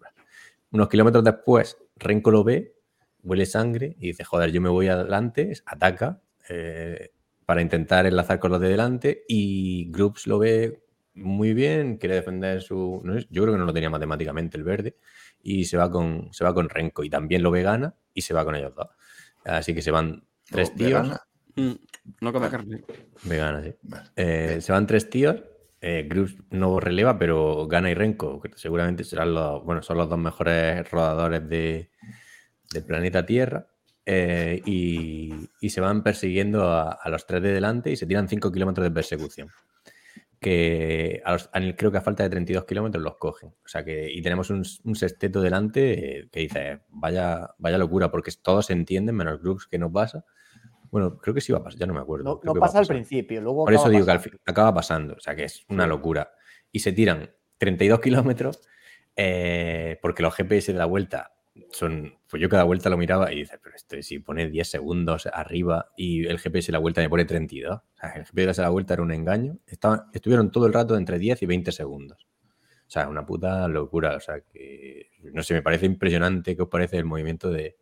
[0.73, 2.75] Unos kilómetros después, Renko lo ve,
[3.23, 7.10] huele sangre y dice, joder, yo me voy adelante, ataca eh,
[7.47, 10.83] para intentar enlazar con los de delante y Groups lo ve
[11.20, 13.00] muy bien, quiere defender su...
[13.05, 14.97] no yo creo que no lo tenía matemáticamente el verde
[15.42, 18.34] y se va con, se va con Renko y también lo ve gana y se
[18.34, 18.89] va con ellos dos.
[19.44, 21.02] Así que se van tres No, tíos.
[21.02, 21.20] vegana.
[21.57, 21.73] Mm,
[22.20, 22.82] No come carne.
[23.24, 23.74] Vegana, sí.
[23.82, 24.05] Vale.
[24.16, 25.36] Eh, se van tres tíos.
[25.82, 30.08] Eh, Groups no releva, pero Gana y Renko, que seguramente serán los, bueno, son los
[30.10, 31.90] dos mejores rodadores de,
[32.73, 33.66] del planeta Tierra.
[34.05, 38.28] eh, y, y se van persiguiendo a, a los tres de delante y se tiran
[38.28, 39.49] 5 kilómetros de persecución.
[40.41, 43.51] Que a los- a el- creo que a falta de 32 kilómetros los cogen.
[43.65, 48.10] O sea que, y tenemos un, un sexteto delante eh, que dice, vaya, vaya locura,
[48.10, 50.25] porque todos se entienden, menos Groups que no pasa.
[50.91, 52.25] Bueno, creo que sí va a pasar, ya no me acuerdo.
[52.43, 53.65] No, pasa al principio, luego.
[53.65, 56.33] Por eso digo que al fin acaba pasando, o sea que es una locura.
[56.73, 58.60] Y se tiran 32 kilómetros
[59.17, 61.33] eh, porque los GPS de la vuelta
[61.70, 62.14] son.
[62.28, 65.90] Pues yo cada vuelta lo miraba y dices, pero esto si pone 10 segundos arriba
[65.97, 67.76] y el GPS de la vuelta me pone 32.
[67.76, 69.58] O sea, el GPS de la vuelta era un engaño.
[69.66, 72.26] Estaban, estuvieron todo el rato entre 10 y 20 segundos.
[72.86, 74.16] O sea, una puta locura.
[74.16, 77.76] O sea, que no sé, me parece impresionante que os parece el movimiento de,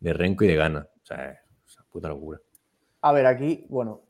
[0.00, 0.88] de Renko y de Gana.
[1.02, 2.40] O sea, es una puta locura.
[3.02, 4.04] A ver, aquí, bueno,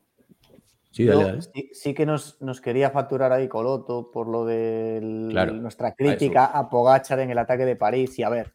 [0.95, 1.41] Sí, yo dale, dale.
[1.41, 6.45] sí, sí que nos, nos quería facturar ahí Coloto por lo de Claro, nuestra crítica
[6.45, 8.17] a, Pogachar en el ataque de París.
[8.17, 8.53] Y a ver,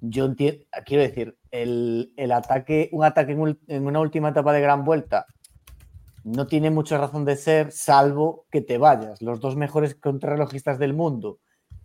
[0.00, 4.84] yo entiendo, quiero decir, el, el ataque, un ataque en, una última etapa de gran
[4.84, 5.26] vuelta
[6.24, 9.22] no tiene mucha razón de ser, salvo que te vayas.
[9.22, 11.38] Los dos mejores contrarrelojistas del mundo,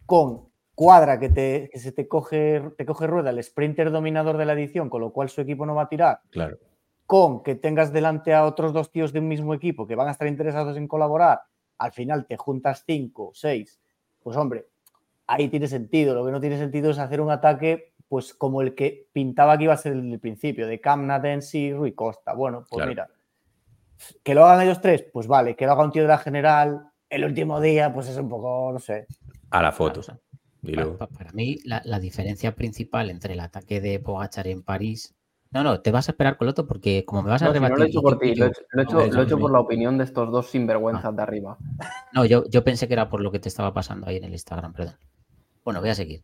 [0.06, 4.46] con cuadra que, te, que se te coge, te coge rueda, el sprinter dominador de
[4.46, 6.58] la edición, con lo cual su equipo no va a tirar Claro.
[7.06, 10.12] con que tengas delante a otros dos tíos de un mismo equipo que van a
[10.12, 11.40] estar interesados en colaborar,
[11.78, 13.80] al final te juntas cinco, seis,
[14.22, 14.66] pues hombre,
[15.28, 16.14] ahí tiene sentido.
[16.14, 19.66] Lo que no tiene sentido es hacer un ataque, pues como el que pintaba que
[19.66, 22.34] iba a ser el principio, de Camna, Densi y Rui Costa.
[22.34, 22.90] Bueno, pues Claro.
[22.90, 23.10] mira,
[24.24, 26.90] que lo hagan ellos tres, pues vale, que lo haga un tío de la general,
[27.10, 29.08] el último día, pues es un poco, no sé.
[29.50, 30.02] A la foto.
[31.16, 35.16] Para, mí, la, la diferencia principal entre el ataque de Pogachar en París.
[35.52, 37.60] No, no, te vas a esperar con Loto porque como me vas a No, si
[37.60, 39.08] no lo he hecho por ti, lo he hecho, lo he hecho- no, lo he
[39.10, 41.58] hecho eso por la opinión de estos dos sinvergüenzas de arriba.
[42.14, 44.34] No, yo, yo pensé que era por lo que te estaba pasando ahí en el
[44.34, 44.96] Instagram, perdón.
[45.64, 46.24] Bueno, voy a seguir.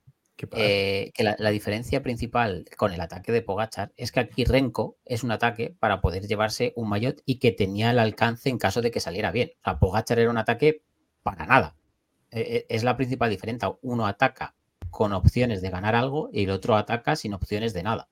[0.53, 4.97] Eh, que la, la diferencia principal con el ataque de Pogachar es que aquí Renko
[5.05, 8.81] es un ataque para poder llevarse un maillot y que tenía el alcance en caso
[8.81, 9.51] de que saliera bien.
[9.61, 10.83] O sea, Pogachar era un ataque
[11.23, 11.75] para nada.
[12.31, 13.71] Eh, eh, es la principal diferencia.
[13.81, 14.55] Uno ataca
[14.89, 18.09] con opciones de ganar algo y el otro ataca sin opciones de nada.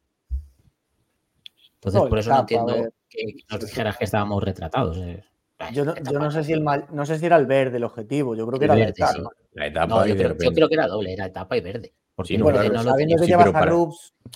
[1.76, 4.98] Entonces, No, por eso etapa, no entiendo que nos dijeras que estábamos retratados.
[4.98, 5.24] eh.
[5.74, 7.78] Yo no, Etapa, yo no sé si el mal- no sé si era el verde
[7.78, 9.14] el objetivo, yo creo que El era la verde, etapa.
[9.14, 9.48] sí.
[9.54, 11.94] La etapa No, y yo creo que era doble, era etapa y verde.
[12.20, 13.18] Porque Sí, no, Bueno, Loren claro, no lo sabiendo tenía.
[13.22, 13.62] que sí, llevas pero a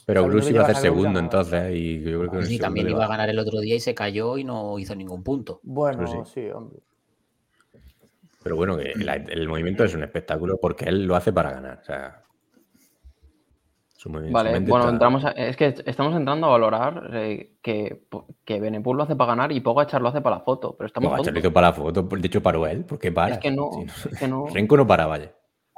[0.06, 2.90] Pero Bruce que iba a hacer Groups, segundo entonces y yo creo que Sí, también
[2.90, 5.60] iba a ganar el otro día y se cayó y no hizo ningún punto.
[5.64, 6.80] Bueno, sí, hombre.
[8.42, 11.80] Pero bueno, que la- el movimiento es un espectáculo porque él lo hace para ganar.
[11.82, 12.24] O sea,
[13.98, 17.52] su movi- su Vale, bueno, está- entramos a- es que estamos entrando a valorar eh,
[17.62, 18.06] que,
[18.46, 21.34] que lo hace para ganar y Pogachar lo hace para la foto, pero estamos Pogacar
[21.34, 23.36] lo hizo para la foto, de hecho paró él, ¿por qué para?
[23.36, 24.46] Es que no, Sí, es que no.
[24.54, 25.34] Renko no para, vaya.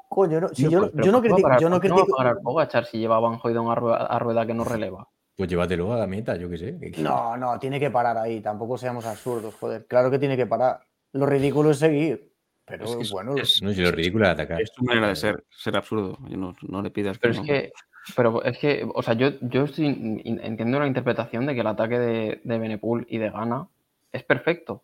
[0.09, 1.75] Coño, no, si yo, pero yo no ¿por qué va a critico, parar- yo no
[1.75, 2.15] a critico.
[2.17, 5.07] parar Pogachar si lleva Van Hoydon a rueda, a rueda que no releva.
[5.35, 6.79] Pues llévatelo a la meta, yo qué sé.
[6.79, 8.39] que- No, no, tiene que parar ahí.
[8.41, 9.85] Tampoco seamos absurdos, joder.
[9.87, 10.79] Claro que tiene que parar.
[11.13, 12.31] Lo ridículo es seguir.
[12.67, 14.61] Pero Es que bueno, es- No, si lo ridículo es atacar.
[14.61, 16.17] Es tu manera de ser, ser absurdo.
[16.29, 17.45] Y no, no le pidas Pero que es no.
[17.53, 17.71] que,
[18.15, 21.67] pero es que, o sea, yo, yo estoy, in- entiendo la interpretación de que el
[21.67, 23.67] ataque de, de Benepul y de Gana
[24.11, 24.83] es perfecto.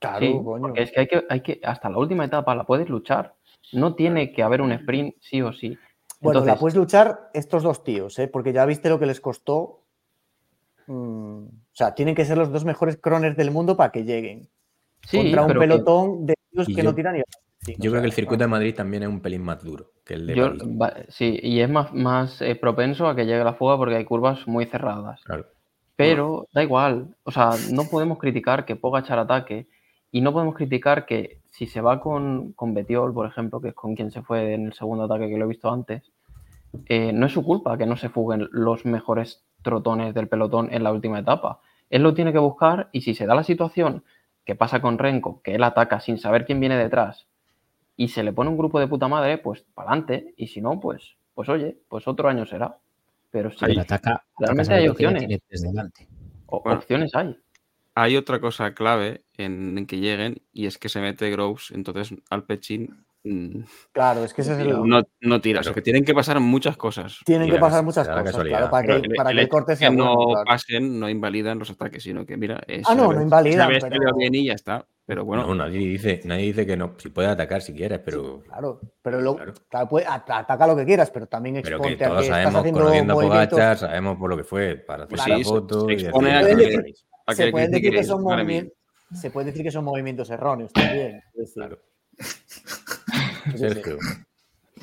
[0.00, 0.60] claro, Sí, coño.
[0.62, 3.34] porque es que hay, que hay que, hasta la última etapa la puedes luchar.
[3.72, 5.78] No tiene que haber un sprint sí o sí.
[6.20, 8.28] Bueno, la puedes luchar estos dos tíos, ¿eh?
[8.28, 9.80] porque ya viste lo que les costó.
[10.86, 14.48] Mm, o sea, tienen que ser los dos mejores croners del mundo para que lleguen.
[15.06, 17.22] sí, contra un que pelotón de tíos que yo- no tiran ni.
[17.78, 20.26] Yo creo que el circuito de Madrid también es un pelín más duro que el
[20.26, 23.76] de yo- va- sí, y es más, más eh, propenso a que llegue la fuga
[23.78, 25.22] porque hay curvas muy cerradas.
[25.24, 25.46] Claro.
[25.96, 29.66] Pero da igual, o sea, no podemos criticar que Pogachar ataque
[30.10, 33.74] y no podemos criticar que si se va con, con Betiol, por ejemplo, que es
[33.74, 36.02] con quien se fue en el segundo ataque que lo he visto antes,
[36.86, 40.82] eh, no es su culpa que no se fuguen los mejores trotones del pelotón en
[40.82, 41.60] la última etapa.
[41.90, 44.02] Él lo tiene que buscar y si se da la situación
[44.44, 47.28] que pasa con Renko, que él ataca sin saber quién viene detrás
[47.96, 50.80] y se le pone un grupo de puta madre, pues para adelante y si no,
[50.80, 52.78] pues, pues oye, pues otro año será.
[53.30, 55.40] Pero sí, Pero ataca, realmente hay opciones.
[56.48, 57.36] opciones hay.
[57.94, 62.14] Hay otra cosa clave en, en que lleguen y es que se mete Groves, entonces
[62.30, 63.60] Alpecin mm,
[63.92, 64.86] Claro, es que ese es el.
[64.86, 65.60] no, no tira.
[65.60, 65.74] O sea, Claro.
[65.76, 67.18] que tienen que pasar muchas cosas.
[67.24, 69.42] Tienen Y que pasar muchas se cosas, claro, para Pero que, el- para el que
[69.42, 70.44] el corte sea que no bueno, claro.
[70.46, 73.90] pasen no invalidan los ataques, sino que mira, es Ah, no, no invalidan, sabes que
[73.90, 74.84] pero- le viene y ya está.
[75.06, 76.94] Pero bueno, no, nadie dice, nadie dice que no.
[76.96, 79.52] Si puedes atacar si quieres, pero, Claro, pero luego, Claro.
[79.68, 82.24] claro, puede- at- ataca lo que quieras, pero también pero exponte que a todos que
[82.24, 83.50] estás sabemos, haciendo conociendo a movimientos.
[83.50, 86.28] Pogacar, sabemos por lo que fue, para hacer Pues sí, se- foto se y expone
[86.32, 86.94] decir, a "Vale, que-
[87.26, 87.36] vale".
[87.36, 88.44] para se que pueden decir que critiques, son madre mía.
[88.62, 91.20] movimientos, se puede decir que son movimientos erróneos también.
[91.54, 91.78] Claro.
[92.16, 93.58] yo.
[93.58, 93.98] Sergio.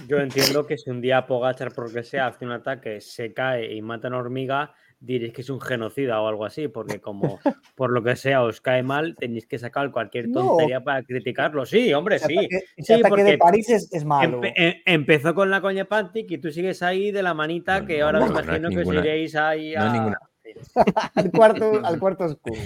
[0.10, 3.74] Entiendo que si un día Pogachar, por lo que sea, hace un ataque, se cae
[3.74, 7.40] y mata a una hormiga, diréis que es un genocida o algo así, porque como
[7.76, 10.42] por lo que sea os cae mal, tenéis que sacar cualquier No.
[10.42, 11.66] tontería para criticarlo.
[11.66, 12.38] Sí, hombre, Ese sí.
[12.38, 14.42] ataque, ese Sí, ataque porque de París es, es malo.
[14.42, 17.88] Empe- em- empezó con la coña Pantic y tú sigues ahí de la manita No,
[17.88, 19.94] que ahora no, me imagino que os iréis ahí no a...
[19.94, 20.18] ninguna-
[21.16, 22.62] al, cuarto, al cuarto oscuro.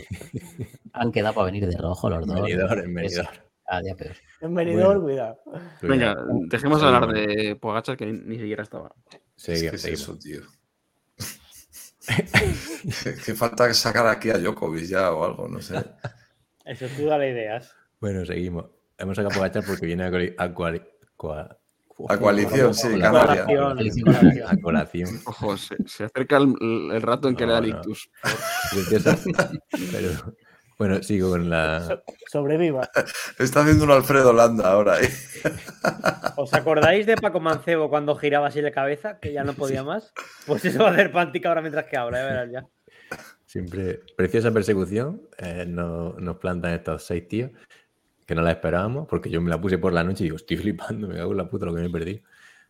[0.93, 2.41] Han quedado para venir de rojo los dos.
[2.41, 3.27] Venidor, en Es venidor.
[3.97, 4.15] peor.
[4.41, 5.01] En venidor, Bueno.
[5.03, 5.39] cuidado.
[5.81, 6.15] Venga,
[6.49, 7.19] dejemos de Sí, hablar bueno.
[7.33, 8.93] de Pogachar que ni, siquiera estaba.
[9.11, 10.41] Es Seguimos, que es eso, tío.
[13.25, 15.75] que falta sacar aquí a Djokovic ya o algo, no sé.
[16.65, 17.73] Eso tú dale ideas.
[17.99, 18.65] Bueno, seguimos.
[18.97, 20.85] Hemos sacado a Pogacar porque viene a, a, cuali-
[21.17, 21.57] cua-
[22.09, 23.11] A coalición, sí, Hola.
[23.11, 23.45] Canaria.
[23.45, 24.05] Colación, Colación.
[24.05, 24.47] colación.
[24.49, 25.21] A colación.
[25.25, 26.53] Ojo, se, se acerca el,
[26.91, 27.65] el rato en que No, le da no.
[27.67, 28.09] el ictus.
[28.71, 29.17] Preciosa.
[29.91, 30.35] Pero,
[30.77, 32.01] bueno, sigo con la.
[32.29, 32.89] Sobreviva.
[33.39, 34.99] Está haciendo un Alfredo Landa ahora.
[35.01, 35.09] ¿eh?
[36.35, 40.11] ¿Os acordáis de Paco Mancebo cuando giraba así la cabeza, que ya no podía más?
[40.45, 42.65] Pues eso va a hacer Pantic ahora mientras que habla, ya verás ya.
[43.45, 45.21] Siempre preciosa persecución.
[45.37, 47.51] eh, nos, nos plantan estos seis tíos
[48.25, 50.57] que no la esperábamos porque yo me la puse por la noche y digo, estoy
[50.57, 52.21] flipando, me cago en la puta lo que me he perdido.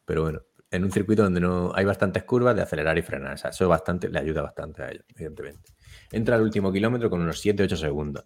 [0.05, 3.33] Pero bueno, en un circuito donde no hay bastantes curvas de acelerar y frenar.
[3.33, 5.73] O sea, eso bastante, le ayuda bastante a ellos, evidentemente.
[6.11, 8.25] Entra al último kilómetro con unos 7-8 segundos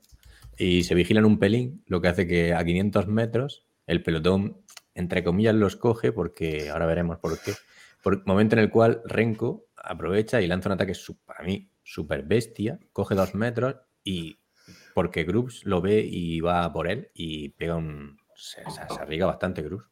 [0.58, 4.62] y se vigilan un pelín, lo que hace que a 500 metros el pelotón,
[4.94, 7.54] entre comillas, los coge porque ahora veremos por qué.
[8.04, 10.94] Por momento en el cual Renko aprovecha y lanza un ataque,
[11.26, 14.39] para mí, súper bestia, coge dos metros y
[15.00, 18.18] porque Grooves lo ve y va por él y pega un...
[18.36, 19.88] Se, se, se arriesga bastante Grooves.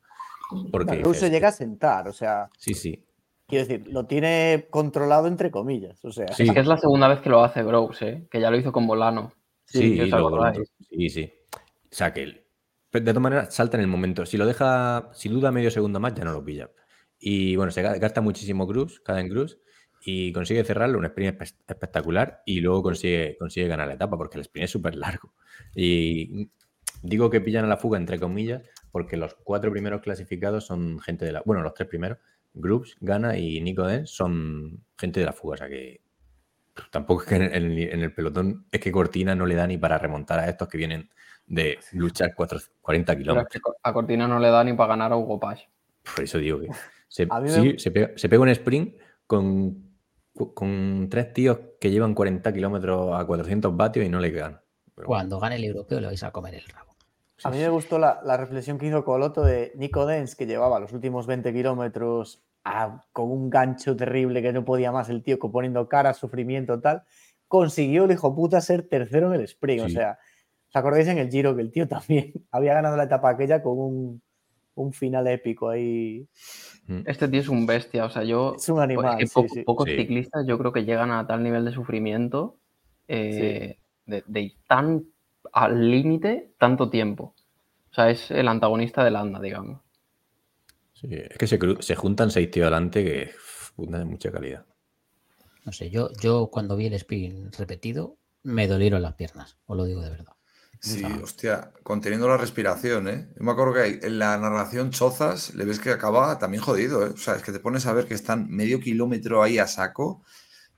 [0.69, 3.05] Porque Incluso dices, llega a sentar, o sea, Sí, sí.
[3.47, 6.03] quiero decir, lo tiene controlado entre comillas.
[6.03, 6.43] O sea, Sí.
[6.43, 8.27] Es que es la segunda vez que lo hace Groves, ¿eh?
[8.29, 9.31] que ya lo hizo con Bolano.
[9.63, 10.53] Sí, luego lo
[10.89, 11.31] sí, sí.
[11.53, 12.43] O sea que él,
[12.91, 14.25] de todas maneras salta en el momento.
[14.25, 16.69] Si lo deja, si duda medio segundo más, ya no lo pilla.
[17.17, 19.57] Y bueno, se ga- gasta muchísimo Cruz, cada en Cruz,
[20.05, 24.37] y consigue cerrarlo, un sprint espe- espectacular, y luego consigue, consigue ganar la etapa, porque
[24.37, 25.33] el sprint es súper largo.
[25.75, 26.49] Y
[27.01, 31.25] digo que pillan a la fuga, entre comillas, porque los cuatro primeros clasificados son gente
[31.25, 31.41] de la.
[31.45, 32.17] Bueno, los tres primeros,
[32.53, 35.55] Groups, Gana y Nico Den, son gente de la fuga.
[35.55, 36.01] O sea que
[36.91, 39.77] tampoco es que en el, en el pelotón es que Cortina no le da ni
[39.77, 41.09] para remontar a estos que vienen
[41.45, 43.53] de luchar cuatro- 40 Pero es kilómetros.
[43.63, 45.67] que a Cortina no le da ni para ganar a Hugo Page.
[46.15, 46.67] Por eso digo que.
[47.07, 48.95] Se, mí me- sí, se, pega, se pega un sprint
[49.25, 49.86] con,
[50.53, 54.61] con tres tíos que llevan 40 kilómetros a 400 vatios y no le ganan.
[54.95, 56.95] Pero Cuando gane el europeo le vais a comer el rabo.
[57.43, 60.79] A mí me gustó la, la reflexión que hizo Coloto de Nico Dens, que llevaba
[60.79, 65.37] los últimos 20 kilómetros a- con un gancho terrible que no podía más el tío,
[65.39, 67.03] poniendo cara, sufrimiento, tal.
[67.47, 69.83] Consiguió el hijo puta ser tercero en el sprint.
[69.83, 69.93] O Sí.
[69.93, 70.17] sea,
[70.69, 73.77] ¿os acordáis en el Giro que el tío también había ganado la etapa aquella con
[73.77, 74.21] un,
[74.73, 76.27] un final épico ahí?
[77.05, 78.55] Este tío es un bestia, o sea, yo...
[78.57, 79.63] Es un animal, que sí, poco- sí.
[79.63, 79.95] Pocos Sí.
[79.95, 82.57] ciclistas yo creo que llegan a tal nivel de sufrimiento,
[83.07, 85.05] eh, de, de ir tan
[85.53, 87.33] al límite tanto tiempo.
[87.91, 89.81] O sea, es el antagonista de Landa, digamos.
[90.93, 93.31] Sí, es que se, juntan seis tíos delante que
[93.75, 94.65] puta, de mucha calidad.
[95.65, 99.83] No sé, yo, yo cuando vi el sprint repetido me dolieron las piernas, os lo
[99.85, 100.33] digo de verdad.
[100.79, 103.27] Sí, hostia, conteniendo la respiración, ¿eh?
[103.37, 107.09] Yo me acuerdo que en la narración Chozas le ves que acaba también jodido, ¿eh?
[107.13, 110.23] O sea, es que te pones a ver que están medio kilómetro ahí a saco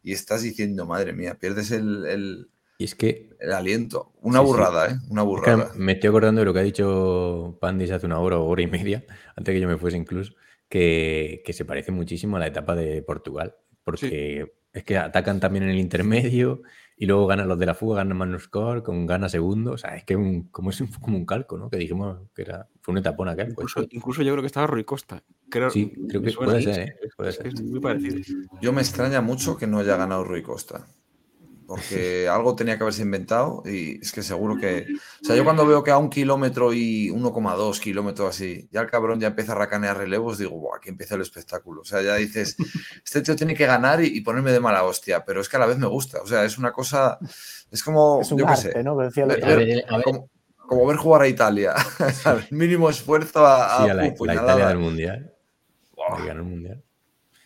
[0.01, 4.13] y estás diciendo, madre mía, pierdes el, el- Y es que, el aliento.
[4.21, 4.51] Una Sí, sí.
[4.51, 4.95] burrada, ¿eh?
[5.09, 5.71] Una es que burrada.
[5.75, 8.67] me estoy acordando de lo que ha dicho Pandis hace una hora o hora y
[8.67, 9.03] media,
[9.35, 10.33] antes que yo me fuese incluso,
[10.69, 15.63] que, que se parece muchísimo a la etapa de Portugal, porque es que atacan también
[15.65, 16.61] en el intermedio
[17.01, 19.95] y luego ganan los de la fuga, ganan Magnus Score, con gana segundo, o sea,
[19.95, 21.69] es que un, como es un- como un calco, ¿no?
[21.69, 23.53] Que dijimos que era, fue una etapona aquel.
[23.55, 25.23] pues, Incluso, incluso yo creo que estaba Rui Costa.
[25.49, 26.95] Creo, Sí, creo que puede ser, ¿eh?
[27.17, 27.43] Puede es, ser.
[27.43, 28.17] que es muy parecido.
[28.61, 30.85] Yo me extraña mucho que no haya ganado Rui Costa.
[31.69, 34.87] Porque algo tenía que haberse inventado y es que seguro que...
[35.21, 38.89] O sea, yo cuando veo que a un kilómetro y 1,2 kilómetros así, ya el
[38.89, 41.81] cabrón ya empieza a racanear relevos, digo, Buah, aquí empieza el espectáculo.
[41.81, 42.57] O sea, ya dices,
[43.05, 45.59] este tío tiene que ganar y, y ponerme de mala hostia, pero es que a
[45.59, 46.21] la vez me gusta.
[46.21, 47.19] O sea, es una cosa...
[47.71, 48.97] Es como, Es un yo qué arte, sé, ¿no?
[48.97, 49.75] Que decía el ver- otro A día.
[49.75, 50.29] ver, a ver, como,
[50.67, 51.73] como ver jugar a Italia.
[52.49, 54.07] El mínimo esfuerzo a, a Sí, a la.
[54.07, 55.33] Italia del Mundial.
[56.27, 56.83] El Mundial.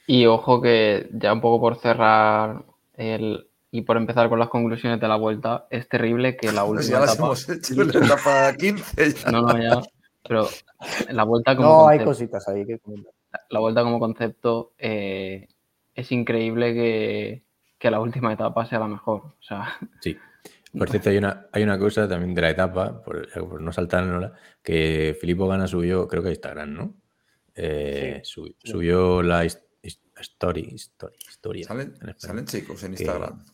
[0.07, 5.01] Y ojo que ya un poco por cerrar el, y por empezar con las conclusiones
[5.01, 7.25] de la vuelta, es terrible que la Pues última ya las etapa...
[7.27, 9.13] hemos hecho en la etapa 15.
[9.13, 9.31] ya.
[9.31, 9.81] No, no, ya.
[10.27, 10.47] Pero
[11.09, 13.11] la vuelta como No, hay cositas ahí que comentar.
[13.49, 15.47] la vuelta como concepto eh,
[15.95, 17.43] es increíble que,
[17.79, 19.21] que la última etapa sea la mejor.
[19.25, 20.17] O sea, Sí.
[20.77, 24.33] Por cierto, hay una, hay una cosa también de la etapa, por, por no saltárnosla,
[24.63, 26.93] que Filippo Gana subió, creo que a Instagram, ¿no?
[27.55, 28.55] Eh, sí.
[28.63, 31.67] Subió la his- his- story, story, historia.
[31.67, 33.45] Salen, salen chicos en Que- Instagram.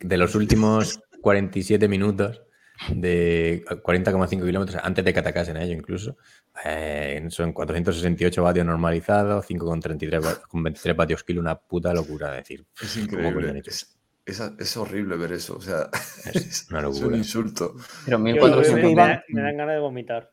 [0.00, 2.42] De los últimos 47 minutos
[2.90, 6.16] de 40,5 kilómetros, antes de que atacasen a ello incluso,
[6.64, 12.30] eh, son 468 vatios normalizados, 5,33 va- con 23 vatios kilo, una puta locura.
[12.32, 13.60] Decir, Es ¿cómo coño han increíble.
[13.70, 15.56] Es, es- es horrible ver eso.
[15.56, 15.88] O sea,
[16.34, 17.16] Es una es un locura.
[17.16, 17.74] insulto.
[18.04, 20.30] pero Yo- 1400 me, que me iban- me dan ganas de vomitar.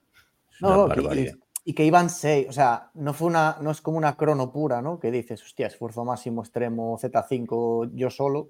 [0.60, 1.30] No, y,
[1.66, 4.82] y que iban seis, o sea, no fue una, no es como una crono pura,
[4.82, 5.00] ¿no?
[5.00, 8.50] Que dices, hostia, esfuerzo máximo extremo Z5 yo solo.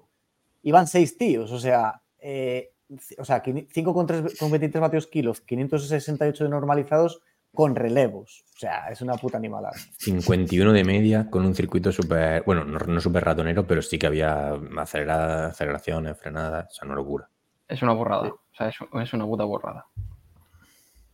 [0.64, 2.72] Iban seis tíos, o sea, eh,
[3.18, 7.20] o sea, 5 con, tres- con 23 vatios kilos, 568 de normalizados
[7.52, 8.44] con relevos.
[8.56, 9.74] O sea, es una puta animalada.
[9.98, 14.06] 51 de media con un circuito súper, bueno, no, no súper ratonero, pero sí que
[14.06, 17.28] había acelera- aceleraciones, frenadas, o sea, una locura.
[17.68, 18.28] Es una borrada.
[18.28, 19.86] O sea, es, es una puta borrada.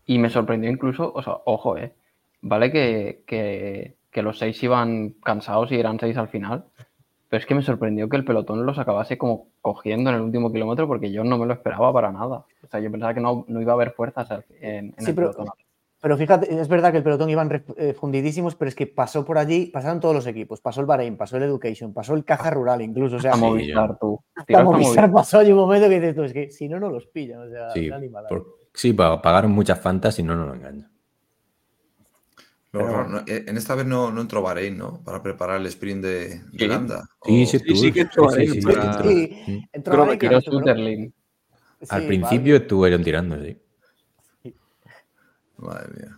[0.07, 1.95] Y me sorprendió incluso, o sea, ojo, eh.
[2.43, 6.65] Vale que, que, que los seis iban cansados y eran seis al final.
[7.31, 10.53] Pero es que me sorprendió que el pelotón los acabase como cogiendo en el último
[10.53, 12.45] kilómetro porque yo no me lo esperaba para nada.
[12.63, 14.29] O sea, yo pensaba que no, no iba a haber fuerzas
[14.61, 15.47] en, en Sí, el pero- pelotón.
[16.03, 19.37] Pero fíjate, es verdad que el pelotón iban eh, fundidísimos, pero es que pasó por
[19.37, 20.59] allí, pasaron todos los equipos.
[20.63, 23.17] Pasó el Bahrein, pasó el Education, pasó el Caja Rural incluso.
[23.17, 24.19] O sea, Hasta sí, Movistar, tú.
[24.35, 27.07] hasta Movistar pasó allí un momento que dices tú, es que si no, no los
[27.09, 27.43] pillan.
[27.43, 27.91] O sea, Sí,
[28.31, 30.90] por- sí pa- pagaron muchas fantas y no nos lo engañan.
[32.73, 33.19] Pero ¿no?
[33.27, 35.03] Eh, En esta vez no, no entró Bahrein, ¿no?
[35.03, 36.67] Para preparar el sprint de, de Sí.
[36.69, 37.03] Landa.
[37.25, 39.11] Sí, sí, sí, sí que entró Bahrein sí, para- entró.
[39.11, 41.13] Sí, entró Creo Bahrein, que Tiró Sutherland.
[41.89, 43.57] Al sí, principio estuvieron tirando, sí.
[45.57, 46.17] Madre mía.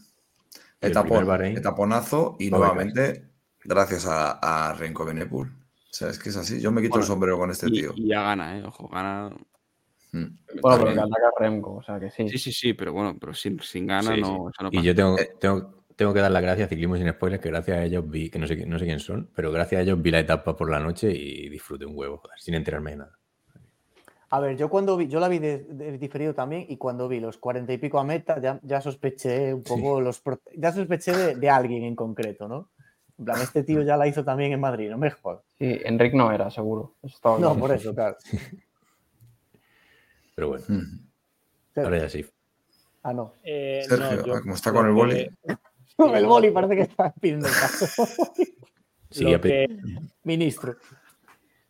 [0.83, 3.29] Y Etapón, etaponazo y nuevamente
[3.65, 4.33] gracias a,
[4.71, 5.49] a Renko Benepul.
[5.49, 6.61] O sea, es que es así.
[6.61, 7.93] Yo me quito Bueno, el sombrero con este Y, tío.
[7.95, 8.65] y ya gana, ¿eh?
[8.67, 9.31] Ojo, gana.
[10.13, 10.25] Mm.
[10.61, 12.29] Bueno, pero ataca Remco, o sea que sí.
[12.29, 14.33] Sí, sí, sí, pero bueno, pero sin, sin gana Sí, no, sí.
[14.33, 14.87] eso no Y pasa.
[14.87, 15.31] yo tengo, Eh.
[15.41, 18.31] tengo, tengo que dar las gracias a Ciclismo sin spoilers, que gracias a ellos vi,
[18.31, 20.71] que no sé, no sé quién son, pero gracias a ellos vi la etapa por
[20.71, 23.19] la noche y disfruté un huevo, joder, sin enterarme de nada.
[24.31, 27.21] A ver, yo cuando vi, yo la vi de, de- diferido también y cuando vi
[27.21, 30.23] los cuarenta y pico a meta ya, ya sospeché un poco los
[30.57, 32.71] ya sospeché de, de alguien en concreto, ¿no?
[33.19, 35.43] En plan, este tío ya la hizo también en Madrid, no me jodas.
[35.59, 36.95] Sí, Enric no era, seguro.
[37.03, 38.17] Estaba No, por eso, claro.
[40.35, 40.99] Pero bueno, Mm.
[41.77, 42.25] ahora ya sí.
[43.03, 43.35] Ah, no.
[43.45, 45.15] Eh, Sergio, no, yo ah, como está con el boli.
[45.47, 45.57] que-
[45.97, 47.87] Con el boli parece que está pidiendo el caso.
[49.11, 49.67] Sí, lo, que,
[50.25, 50.77] Ministro.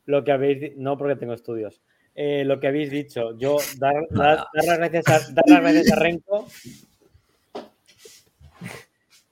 [0.07, 1.83] lo que habéis no porque tengo estudios.
[2.15, 5.91] Eh, lo que habéis dicho, yo dar, dar- dar las gracias a, dar las gracias
[5.92, 6.47] a Renko.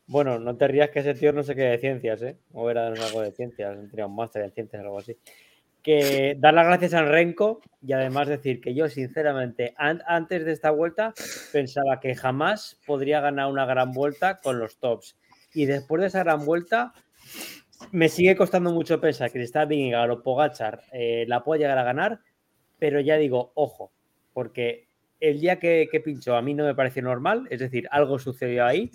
[0.07, 2.36] Bueno, no te rías que ese tío no sé qué de ciencias, ¿eh?
[2.52, 5.17] O era algo de ciencias, tenía un máster en ciencias o algo así.
[5.83, 10.52] Que dar las gracias al Renko y además decir que yo, sinceramente, an- antes de
[10.52, 11.15] esta vuelta
[11.52, 15.17] pensaba que jamás podría ganar una gran vuelta con los tops.
[15.55, 16.92] Y después de esa gran vuelta,
[17.92, 21.78] me sigue costando mucho pensar que si está Vingegaard o Pogachar eh, la puede llegar
[21.78, 22.20] a ganar,
[22.78, 23.91] pero ya digo, ojo,
[24.34, 24.86] porque
[25.18, 28.67] el día que, que pinchó a mí no me pareció normal, es decir, algo sucedió
[28.67, 28.91] ahí,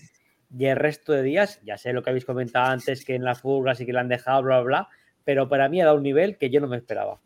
[0.55, 3.41] y el resto de días, ya sé lo que habéis comentado antes, que en las
[3.41, 4.89] furgas y que la han dejado, bla, bla, bla,
[5.25, 7.19] pero para mí ha dado un nivel que yo no me esperaba.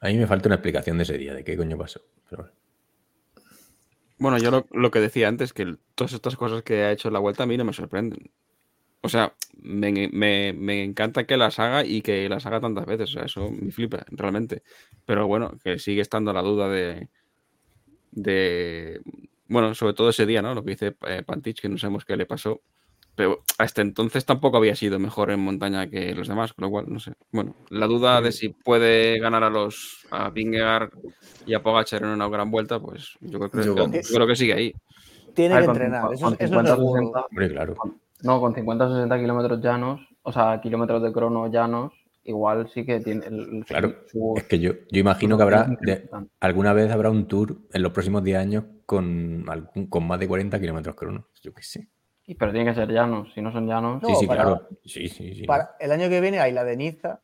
[0.00, 2.00] A mí me falta una explicación de ese día, de qué coño pasó.
[2.28, 2.50] Pero
[4.18, 4.38] bueno.
[4.38, 7.20] Yo lo, lo que decía antes, que todas estas cosas que ha hecho en la
[7.20, 8.32] vuelta a mí no me sorprenden.
[9.00, 13.10] O sea, me, me- me encanta que las haga y que las haga tantas veces.
[13.10, 14.62] O sea, eso me flipa, realmente.
[15.06, 17.08] Pero bueno, que sigue estando la duda de.
[18.10, 19.00] de
[19.46, 20.54] bueno, sobre todo ese día, ¿no?
[20.54, 22.62] Lo que dice eh, Pantich, que no sabemos qué le pasó.
[23.14, 26.86] Pero hasta entonces tampoco había sido mejor en montaña que los demás, con lo cual,
[26.88, 27.12] no sé.
[27.30, 30.90] Bueno, la duda de si puede ganar a los a Vingegaard
[31.44, 34.54] y a Pogacar en una gran vuelta, pues yo creo, que- Yo, creo que sigue
[34.54, 34.74] ahí.
[35.34, 36.12] Tiene ver, que con entrenar.
[36.12, 37.00] Eso, es 50, seguro.
[37.00, 37.74] 60, Hombre, claro.
[38.22, 41.92] No, con 50 o 60 kilómetros llanos, o sea, kilómetros de crono llanos,
[42.24, 45.66] igual sí que tiene el, el- Claro, su- Es que yo, yo imagino que habrá,
[45.80, 46.08] de-
[46.40, 50.28] alguna vez habrá un tour en los próximos 10 años con, algún- con más de
[50.28, 51.26] 40 kilómetros crono.
[51.42, 51.88] Yo qué sé.
[52.32, 54.02] Y- Pero tiene que ser llanos, si no son llanos.
[54.02, 54.68] No, sí, sí, para- claro.
[54.84, 55.44] Sí, sí, sí.
[55.46, 57.20] Para el año que viene hay la de Niza,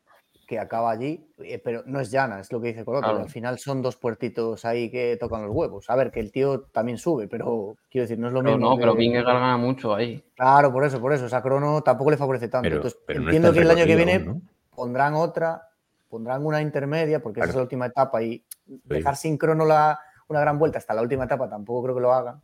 [0.46, 3.04] que acaba allí, eh, pero no es llana, es lo que dice Coloto.
[3.06, 3.20] Claro.
[3.22, 5.88] Al final son dos puertitos ahí que tocan los huevos.
[5.90, 8.70] A ver, que el tío también sube, pero quiero decir, no es lo Pero mismo.
[8.70, 10.24] no, pero que- Vingegaard gana mucho ahí.
[10.36, 11.26] Claro, por eso, por eso.
[11.26, 12.62] Esa crono tampoco le favorece tanto.
[12.64, 14.40] Pero, Entonces, pero entiendo que el año que viene aún, ¿no?
[14.74, 15.68] pondrán otra,
[16.08, 20.40] pondrán una intermedia, porque esa es la última etapa, y dejar sin crono la, una
[20.40, 22.40] gran vuelta hasta la última etapa tampoco creo que lo hagan.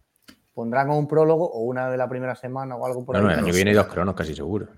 [0.55, 3.25] Pondrán un prólogo o una de la primera semana o algo por No, ahí.
[3.25, 4.69] no, el año no que viene hay dos cronos casi seguro.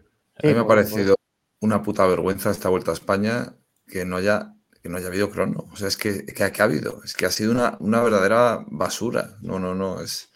[0.42, 1.14] A mí me ha parecido
[1.60, 3.54] una puta vergüenza esta vuelta a España
[3.86, 5.68] que no haya, que no haya habido crono.
[5.72, 7.02] O sea, es que, que, que ha habido.
[7.04, 9.36] Es que ha sido una, una verdadera basura.
[9.42, 10.00] No, no, no.
[10.00, 10.30] Es,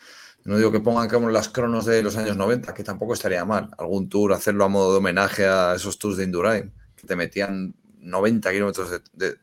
[0.44, 3.70] no digo que pongan como las cronos de los años 90, que tampoco estaría mal.
[3.78, 7.74] Algún tour, hacerlo a modo de homenaje a esos tours de Indurain, que te metían
[7.98, 9.36] 90 kilómetros de, de-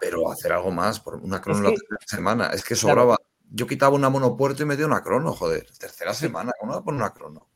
[0.00, 2.46] Pero hacer algo más por una crono Es la que- tercera semana.
[2.48, 3.16] Es que Claro.
[3.50, 5.66] Yo quitaba una monopuerto y metía una crono, joder.
[5.78, 7.46] Tercera semana, ¿cómo no poner una crono?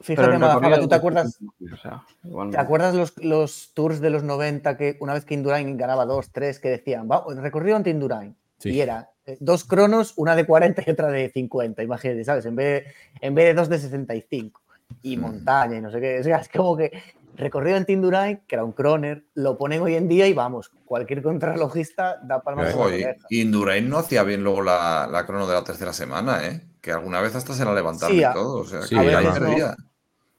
[0.00, 1.38] Fíjate, Madafaka, ¿tú te acuerdas,
[1.72, 5.34] O sea, igual ¿Te acuerdas los, los tours de los 90 que una vez que
[5.34, 8.36] Indurain ganaba dos, tres, que decían, va, el recorrido ante Indurain?
[8.58, 8.70] Sí.
[8.70, 12.44] Y era eh, dos cronos, una de 40 y otra de 50, imagínate, ¿sabes?
[12.44, 12.92] En vez de,
[13.26, 14.60] en vez de dos de 65.
[15.02, 15.20] Y Mm.
[15.20, 16.20] montaña y no sé qué.
[16.20, 16.92] O sea, es como que
[17.36, 21.22] recorrido ante Indurain, que era un croner, lo ponen hoy en día y vamos, cualquier
[21.22, 25.54] contrarrelojista da palmas Ojo, la y, Indurain no hacía bien luego la, la crono de
[25.54, 26.62] la tercera semana, ¿eh?
[26.80, 28.60] Que alguna vez hasta se la levantaron Sí, y a- todo.
[28.60, 29.74] O sea, sí, que a no.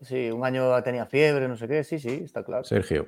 [0.02, 2.64] Sí, un año tenía fiebre, no sé qué, sí, sí, está claro.
[2.64, 3.08] Sergio.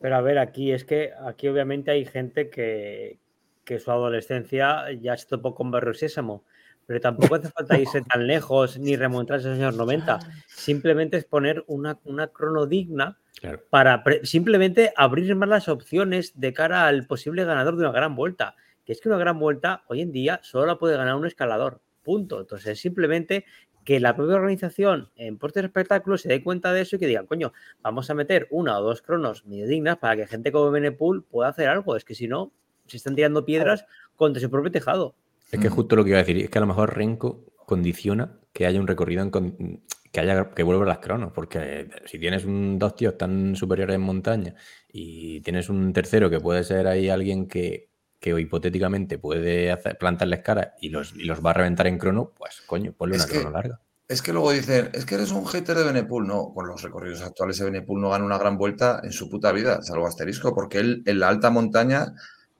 [0.00, 3.18] Pero a ver, aquí es que aquí obviamente hay gente que,
[3.64, 6.44] que su adolescencia ya se topó con Barrio Sésamo,
[6.88, 10.20] pero tampoco hace falta irse tan lejos ni remontarse a los años 90.
[10.46, 13.60] Simplemente es poner una, una crono digna Claro.
[13.70, 18.56] para simplemente abrir más las opciones de cara al posible ganador de una gran vuelta.
[18.86, 21.82] Que es que una gran vuelta hoy en día solo la puede ganar un escalador.
[22.02, 22.40] Punto.
[22.40, 23.44] Entonces, simplemente
[23.84, 27.26] que la propia organización en Portes Espectáculos se dé cuenta de eso y que digan,
[27.26, 27.52] coño,
[27.82, 31.50] vamos a meter una o dos cronos medio dignas para que gente como Benepool pueda
[31.50, 31.96] hacer algo.
[31.96, 32.50] Es que si no,
[32.86, 33.84] se están tirando piedras
[34.16, 35.14] contra su propio tejado.
[35.50, 35.72] Es que Mm.
[35.72, 38.80] justo lo que iba a decir, es que a lo mejor Renko condiciona que haya
[38.80, 42.96] un recorrido en con- que haya que vuelvan las cronos, porque si tienes un, dos
[42.96, 44.54] tíos tan superiores en montaña
[44.90, 50.40] y tienes un tercero que puede ser ahí alguien que, que hipotéticamente puede hacer, plantarles
[50.40, 53.32] cara y los, y los va a reventar en crono, pues coño, ponle Es una
[53.32, 53.80] que- crono larga.
[54.08, 56.26] Es que luego dicen, es que eres un hater de Benepool.
[56.26, 59.52] No, con los recorridos actuales de Benepool no gana una gran vuelta en su puta
[59.52, 62.14] vida, salvo asterisco, porque él en la alta montaña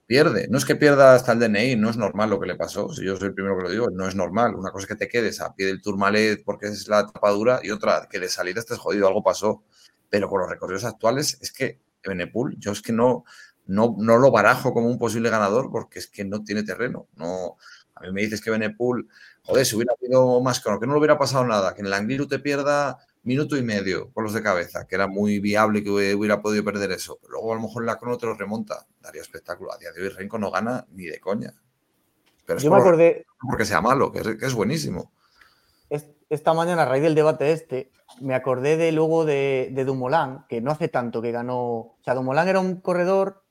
[0.09, 0.49] pierde.
[0.49, 2.93] No es que pierda hasta el DNI, no es normal lo que le pasó.
[2.93, 4.55] Si yo soy el primero que lo digo, no es normal.
[4.57, 7.71] Una cosa es que te quedes a pie del Tourmalet porque es la tapadura y
[7.71, 9.63] otra que de salida estés jodido, algo pasó.
[10.09, 13.25] Pero con los recorridos actuales es que Benepool, yo es que no,
[13.67, 17.07] no, no lo barajo como un posible ganador porque es que no tiene terreno.
[17.15, 17.59] No,
[17.95, 19.09] a mí me dices que Benepool
[19.49, 21.95] Joder, si hubiera habido más crono, que no le hubiera pasado nada, que en el
[21.95, 22.99] Angliru te pierda
[23.29, 26.91] minuto y medio con los de cabeza, que era muy viable que hubiera podido perder
[26.91, 27.19] eso.
[27.21, 28.87] Pero luego a lo mejor la crono te lo remonta.
[29.01, 29.73] Daría espectáculo.
[29.73, 31.53] A día de hoy Renko no gana ni de coña.
[32.45, 35.13] Pero es Yo me por- acordé, porque sea malo, que es, que es buenísimo.
[36.31, 37.91] esta mañana, a raíz del debate este,
[38.21, 41.61] me acordé de luego de, de Dumoulin, que no hace tanto que ganó.
[41.61, 43.45] O sea, Dumoulin era un corredor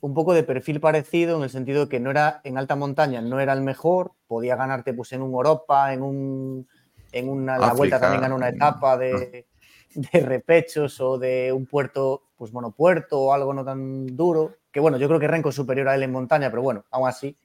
[0.00, 3.20] un poco de perfil parecido en el sentido de que no era en alta montaña,
[3.20, 6.68] no era el mejor, podía ganarte pues en un Europa, en un
[7.12, 9.46] en una la vuelta también ganó una etapa de,
[9.94, 14.96] de repechos o de un puerto, pues monopuerto o algo no tan duro, que bueno,
[14.98, 17.36] yo creo que Renko es superior a él en montaña, pero bueno, aún así.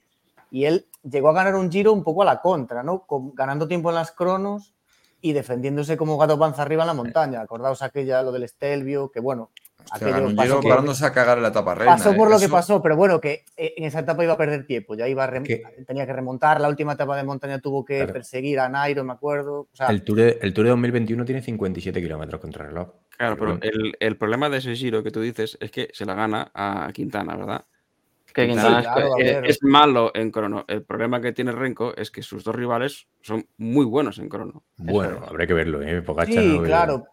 [0.52, 3.06] Y él llegó a ganar un giro un poco a la contra, ¿no?
[3.08, 4.74] Con- ganando tiempo en las cronos
[5.22, 7.42] y defendiéndose como gato panza arriba en la montaña.
[7.42, 9.52] Acordaos aquella, lo del Estelvio, que bueno,
[9.92, 11.96] aquello ganó un pasó giro por- parándose a cagar en la etapa reina.
[11.98, 12.16] pasó ¿eh?
[12.16, 14.96] por lo que pasó, pero bueno, que eh, en esa etapa iba a perder tiempo,
[14.96, 17.98] ya iba a rem- Que- tenía que remontar, la última etapa de montaña tuvo que
[17.98, 18.14] Claro.
[18.14, 19.62] perseguir a Nairo, me acuerdo.
[19.62, 22.90] O sea, El Tour, de, el Tour de 2021 tiene 57 kilómetros contra reloj.
[23.18, 23.60] Claro, pero bueno.
[23.64, 26.90] el, el problema de ese giro que tú dices es que se la gana a
[26.94, 27.66] Quintana, ¿verdad?
[28.34, 29.46] Que Quintana es, claro, a es- ver.
[29.46, 30.66] es malo en crono.
[30.68, 34.64] El problema que tiene Renko es que sus dos rivales son muy buenos en crono.
[34.78, 36.02] Bueno, habrá que verlo, ¿eh?
[36.26, 37.06] Sí, no veo- claro,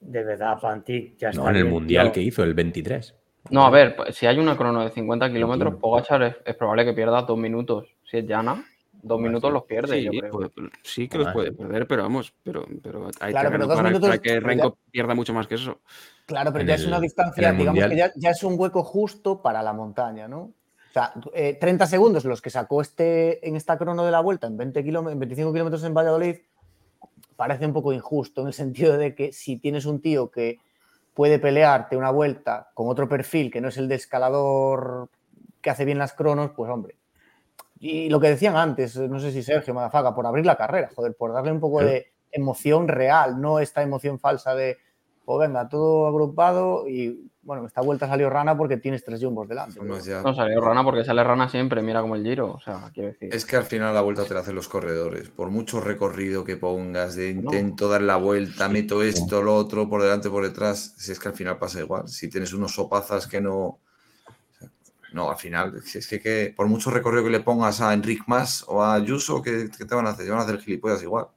[0.00, 1.42] De verdad, Pantic, ya está.
[1.42, 2.12] No, en el bien, mundial tío.
[2.12, 3.14] que hizo, el 23.
[3.50, 5.80] No, a ver, pues, si hay una crono de 50 kilómetros, 21.
[5.80, 7.88] Pogachar es, es probable que pierda dos minutos.
[8.04, 8.64] Si es llana,
[9.02, 10.30] dos minutos los pierde, Sí, yo creo.
[10.30, 10.50] puede-
[10.82, 11.54] sí que los Ah, puede sí.
[11.56, 14.78] perder, pero vamos, pero, pero hay Claro, pero para, minutos, para que pero ya- Renko
[14.90, 15.80] pierda mucho más que eso.
[16.26, 19.40] claro, pero En ya es una distancia, digamos que ya, ya es un hueco justo
[19.40, 20.40] para la montaña, ¿no?
[20.40, 24.46] O sea, eh, 30 segundos los que sacó este en esta crono de la vuelta
[24.46, 26.36] en 20 kilómetros, en 25 kilómetros en Valladolid,
[27.38, 30.58] parece un poco injusto en el sentido de que si tienes un tío que
[31.14, 35.08] puede pelearte una vuelta con otro perfil que no es el de escalador
[35.60, 36.96] que hace bien las cronos, pues hombre.
[37.78, 41.14] Y lo que decían antes, no sé si Sergio Madafaga, por abrir la carrera, joder,
[41.14, 44.76] por darle un poco de emoción real, no esta emoción falsa de,
[45.24, 49.80] pues venga, todo agrupado y bueno, esta vuelta salió rana porque tienes tres jumbos delante.
[50.04, 52.52] Ya- No salió rana porque sale rana siempre, mira como el giro.
[52.52, 53.34] O sea, quiero decir.
[53.34, 55.30] Es que al final la vuelta te la hacen los corredores.
[55.30, 57.40] Por mucho recorrido que pongas, de No.
[57.40, 61.28] intento dar la vuelta, meto esto, lo otro, por delante, por detrás, si es que
[61.28, 62.06] al final pasa igual.
[62.06, 63.78] Si tienes unos sopazas que no.
[65.14, 68.24] No, al final, si es que, que por mucho recorrido que le pongas a Enric
[68.26, 70.26] Mas o a Ayuso, ¿qué, qué te van a hacer?
[70.26, 71.28] Te van a hacer gilipollas igual.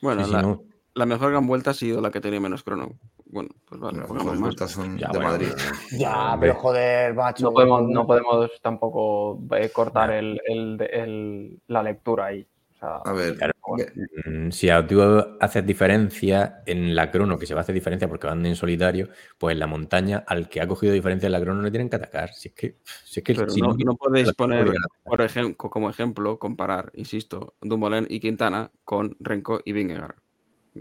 [0.00, 0.62] Bueno, Sí, sí, la, no.
[0.94, 2.92] la mejor gran vuelta ha sido la que tenía menos crono.
[3.30, 4.48] Bueno, pues vale, Las pongamos mejores más.
[4.48, 5.48] vueltas son Ya, de bueno, Madrid.
[6.00, 7.44] Ya, pero joder, macho.
[7.44, 12.46] No podemos, no podemos tampoco eh, cortar el- el- el- la lectura ahí.
[12.74, 13.52] O sea, A ver, Claro.
[13.76, 13.92] ve-
[14.24, 15.02] Mm, Si a- tú
[15.40, 19.08] haces diferencia en la crono, que se va a hacer diferencia porque van en solitario,
[19.36, 21.96] pues en la montaña, al que ha cogido diferencia en la crono, le tienen que
[21.96, 22.30] atacar.
[22.32, 24.72] Si es que, si es que Pero si no, no podéis poner,
[25.04, 30.14] por ejemplo, como ejemplo, comparar, insisto, Dumoulin y Quintana con Renko y Vingegaard.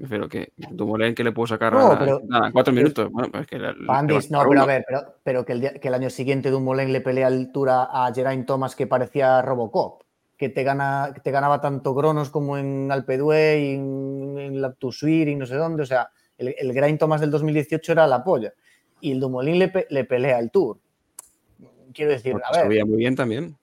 [0.10, 2.52] Pero que Dumoulin que le puedo sacar No, a pero- Quintana?
[2.52, 3.10] cuatro minutos.
[3.12, 5.46] Bueno, pues es que le- le Pandis, va a no, pero a ver, pero, pero
[5.46, 8.88] que, el, día- que el año siguiente Dumoulin le pelea altura a Geraint Thomas que
[8.88, 10.04] parecía Robocop,
[10.38, 14.62] que te, gana, que te ganaba tanto Cronos como en Alpe d'Huez y en, en
[14.62, 15.84] la Tusuir y no sé dónde.
[15.84, 18.54] O sea, el, el Geraint Thomas del 2018 era la polla.
[19.02, 20.78] Y el Dumoulin le, pe- le pelea el Tour.
[21.94, 22.66] Quiero decir, Porque a ver.
[22.68, 23.56] subía muy bien también.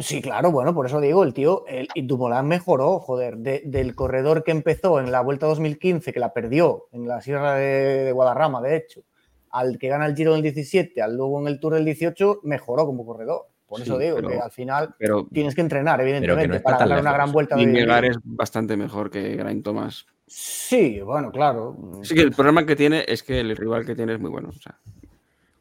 [0.00, 3.94] Sí, claro, bueno, por eso digo, el tío, el, y Dumoulin mejoró, joder, de- del
[3.94, 8.12] corredor que empezó en la Vuelta 2015, que la perdió en la Sierra de, de
[8.12, 9.02] Guadarrama, de hecho,
[9.50, 12.86] al que gana el Giro del 17, al luego en el Tour del 18, mejoró
[12.86, 13.46] como corredor.
[13.66, 17.00] Por eso Sí, digo pero- que al final Pero tienes que entrenar, evidentemente, para ganar
[17.00, 20.06] una gran Vuelta de Vingegaard es bastante mejor que Geraint Thomas.
[20.26, 21.76] Sí, bueno, claro.
[22.02, 24.48] Sí que el problema que tiene es que el rival que tiene es muy bueno.
[24.48, 24.76] O sea,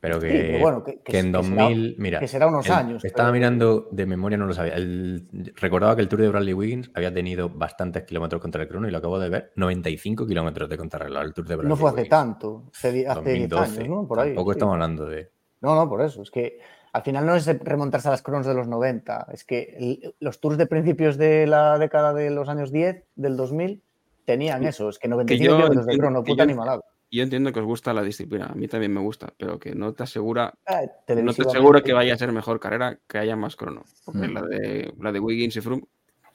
[0.02, 2.48] Pero que, Sí, pero bueno, que- que- que en que será- 2000, mira, que será
[2.48, 4.76] unos el- años, Estaba pero- mirando de memoria, no lo sabía.
[4.76, 8.88] El- recordaba que el Tour de Bradley Wiggins había tenido bastantes kilómetros contra el crono
[8.88, 11.90] y lo acabo de ver, 95 kilómetros de contrarreloj el Tour de Bradley No fue
[11.90, 12.10] hace Wiggins.
[12.10, 13.82] tanto, hace die- hace 10 2012.
[13.82, 14.08] años, ¿no?
[14.08, 14.30] Por ahí.
[14.30, 14.56] Tampoco sí.
[14.58, 15.32] estamos hablando de.
[15.62, 16.22] No, no, por eso.
[16.22, 16.60] Es que
[16.94, 19.28] al final no es remontarse a las cronos de los 90.
[19.34, 23.36] Es que el- los tours de principios de la década de los años 10, del
[23.36, 23.84] 2000,
[24.24, 24.88] tenían eso.
[24.88, 26.86] Es que 95 yo kilómetros de crono, puta animalado.
[27.12, 28.46] Yo entiendo que os gusta la disciplina.
[28.48, 31.94] A mí también me gusta, pero que no te asegura Eh, no te aseguro que
[31.94, 33.84] vaya a ser mejor carrera que haya más crono.
[34.06, 34.34] Porque Mm.
[34.34, 35.84] la, de, la de Wiggins y Froome.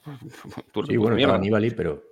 [0.87, 2.03] Sí, bueno, Nibali, pero,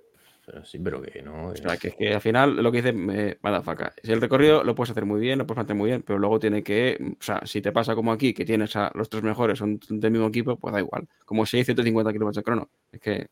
[0.44, 1.48] pero sí, pero que no.
[1.48, 3.92] O sea, que, es que al final lo que dice me faca.
[4.02, 6.38] Si el recorrido lo puedes hacer muy bien, lo puedes hacer muy bien, pero luego
[6.40, 6.98] tiene que.
[7.20, 10.10] O sea, si te pasa como aquí, que tienes a los tres mejores, son del
[10.10, 11.06] mismo equipo, pues da igual.
[11.24, 12.68] Como si hay 150 kilómetros de crono.
[12.90, 13.26] Es que.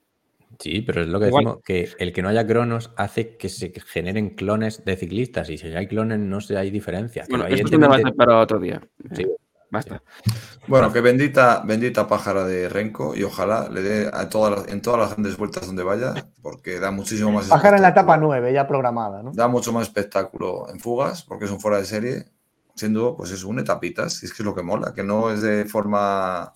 [0.59, 1.45] Sí, pero es lo que Igual.
[1.45, 5.59] decimos, que el que no haya cronos hace que se generen clones de ciclistas y
[5.59, 7.29] si hay clones no se hay diferencias.
[7.29, 8.81] Bueno, esto es un evidentemente- debate para otro día.
[9.15, 9.23] Sí.
[9.23, 9.37] Eh,
[9.71, 10.03] Basta.
[10.69, 14.83] Bueno, que bendita, bendita pájara de Renko y ojalá le dé a todas las- en
[14.83, 18.27] todas las grandes vueltas donde vaya, porque da muchísimo más Bajar en la etapa espectáculo.
[18.35, 19.33] 9, ya programada, ¿no?
[19.33, 22.27] Da mucho más espectáculo en fugas, porque es un fuera de serie,
[22.75, 25.41] siendo, pues es un etapitas, y es que es lo que mola, que no es
[25.41, 26.53] de forma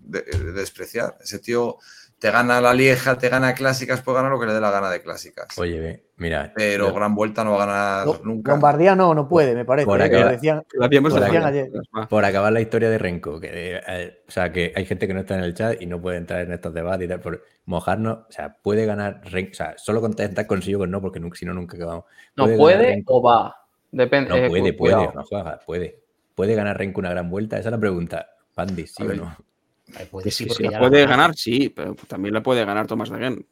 [0.00, 1.16] de, de despreciar.
[1.22, 1.78] Ese tío,
[2.18, 4.90] te gana la Lieja, te gana clásicas, puede ganar lo que le dé la gana
[4.90, 5.56] de clásicas.
[5.56, 6.52] Oye, mira.
[6.54, 8.50] Pero yo- gran vuelta no va a ganar nunca.
[8.52, 9.86] Lombardía no, no puede, me parece.
[9.86, 11.70] Por eh, decían- Por ayer.
[12.10, 13.50] por acabar la historia de Renko, que,
[13.86, 16.16] eh, o sea, que hay gente que no está en el chat y no puede
[16.16, 19.74] entrar en estos debates y tal, por mojarnos, o sea, puede ganar Renko, o sea,
[19.78, 22.04] solo contestar consigo con no, porque si no, nunca acabamos.
[22.34, 23.14] No puede Renko?
[23.14, 23.54] o va.
[23.92, 24.30] Depende.
[24.30, 26.00] No eh, puede, puede, no juega, puede.
[26.34, 27.58] ¿Puede ganar Renko una gran vuelta?
[27.58, 28.28] Esa es la pregunta.
[28.54, 29.18] Pandi, ¿sí A o ver.
[29.18, 29.36] no?
[30.10, 31.10] Puede sí, sí, la la puede ganó.
[31.10, 33.46] ganar, sí, pero también la puede ganar Tomás de Gen.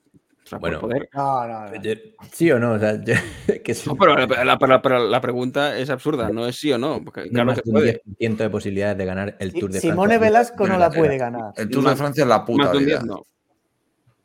[0.44, 0.78] O sea, Bueno.
[0.80, 1.08] poder.
[1.12, 1.82] No, no, no.
[1.82, 1.92] Yo-
[2.30, 2.72] ¿Sí o no?
[2.74, 3.14] O sea, yo-
[3.64, 3.88] que sí.
[3.88, 7.02] No, pero la, la- pero- la pregunta es absurda, no es sí o no.
[7.02, 8.02] Porque claro más que de un puede.
[8.20, 10.18] 10% de posibilidades de ganar el Tour de Simone Francia.
[10.20, 11.52] Velasco no la puede ganar.
[11.56, 12.98] El Tour de Francia es la puta Más de un vida.
[12.98, 13.26] 10 no.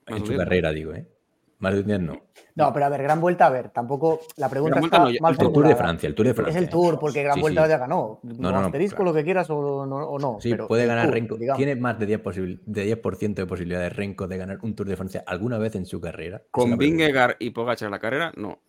[0.08, 0.38] En Más su de un 10.
[0.38, 1.08] carrera, digo, ¿eh?
[1.62, 2.14] Más de un 10 no.
[2.56, 5.22] No, pero a ver, Gran Vuelta, a ver, tampoco la pregunta Gran Vuelta está no,
[5.22, 5.76] mal el Tour de.
[5.76, 6.58] Francia, el Tour de Francia.
[6.60, 7.70] Es el Tour, porque Gran Sí, Vuelta sí.
[7.70, 8.20] ya ganó.
[8.24, 9.12] no, no, asterisco claro.
[9.12, 9.96] lo que quieras o no.
[9.98, 11.38] o no, Sí, pero puede ganar Tour, Renko.
[11.38, 11.58] digamos.
[11.58, 14.98] ¿Tiene más de 10%, posibil- de 10 de posibilidades Renko de ganar un Tour de
[14.98, 16.42] Francia alguna vez en su carrera?
[16.52, 16.78] Con.
[16.78, 18.60] Vingegaard y Pogacar en la carrera, no.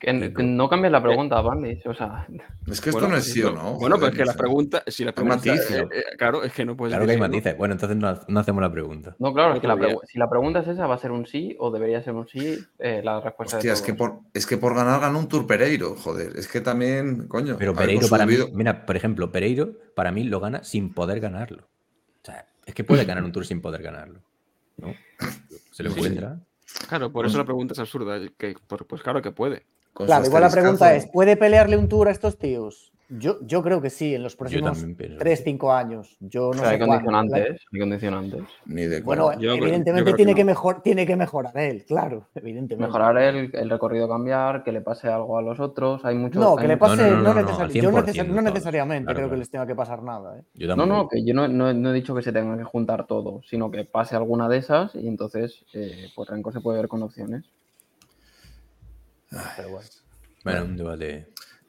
[0.00, 1.80] Que, que no cambies la pregunta, Bandy.
[1.84, 2.24] O sea,
[2.68, 3.62] Es que esto Bueno, no es sí o no.
[3.62, 3.74] no.
[3.74, 4.38] Bueno, joder, pero es que no la sé.
[4.38, 5.70] pregunta, si la Hay pregunta, matices.
[5.72, 7.26] eh, eh, claro, es que no puedes Claro que hay no.
[7.26, 7.56] matices.
[7.58, 9.16] Bueno, entonces no, no hacemos la pregunta.
[9.18, 11.56] no, claro, es que la si la pregunta es esa, ¿va a ser un sí
[11.58, 12.58] o debería ser un sí?
[12.78, 15.46] Eh, la respuesta Hostia, de es que, por, es que por ganar ganó un Tour
[15.48, 16.36] Pereiro, joder.
[16.36, 17.56] Es que también, coño.
[17.58, 21.64] Pero Pereiro para mí, mira, por ejemplo, Pereiro para mí lo gana sin poder ganarlo.
[22.22, 24.20] O sea, es que puede ganar un Tour sin poder ganarlo.
[24.76, 24.94] ¿no?
[25.72, 25.96] Se lo Sí.
[25.98, 26.38] encuentra.
[26.88, 28.20] Claro, por eso la pregunta es absurda.
[28.36, 28.54] que-
[28.86, 29.64] pues claro que puede.
[30.06, 31.06] Claro, igual la pregunta es.
[31.06, 32.92] ¿puede pelearle un tour a estos tíos?
[33.10, 35.50] Yo, yo creo que sí, en los próximos también pienso 3, que sí.
[35.52, 36.18] 5 años.
[36.20, 37.06] Yo no Pero hay sé cuándo.
[37.06, 38.40] condicionantes, hay condicionantes.
[38.66, 39.32] Ni de Bueno.
[39.40, 40.36] Yo evidentemente que tiene, no.
[40.36, 42.86] que mejor, tiene que mejorar él, claro, evidentemente.
[42.86, 46.04] Mejorar el, el recorrido cambiar, que le pase algo a los otros.
[46.04, 46.38] Hay muchos.
[46.38, 48.26] No, hay que le pase, No, no, no, no, no, necesari- al yo 100% necesar-
[48.28, 48.44] no todos.
[48.44, 50.38] necesariamente Claro, creo que les tenga que pasar nada.
[50.38, 50.42] ¿eh?
[50.52, 53.06] Yo No, no, que yo no, no- no he dicho que se tengan que juntar
[53.06, 56.88] todos, sino que pase alguna de esas y entonces eh, pues Renko se puede ver
[56.88, 57.46] con opciones.
[59.30, 59.70] Pero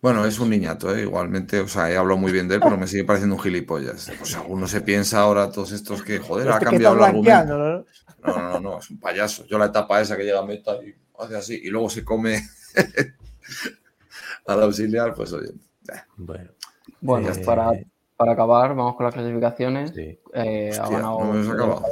[0.01, 0.25] bueno.
[0.25, 1.01] Es un niñato, ¿eh?
[1.01, 1.59] igualmente.
[1.59, 4.09] O sea, he hablado muy bien de él, pero me sigue pareciendo un gilipollas.
[4.17, 7.57] Pues alguno se piensa ahora, todos estos que, joder, ha Este que cambiado el argumento.
[7.57, 7.85] ¿no?
[8.23, 9.45] No, no, no, no, es un payaso.
[9.45, 12.41] Yo la etapa esa que llega a meta y hace así, y luego se come
[14.45, 15.49] al auxiliar, pues oye.
[15.49, 16.51] eh, Bueno,
[17.01, 17.71] Bueno, Eh, para,
[18.15, 19.91] para acabar, vamos con las clasificaciones.
[19.91, 20.19] sí.
[20.33, 21.83] Eh, ha Hostia, ganado no me hemos acabado.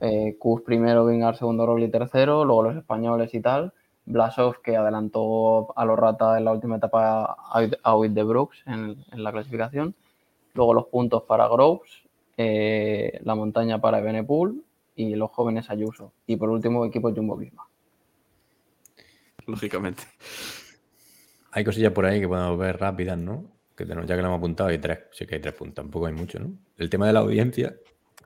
[0.00, 3.72] eh, primero, Vingar segundo, Roglic tercero, luego los españoles y tal.
[4.06, 9.04] Blasov que adelantó a los Rata en la última etapa a Uit de Brooks en,
[9.12, 9.94] en la clasificación.
[10.54, 12.02] Luego los puntos para Groves,
[12.36, 16.12] eh, la montaña para Benepool y los jóvenes Ayuso.
[16.26, 17.66] Y por último, equipo Jumbo Visma.
[19.46, 20.04] Lógicamente.
[21.52, 23.44] Hay cosillas por ahí que podemos ver rápidas, ¿no?
[23.76, 25.00] Que tenemos, ya que lo hemos apuntado, hay tres.
[25.12, 26.52] Sí que hay tres puntos, tampoco hay mucho, ¿no?
[26.76, 27.76] El tema de la audiencia,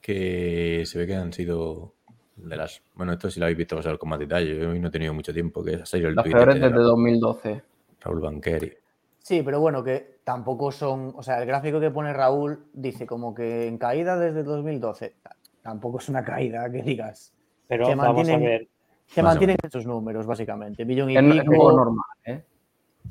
[0.00, 1.94] que se ve que han sido
[2.42, 2.82] de las.
[2.94, 4.58] Bueno, esto sí lo habéis visto vosotros con más detalle.
[4.58, 6.60] Yo hoy no he tenido mucho tiempo, que ha salido el Las Twitter peores de
[6.62, 7.62] desde Ra- 2012.
[8.00, 8.72] Raúl Banqueri.
[9.18, 11.12] Sí, pero bueno, que tampoco son.
[11.16, 15.14] O sea, el gráfico que pone Raúl dice como que en caída desde 2012.
[15.62, 17.32] Tampoco es una caída que digas.
[17.68, 18.68] Pero Se vamos a mantienen- ver.
[19.06, 20.84] Se mantienen esos números, básicamente.
[20.84, 22.42] Millón y Es, es poco normal, ¿eh?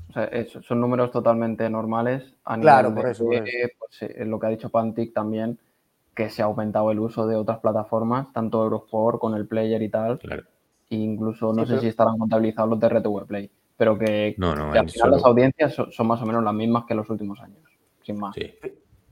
[0.10, 2.34] O sea, es- son números totalmente normales.
[2.46, 5.60] A Claro, nivel por de eso, que, pues, eh, lo que ha dicho Pantic también,
[6.20, 9.88] que se ha aumentado el uso de otras plataformas, tanto Eurosport con el player y
[9.90, 10.20] tal.
[10.20, 10.44] Claro.
[10.92, 14.34] e incluso no Sí, sé pero- si estarán contabilizados los de RTV Play, pero que,
[14.40, 16.84] No, no, que al final solo- las audiencias son, son más o menos las mismas
[16.86, 17.60] que los últimos años,
[18.04, 18.34] sin más.
[18.36, 18.52] Sí.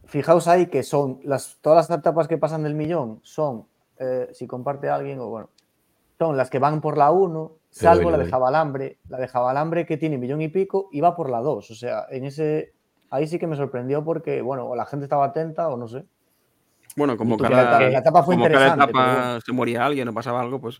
[0.05, 3.67] Fijaos ahí que son las, todas las etapas que pasan del millón son,
[3.99, 5.49] eh, si comparte alguien, o bueno,
[6.17, 8.31] son las que van por la 1, salvo doy, la de doy.
[8.31, 11.69] Jabalambre, la de Jabalambre que tiene millón y pico y va por la 2.
[11.71, 12.73] O sea, en ese,
[13.11, 16.03] ahí sí que me sorprendió porque, bueno, o la gente estaba atenta o no sé.
[16.97, 20.07] Bueno, como cada, la etapa- la etapa fue como cada interesante, etapa se moría alguien
[20.09, 20.79] o pasaba algo, pues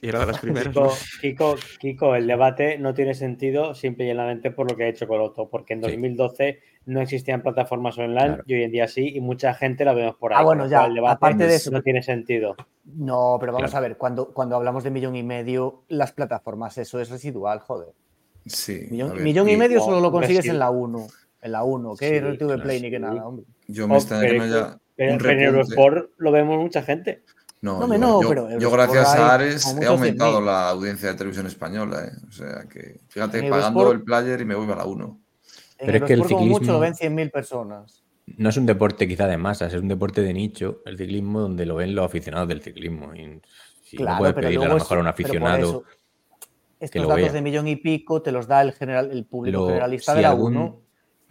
[0.00, 0.68] y era de las primeras.
[0.68, 0.90] Kiko, ¿no?
[1.20, 5.06] Kiko, Kiko, el debate no tiene sentido simple y llanamente por lo que ha hecho
[5.06, 5.90] Coloto, porque en Sí.
[5.90, 8.42] 2012 no existían plataformas online Claro.
[8.46, 10.38] y hoy en día sí, y mucha gente la vemos por ahí.
[10.40, 12.56] Ah, bueno, ya, El debate aparte de eso- no tiene sentido.
[12.86, 13.84] No, pero vamos Claro.
[13.84, 17.88] a ver, cuando, cuando hablamos de millón y medio, las plataformas, eso es residual, joder.
[18.46, 18.86] Sí.
[18.90, 21.06] Millón, ver, millón y y medio solo lo consigues en la 1.
[21.42, 23.44] En la 1, que Sí, RTV Play ni que nada, hombre.
[23.68, 24.78] Yo me Oh, extraña que no haya.
[24.96, 25.40] Pero, pero.
[25.40, 27.22] Eurosport lo vemos mucha gente.
[27.60, 30.44] No, No, yo, no, yo- pero yo gracias a Ares he aumentado 100.000.
[30.44, 32.12] la audiencia de televisión española, ¿eh?
[32.28, 35.20] O sea que, fíjate, En pagando Eurosport- el player y me voy a la 1.
[35.78, 38.04] En Pero es que el Eurosport como mucho lo ciclismo- ven 100.000 personas.
[38.36, 41.64] No es un deporte quizá de masas, es un deporte de nicho, el ciclismo, donde
[41.66, 43.14] lo ven los aficionados del ciclismo.
[43.14, 43.40] Y
[43.82, 45.84] si no Claro, puedes pero pedirle a luego lo mejor a un aficionado.
[46.80, 47.32] Estos datos vea.
[47.32, 50.22] de millón y pico te los da el, general, el público lo- generalista si de
[50.22, 50.80] la algún 1.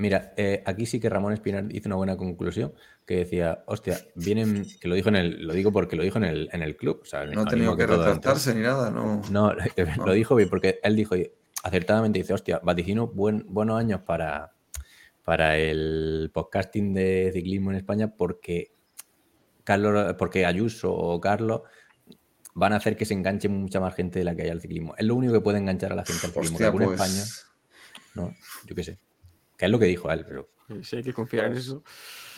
[0.03, 2.73] Mira, eh, aquí sí que Ramón Espinar hizo una buena conclusión
[3.05, 6.25] que decía, hostia, vienen, que lo dijo en el, lo digo porque lo dijo en
[6.25, 6.99] el, en el club.
[7.03, 9.21] o sea, No ha tenido que retractarse ni nada, ¿no?
[9.31, 9.53] No,
[10.05, 11.15] lo dijo bien, porque él dijo
[11.63, 14.51] acertadamente, dice, hostia, vaticino buen, buenos años para,
[15.23, 18.73] para el podcasting de ciclismo en España porque
[19.63, 21.61] Carlos, porque Ayuso o Carlos
[22.55, 24.95] van a hacer que se enganche mucha más gente de la que hay al ciclismo.
[24.97, 26.57] Es lo único que puede enganchar a la gente al ciclismo.
[26.57, 26.99] que Hostia, algún pues.
[26.99, 27.23] España,
[28.15, 28.99] no, yo qué sé.
[29.63, 30.49] Que es lo que dijo él, pero
[30.81, 31.83] Sí, hay que confiar en eso.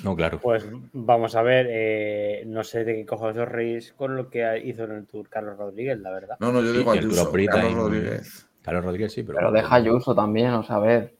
[0.04, 0.40] no, claro.
[0.40, 4.62] Pues vamos a ver, eh, no sé de qué cojones os reís con lo que
[4.64, 6.38] hizo en el Tour Carlos Rodríguez, la verdad.
[6.40, 8.48] No, no, yo Sí, digo Ayuso, Carlos Rodríguez.
[8.62, 9.38] Carlos Rodríguez sí, pero.
[9.40, 11.16] Pero deja Ayuso también, o sea, a ver.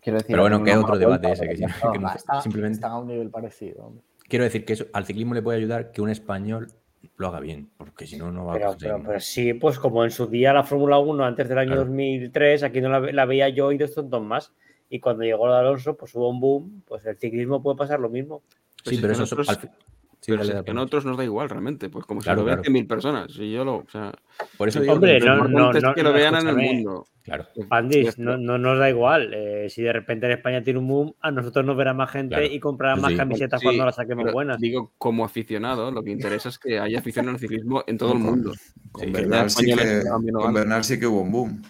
[0.00, 0.32] Quiero decir.
[0.32, 2.14] Pero bueno, que una otro debate vuelta, ese, que ya que no- está.
[2.16, 3.84] Está- simplemente- Están a un nivel parecido.
[3.86, 4.02] hombre.
[4.26, 6.68] Quiero decir que eso, al ciclismo le puede ayudar que un español
[7.16, 9.78] lo haga bien, porque si no, no va a Pero, conseguir pero, pero sí, pues
[9.78, 11.84] como en su día la Fórmula 1 antes del año Claro.
[11.84, 14.52] 2003, aquí no la, la veía yo y dos tontos más.
[14.94, 18.42] Y cuando llegó Alonso, pues hubo un boom, pues el ciclismo puede pasar lo mismo.
[18.84, 19.68] Sí, Pues pero es que eso nosotros- al sí,
[20.30, 22.54] Pero si que en otros nos da igual realmente, pues como Claro, si lo ven
[22.54, 22.62] claro.
[22.62, 23.32] 100.000 personas.
[23.32, 24.12] Si yo lo, o sea,
[24.56, 27.06] Por eso digo Hombre, no, no, es que no, lo vean en el mundo.
[27.24, 29.34] Claro, Pandis, no, no nos da igual.
[29.34, 32.36] eh, si de repente en España tiene un boom, a nosotros nos verá más gente
[32.36, 32.46] Claro.
[32.54, 33.16] y comprarán Sí, más sí.
[33.16, 34.60] camisetas Sí, cuando las saquemos pero buenas.
[34.60, 38.20] Digo, como aficionado, lo que interesa es que haya afición al ciclismo en todo el
[38.20, 38.52] mundo.
[38.92, 40.54] Con Sí, Bernal sí que, con.
[40.54, 41.62] Bernal sí que hubo un boom.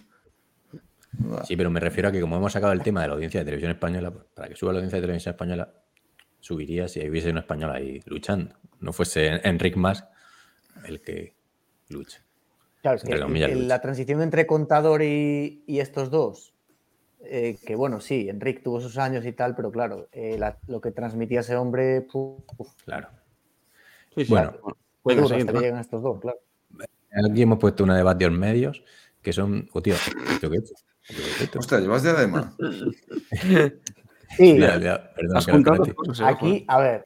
[1.45, 3.45] Sí, pero me refiero a que como hemos sacado el tema de la audiencia de
[3.45, 5.73] televisión española, para que suba la audiencia de televisión española,
[6.41, 8.55] subiría si hubiese un español ahí luchando.
[8.81, 10.05] No fuese Enric más
[10.87, 11.35] el que
[11.89, 12.23] lucha.
[12.83, 13.49] Claro, es que lucha.
[13.49, 16.53] la transición entre contador y, y estos dos,
[17.21, 20.81] eh, que bueno, sí, Enric tuvo sus años y tal, pero claro, eh, la- lo
[20.81, 23.09] que transmitía ese hombre, puf, puf, Claro.
[24.15, 24.53] Sí, sí, Bueno.
[24.53, 24.59] qué
[25.05, 26.39] Venga, duro hasta que llegan estos dos, claro.
[27.31, 28.83] Aquí hemos puesto una de varios medios
[29.23, 29.69] que son.
[29.73, 30.75] Oh, tío, ¿esto qué he hecho?
[31.57, 32.55] Hostia, llevas diadema.
[34.37, 35.95] Sí, ya, perdón, Has que lo juntado cometí.
[35.97, 37.05] dos cosas, eh, aquí, a ver,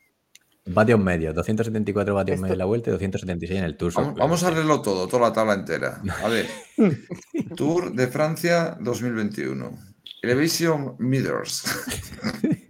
[0.64, 3.92] Vatios medios, 274 vatios Esto- medios en la vuelta y 276 en el Tour.
[3.94, 6.00] Vamos, vamos a leerlo todo, toda la tabla entera.
[6.22, 6.46] A ver.
[7.56, 9.78] Tour de Francia 2021.
[10.22, 11.64] Elevation Meters.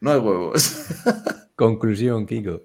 [0.00, 0.86] No hay huevos.
[1.56, 2.62] Conclusión, Kiko.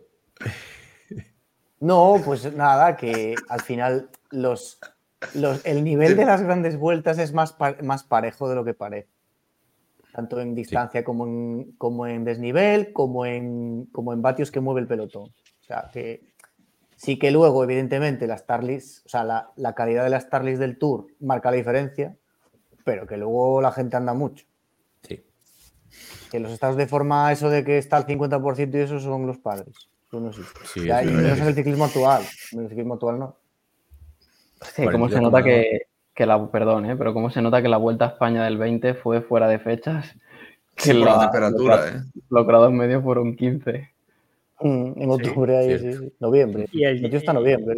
[1.80, 4.78] no, pues nada, que al final los,
[5.36, 9.10] los- el nivel de las grandes vueltas es más, más parejo de lo que parece.
[10.14, 14.82] Tanto en distancia como, en, como en desnivel, como en, como en vatios que mueve
[14.82, 15.24] el pelotón.
[15.62, 16.22] O sea, que
[16.96, 20.78] sí que luego, evidentemente, las Starlist, o sea, la, la calidad de las Starlist del
[20.78, 22.16] Tour marca la diferencia,
[22.84, 24.46] pero que luego la gente anda mucho.
[25.02, 25.24] Sí.
[26.32, 29.40] Que los estados de forma, eso de que está al 50% y eso son los
[29.40, 29.90] padres.
[30.12, 30.32] No.
[30.32, 32.22] Sí, eso y menos en el ciclismo actual.
[32.52, 33.36] En el ciclismo actual no.
[34.66, 35.22] Sí, cómo se 42,9.
[35.22, 35.82] nota que,
[36.14, 36.96] que la, perdón, ¿eh?
[36.96, 40.16] pero cómo se nota que la Vuelta a España del 20 fue fuera de fechas.
[40.76, 42.02] Que Sí, por la temperatura, los, ¿eh?
[42.32, 43.92] los grados medios fueron 15.
[44.60, 46.14] Mm, En octubre, ahí, sí, sí.
[46.20, 46.68] noviembre.
[46.72, 47.76] Y el- Metió hasta noviembre.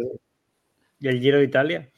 [1.00, 1.90] ¿Y el Giro de Italia?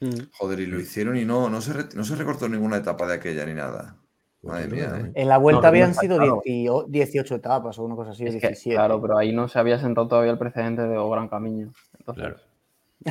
[0.00, 0.10] Mm.
[0.38, 3.14] Joder, y lo hicieron y no, no, se, re- no se recortó ninguna etapa de
[3.14, 3.96] aquella ni nada.
[4.42, 5.12] Madre mía, ¿eh?
[5.14, 6.42] En la vuelta No, habían no, sido claro.
[6.44, 8.74] 18 18 etapas o una cosa así, Es que, 17.
[8.76, 11.72] claro, pero ahí no se había sentado todavía el precedente de O Gran Camino.
[11.98, 12.36] Entonces, Claro.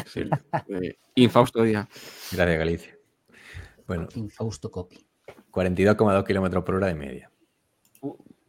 [0.05, 0.29] Sí.
[0.69, 1.87] Eh, infausto día.
[2.31, 2.97] Gracias, Galicia.
[3.87, 5.05] Bueno, Infausto copy.
[5.51, 7.31] 42,2 kilómetros por hora de media.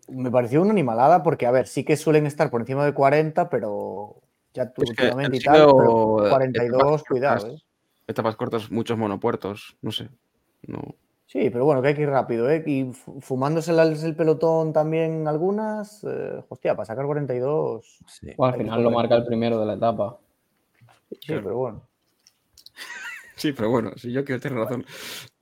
[0.09, 3.49] Me pareció una animalada porque, a ver, sí que suelen estar por encima de 40,
[3.49, 4.17] pero
[4.53, 7.41] ya tú últimamente y tal, pero etapas 42, cuidado.
[7.41, 7.61] cortas.
[7.61, 7.65] ¿eh?
[8.07, 9.77] Etapas cortas, muchos monopuertos.
[9.81, 10.09] No sé.
[10.67, 10.81] No.
[11.27, 12.63] Sí, pero bueno, que hay que ir rápido, ¿eh?
[12.67, 18.01] Y fu- fumándose el, el pelotón también algunas, eh, hostia, para sacar 42.
[18.07, 18.33] Sí.
[18.37, 20.19] bueno, al final lo marca el primero de la etapa.
[21.21, 21.83] Sí, pero bueno.
[23.37, 24.85] Sí, pero bueno, si yo quiero tener razón.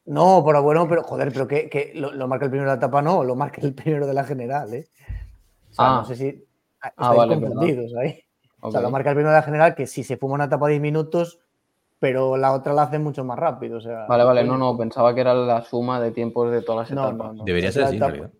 [0.07, 2.79] No, pero bueno, pero joder, pero que, que lo, lo marca el primero de la
[2.79, 4.89] etapa, no, lo marca el primero de la general, ¿eh?
[5.71, 5.97] O sea, Ah.
[6.01, 6.27] no sé si.
[6.29, 8.23] Estáis Ah, vale, confundidos ahí.
[8.63, 10.69] O sea, lo marca el primero de la general, que si se fuma una etapa
[10.69, 11.41] 10 minutos,
[11.99, 13.79] pero la otra la hace mucho más rápido.
[13.79, 16.89] O sea, Vale, vale, no, no, pensaba que era la suma de tiempos de todas
[16.91, 17.27] las No, etapas.
[17.29, 17.45] no, no.
[17.45, 18.33] Debería Es ser así, en etapa- realidad.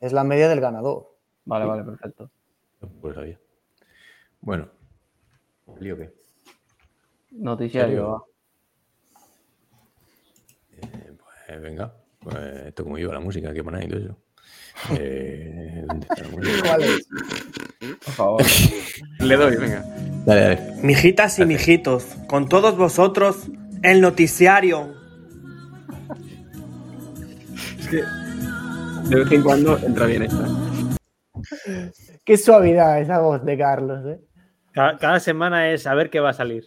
[0.00, 1.14] Es la media del ganador.
[1.44, 2.30] Vale, vale, perfecto.
[3.00, 3.38] Pues sabía.
[4.40, 4.68] Bueno.
[5.80, 6.12] ¿Lío qué?
[7.30, 8.22] Noticiario, va.
[11.46, 11.94] Pues venga.
[12.20, 14.16] Pues esto como iba la música que ponéis y todo eso.
[14.98, 16.62] Eh, ¿dónde está la música?
[16.68, 17.08] ¿Cuál es?
[18.04, 18.42] por favor.
[19.20, 19.84] Le doy, venga.
[20.26, 20.72] Dale, dale.
[20.82, 23.48] Mijitas y mijitos, con todos vosotros,
[23.82, 24.94] el noticiario.
[27.78, 28.02] Es que
[29.08, 30.46] de vez en cuando entra bien esta.
[32.24, 34.20] Qué suavidad esa voz de Carlos, ¿eh?
[34.72, 36.64] Cada, cada semana es a ver qué va a salir.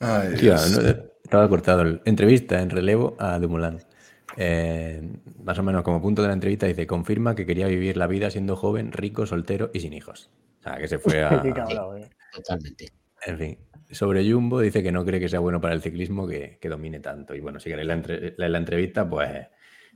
[0.00, 0.70] Ay, Tío, Dios.
[0.82, 0.88] no,
[1.24, 1.82] estaba cortado.
[1.82, 3.78] el- Entrevista en relevo a Dumoulin.
[4.36, 5.00] Eh,
[5.42, 8.30] más o menos como punto de la entrevista dice, confirma que quería vivir la vida
[8.30, 10.30] siendo joven, rico, soltero y sin hijos.
[10.60, 11.30] O sea, que se fue a...
[11.54, 12.10] Cabrón, eh.
[12.34, 12.92] Totalmente.
[13.24, 13.58] En fin,
[13.90, 17.00] sobre Jumbo dice que no cree que sea bueno para el ciclismo que, que domine
[17.00, 17.34] tanto.
[17.34, 19.30] Y bueno, si queréis la, entre- la, la entrevista, pues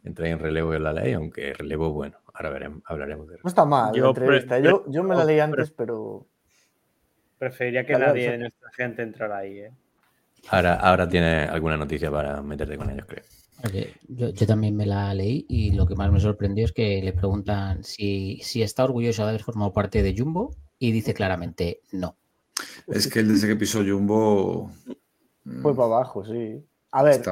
[0.02, 3.66] entráis en relevo y la ley, aunque relevo, bueno, ahora veremos, hablaremos de No está
[3.66, 4.58] mal Yo la entrevista.
[4.58, 6.26] Yo, yo me la leí antes, pero.
[7.41, 9.73] Preferiría que Claro, nadie eso- de nuestra gente entrara ahí, ¿eh?
[10.51, 13.25] Ahora, ahora tiene alguna noticia para meterte con ellos, creo.
[14.09, 17.15] Yo, yo también me la leí y lo que más me sorprendió es que le
[17.15, 22.15] preguntan si, si está orgulloso de haber formado parte de Jumbo y dice claramente no.
[22.86, 24.70] Es que él desde que pisó Jumbo.
[25.44, 26.62] mm, Fue para abajo, sí.
[26.93, 27.23] A ver,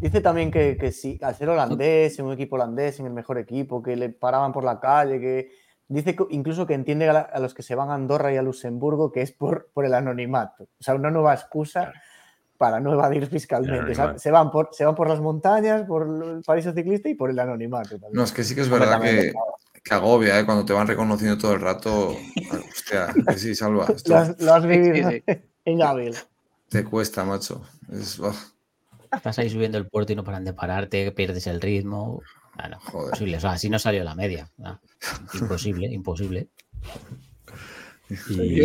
[0.00, 3.38] dice también que, que sí, al ser holandés, en un equipo holandés, en el mejor
[3.38, 5.65] equipo, que le paraban por la calle, que.
[5.88, 8.36] Dice que incluso que entiende a, la- a los que se van a Andorra y
[8.36, 10.64] a Luxemburgo que es por, por el anonimato.
[10.64, 11.92] O sea, una nueva excusa
[12.58, 13.92] para no evadir fiscalmente.
[13.92, 17.14] O sea, se, van por, se van por las montañas, por el paraíso ciclista y
[17.14, 17.90] por el anonimato.
[17.90, 18.12] también.
[18.14, 19.32] No, es que sí que es verdad que,
[19.84, 20.44] que agobia, ¿eh?
[20.46, 22.16] Cuando te van reconociendo todo el rato.
[22.74, 23.84] Hostia, que sí, salva.
[23.94, 25.22] Esto Lo has, lo has vivido sí.
[25.66, 26.14] en hábil.
[26.70, 27.62] te cuesta, macho.
[27.92, 28.20] Es,
[29.12, 32.22] Estás ahí subiendo el puerto y no paran de pararte, pierdes el ritmo.
[32.58, 33.06] Ah, no, Joder.
[33.08, 33.36] imposible.
[33.36, 34.48] O sea, así no salió la media.
[34.62, 34.78] Ah,
[35.34, 36.48] imposible, imposible.
[38.30, 38.60] Y...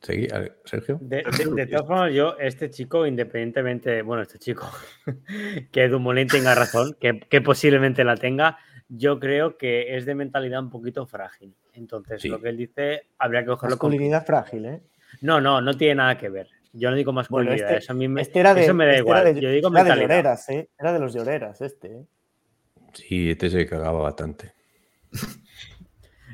[0.00, 0.28] ¿Seguí?
[0.66, 0.98] Sergio?
[1.00, 4.70] De, de- de todas formas, yo, este chico, independientemente, bueno, este chico,
[5.72, 8.58] que Dumoulin tenga razón, que, que posiblemente la tenga,
[8.88, 11.54] yo creo que es de mentalidad un poquito frágil.
[11.72, 12.28] Entonces, Sí.
[12.28, 13.88] lo que él dice, habría que cogerlo con...
[13.90, 14.82] Masculinidad frágil, ¿eh?
[15.22, 16.48] No, no, no tiene nada que ver.
[16.74, 18.90] Yo no digo masculinidad, este- eso a mí me, Este era de, eso me da
[18.90, 19.34] este era igual.
[19.34, 20.08] de- yo digo era de mentalidad.
[20.08, 20.68] lloreras, ¿eh?
[20.78, 21.88] Era de los lloreras, este.
[22.00, 22.04] ¿eh?
[22.94, 24.52] Sí, este se cagaba bastante.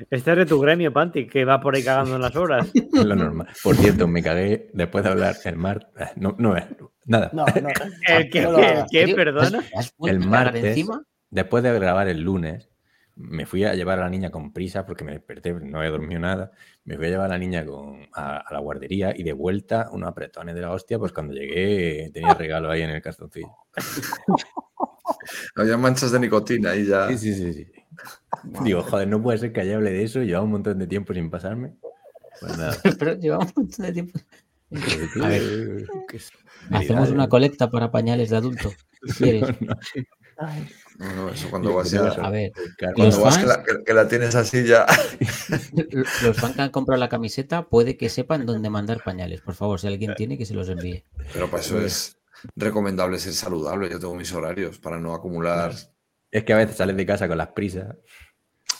[0.08, 2.70] Este es de tu gremio, Panti, que va por ahí cagando en las horas.
[2.74, 3.48] Es lo normal.
[3.62, 5.90] Por cierto, me cagué después de hablar el mar.
[6.16, 6.64] No, no es.
[7.04, 7.30] Nada.
[7.34, 7.68] No, no.
[8.08, 8.40] ¿El qué?
[8.42, 9.14] No lo ¿El qué?
[9.14, 9.58] Perdona.
[9.58, 10.86] ¿Has- has vuelto El martes,
[11.30, 12.70] después de grabar el lunes,
[13.16, 16.18] me fui a llevar a la niña con prisa porque me desperté, no había dormido
[16.20, 16.50] nada.
[16.84, 19.90] Me fui a llevar a la niña con, a, a la guardería y de vuelta,
[19.92, 23.54] unos apretones de la hostia, pues cuando llegué tenía regalo ahí en el calzoncillo.
[25.54, 27.08] había manchas de nicotina y ya.
[27.08, 27.66] Sí, sí, sí, sí.
[28.64, 31.12] Digo, joder, no puede ser que haya hable de eso, lleva un montón de tiempo
[31.14, 31.74] sin pasarme.
[32.40, 32.76] Pues nada.
[32.98, 34.18] Pero llevamos un montón de tiempo.
[35.22, 35.86] A ver,
[36.70, 38.72] Hacemos una colecta para pañales de adulto.
[39.18, 39.42] ¿Quieres?
[39.60, 39.74] No,
[40.98, 42.14] No, no, eso cuando vas ya.
[42.14, 44.86] que- A ver, Cuando Los vas que la, que- que la tienes así ya.
[46.22, 49.40] los fans que han comprado la camiseta puede que sepan dónde mandar pañales.
[49.40, 51.04] Por favor, si alguien tiene, que se los envíe.
[51.32, 52.16] Pero para eso es
[52.56, 53.90] recomendable ser saludable.
[53.90, 55.74] Yo tengo mis horarios para no acumular.
[56.30, 57.96] Es que a veces sales de casa con las prisas.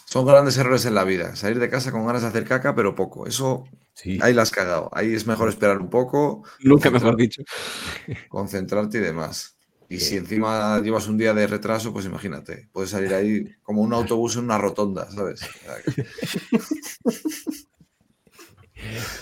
[0.05, 1.37] Son grandes errores en la vida.
[1.37, 3.27] Salir de casa con ganas de hacer caca, pero poco.
[3.27, 3.65] Eso
[3.95, 4.19] Sí.
[4.23, 4.89] ahí la has cagado.
[4.93, 7.43] Ahí es mejor esperar un poco, Nunca mejor dicho.
[8.29, 9.57] concentrarte y demás.
[9.89, 10.11] Y Sí.
[10.11, 14.37] si encima llevas un día de retraso, pues imagínate, puedes salir ahí como un autobús
[14.37, 15.41] en una rotonda, ¿sabes?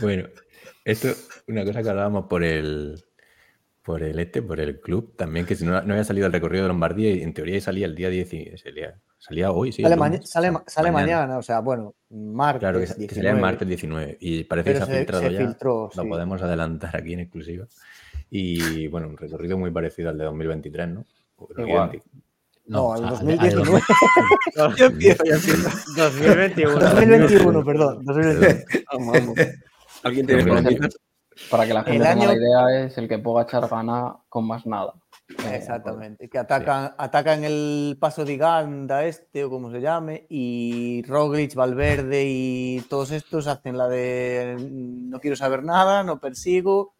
[0.00, 0.28] Bueno,
[0.84, 1.08] esto,
[1.48, 3.02] una cosa que hablábamos por el
[3.88, 6.64] por el este, por el club, también que si no, no había salido el recorrido
[6.64, 9.80] de Lombardía y en teoría salía el día 10 y salía, salía hoy, sí.
[9.82, 11.38] sale, el maña- lunes, sale, o sea, sale mañana.
[11.38, 12.60] o sea, bueno, martes.
[12.60, 15.22] Claro, que, que salía 19, el martes 19 y parece que pero se ha filtrado
[15.24, 15.38] se ya.
[15.40, 16.08] filtró, Lo sí.
[16.08, 17.66] podemos adelantar aquí en exclusiva.
[18.30, 21.04] Y bueno, un recorrido muy parecido al de 2023, ¿no?
[21.56, 22.02] Igual.
[22.66, 23.80] No, o al sea, 2019.
[24.76, 25.70] Ya empieza, ya empieza.
[25.96, 26.78] 2021.
[26.78, 28.04] 2021, perdón.
[28.04, 28.64] 2021.
[28.92, 29.38] Vamos, vamos.
[30.02, 30.98] ¿Alguien tiene palomitas?
[31.50, 34.46] Para que la gente El tenga la año- idea, es el que Pogachar gana con
[34.46, 34.94] más nada.
[35.44, 36.28] Eh, Exactamente.
[36.28, 42.24] Que atacan, atacan el paso de Ganda este, o como se llame, y Roglic, Valverde
[42.26, 46.94] y todos estos hacen la de no quiero saber nada, no persigo,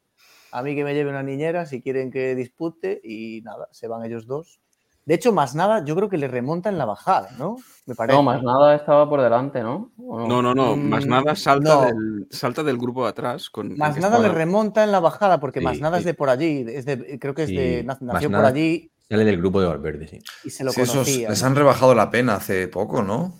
[0.53, 4.05] a mí que me lleve una niñera si quieren que dispute, y nada, se van
[4.05, 4.61] ellos dos.
[5.09, 7.57] De hecho, más nada, yo creo que le remonta en la bajada, ¿no?
[7.87, 8.15] Me parece.
[8.15, 9.91] No, más nada estaba por delante, ¿no?
[9.97, 10.77] ¿O No, no, no.
[10.77, 11.87] Más Mm, nada salta, no.
[11.87, 13.49] Del, salta del grupo de atrás.
[13.49, 16.29] Con Más nada le remonta en la bajada, porque Sí, más nada es de por
[16.29, 19.63] allí, es de, creo que es de, Más nació por Nada allí Sale del grupo
[19.63, 20.19] de Valverde, sí.
[20.45, 21.31] y se lo Sí, esos conocía.
[21.31, 23.33] les han rebajado la pena hace poco, ¿no?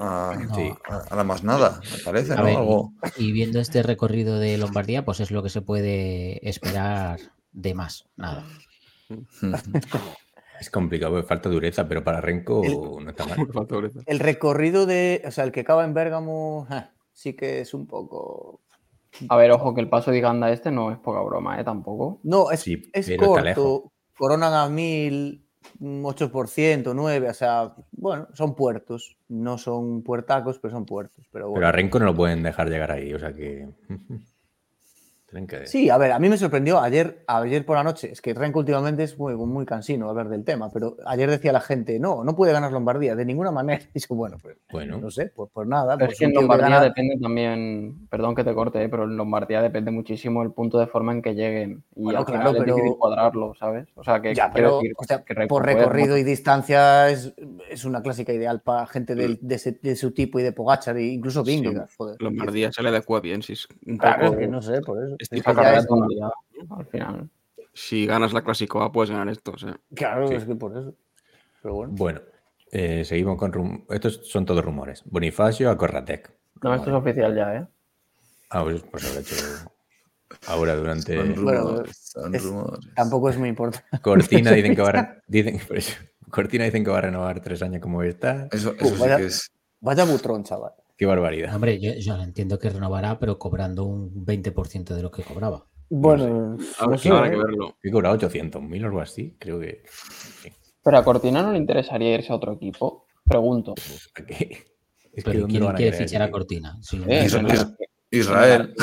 [0.00, 0.72] A, Sí.
[0.88, 2.44] a- a la más nada, me parece, A ¿no?
[2.44, 7.20] ver, Algo- Y viendo este recorrido de Lombardía, pues es lo que se puede esperar
[7.52, 8.06] de más.
[8.16, 8.46] Nada.
[10.60, 12.62] Es complicado, porque falta dureza, pero para Renko
[13.00, 13.46] no está mal.
[13.52, 14.00] Falta dureza.
[14.06, 16.66] El recorrido de, o sea, el que acaba en Bérgamo,
[17.12, 18.60] sí que es un poco.
[19.28, 21.64] A ver, ojo, que el paso de Ganda este no es poca broma, ¿eh?
[21.64, 22.20] Tampoco.
[22.24, 23.92] No, es, Sí, es pero corto.
[24.16, 25.44] Coronan a 1000,
[25.80, 26.30] un 8%,
[26.84, 29.16] 9%, o sea, bueno, son puertos.
[29.28, 31.26] No son puertacos, pero son puertos.
[31.32, 31.66] Pero Pero bueno.
[31.66, 33.68] a Renko no lo pueden dejar llegar ahí, o sea que.
[35.48, 35.66] Que...
[35.66, 38.12] Sí, a ver, a mí me sorprendió ayer, ayer por la noche.
[38.12, 41.60] Es que Renko últimamente es muy, muy cansino hablar del tema, pero ayer decía la
[41.60, 43.82] gente, no, no puede ganar Lombardía de ninguna manera.
[43.94, 45.96] Y yo, bueno, pues Bueno, no sé, pues, pues nada.
[45.96, 48.88] Pero pues es que en que Lombardía gana- depende también, perdón que te corte, eh,
[48.88, 51.82] pero en Lombardía depende muchísimo el punto de forma en que lleguen.
[51.96, 53.88] Y Bueno, al claro, final es pero- difícil cuadrarlo, ¿sabes?
[53.96, 57.34] O sea, que Ya, pero decir o sea, que Renko por recorrido y distancia es,
[57.68, 60.96] es una clásica ideal para gente del- de, ese- de su tipo y de Pogachar,
[60.96, 61.88] e incluso Sí, Vingegaard.
[61.96, 62.22] joder.
[62.22, 63.42] Lombardía se le adecua bien.
[63.42, 65.16] Si, es un Claro, es poco- que no sé, por eso.
[65.30, 65.42] Este
[66.70, 67.30] al final.
[67.72, 69.52] si ganas la Clásico A, puedes ganar esto.
[69.52, 69.76] O sea.
[69.94, 70.34] claro, Sí.
[70.34, 70.94] es que por eso.
[71.62, 71.92] Pero bueno.
[71.96, 72.20] bueno.
[72.70, 73.52] eh, seguimos con...
[73.52, 75.02] rum- Estos son todos rumores.
[75.06, 76.30] Bonifacio a Corratec.
[76.62, 77.66] No, esto es oficial ya, ¿eh?
[78.50, 79.34] Ah, pues, pues habrá hecho
[80.46, 81.16] ahora durante...
[81.16, 82.80] Son Bueno, rumores, son es- rumores.
[82.94, 83.86] Tampoco es muy importante.
[84.02, 85.60] Cortina dicen que va a, dicen,
[86.30, 88.48] Cortina dicen que va a renovar tres años como esta.
[88.52, 89.50] Eso, eso sí vaya- que es.
[89.80, 90.72] Vaya butrón, chaval.
[90.96, 91.54] Qué barbaridad.
[91.54, 95.66] Hombre, yo, yo entiendo que renovará, pero cobrando un 20% de lo que cobraba.
[95.90, 97.30] Bueno, Habrá, no sé, habrá ¿eh?
[97.32, 97.76] que verlo.
[97.82, 99.36] He cobrado 800.000 o algo así.
[99.38, 99.82] Creo que.
[100.82, 103.06] Pero a Cortina no le interesaría irse a otro equipo.
[103.24, 103.74] Pregunto.
[103.76, 104.64] Es que
[105.24, 106.78] Pero ¿dónde ¿quién a quiere fichar a Cortina?
[106.82, 107.26] Sí, Eh,
[108.10, 108.74] Israel.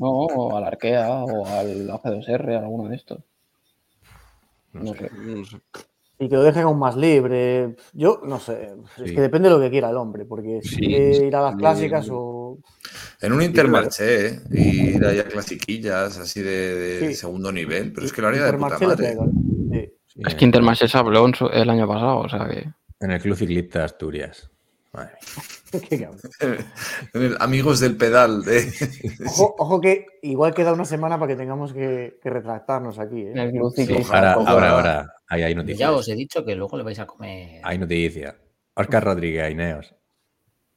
[0.00, 3.20] No, o al Arkea o al AC2R, alguno de estos.
[4.72, 5.08] No No sé.
[5.44, 5.56] sé.
[6.22, 7.74] Y que lo dejen aún más libre.
[7.94, 8.74] Yo no sé.
[8.98, 9.14] Es Sí.
[9.14, 11.52] que depende de lo que quiera el hombre, porque si Sí, quiere ir a las
[11.52, 11.58] sí.
[11.58, 12.58] clásicas o.
[13.22, 14.40] En un intermarché, ¿eh?
[14.50, 17.14] y ir ahí a clasiquillas así de, de Sí.
[17.14, 18.96] segundo nivel, pero es que lo haría de puta madre.
[19.08, 19.24] pega.
[19.72, 19.92] Sí.
[20.06, 22.68] Sí, Es que Intermarché se habló el año pasado, o sea que.
[23.00, 24.49] En el Club Ciclista de Asturias.
[24.92, 25.80] Madre mía.
[25.88, 26.20] Qué cabrón.
[27.14, 28.42] En el Amigos del pedal.
[28.44, 28.72] De...
[29.26, 33.22] Ojo, ojo que igual queda una semana para que tengamos que, que retractarnos aquí.
[33.26, 33.52] ¿eh?
[33.76, 33.88] Sí.
[34.10, 35.14] Ahora, ahora, ahora.
[35.28, 35.90] Ahí hay Ya noticias.
[35.90, 37.60] os he dicho que luego le vais a comer.
[37.62, 38.34] Hay noticias.
[38.74, 39.94] Oscar Rodríguez, Ineos.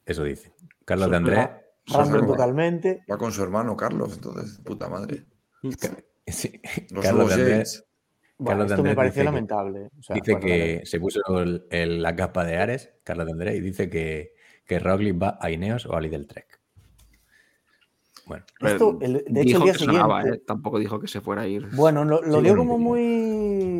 [0.06, 0.52] Eso dice.
[0.84, 1.48] Carlos de Andrés.
[1.86, 3.04] Random totalmente.
[3.10, 5.24] Va con su hermano Carlos, entonces, puta madre.
[6.26, 6.60] Sí.
[7.02, 7.84] Carlos de Andrés.
[8.38, 9.90] Bueno, esto me pareció dice que- lamentable.
[9.98, 10.86] O sea, Dice bueno, que vale.
[10.86, 14.34] se puso el- el- la capa de Ares, Carlos de Andrés, y dice que,
[14.66, 16.60] que Roglic va a Ineos o a Lidl Trek.
[18.26, 20.40] Bueno, Esto, el- de hecho, el día que sonaba, siguiente.
[20.40, 20.44] ¿eh?
[20.46, 21.68] Tampoco dijo que se fuera a ir.
[21.76, 23.02] Bueno, lo, lo Sí, dio como muy.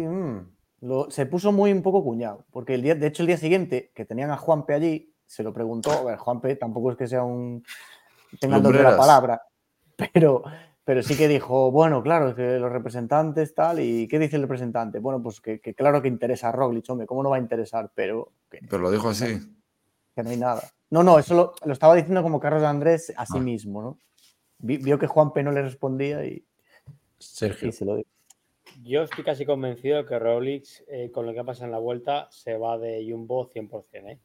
[0.07, 0.39] mm,
[0.83, 2.45] lo- se puso muy un poco cuñado.
[2.51, 5.55] Porque el día, de hecho, el día siguiente que tenían a Juanpe allí, se lo
[5.55, 5.91] preguntó.
[5.93, 7.65] A ver, Juanpe tampoco es que sea un.
[8.39, 9.41] tenga el de la palabra.
[10.13, 10.43] Pero,
[10.85, 13.81] pero sí que dijo, bueno, claro, es que los representantes tal.
[13.81, 14.99] ¿Y qué dice el representante?
[14.99, 17.91] Bueno, pues que, que claro que interesa a Roglic, hombre, ¿cómo no va a interesar?
[17.95, 19.39] Pero que, Pero lo dijo así.
[20.15, 20.63] que no hay nada.
[20.91, 23.41] No, no, eso lo, lo estaba diciendo como Carlos Andrés a sí Ah.
[23.41, 23.99] mismo, ¿no?
[24.59, 26.45] Vi- vio que Juanpe no le respondía y,
[27.19, 27.69] Sergio.
[27.69, 28.09] y se lo dijo.
[28.83, 31.79] Yo estoy casi convencido de que Roglic, eh, con lo que ha pasado en la
[31.79, 34.09] vuelta, se va de Jumbo 100%.
[34.09, 34.19] ¿eh?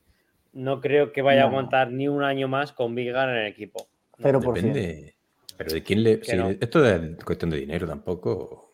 [0.53, 3.87] No creo que vaya a aguantar ni un año más con Vigar en el equipo.
[4.17, 4.39] No.
[4.39, 5.15] Depende.
[5.59, 6.21] Pero de quién le.
[6.21, 6.49] Que si no.
[6.49, 8.71] Esto es cuestión de dinero tampoco.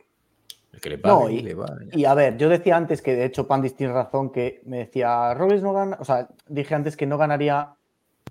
[0.72, 1.66] El que le No, y- le va.
[1.92, 5.34] Y a ver, yo decía antes que de hecho Pandis tiene razón, que me decía,
[5.34, 7.74] Roglic no gana, o sea, dije antes que no ganaría,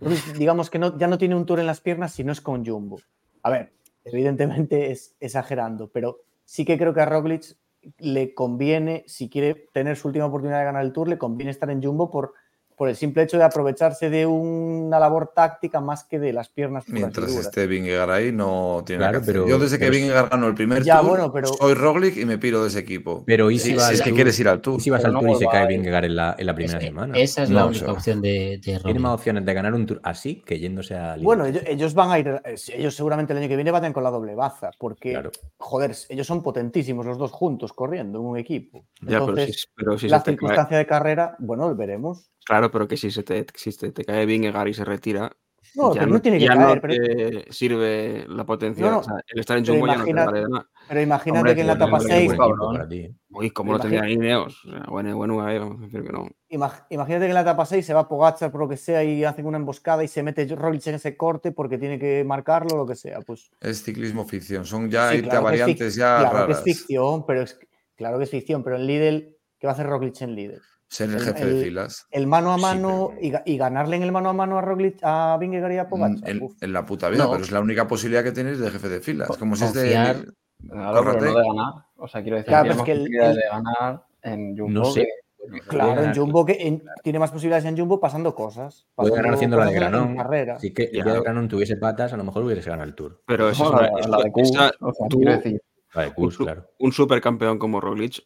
[0.01, 2.41] Roglic, digamos que no, ya no tiene un tour en las piernas si no es
[2.41, 3.01] con Jumbo.
[3.43, 3.73] A ver,
[4.05, 7.57] evidentemente es exagerando, pero sí que creo que a Roglic
[7.99, 11.69] le conviene, si quiere tener su última oportunidad de ganar el tour, le conviene estar
[11.71, 12.35] en Jumbo por,
[12.77, 16.85] por el simple hecho de aprovecharse de una labor táctica más que de las piernas
[16.89, 19.35] Mientras esté Vingegaard ahí, no tiene Claro, nada que hacer.
[19.43, 22.25] pero- Yo desde que Vingegaard ganó el primer Ya, tour, bueno, pero- soy Roglic y
[22.25, 23.23] me piro de ese equipo.
[23.27, 24.79] Pero ¿y si Sí, es que quieres ir al tour.
[24.79, 25.67] ¿Y si vas Pero al no tour y se cae.
[25.69, 27.19] Vingegaard en la, en la primera Es- semana?
[27.19, 28.99] Esa es la única opción de, de Tiene Roglic.
[29.01, 32.11] más opciones de ganar un tour así que yéndose a Lidl Bueno, ellos, ellos van
[32.11, 32.41] a ir,
[32.75, 35.31] ellos seguramente el año que viene van con la doble baza, porque Claro.
[35.59, 38.85] joder, ellos son potentísimos los dos juntos corriendo en un equipo.
[39.01, 42.31] Ya, pero Entonces, si, pero si la se te cae, circunstancia de carrera, bueno, veremos.
[42.47, 45.31] claro, pero que si se te, si te cae Vingegaard y se retira,
[45.75, 48.85] No, ya pero no tiene que ya caer, no pero, te sirve la potencia.
[48.85, 50.69] No, no, o sea, el estar en Jumbo ya no te vale de nada.
[50.89, 52.55] pero imagínate Hombre, que en la etapa es Qué 6, buen cabrón.
[52.59, 52.99] equipo para ti.
[53.01, 53.15] ¿eh?
[53.31, 54.65] Uy, ¿cómo lo tendría Ineos?
[54.67, 56.29] O sea, bueno, bueno, vamos a decir que no.
[56.51, 59.25] imag- imagínate que en la etapa 6 se va Pogacar por lo que sea y
[59.25, 62.79] hacen una emboscada y se mete Roglic en ese corte porque tiene que marcarlo o
[62.79, 63.21] lo que sea.
[63.23, 64.65] Pues Es ciclismo ficción.
[64.67, 67.59] Son ya sí, irte a claro variantes ya claro que es ficción, pero es,
[67.97, 70.61] claro que es ficción, pero en Lidl, ¿qué va a hacer Roglic en Lidl?
[70.95, 72.07] Ser el jefe el- de filas.
[72.11, 74.61] El mano a Sí, mano pero- y, y ganarle en el mano a mano a
[74.61, 76.31] Roglic, a Vingegaard y a Mm, Pogacar.
[76.31, 77.33] En, en la puta vida, No.
[77.33, 79.27] pero es la única posibilidad que tienes de jefe de filas.
[79.29, 80.33] Co- Como si es confiar- de.
[80.69, 81.73] Claro, no de ganar.
[81.97, 84.71] O sea, quiero decir, Claro, es más que el- posibilidades el- de ganar en Jumbo.
[84.81, 85.01] No sé.
[85.03, 86.15] que- Claro, en.
[86.15, 88.87] Jumbo que en- tiene más posibilidades en Jumbo pasando cosas.
[88.95, 90.17] Puede ganar haciendo la de Granón.
[90.59, 93.21] Si que el día de Granón tuviese patas, a lo mejor hubiese ganado el tour.
[93.27, 95.61] Pero eso es la, de Q, esa- o sea, tú- quiero decir,
[95.95, 96.67] La de un, claro.
[96.79, 98.23] un supercampeón como Roglic,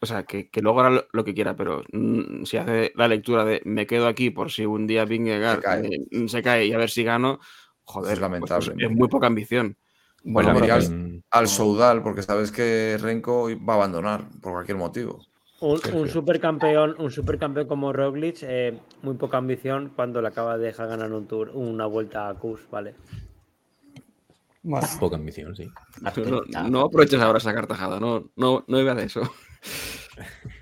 [0.00, 3.44] o sea, que, que luego hará lo, que quiera, pero mm, si hace la lectura
[3.44, 5.86] de me quedo aquí por si un día Vingegaard Se cae.
[6.10, 7.38] eh, se cae y a ver si gano,
[7.84, 9.76] joder, Es pues, lamentable, pues, es muy poca ambición.
[10.22, 15.24] Bueno, al- que- Al Soudal, porque sabes que Renko va a abandonar por cualquier motivo.
[15.60, 20.66] Un, un supercampeón, un supercampeón como Roglic, eh, muy poca ambición cuando le acaba de
[20.66, 22.94] dejar ganar un tour, una vuelta a Kus, ¿vale?
[24.98, 25.70] Poca ambición, sí.
[26.24, 29.22] No, no aproveches ahora esa cartajada, no, no, no iba de eso.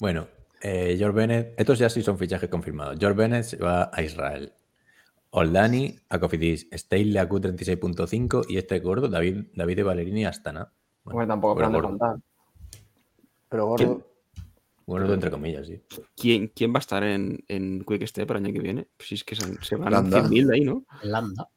[0.00, 0.26] Bueno,
[0.60, 2.96] eh, George Bennett, estos ya sí son fichajes confirmados.
[2.98, 4.52] George Bennett se va a Israel.
[5.30, 10.72] Oldani a Cofidis, Steile a Q36.5 y este gordo, David, David de Valerini a Astana.
[11.04, 11.98] Bueno, tampoco bueno, plan de gordo.
[11.98, 12.22] faltar.
[13.48, 14.06] Pero gordo.
[14.86, 15.82] Gordo entre comillas, sí.
[16.14, 18.88] ¿Quién, quién va a estar en, en Quick Step el año que viene?
[18.96, 20.22] Pues si es que se, se van Landa.
[20.22, 20.84] 100.000 de ahí, ¿no?
[21.02, 21.48] Landa.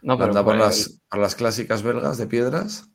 [0.00, 2.88] No, pero Anda por las, por las clásicas belgas de piedras.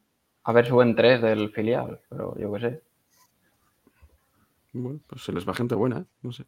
[0.43, 2.81] A ver, suben tres del filial, pero yo qué sé.
[4.73, 6.05] Bueno, pues se les va gente buena, ¿eh?
[6.21, 6.45] No sé.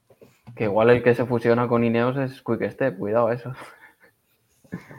[0.56, 3.54] Que igual el que se fusiona con Ineos es Quick Step, cuidado eso.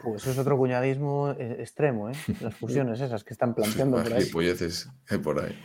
[0.03, 2.15] Pues eso es otro cuñadismo eh, extremo, ¿eh?
[2.41, 4.23] Las fusiones esas que están planteando por ahí.
[5.09, 5.59] hay por ahí.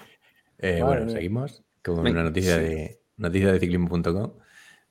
[0.58, 2.64] Eh, bueno, seguimos con una noticia sí.
[2.64, 4.32] de noticia de ciclismo.com.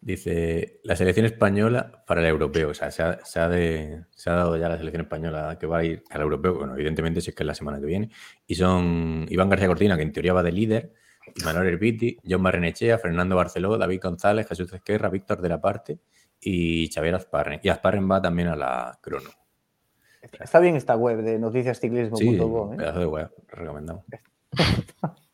[0.01, 2.71] Dice la selección española para el europeo.
[2.71, 5.67] O sea, se ha, se ha de- se ha dado ya la selección española que
[5.67, 6.55] va a ir al europeo.
[6.55, 8.11] Bueno, evidentemente, si es que es la semana que viene.
[8.47, 10.93] Y son Iván García Cortina, que en teoría va de líder,
[11.45, 15.99] Manuel Herbiti, John Barrenechea, Fernando Barceló, David González, Jesús Esquerra, Víctor de la Parte
[16.41, 17.61] y Xavier Azparren.
[17.63, 19.31] Y Azparren va también a la crono.
[20.23, 22.77] Está bien esta web de noticiasciclismo.com, Sí, ¿eh?
[22.79, 24.05] pedazo de web, recomendamos.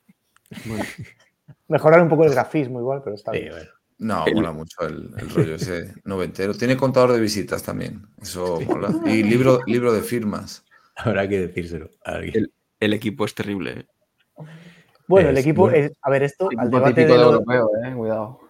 [1.68, 3.52] Mejorar un poco el grafismo igual, pero está Sí, bien.
[3.52, 3.70] bueno.
[4.04, 6.52] No, mola mucho el, el rollo ese noventero.
[6.54, 8.06] Tiene contador de visitas también.
[8.20, 8.94] Eso mola.
[9.06, 10.64] Y libro, libro de firmas.
[10.96, 12.52] Habrá que decírselo a alguien.
[12.80, 13.70] El equipo es terrible.
[13.80, 13.86] ¿eh?
[15.08, 15.76] Bueno, el equipo, bueno.
[15.78, 18.40] es- a ver, esto, al debate de de lo- europeo, eh, cuidado.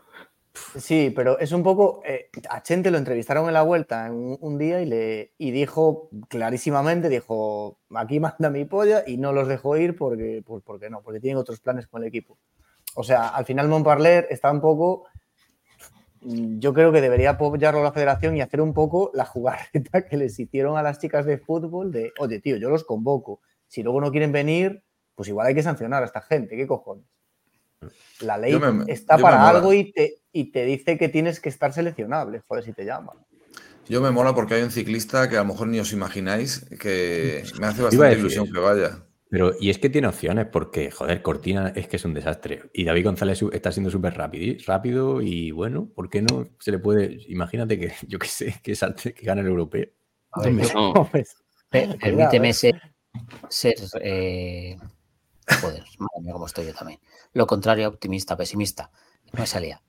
[0.76, 2.02] Sí, pero es un poco.
[2.05, 5.50] eh, a Chente lo entrevistaron en la vuelta en un, un día y le y
[5.52, 10.91] dijo clarísimamente: dijo, aquí manda mi polla y no los dejó ir porque, pues, porque
[10.91, 12.39] no, porque tienen otros planes con el equipo.
[12.97, 15.07] O sea, al final Montparler está un poco.
[16.25, 20.17] Mm, Yo creo que debería apoyarlo la federación y hacer un poco la jugarreta que
[20.17, 23.41] les hicieron a las chicas de fútbol de, oye, tío, yo los convoco.
[23.69, 24.83] Si luego no quieren venir,
[25.15, 26.57] pues igual hay que sancionar a esta gente.
[26.57, 27.05] ¿Qué cojones?
[28.20, 31.73] La ley me- está para algo y te, y te dice que tienes que estar
[31.73, 33.17] seleccionable, joder, si te llaman.
[33.89, 37.44] Yo me mola porque hay un ciclista que a lo mejor ni os imagináis que
[37.61, 39.03] me hace bastante ilusión que vaya.
[39.31, 42.70] Pero, y es que tiene opciones, porque, joder, Cortina es que es un desastre.
[42.73, 46.78] Y David González está siendo súper rápido, rápido y bueno, ¿por qué no se le
[46.78, 47.19] puede?
[47.28, 49.86] Imagínate que, yo qué sé, que, salte, que gane el europeo.
[50.36, 51.11] No,
[51.70, 52.55] Permíteme eh.
[52.55, 52.81] ser,
[53.49, 54.77] ser eh,
[55.61, 57.01] joder, madre mía, cómo estoy yo también.
[57.33, 58.91] Lo contrario, optimista, pesimista.
[59.33, 59.83] No me salía.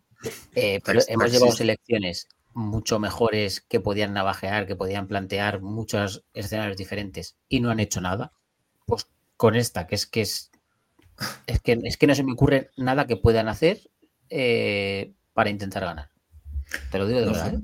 [0.56, 6.78] Eh, pero hemos llevado selecciones mucho mejores que podían navajear, que podían plantear muchos escenarios
[6.78, 8.32] diferentes y no han hecho nada.
[8.86, 9.08] Pues
[9.38, 10.52] con esta, que es que es,
[11.48, 13.80] es que es que no se me ocurre nada que puedan hacer
[14.30, 16.10] eh, para intentar ganar.
[16.92, 17.52] Te lo digo de No verdad.
[17.52, 17.56] sé.
[17.58, 17.60] ¿eh?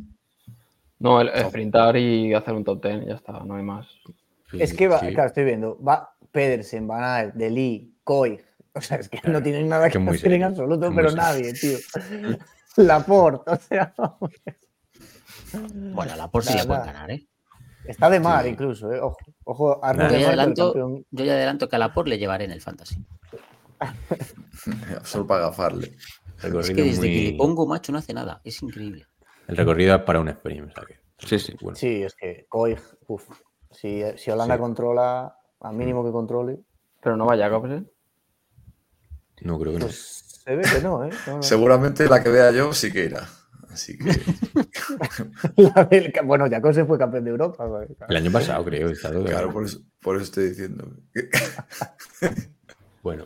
[0.99, 3.87] No, el, el sprintar y hacer un top ten, ya está, no hay más.
[4.53, 5.07] es que va, Sí.
[5.13, 8.39] claro, estoy viendo, va Pedersen, Van Aert, Deli, Coy.
[8.73, 11.23] O sea, es que no tienen nada que que hacer en absoluto, muy pero serio.
[11.23, 11.77] nadie, tío.
[12.77, 13.93] Laporte, o sea,
[15.93, 16.85] Bueno, la por sí pueden nada.
[16.85, 17.27] ganar, ¿eh?
[17.85, 18.49] Está de mar Sí.
[18.49, 18.99] incluso, ¿eh?
[18.99, 19.81] Ojo, ojo.
[19.81, 21.05] Yo de ya, Mar, adelanto, campeón.
[21.11, 22.95] yo ya adelanto que a la por le llevaré en el fantasy.
[25.03, 25.87] Solo para gafarle.
[25.87, 28.41] El Es recorrido, que desde que muy- le pongo macho no hace nada.
[28.43, 29.05] Es increíble.
[29.47, 30.73] el recorrido es para un sprint.
[30.87, 31.55] que- Sí, sí.
[31.61, 31.75] bueno.
[31.75, 32.75] Sí, es que Coy,
[33.07, 33.29] uff.
[33.69, 34.61] Si, si Holanda Sí.
[34.61, 36.59] controla, al mínimo que controle,
[37.03, 37.89] Pero no vaya Jacobsen.
[39.41, 39.85] No creo que no.
[39.85, 41.09] pues se ve que no, ¿eh?
[41.25, 41.43] No, no.
[41.43, 43.27] Seguramente la que vea yo sí que irá.
[43.71, 44.05] Así que
[45.57, 45.89] La
[46.23, 47.65] bueno, Jacobsen fue campeón de Europa.
[47.65, 47.87] güey.
[48.09, 48.89] El año pasado, creo.
[48.89, 50.91] estado claro, por eso, por eso estoy diciendo.
[53.03, 53.25] Bueno,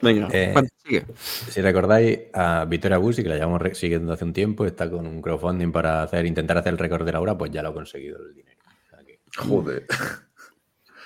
[0.00, 0.54] Venga, Eh,
[0.84, 1.04] sigue.
[1.50, 5.20] si recordáis a Victoria Busi, que la llevamos siguiendo hace un tiempo, está con un
[5.20, 8.18] crowdfunding para hacer, intentar hacer el récord de la hora, pues ya lo ha conseguido
[8.20, 8.58] el dinero.
[8.86, 9.86] O sea que- Joder.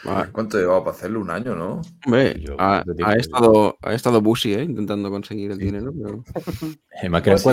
[0.07, 1.21] Ah, ¿Cuánto llevaba para hacerlo?
[1.21, 1.83] Un año, ¿no?
[2.07, 2.83] hombre, Yo- ha,
[3.19, 4.63] estado, ha estado Busi, ¿eh?
[4.63, 6.25] Intentando conseguir el dinero, pero...
[7.01, 7.45] Además que Pues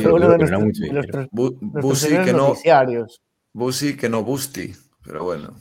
[1.59, 3.21] Busi que no, noticiarios.
[3.53, 4.73] Busi que no Busti.
[5.03, 5.55] Pero bueno,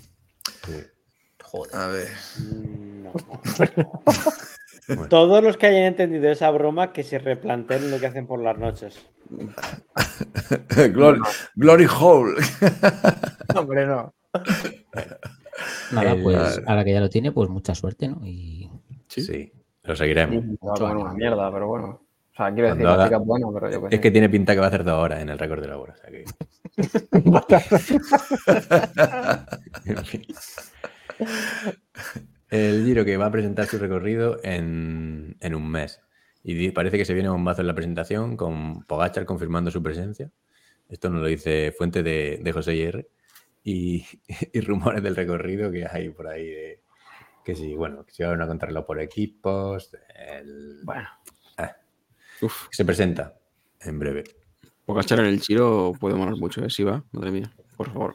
[1.42, 1.74] Joder.
[1.74, 2.08] a ver.
[2.52, 3.12] No.
[4.88, 5.08] Bueno.
[5.08, 8.56] Todos los que hayan entendido esa broma que se replanteen lo que hacen por las
[8.56, 9.04] noches.
[10.92, 11.20] Glory,
[11.56, 12.36] Glory Hole.
[13.56, 14.14] Hombre, no.
[15.92, 18.20] Nada, El- pues ahora que ya lo tiene, pues mucha suerte, ¿no?
[18.26, 18.70] Y
[19.08, 19.52] Sí.
[19.84, 20.42] lo seguiremos.
[20.64, 21.02] Va a ánimo.
[21.02, 22.02] una mierda, pero bueno.
[22.32, 24.52] O sea, quiero decir, haga- chica es buena, pero yo qué Es que tiene pinta
[24.52, 25.94] que va a hacer dos horas en el récord de la hora.
[25.94, 26.24] O sea que...
[32.50, 36.00] El Giro que va a presentar su recorrido en, en un mes.
[36.42, 40.30] Y parece que se viene un mazo en la presentación con Pogachar confirmando su presencia.
[40.88, 43.08] Esto nos lo dice fuente de, de José IR.
[43.66, 44.06] Y,
[44.52, 46.80] y rumores del recorrido que hay por ahí de
[47.44, 49.90] que sí, bueno, que se van a contrarreloj por equipos.
[50.14, 51.08] el- Bueno.
[51.58, 51.74] Ah,
[52.42, 53.34] Uf, se presenta
[53.80, 54.24] en breve.
[54.84, 56.70] Pogachar en el Giro puede molar mucho, ¿eh?
[56.70, 58.14] Si va, madre mía, por favor.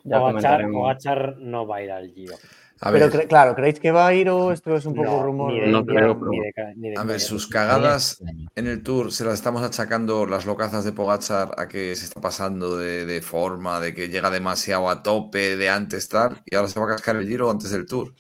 [0.71, 2.35] Pogachar no va a ir al Giro.
[2.84, 5.11] A Pero ver, cre- claro, ¿creéis que va a ir o esto es un poco
[5.11, 5.53] No, rumor?
[5.53, 8.19] ni de, No creo, de- pero- ni de ca- ni de a ver, sus cagadas
[8.56, 12.19] en el Tour se las estamos achacando las locazas de Pogachar a que se está
[12.19, 16.68] pasando de, de forma, de que llega demasiado a tope de antes tal, y ahora
[16.69, 18.14] se va a cascar el Giro antes del Tour.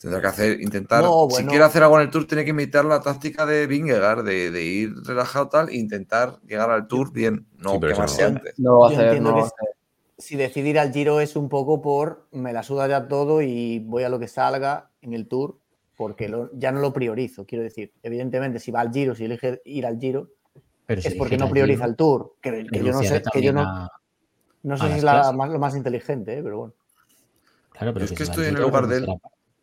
[0.00, 1.48] Tendrá que hacer, intentar, No, si bueno.
[1.50, 4.62] quiere hacer algo en el Tour, tiene que imitar la táctica de Vingegaard, de, de
[4.62, 8.58] ir relajado tal, e intentar llegar al Tour bien, no Sí, antes.
[8.58, 9.68] No lo va a hacer, no va a hacer.
[10.18, 14.02] Si decidir al Giro es un poco por me la suda ya todo y voy
[14.02, 15.60] a lo que salga en el Tour,
[15.96, 17.46] porque lo- ya no lo priorizo.
[17.46, 20.30] Quiero decir, evidentemente, si va al Giro, si elige ir al Giro,
[20.86, 22.34] Pero si es porque no prioriza Giro, el Tour.
[22.40, 23.88] Que, que yo no sé, que yo no, a-
[24.64, 26.42] no sé si es la más, lo más inteligente, ¿eh?
[26.42, 26.74] pero bueno.
[27.70, 29.06] Claro, pero es que estoy en el lugar de él.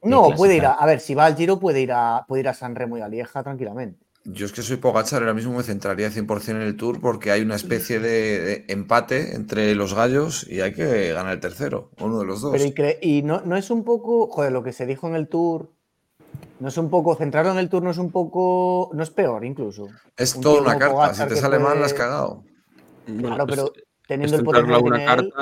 [0.03, 2.41] No, de puede ir a, a ver, si va al Giro, puede ir a, puede
[2.41, 4.04] ir a San Remo y a Lieja tranquilamente.
[4.27, 7.41] Yo es que soy Pogachar, ahora mismo me centraría 100% en el Tour porque hay
[7.41, 12.19] una especie de, de empate entre los gallos y hay que ganar el tercero, uno
[12.19, 12.51] de los dos.
[12.53, 15.13] Pero y, cre- y no, no es un poco, joder, lo que se dijo en
[15.13, 15.69] el Tour,
[16.59, 19.45] no es un poco, centrarlo en el Tour no es un poco, no es peor
[19.45, 19.89] incluso.
[20.17, 22.43] es un toda una carta, si te sale mal, la has cagado.
[23.05, 25.33] Bueno, Claro, pero es, teniendo es el potencial una él,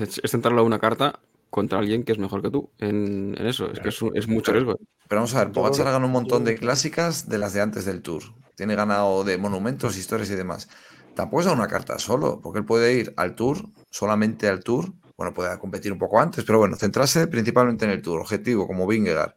[0.00, 1.20] es centrarlo a una carta
[1.54, 3.70] contra alguien que es mejor que tú en, en eso.
[3.70, 4.76] Es que es, un- es mucho riesgo.
[5.08, 8.02] Pero vamos a ver, Pogacar ganado un montón de clásicas de las de antes del
[8.02, 8.22] Tour.
[8.56, 10.68] Tiene ganado de monumentos, historias y demás.
[11.14, 14.92] Tampoco es una carta solo, porque él puede ir al Tour, solamente al Tour.
[15.16, 18.20] Bueno, puede competir un poco antes, pero bueno, centrarse principalmente en el Tour.
[18.22, 19.34] Objetivo, como Vingegaard,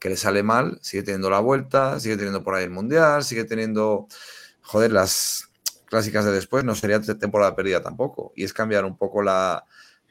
[0.00, 3.44] que le sale mal, sigue teniendo la vuelta, sigue teniendo por ahí el Mundial, sigue
[3.44, 4.08] teniendo,
[4.60, 5.50] joder, las
[5.84, 8.32] clásicas de después, no sería te- temporada perdida tampoco.
[8.34, 9.64] Y es cambiar un poco la...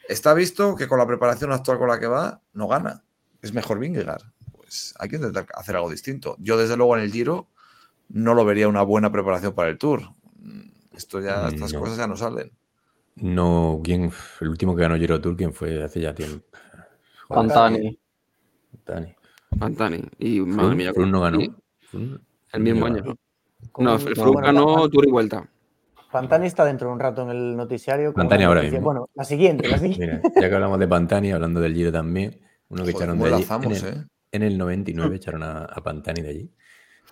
[0.10, 3.04] Está visto que con la preparación actual con la que va, no gana.
[3.44, 4.24] Es mejor Vingegaard.
[4.52, 6.36] Pues hay que intentar hacer algo distinto.
[6.40, 7.48] Yo, desde luego, en el Giro
[8.10, 10.02] no lo vería una buena preparación para el Tour.
[10.40, 11.80] Mm, Esto ya, Mm, estas no.
[11.80, 12.52] cosas ya no salen.
[13.18, 14.12] No, ¿quién?
[14.42, 15.84] El último que ganó Giro Tour, ¿quién fue?
[15.84, 16.44] Hace ya tiempo.
[17.28, 18.00] Pantani.
[18.86, 19.16] Pantani.
[19.60, 20.04] Pantani.
[20.18, 20.94] Y madre mía.
[20.94, 21.40] Froome no ganó.
[21.40, 21.54] y
[22.54, 23.16] El mismo año.
[23.72, 25.48] con- No, bueno, ganó Tour y Vuelta.
[26.12, 28.14] Pantani está dentro de un rato en el noticiario.
[28.14, 28.86] Pantani ahora noticia- mismo.
[28.86, 30.22] Bueno, la siguiente, la siguiente.
[30.24, 32.40] Mira, ya que hablamos de Pantani, hablando del Giro también,
[32.70, 33.34] uno que Joder, echaron de allí.
[33.36, 34.06] enlazamos, en, el, ¿eh?
[34.32, 36.52] en el 99 echaron a, a Pantani de allí.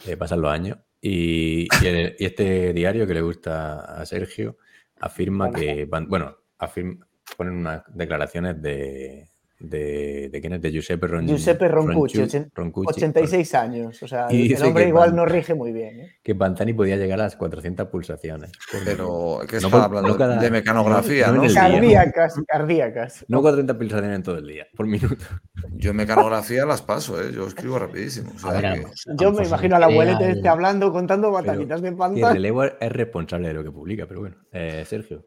[0.05, 0.77] Eh, pasan los años.
[1.01, 4.57] Y, y el- y este diario que le gusta a Sergio
[4.99, 5.85] afirma que.
[6.07, 7.05] Bueno, afirma,
[7.37, 9.29] ponen unas declaraciones de.
[9.59, 10.61] ¿De, de quién es?
[10.61, 14.03] De Giuseppe Ron, Giuseppe Roncucci, Ronchu- ochen- Roncucci, 86 años.
[14.03, 15.99] O sea, Y el, el hombre que igual no rige muy bien.
[16.01, 16.15] ¿eh?
[16.21, 18.51] Que Pantani podía llegar a las 400 pulsaciones.
[18.85, 20.09] Pero, ¿qué No hablando?
[20.09, 21.43] no cada- de mecanografía, no ¿no?
[21.45, 21.61] el día.
[21.61, 23.25] Cardíacas, cardíacas.
[23.29, 25.25] No 400 pulsaciones en todo el día, por minuto.
[25.71, 27.31] Yo en mecanografía las paso, ¿eh?
[27.33, 28.31] Yo escribo rapidísimo.
[28.35, 28.87] o sea ver, que-
[29.17, 32.33] Yo me imagino a la abuelita al- este hablando, contando Pero batanitas de que Pantani.
[32.35, 34.35] Relevo es responsable de lo que publica, pero bueno.
[34.51, 35.23] Eh, Sergio.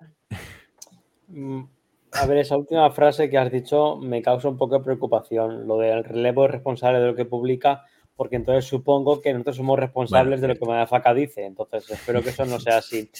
[2.13, 5.67] A ver, esa última frase que has dicho me causa un poco de preocupación.
[5.67, 7.85] Lo del relevo es responsable de lo que publica,
[8.17, 11.45] porque entonces supongo que nosotros somos responsables Bueno, de lo que Madafaka dice.
[11.45, 13.11] Entonces espero que eso no sea así.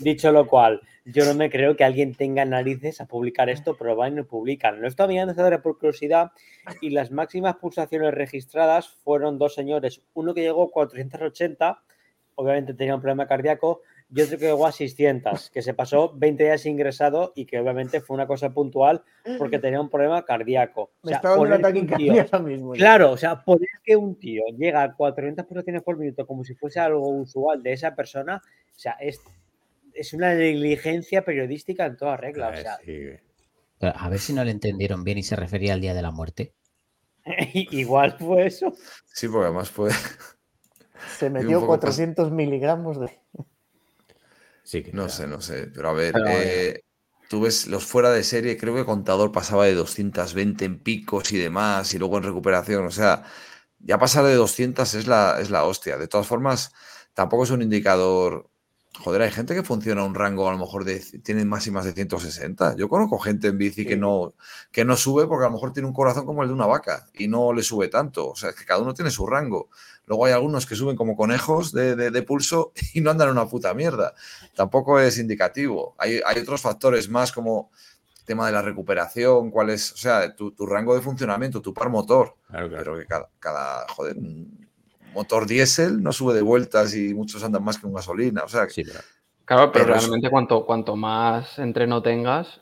[0.00, 3.94] Dicho lo cual, yo no me creo que alguien tenga narices a publicar esto, pero
[3.96, 4.80] van y lo publican.
[4.80, 6.32] Lo estoy mirando ahora por curiosidad
[6.80, 10.02] y las máximas pulsaciones registradas fueron dos señores.
[10.14, 11.82] Uno que llegó a 480,
[12.34, 16.42] obviamente tenía un problema cardíaco, y otro que llegó a 600, que se pasó 20
[16.44, 19.04] días ingresado y que obviamente fue una cosa puntual
[19.36, 20.92] porque tenía un problema cardíaco.
[21.02, 22.74] O Me sea, está dando un ataque cardíaco ahora mismo.
[22.74, 22.78] ya.
[22.78, 26.54] Claro, o sea, poner que un tío llega a 400 pulsaciones por minuto como si
[26.54, 29.20] fuese algo usual de esa persona, o sea, es,
[29.92, 32.48] es una negligencia periodística en toda regla.
[32.48, 33.02] O Eh, sea, sí.
[33.78, 36.10] Pero A ver si no le entendieron bien y se refería al día de la
[36.10, 36.54] muerte.
[37.52, 38.72] igual fue eso.
[39.06, 39.90] Sí, porque además fue.
[41.18, 43.20] Se metió poco 400 miligramos de.
[44.68, 45.70] Sí, que No sé, no sé.
[45.74, 46.84] Pero a ver, Pero, eh,
[47.30, 51.38] tú ves los fuera de serie, creo que Contador pasaba de 220 en picos y
[51.38, 52.84] demás, y luego en recuperación.
[52.84, 53.24] O sea,
[53.78, 55.96] ya pasar de 200 es la, es la hostia.
[55.96, 56.74] De todas formas,
[57.14, 58.50] tampoco es un indicador.
[59.04, 60.98] Joder, hay gente que funciona a un rango a lo mejor de.
[61.22, 62.74] tiene máximas de 160.
[62.76, 64.34] Yo conozco gente en bici que, no,
[64.72, 67.06] que no sube porque a lo mejor tiene un corazón como el de una vaca
[67.14, 68.28] y no le sube tanto.
[68.30, 69.68] O sea, es que cada uno tiene su rango.
[70.06, 73.46] Luego hay algunos que suben como conejos de, de- de pulso y no andan una
[73.46, 74.14] puta mierda.
[74.56, 75.94] Tampoco es indicativo.
[75.98, 77.70] Hay, hay otros factores más como
[78.24, 81.88] tema de la recuperación, cuál es, o sea, tu, tu rango de funcionamiento, tu par
[81.88, 82.34] motor.
[82.48, 82.84] Claro, claro.
[82.84, 84.16] Pero que cada, cada, joder,
[85.14, 88.42] motor diésel no sube de vueltas y muchos andan más que un gasolina.
[88.44, 89.00] O sea, que- Sí, pero-
[89.44, 92.60] Claro, pero Pero es- realmente cuanto, cuanto más entreno tengas,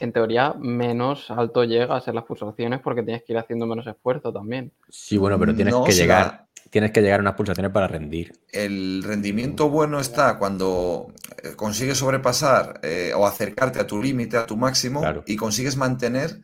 [0.00, 4.32] en teoría, menos alto llegas en las pulsaciones porque tienes que ir haciendo menos esfuerzo
[4.32, 4.72] también.
[4.88, 6.46] sí, bueno, pero tienes No que llegar.
[6.70, 8.32] Tienes que llegar a unas pulsaciones para rendir.
[8.50, 11.06] el rendimiento bueno está cuando
[11.44, 15.22] eh, consigues sobrepasar eh, o acercarte a tu límite, a tu máximo, Claro.
[15.28, 16.40] y consigues mantener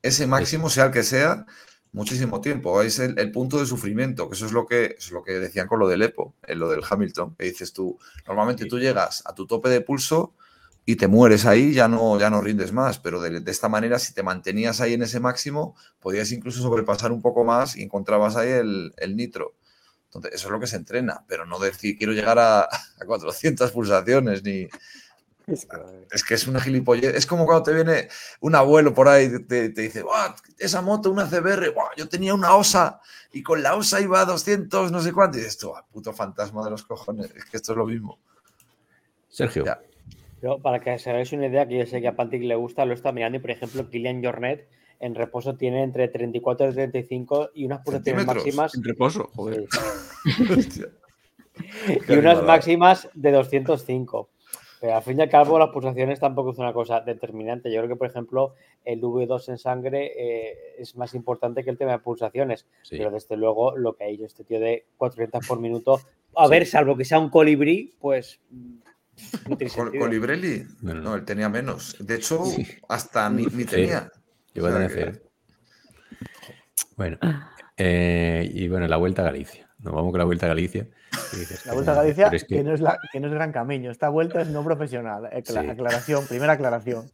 [0.00, 1.44] ese máximo, sea el que sea,
[1.94, 2.82] muchísimo tiempo.
[2.82, 5.68] Es el, el punto de sufrimiento, que eso es lo que, es lo que decían
[5.68, 8.68] con lo del EPO, en lo del Hamilton, que dices tú, normalmente Sí.
[8.68, 10.34] tú llegas a tu tope de pulso
[10.86, 13.98] y te mueres ahí, ya no, ya no rindes más, pero de, de esta manera,
[13.98, 18.36] si te mantenías ahí en ese máximo, podías incluso sobrepasar un poco más y encontrabas
[18.36, 19.54] ahí el, el nitro.
[20.06, 22.62] Entonces, eso es lo que se entrena, pero no decir quiero llegar a,
[23.00, 24.68] a 400 pulsaciones ni...
[25.46, 27.14] Es que es una gilipollez.
[27.14, 28.08] Es como cuando te viene
[28.40, 32.08] un abuelo por ahí y te, te dice, "Buah, esa moto, una CBR, buah, yo
[32.08, 33.00] tenía una OSA
[33.32, 35.36] y con la OSA iba a 200, no sé cuánto.
[35.36, 38.18] Y dices tú, "Ah, puto fantasma de los cojones, es que esto es lo mismo.
[39.28, 39.64] Sergio.
[39.64, 39.80] Ya.
[40.40, 42.84] Yo, para que os hagáis una idea, que yo sé que a Pantic le gusta,
[42.84, 44.68] lo está mirando y, por ejemplo, Kilian Jornet
[45.00, 48.74] en reposo tiene entre 34 y 35 y unas pulsaciones máximas.
[48.74, 49.66] En reposo, joder.
[50.70, 50.84] sí,
[52.08, 54.28] y unas máximas de 205.
[54.84, 57.72] Pero al fin y al cabo, las pulsaciones tampoco es una cosa determinante.
[57.72, 58.52] Yo creo que, por ejemplo,
[58.84, 62.66] el V2 en sangre eh, es más importante que el tema de pulsaciones.
[62.82, 62.98] Sí.
[62.98, 66.00] Pero desde luego, lo que ha hecho este tío de 400 por minuto,
[66.36, 66.50] a Sí.
[66.50, 68.40] ver, salvo que sea un colibrí, pues.
[68.50, 68.74] mm,
[69.48, 69.98] no Col-.
[69.98, 71.14] Colibrelli, No, no, no, no.
[71.14, 71.96] él tenía menos.
[71.98, 72.66] De hecho, Sí.
[72.86, 73.64] hasta ni, ni Sí.
[73.64, 73.98] tenía.
[74.00, 74.10] A
[74.52, 75.22] tener que-.
[76.98, 77.18] Bueno,
[77.78, 79.63] eh, y bueno, la vuelta a Galicia.
[79.84, 80.86] Nos vamos con la vuelta a Galicia.
[81.32, 82.56] y dices, La Vuelta a "Joder, Galicia, es que...
[82.56, 83.90] que- no es la, que no es gran camino.
[83.90, 85.26] Esta vuelta es no profesional.
[85.26, 85.68] Acla- Sí.
[85.70, 87.04] Aclaración, primera aclaración.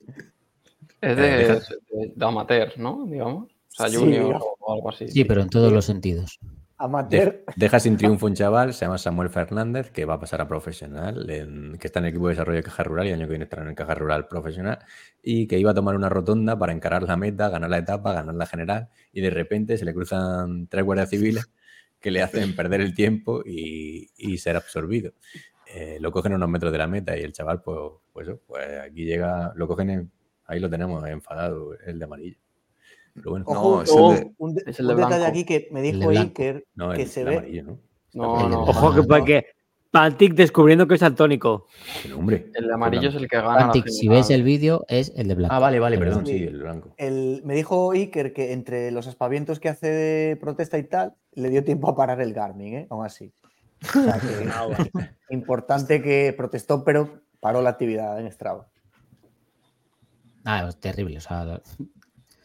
[1.01, 1.55] Es Eh, de, deja-
[1.93, 3.07] de- de amateur, ¿no?
[3.07, 3.45] Digamos.
[3.49, 5.09] O sea, Sí, junior o algo así.
[5.09, 6.39] Sí, pero en todos los sentidos.
[6.79, 7.45] Amateur.
[7.47, 10.49] De- deja sin triunfo un chaval, se llama Samuel Fernández, que va a pasar a
[10.49, 13.27] profesional, en- que está en el equipo de desarrollo de Caja Rural y el año
[13.27, 14.79] que viene estará en el Caja Rural profesional,
[15.23, 18.35] y que iba a tomar una rotonda para encarar la meta, ganar la etapa, ganar
[18.35, 21.51] la general, y de repente se le cruzan tres guardias civiles
[22.01, 25.13] que le hacen perder el tiempo y, y ser absorbido.
[25.73, 27.79] Eh, lo cogen a unos metros de la meta y el chaval, pues,
[28.13, 30.11] pues, eso, pues aquí llega, lo cogen, en-
[30.47, 32.39] ahí lo tenemos enfadado, el de amarillo.
[33.15, 35.31] Pero bueno, No, es el de- un, de- es el un de detalle blanco.
[35.31, 36.09] aquí que me dijo.
[36.11, 37.37] Iker no, que el, se el ve.
[37.37, 37.79] amarillo, ¿no?
[38.15, 38.63] No, no.
[38.65, 39.47] Ojo, que, porque
[39.91, 41.67] Pantic descubriendo que es daltónico.
[42.03, 43.59] Pero, hombre, El de amarillo es el que gana.
[43.59, 45.55] Pantic, si ves el vídeo, es el de blanco.
[45.55, 46.95] Ah, vale, vale, El perdón, sí, el blanco.
[46.97, 51.51] El, me dijo Iker que entre los aspavientos que hace de protesta y tal, le
[51.51, 52.87] dio tiempo a parar el Garmin, ¿eh?
[52.91, 53.33] aún así.
[53.83, 54.69] O sea que, Ah,
[55.31, 58.69] importante que protestó, pero paró la actividad en Strava.
[60.45, 61.19] Ah, es terrible.
[61.19, 61.61] O sea,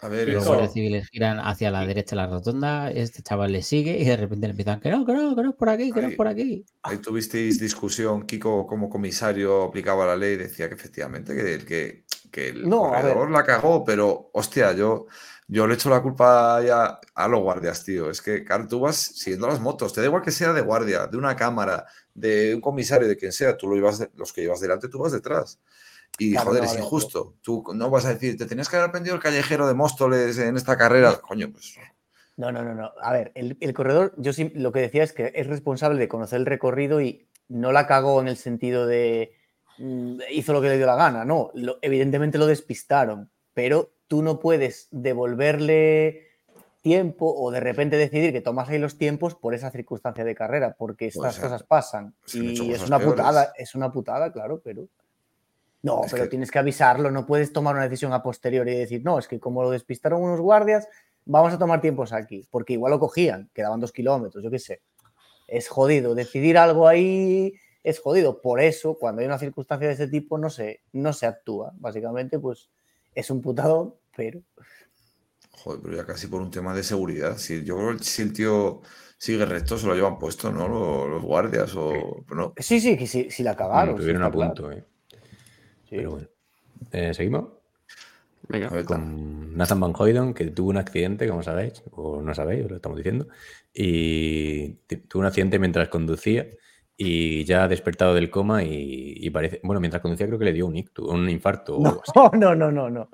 [0.06, 3.62] A ver, los guardias civiles giran hacia la derecha de la rotonda, este chaval le
[3.64, 5.94] sigue y de repente le empiezan que no, que no, que no es por aquí,
[5.94, 6.16] que no es Ahí.
[6.16, 6.66] por aquí.
[6.84, 12.06] Ahí tuvisteis discusión, Kiko como comisario aplicaba la ley, decía que efectivamente que el, que,
[12.32, 15.08] que el No, corredor la cagó, pero hostia, yo,
[15.48, 18.10] yo le echo la culpa ya a los guardias, tío.
[18.12, 21.08] Es que, claro, tú vas siguiendo las motos, te da igual que sea de guardia,
[21.08, 24.42] de una cámara, de un comisario, de quien sea, tú lo ibas de- los que
[24.42, 25.60] llevas delante, tú vas detrás.
[26.18, 27.34] Y Claro, joder, no, es ver, injusto.
[27.42, 30.56] Tú no vas a decir, te tenías que haber aprendido el callejero de Móstoles en
[30.56, 31.18] esta carrera.
[31.22, 31.76] Coño, pues
[32.38, 32.92] No, no, no, no.
[33.02, 36.08] A ver, el, el corredor, yo sí lo que decía es que es responsable de
[36.08, 39.34] conocer el recorrido y no la cagó en el sentido de
[39.78, 41.26] mm, hizo lo que le dio la gana.
[41.26, 46.28] No, lo- evidentemente lo despistaron, pero tú no puedes devolverle
[46.82, 50.76] tiempo o de repente decidir que tomas ahí los tiempos por esa circunstancia de carrera,
[50.78, 52.14] porque estas Pues, cosas pasan.
[52.32, 53.16] Y es una peores.
[53.18, 54.88] putada, es una putada, claro, pero.
[55.86, 58.76] No, Es pero que- tienes que avisarlo, no puedes tomar una decisión a posteriori y
[58.80, 60.88] decir, no, es que como lo despistaron unos guardias,
[61.26, 64.82] vamos a tomar tiempos aquí, porque igual lo cogían, quedaban dos kilómetros, yo qué sé.
[65.48, 68.42] Es jodido, decidir algo ahí es jodido.
[68.42, 71.72] Por eso, cuando hay una circunstancia de ese tipo, no se, no se actúa.
[71.76, 72.72] Básicamente, pues
[73.14, 74.42] es un putado, pero
[75.52, 77.38] Joder, pero ya casi por un tema de seguridad.
[77.38, 78.82] Si, yo creo que si el tío
[79.20, 80.68] sigue recto, se lo llevan puesto, ¿no?
[80.68, 82.24] Los, los guardias o...
[82.28, 82.54] pero no.
[82.58, 83.92] sí, sí, que sí, sí la cagaron.
[83.94, 84.54] Bueno, tuvieron a claro.
[84.54, 84.84] punto, eh.
[85.98, 86.28] Pero bueno.
[86.92, 87.46] Eh, Seguimos
[88.48, 88.70] Venga.
[88.70, 92.70] Ver, con Nathan Van Hoyden, que tuvo un accidente, como sabéis, o no sabéis, os
[92.70, 93.28] lo estamos diciendo,
[93.74, 94.74] y
[95.10, 96.46] tuvo un accidente mientras conducía
[96.98, 100.54] y ya ha despertado del coma y, y parece, bueno, mientras conducía creo que le
[100.54, 101.78] dio un ictus, un infarto.
[101.78, 102.12] o No, algo así.
[102.40, 103.10] no, no, no, no.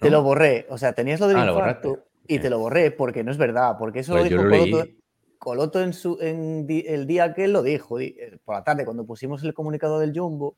[0.00, 0.66] Te lo borré.
[0.68, 2.08] O sea, tenías lo del Ah, lo infarto borraste.
[2.28, 3.76] y te lo borré porque no es verdad.
[3.78, 4.90] Porque eso Pues lo dijo lo Coloto.
[5.38, 8.64] Coloto en, su, en di- el día que él lo dijo, di- eh, por la
[8.64, 10.56] tarde, cuando pusimos el comunicado del Jumbo,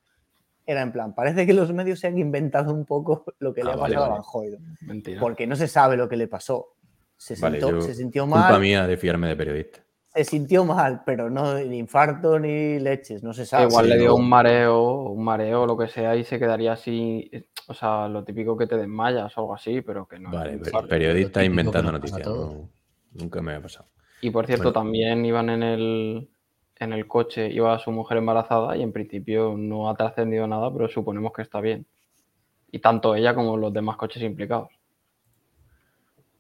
[0.67, 3.71] era en plan, parece que los medios se han inventado un poco lo que le
[3.71, 4.13] Ah, ha vale, pasado vale.
[4.13, 5.21] a Banjoido, Mentira.
[5.21, 6.69] porque no se sabe lo que le pasó.
[7.17, 9.81] Se, Vale, sintió, yo- se sintió Culpa mal, mía de fiarme de periodista.
[10.13, 13.65] se sintió mal, pero no ni infarto ni leches, no se sabe.
[13.69, 14.17] Igual sí, le dio no.
[14.17, 17.31] un mareo, un mareo o lo que sea y se quedaría así,
[17.69, 20.31] o sea, lo típico que te desmayas o algo así, pero que no.
[20.33, 22.27] Vale, pero periodista inventando noticias.
[22.27, 22.69] no-
[23.13, 23.89] nunca me ha pasado.
[24.21, 24.81] Y por cierto, Bueno.
[24.81, 26.31] también iban en el,
[26.79, 30.89] en el coche, iba su mujer embarazada y en principio no ha trascendido nada, pero
[30.89, 31.87] suponemos que está bien.
[32.73, 34.69] Y tanto ella como los demás coches implicados.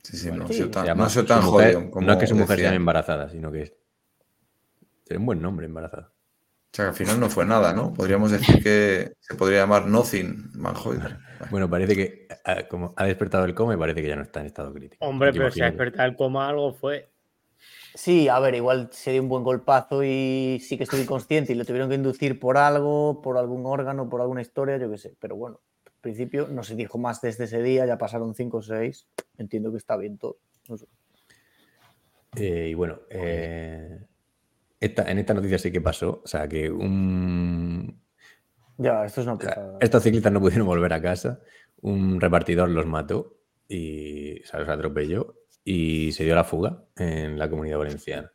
[0.02, 2.06] Sí, sí, no, ha Sí, sido Se tan, llama- no ha tan mujer- jodido como
[2.06, 3.74] no es que su mujer sea embarazada, sino que es.
[5.04, 6.08] Tiene un buen nombre, embarazada.
[6.10, 7.94] O sea, que al final no fue nada, ¿no?
[7.94, 11.18] Podríamos decir que se podría llamar Nothing Manhoider.
[11.50, 14.40] Bueno, parece que ah, como ha despertado el coma y parece que ya no está
[14.40, 15.04] en estado crítico.
[15.06, 15.84] Hombre, pero si a imagínate.
[15.84, 17.08] despertar el coma algo fue.
[17.94, 21.54] Sí, a ver, igual se dio un buen golpazo y sí que estuvo inconsciente y
[21.54, 25.14] lo tuvieron que inducir por algo, por algún órgano, por alguna historia, yo qué sé.
[25.20, 28.62] Pero bueno, en principio no se dijo más desde ese día, ya pasaron 5 o
[28.62, 29.06] 6.
[29.38, 30.38] Entiendo que está bien todo.
[30.68, 30.86] No sé.
[32.36, 34.00] Eh, y bueno, eh,
[34.80, 36.20] esta- en esta noticia sí que pasó.
[36.24, 38.00] O sea, que un,
[38.76, 39.78] Ya, esto es una O sea, pasada.
[39.80, 41.40] estos ciclistas no pudieron volver a casa.
[41.80, 43.36] Un repartidor los mató
[43.68, 48.30] y o sea, los atropelló y se dio la fuga en la comunidad valenciana.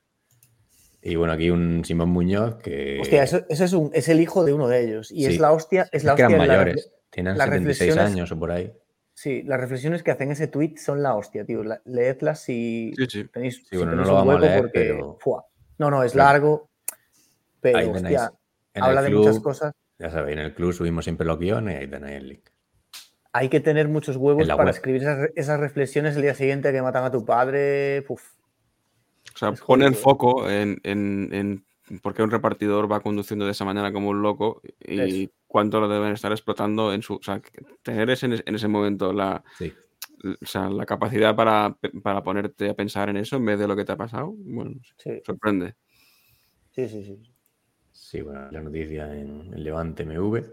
[1.01, 2.99] Y bueno, aquí un Simón Muñoz que.
[2.99, 5.11] Hostia, eso, eso es, un, es el hijo de uno de ellos.
[5.11, 5.25] Y Sí.
[5.27, 5.83] es la hostia.
[5.83, 6.91] Es es la que eran hostia la mayores.
[7.09, 8.73] Tienen las 76 reflexiones- años o por ahí.
[9.13, 11.63] Sí, las reflexiones que hacen ese tweet son la hostia, tío.
[11.63, 13.23] La- leedlas si Sí, sí.
[13.25, 15.45] tenéis, si bueno, no tenéis lo un vamos a hueco leer, porque, pero- ¡fua!
[15.77, 16.69] No, no, es largo.
[17.61, 18.17] Pero, Ahí tenéis.
[18.19, 18.33] hostia,
[18.73, 19.73] En habla el de club, muchas cosas.
[19.99, 22.49] Ya sabéis, en el club subimos siempre los guiones y ahí tenéis el link.
[23.33, 24.73] Hay que tener muchos huevos En para web.
[24.73, 28.03] escribir esas, re- esas reflexiones el día siguiente que matan a tu padre.
[28.07, 28.23] Uf.
[29.35, 33.45] O sea, Es pone el foco en, en, en por qué un repartidor va conduciendo
[33.45, 35.31] de esa manera como un loco y Eso.
[35.47, 37.15] cuánto lo deben estar explotando en su.
[37.15, 37.41] O sea,
[37.83, 39.71] tener ese, en ese momento la, Sí.
[40.23, 43.75] o sea, la capacidad para, para ponerte a pensar en eso en vez de lo
[43.75, 45.75] que te ha pasado, bueno, Sí, sorprende.
[46.71, 47.03] sí, sí.
[47.03, 47.21] sí.
[47.91, 50.43] Sí, bueno, la noticia en el Levante MV.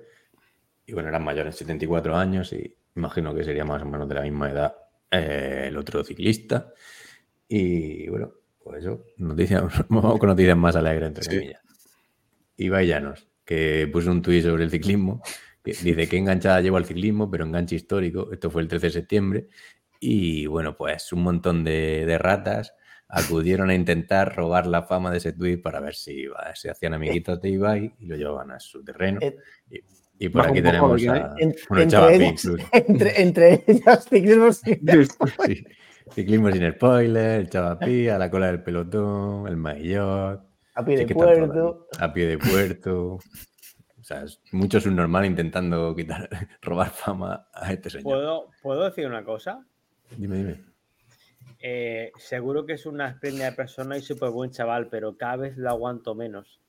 [0.87, 4.23] Y bueno, eran mayores, 74 años y imagino que sería más o menos de la
[4.23, 4.75] misma edad
[5.11, 6.73] eh, el otro ciclista.
[7.49, 8.33] Y bueno,
[8.63, 11.31] pues eso, noticias, vamos con noticias más alegres, entre Sí.
[11.31, 11.61] comillas.
[12.59, 15.21] Ibai Llanos, que puso un tuit sobre el ciclismo,
[15.63, 18.33] que dice que enganchada llevo al ciclismo, pero enganche histórico.
[18.33, 19.49] Esto fue el 13 de septiembre.
[20.01, 22.75] Y bueno, pues un montón de, de ratas
[23.09, 26.95] acudieron a intentar robar la fama de ese tuit para ver si va, se hacían
[26.95, 29.21] amiguitos de Ibai y lo llevaban a su terreno.
[29.23, 29.37] Eh,
[29.71, 29.81] Y,
[30.19, 34.81] y por aquí tenemos a En- bueno, entre, ellas, entre, entre ellas, ciclismo sin-
[35.47, 35.65] Sí.
[36.13, 40.41] Ciclismo sin spoiler, el Chavapi, a la cola del pelotón, el Maillot.
[40.75, 41.89] a pie sí de puerto.
[41.99, 43.15] A pie de puerto.
[43.15, 46.29] O sea, es mucho subnormal intentando quitar,
[46.63, 48.05] robar fama a este señor.
[48.05, 49.67] ¿Puedo, ¿Puedo decir una cosa?
[50.17, 50.61] Dime, dime.
[51.59, 55.71] Eh, seguro que es una espléndida persona y súper buen chaval, pero cada vez lo
[55.71, 56.61] aguanto menos.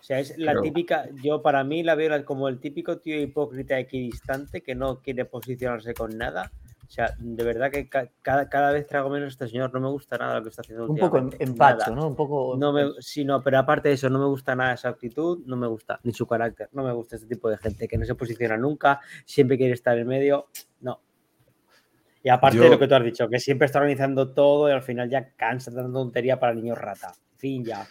[0.00, 3.20] O sea, es la Pero- típica, yo para mí la veo como el típico tío
[3.20, 6.52] hipócrita equidistante que no quiere posicionarse con nada.
[6.86, 9.80] O sea, de verdad que ca- cada, cada vez trago menos a este señor, no
[9.80, 11.92] me gusta nada lo que está haciendo Un poco empacho.
[11.94, 12.06] ¿no?
[12.06, 12.54] Un poco.
[12.56, 15.56] No me, sí, no, pero aparte de eso, no me gusta nada esa actitud, no
[15.56, 18.14] me gusta, ni su carácter, no me gusta este tipo de gente que no se
[18.14, 20.46] posiciona nunca, siempre quiere estar en medio,
[20.80, 21.00] no.
[22.22, 24.82] Y aparte de lo que tú has dicho, que siempre está organizando todo y al
[24.82, 27.12] final ya cansa de tanta tontería para niños rata.
[27.36, 27.84] Fin, ya.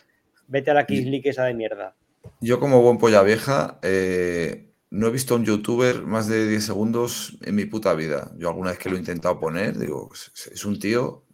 [0.47, 1.95] Vete a la League esa de mierda.
[2.41, 6.63] Yo como buen polla vieja, eh, no he visto a un youtuber más de 10
[6.63, 8.31] segundos en mi puta vida.
[8.37, 11.25] Yo alguna vez que lo he intentado poner, digo, es, es un tío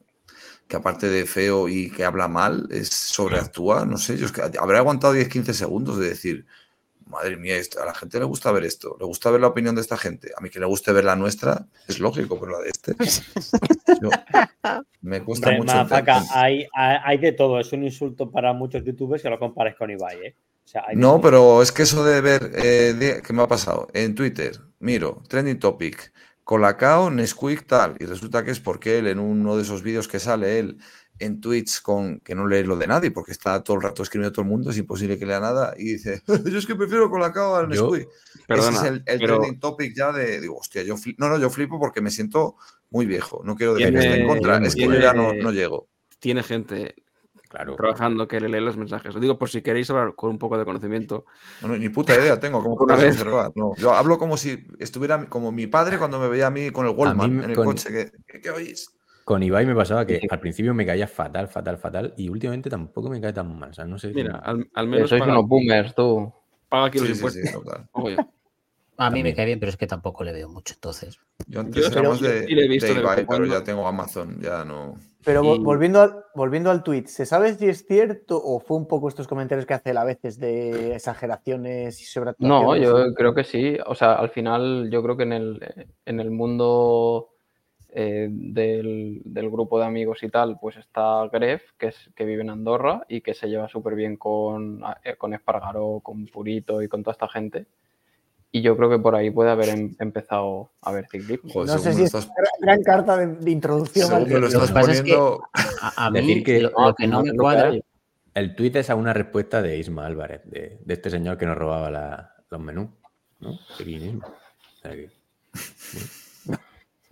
[0.72, 4.42] que aparte de feo y que habla mal, es sobreactúa, no sé, yo es que
[4.58, 6.46] habré aguantado 10-15 segundos de decir,
[7.12, 9.76] madre mía, esto- a la gente le gusta ver esto, le gusta ver la opinión
[9.76, 10.32] de esta gente.
[10.36, 12.96] A mí que le guste ver la nuestra, es lógico, pero la de este...
[14.02, 14.10] yo-
[15.02, 15.96] me cuesta Hombre, mucho...
[16.34, 20.18] hay, hay, de todo, es un insulto para muchos youtubers que lo compares con Ibai,
[20.26, 20.36] ¿eh?
[20.64, 21.22] O sea, No, todo.
[21.22, 23.88] pero es que eso de ver, eh, de- ¿qué me ha pasado?
[23.94, 29.20] En Twitter, miro, trending topic, Colacao, Nesquik, tal, y resulta que es porque él en
[29.20, 30.78] uno de esos vídeos que sale él
[31.24, 34.30] en tweets con que no lee lo de nadie, porque está todo el rato escribiendo
[34.30, 37.10] a todo el mundo, es imposible que lea nada, y dice, yo es que prefiero
[37.10, 38.08] Colacao al Nesquik.
[38.48, 41.38] Ese es el, el pero trending topic ya de, digo, hostia, yo flipo, no, no,
[41.40, 42.56] yo flipo porque me siento
[42.90, 45.88] muy viejo, no quiero decir que esté en contra, es que yo ya no, llego.
[46.20, 46.96] tiene gente
[47.48, 47.76] Claro.
[47.76, 49.14] trabajando que le lee los mensajes.
[49.14, 51.26] Lo digo por si queréis hablar con un poco de conocimiento.
[51.62, 53.12] No, no, ni puta idea tengo cómo vez.
[53.12, 53.52] observar.
[53.56, 56.86] No, yo hablo como si estuviera como mi padre cuando me veía a mí con
[56.88, 57.90] el Wallman en el con- coche.
[57.90, 58.90] que ¿Qué, qué oís?
[59.24, 62.14] Con Ibai me pasaba que al principio me caía fatal, fatal, fatal.
[62.18, 63.70] Y últimamente tampoco me cae tan mal.
[63.70, 64.10] O sea, no sé.
[64.10, 66.34] si- Mira, al, al menos sois paga, unos boomers, tú.
[66.70, 67.48] paga aquí los Sí, sí, impuestos.
[67.50, 67.88] sí, total.
[67.94, 68.18] Oye,
[68.98, 71.18] A mí me cae bien, pero es que tampoco le veo mucho, entonces.
[71.48, 73.48] Yo antes Yo era más sí de, le he visto de Ibai, pero cuando.
[73.48, 74.96] ya tengo Amazon, ya no.
[75.24, 78.88] Pero Y- volviendo, al, volviendo al tweet, ¿se sabe si es cierto o fue un
[78.88, 83.34] poco estos comentarios que hace él a veces de exageraciones y sobre No, yo creo
[83.34, 83.78] que sí.
[83.86, 87.31] O sea, al final yo creo que en el, en el mundo
[87.94, 92.42] eh, del, del grupo de amigos y tal, pues está Gref, que, es, que vive
[92.42, 96.88] en Andorra y que se lleva súper bien con, eh, con Espargaró, con Purito y
[96.88, 97.66] con toda esta gente.
[98.54, 101.50] Y yo creo que por ahí puede haber em- empezado a ver ciclismo.
[101.52, 103.52] Joder, No sé según si me es lo una estás, gran, gran carta de, de
[103.52, 105.44] introducción al lo Lo estás que pasa es que- poniendo.
[105.82, 107.82] A, a mí que- lo, lo que no me cuadra, hay.
[108.34, 111.58] El tuit es a una respuesta de Isma Álvarez, de, de este señor que nos
[111.58, 112.90] robaba la- los menús.
[113.40, 113.58] ¿no?
[113.74, 114.28] Aquí mismo.
[114.28, 115.10] O sea que-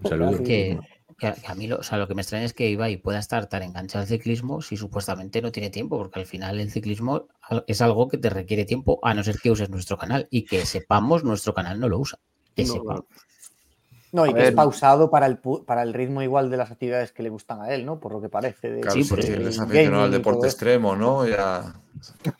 [0.03, 0.43] Un saludo.
[0.43, 0.79] que,
[1.17, 3.47] que a, mí lo, o sea, lo que me extraña es que Ibai pueda estar
[3.47, 7.27] tan enganchado al ciclismo si supuestamente no tiene tiempo, porque al final el ciclismo
[7.67, 10.65] es algo que te requiere tiempo, a no ser que uses nuestro canal y que
[10.65, 12.19] sepamos nuestro canal no lo usa.
[12.55, 12.63] Que
[14.11, 16.71] No, y A que es pausado para el, pu- para el ritmo igual de las
[16.71, 17.99] actividades que le gustan a él, ¿no?
[17.99, 18.71] Por lo que parece.
[18.71, 19.13] de- Claro, Sí, sí,
[19.49, 21.27] es aficionado al deporte extremo, ¿no?
[21.27, 21.79] Ya.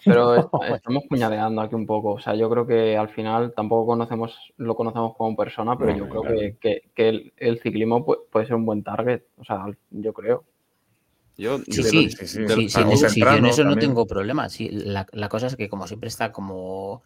[0.06, 2.14] Pero est- estamos puñadeando aquí un poco.
[2.14, 5.98] O sea, yo creo que al final tampoco conocemos, lo conocemos como persona, pero No,
[5.98, 6.38] yo creo claro.
[6.38, 9.24] que, que- que el, el ciclismo pu- puede, ser un buen target.
[9.38, 10.44] O sea, yo creo.
[11.38, 12.28] Yo, Sí, sí, lo- sí, sí.
[12.28, 14.50] sí, Del- sí, en eso, sí, yo en temprano eso no tengo problema.
[14.50, 17.02] Sí, la, la cosa es que como siempre está como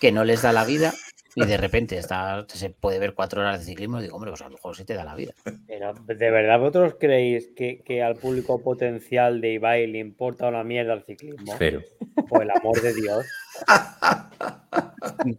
[0.00, 0.92] que no les da la vida
[1.34, 4.44] y de repente está, se puede ver cuatro horas de ciclismo, digo, hombre, pues a
[4.48, 5.32] lo mejor sí te da la vida.
[5.66, 10.62] Pero, ¿De verdad vosotros creéis que, que al público potencial de Ibai le importa una
[10.64, 11.54] mierda el ciclismo?
[11.58, 11.80] Cero.
[12.28, 13.26] Por el amor de Dios.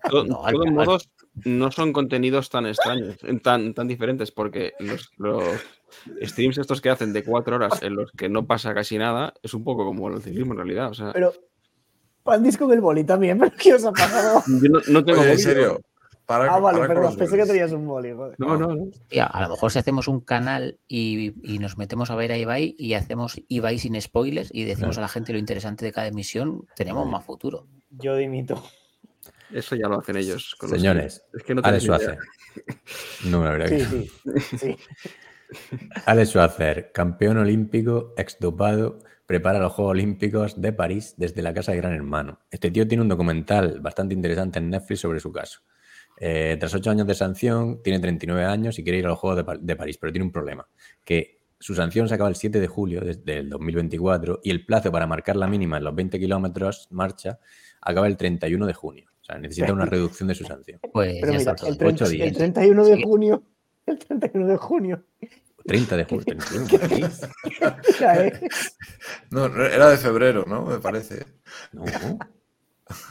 [0.10, 1.10] to- No, al- todos al- modos,
[1.46, 5.60] no son contenidos tan extraños, tan, tan diferentes, porque los, los
[6.22, 9.54] streams estos que hacen de cuatro horas en los que no pasa casi nada, es
[9.54, 10.90] un poco como el ciclismo en realidad.
[10.90, 11.34] O sea, Pero
[12.24, 14.44] Pandis con el boli también, pero ¿qué os ha pasado?
[14.48, 15.82] yo no, no tengo Oye, en serio.
[16.26, 18.14] Para, Ah, vale, para perdón, pensé que tenías un boli.
[18.14, 18.36] joder.
[18.40, 18.86] No, no, no.
[19.10, 22.38] Tía, a lo mejor si hacemos un canal y, y nos metemos a ver a
[22.38, 25.00] Ibai y hacemos Ibai sin spoilers y decimos Claro.
[25.00, 27.68] a la gente lo interesante de cada emisión, tenemos más futuro.
[27.90, 28.64] Yo dimito.
[29.52, 30.56] Eso ya lo hacen ellos.
[30.58, 31.84] con los Señores, es que no Alex.
[31.84, 32.18] Schwarzer.
[33.26, 34.78] No, la verdad Sí, que sí, sí.
[36.06, 39.00] Alex Schwarzer, campeón olímpico, exdopado,
[39.34, 42.42] prepara los Juegos Olímpicos de París desde la casa de Gran Hermano.
[42.52, 45.62] Este tío tiene un documental bastante interesante en Netflix sobre su caso.
[46.20, 49.38] Eh, tras ocho años de sanción, tiene 39 años y quiere ir a los Juegos
[49.38, 50.68] de, Pa- de París, pero tiene un problema,
[51.04, 54.92] que su sanción se acaba el 7 de julio desde el 2024 y el plazo
[54.92, 57.40] para marcar la mínima en los 20 kilómetros marcha
[57.82, 59.06] acaba el 31 de junio.
[59.20, 60.80] O sea, necesita una reducción de su sanción.
[60.94, 62.28] Pues Pero mira, el, 30 Ocho días.
[62.28, 63.04] el 31 de Sí.
[63.04, 63.44] junio.
[63.88, 65.04] El 31 de junio.
[65.66, 66.26] 30 de julio.
[66.26, 67.06] 31, ¿por qué?
[68.00, 68.78] Ya es.
[69.32, 70.66] No, era de febrero, ¿no?
[70.66, 71.26] Me parece.
[71.72, 71.84] No.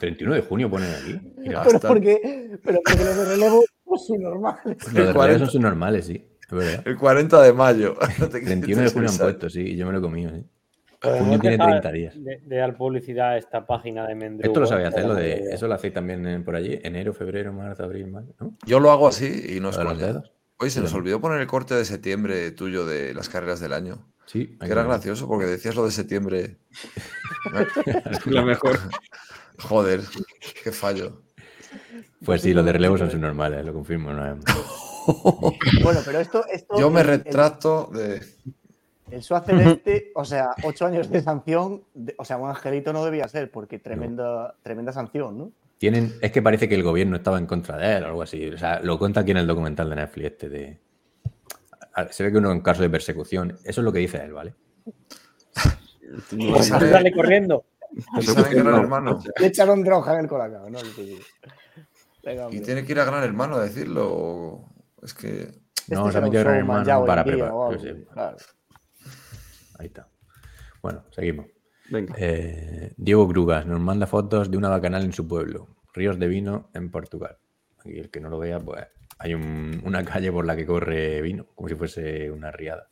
[0.01, 1.21] 31 de junio ponen aquí.
[1.39, 3.65] Mira, Pero hasta- porque, pero porque los de relevo
[3.97, 4.77] son normales.
[4.85, 5.39] los de relevo 40.
[5.41, 6.27] son subnormales, sí.
[6.43, 6.83] Es verdad.
[6.87, 7.97] El 40 de mayo.
[8.19, 10.45] No te 31 de junio han puesto, sí, y yo me lo he comido, sí.
[11.03, 12.15] Junio tiene dejar 30 días.
[12.23, 14.47] De, de dar publicidad a esta página de Mendrugo.
[14.47, 17.53] Esto lo sabía hacer, lo de, eso lo hacéis también en- por allí, enero, febrero,
[17.53, 18.57] marzo, abril, mayo, ¿no?
[18.67, 20.33] Yo lo hago así y no es de los dedos.
[20.63, 24.07] Oye, se nos olvidó poner el corte de septiembre tuyo de las carreras del año.
[24.27, 26.57] Sí, Que era gracioso porque decías lo de septiembre.
[28.27, 28.79] La mejor.
[29.59, 30.01] Joder,
[30.63, 31.23] qué fallo.
[32.25, 34.13] Pues sí, los de relevo son subnormales, lo confirmo.
[34.13, 34.39] ¿no?
[35.83, 36.45] Bueno, pero esto.
[36.47, 38.23] esto Yo me el- el- retrato de.
[39.11, 43.05] El Schwarzer este, o sea, ocho años de sanción, de- o sea, un angelito no
[43.05, 45.51] debía ser, porque tremenda, tremenda sanción, ¿no?
[45.83, 48.47] Tienen, es que parece que el gobierno estaba en contra de él o algo así.
[48.51, 50.79] O sea, lo cuenta aquí en el documental de Netflix este de.
[52.13, 53.59] Se ve que uno en caso de persecución.
[53.65, 54.55] Eso es lo que dice él, ¿vale?
[56.31, 57.65] No, Pues sale- Dale corriendo.
[58.15, 59.21] Piensan en Gran Hermano.
[59.41, 60.79] Le echaron droga en el colacao, ¿no?
[62.23, 64.09] Venga, Y tiene que ir a Gran Hermano a decirlo.
[64.09, 65.41] o- Es que.
[65.43, 67.53] Este No, se ha metido Gran Hermano para preparar.
[68.15, 68.37] claro.
[69.81, 70.07] Ahí está.
[70.81, 71.47] Bueno, seguimos.
[71.93, 72.15] Venga.
[72.19, 76.71] Eh, Diego Grugas nos manda fotos de una bacanal en su pueblo, Ríos de Vino
[76.75, 77.37] en Portugal.
[77.81, 78.85] Aquí el que no lo vea, pues
[79.19, 82.89] hay un- una calle por la que corre vino, como si fuese una riada.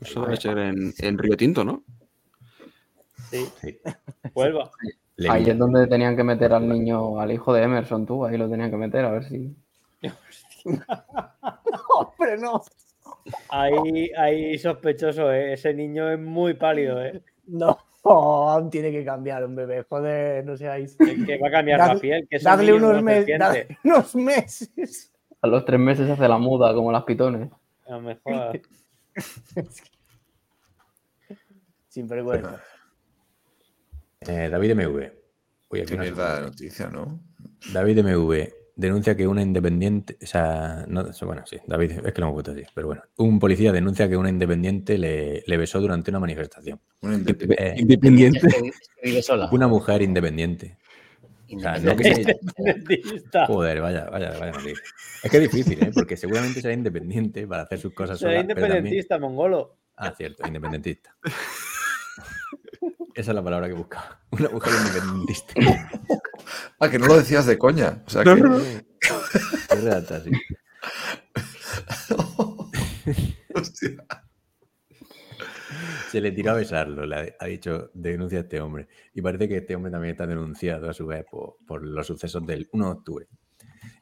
[0.00, 1.82] Eso debe ser en, en Río Tinto, ¿no?
[3.30, 3.78] Sí, Sí.
[4.34, 4.70] vuelva.
[5.16, 8.24] Le Ahí vi- es donde tenían que meter al niño, al hijo de Emerson, tú,
[8.26, 9.56] ahí lo tenían que meter, a ver si.
[11.94, 12.62] Hombre, no.
[13.48, 15.52] Ahí, ahí sospechoso, ¿eh?
[15.54, 17.22] Ese niño es muy pálido, ¿eh?
[17.46, 17.78] No,
[18.12, 19.84] aún tiene que cambiar un bebé.
[19.88, 20.96] Joder, no seáis.
[21.00, 22.26] Es que va a cambiar la piel.
[22.28, 25.12] Que Dadle unos, mes- dadle unos meses.
[25.40, 27.50] A los tres meses se hace la muda, como las pitones.
[27.88, 28.56] No me jodas.
[31.88, 32.60] Sin vergüenza.
[34.20, 35.10] eh, David MV.
[35.70, 36.40] Mierda de puede.
[36.42, 37.20] noticia, ¿no?
[37.72, 38.52] David MV.
[38.76, 42.50] Denuncia que una independiente, o sea, no, bueno, sí, David, es que lo hemos puesto
[42.52, 46.80] así, pero bueno, un policía denuncia que una independiente le, le besó durante una manifestación.
[47.02, 48.40] Una indepe- eh, Independiente.
[49.52, 50.78] Una mujer independiente.
[51.54, 53.46] O sea, no que sea- Independentista.
[53.48, 54.52] Joder, vaya, vaya, vaya.
[55.22, 55.90] Es que es difícil, ¿eh?
[55.94, 58.42] Porque seguramente será independiente para hacer sus cosas Será sola.
[58.46, 59.76] pero también- independentista, mongolo.
[59.96, 61.14] Ah, cierto, independentista.
[63.14, 64.20] Esa es la palabra que buscaba.
[64.30, 65.54] Una mujer independentista.
[66.78, 68.02] Ah, que no lo decías de coña.
[68.06, 68.40] O sea No, que.
[68.42, 68.56] no, no.
[70.10, 70.30] Así.
[73.54, 74.04] Hostia.
[76.10, 78.88] Se le tiró a besarlo, le ha- dicho, denuncia a este hombre.
[79.14, 82.44] Y parece que este hombre también está denunciado a su vez por, por los sucesos
[82.46, 83.26] del 1 de octubre.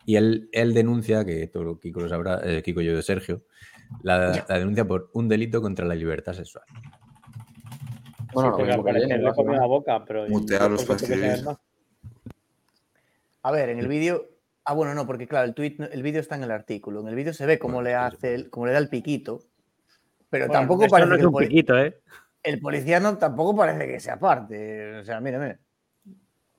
[0.04, 3.44] Y él, él denuncia, que esto Kiko lo sabrá, eh, Kiko yo de Sergio,
[4.02, 6.64] la, la denuncia por un delito contra la libertad sexual.
[8.32, 9.68] Bueno, Sí, lo porque mismo al que parecer Jenny, le comió la básicamente.
[9.68, 10.28] boca, pero.
[10.28, 11.30] Mutearos para tampoco sé qué escribir.
[11.36, 11.58] saber más.
[13.42, 14.28] A ver, en el vídeo.
[14.64, 17.00] Ah, bueno, no, porque claro, el tweet, el vídeo está en el artículo.
[17.00, 18.88] En el vídeo se ve cómo Bueno, le sí, hace, el- cómo le da el
[18.88, 19.42] piquito.
[20.30, 22.00] Pero Bueno, tampoco parece no que es un piquito, ¿eh?
[22.44, 24.96] el policía no, tampoco parece que sea parte.
[24.98, 25.58] O sea, mira, mira.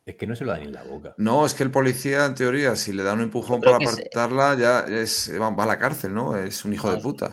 [0.06, 1.16] Es que no se lo da ni en la boca.
[1.18, 4.80] No, es que el policía, en teoría, si le da un empujón para apartarla, ya
[4.82, 6.36] es, va, a la cárcel, ¿no?
[6.38, 7.30] Es un hijo de puta.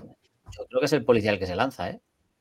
[0.57, 2.01] Yo creo que es el policía el que se lanza, ¿eh?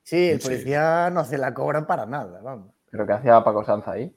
[0.09, 0.47] Sí, el Sí.
[0.47, 2.73] policía no se la cobran para nada, vamos.
[2.89, 4.11] Pero que hacía Paco Sanz ahí.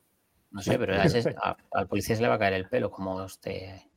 [0.50, 2.90] No sé, pero a ese- a- al policía se le va a caer el pelo
[2.90, 3.90] como este.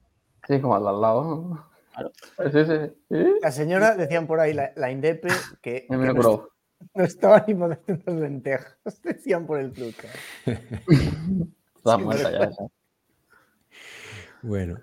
[0.45, 1.23] Sí, como al de al lado.
[1.23, 1.69] ¿no?
[1.93, 2.11] Claro.
[2.51, 3.33] Sí, sí, sí.
[3.41, 5.29] La señora, decían por ahí, la, la Indepe,
[5.61, 6.49] que, me lo no, curó.
[6.95, 8.77] no estaba ni haciendo las lentejas.
[9.03, 10.07] Decían por el truco.
[11.77, 12.67] Está muerta ya esa.
[14.41, 14.79] Bueno,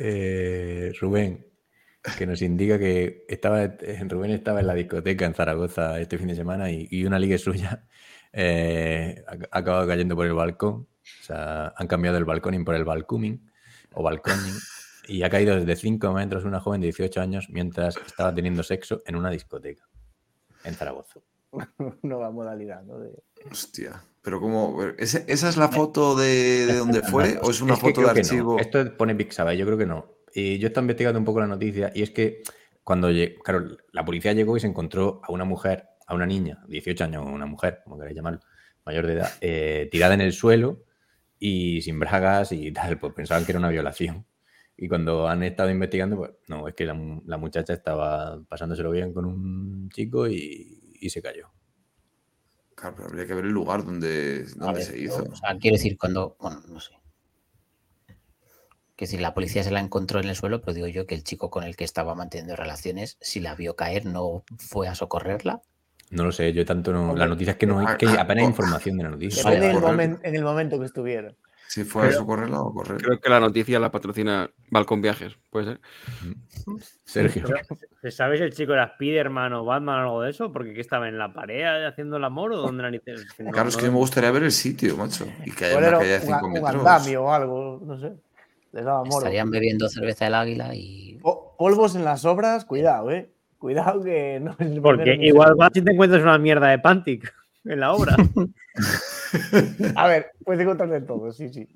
[0.00, 1.46] eh, Rubén,
[2.16, 6.28] que nos indica que estaba, eh, Rubén estaba en la discoteca en Zaragoza este fin
[6.28, 7.84] de semana y, y una liga suya
[8.32, 10.86] eh, ha ha acabado cayendo por el balcón.
[11.20, 13.50] O sea, han cambiado el balconing por el balcoming
[13.94, 14.54] o balconing
[15.08, 19.02] y ha caído desde 5 metros una joven de 18 años mientras estaba teniendo sexo
[19.06, 19.82] en una discoteca
[20.64, 21.20] en Zaragoza.
[22.02, 22.98] Nueva modalidad, ¿no?
[23.00, 24.04] De- Hostia.
[24.22, 27.80] Pero como, ¿ese- ¿esa es la foto de, de donde fue o es una Es
[27.80, 28.10] que foto de no.
[28.12, 28.58] archivo?
[28.60, 30.06] Esto pone Pixabay, yo creo que no.
[30.34, 32.42] Y yo estaba investigando un poco la noticia y es que
[32.84, 33.08] cuando
[33.44, 37.24] claro, la policía llegó y se encontró a una mujer, a una niña, 18 años,
[37.26, 38.40] una mujer, como queráis llamarlo,
[38.84, 40.84] mayor de edad, eh, tirada en el suelo
[41.38, 44.26] y sin bragas y tal, pues pensaban que era una violación.
[44.76, 49.12] Y cuando han estado investigando, pues no, es que la, la muchacha estaba pasándoselo bien
[49.12, 51.50] con un chico y, y se cayó.
[52.74, 55.22] Claro, pero habría que ver el lugar donde, donde ver, se hizo.
[55.30, 56.36] O sea, quiero decir, cuando.
[56.40, 56.92] Bueno, no sé.
[59.00, 61.24] Que si la policía se la encontró en el suelo, pero digo yo que el
[61.24, 65.62] chico con el que estaba manteniendo relaciones, si la vio caer, no fue a socorrerla.
[66.10, 67.16] No lo sé, yo tanto no.
[67.16, 68.50] La noticia es que no hay, ah, que ah, apenas hay oh.
[68.50, 69.42] información de la noticia.
[69.42, 71.32] Vale, en el momento que estuviera.
[71.66, 73.00] Si fue a socorrerla o correr.
[73.00, 75.80] Creo que la noticia la patrocina Balcón Viajes, puede ser.
[77.04, 77.46] Sergio.
[78.02, 80.52] ¿Se sabe si el chico era Spiderman o Batman o algo de eso?
[80.52, 83.20] Porque ¿qué estaba en la pared haciendo el amor o dónde narices?
[83.20, 85.26] Es que no- Claro, es no- que me gustaría ver el sitio, macho.
[85.46, 86.74] Y que haya una calle de un, 5 un metros.
[86.74, 88.12] andamio o algo, no sé.
[88.72, 89.18] Les daba morbo.
[89.18, 91.18] Estarían bebiendo cerveza del águila y.
[91.22, 93.30] Po- Polvos en las obras, cuidado, eh.
[93.58, 97.34] Cuidado que no es Porque igual vas y te encuentras una mierda de Pantic
[97.64, 98.16] en la obra.
[99.96, 101.68] A ver, puedes encontrar de todo, sí, sí.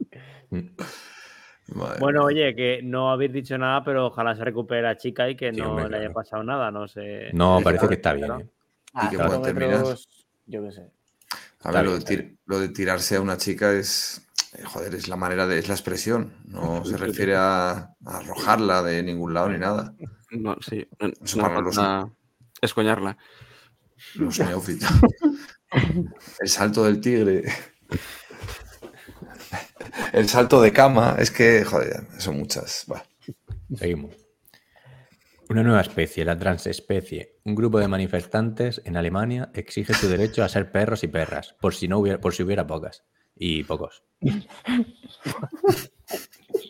[1.74, 5.36] Madre bueno, oye, que no habéis dicho nada, pero ojalá se recupere la chica y
[5.36, 6.14] que Sí, no hombre, le haya claro.
[6.14, 7.30] pasado nada, no sé.
[7.32, 8.30] No, parece que está bien.
[8.40, 8.46] ¿eh?
[8.94, 10.08] Ah, que metros,
[10.46, 10.90] yo qué sé.
[11.62, 14.23] A ver, lo bien, de, está tir- lo de tirarse a una chica es.
[14.54, 15.58] Eh, Joder, es la manera de.
[15.58, 16.34] Es la expresión.
[16.44, 19.94] No se refiere a, a arrojarla de ningún lado ni nada.
[20.30, 20.86] No, sí.
[21.00, 22.12] No, Eso no para los- falta
[22.60, 23.16] escoñarla.
[24.16, 24.88] Los neófitos.
[26.40, 27.44] El salto del tigre.
[30.12, 31.16] El salto de cama.
[31.18, 32.86] Es que, joder, son muchas.
[32.90, 33.04] Va.
[33.76, 34.14] Seguimos.
[35.50, 37.36] Una nueva especie, la transespecie.
[37.44, 41.74] Un grupo de manifestantes en Alemania exige su derecho a ser perros y perras, por
[41.74, 43.04] si no hubiera, por si hubiera pocas.
[43.36, 44.02] Y pocos.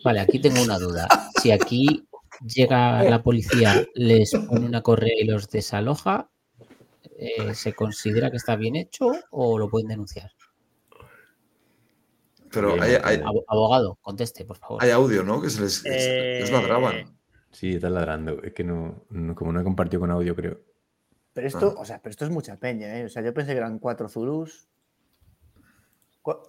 [0.03, 1.07] Vale, aquí tengo una duda.
[1.41, 2.07] Si aquí
[2.45, 6.29] llega la policía, les pone una correa y los desaloja,
[7.17, 10.31] eh, ¿se considera que está bien hecho o lo pueden denunciar?
[12.51, 14.81] Pero hay, hay, Abo- Abogado, conteste, por favor.
[14.83, 15.41] hay audio, ¿no?
[15.41, 17.17] Que se les, Eh, ladraban.
[17.51, 18.41] Sí, estás ladrando.
[18.43, 20.59] Es que no, no- como no he compartido con audio, creo.
[21.33, 23.05] Pero esto, o sea, pero esto es mucha peña, ¿eh?
[23.05, 24.69] O sea, yo pensé que eran cuatro Zulus.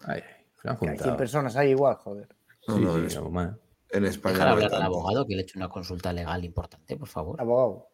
[0.06, 0.22] Ay, hay
[0.62, 1.16] 100 juntado.
[1.16, 2.28] personas ahí igual, joder.
[2.68, 3.56] No, Sí, no, sí, en, Es- algo más.
[3.90, 4.34] en España.
[4.34, 7.40] Dejar no hay hablar al abogado que le eche una consulta legal importante, por favor.
[7.40, 7.88] Abogado.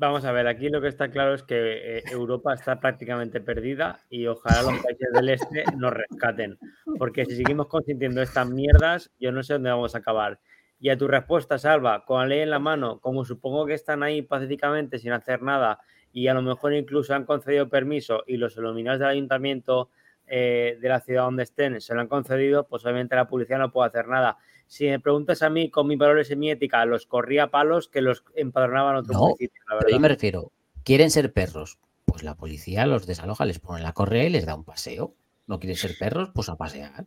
[0.00, 3.98] Vamos a ver, aquí lo que está claro es que eh, Europa está prácticamente perdida
[4.08, 6.56] y ojalá los países del este nos rescaten.
[6.98, 10.38] Porque si seguimos consintiendo estas mierdas, yo no sé dónde vamos a acabar.
[10.78, 14.04] Y a tu respuesta, Salva, con la ley en la mano, como supongo que están
[14.04, 15.80] ahí pacíficamente sin hacer nada
[16.12, 19.90] y a lo mejor incluso han concedido permiso y los iluminados del ayuntamiento
[20.30, 23.70] eh, de la ciudad donde estén se lo han concedido, pues obviamente la policía no
[23.72, 24.36] puede hacer nada.
[24.66, 27.88] Si me preguntas a mí con mis valores y mi ética, los corría a palos
[27.88, 29.96] que los empadronaban a otro No, municipio, la Pero verdad.
[29.96, 30.52] yo me refiero,
[30.84, 31.78] ¿quieren ser perros?
[32.04, 35.14] Pues la policía los desaloja, les pone la correa y les da un paseo.
[35.46, 36.30] ¿No quieren ser perros?
[36.34, 37.06] Pues a pasear.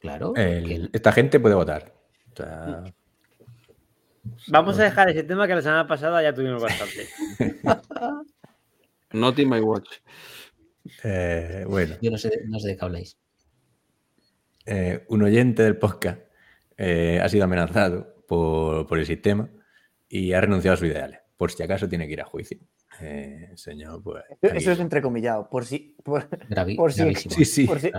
[0.00, 0.32] Claro.
[0.36, 1.92] El- que- esta gente puede votar.
[2.32, 2.84] O sea,
[4.48, 7.08] Vamos a dejar ese tema que la semana pasada ya tuvimos bastante.
[9.12, 9.88] Not in my watch.
[11.04, 13.16] Eh, bueno, Yo no sé, no sé de qué habláis.
[14.66, 16.20] eh, un oyente del podcast
[16.76, 19.48] eh, ha sido amenazado por, por el sistema
[20.08, 21.20] y ha renunciado a sus ideales.
[21.36, 22.58] Por si acaso tiene que ir a juicio.
[23.00, 24.24] Eh, señor, pues.
[24.42, 25.48] Eso es entrecomillado.
[25.48, 27.14] Por si, por, Gravi- por si.
[27.14, 27.66] Sí, sí.
[27.66, 27.90] por si,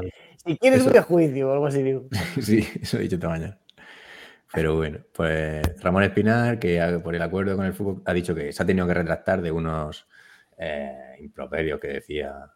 [0.45, 2.08] si quieres Eso- ir a juicio o algo así, digo.
[2.42, 3.58] Sí, eso he dicho esta mañana.
[4.53, 8.51] Pero bueno, pues Ramón Espinar, que por el acuerdo con el fútbol, ha dicho que
[8.51, 10.08] se ha tenido que retractar de unos
[10.58, 12.51] eh, improperios que decía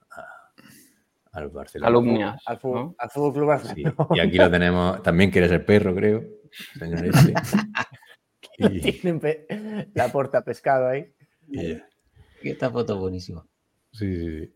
[1.36, 2.38] al Barcelona.
[2.46, 2.96] Al fútbol, ¿no?
[2.98, 4.08] al fútbol Club Sí, Barcelona.
[4.12, 6.24] y aquí lo tenemos, también quiere ser perro, creo,
[6.80, 7.34] señor este.
[8.58, 9.02] Y,
[9.94, 11.14] la porta pescado ahí.
[11.50, 11.78] y.
[12.42, 13.46] Esta foto buenísima.
[13.92, 14.54] Sí, sí, sí.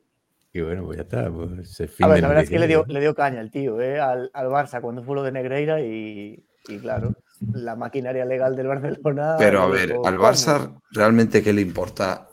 [0.53, 1.29] Y bueno, pues ya está.
[1.29, 3.81] Pues, fin A ver, la verdad es que le dio, le dio caña el tío,
[3.81, 3.99] ¿eh?
[3.99, 7.13] al, al Barça cuando fue lo de Negreira y, y claro,
[7.53, 9.35] la maquinaria legal del Barcelona.
[9.37, 10.29] Pero a ver, dijo, al "¿Cómo?".
[10.29, 12.29] Barça, ¿realmente qué le importa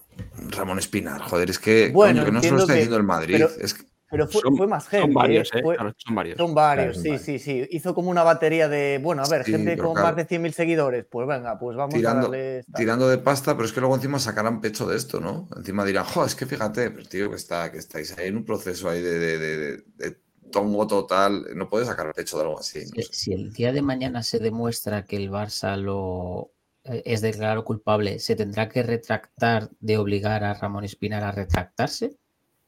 [0.50, 1.20] Ramón Espinar?
[1.22, 3.34] Joder, es que, Bueno, coño, que no se lo está que- diciendo el Madrid.
[3.38, 5.06] pero- Es que- Pero fue, Son- fue más gente.
[5.06, 5.58] Son varios, ¿eh?
[5.58, 5.62] ¿eh?
[5.62, 6.36] Fue- Claro, son varios.
[6.36, 7.22] Son varios, sí, varios.
[7.22, 7.66] sí, sí.
[7.70, 10.06] Hizo como una batería de, bueno, a ver, Sí, gente con claro.
[10.08, 11.04] más de 100.000 seguidores.
[11.10, 12.58] Pues venga, pues vamos tirando, a darle.
[12.60, 12.72] esta.
[12.78, 15.48] tirando de pasta, pero es que luego encima sacarán pecho de esto, ¿no?
[15.56, 18.44] Encima dirán, jo, es que fíjate, pero tío, que, está, que estáis ahí en un
[18.44, 20.16] proceso ahí de, de, de- de- de
[20.52, 22.78] tongo total, no puedes sacar pecho de algo así.
[22.78, 23.08] no Si, sé.
[23.12, 26.52] si el día de mañana se demuestra que el Barça lo
[26.84, 32.16] eh, es declarado culpable, ¿se tendrá que retractar de obligar a Ramón Espinar a retractarse?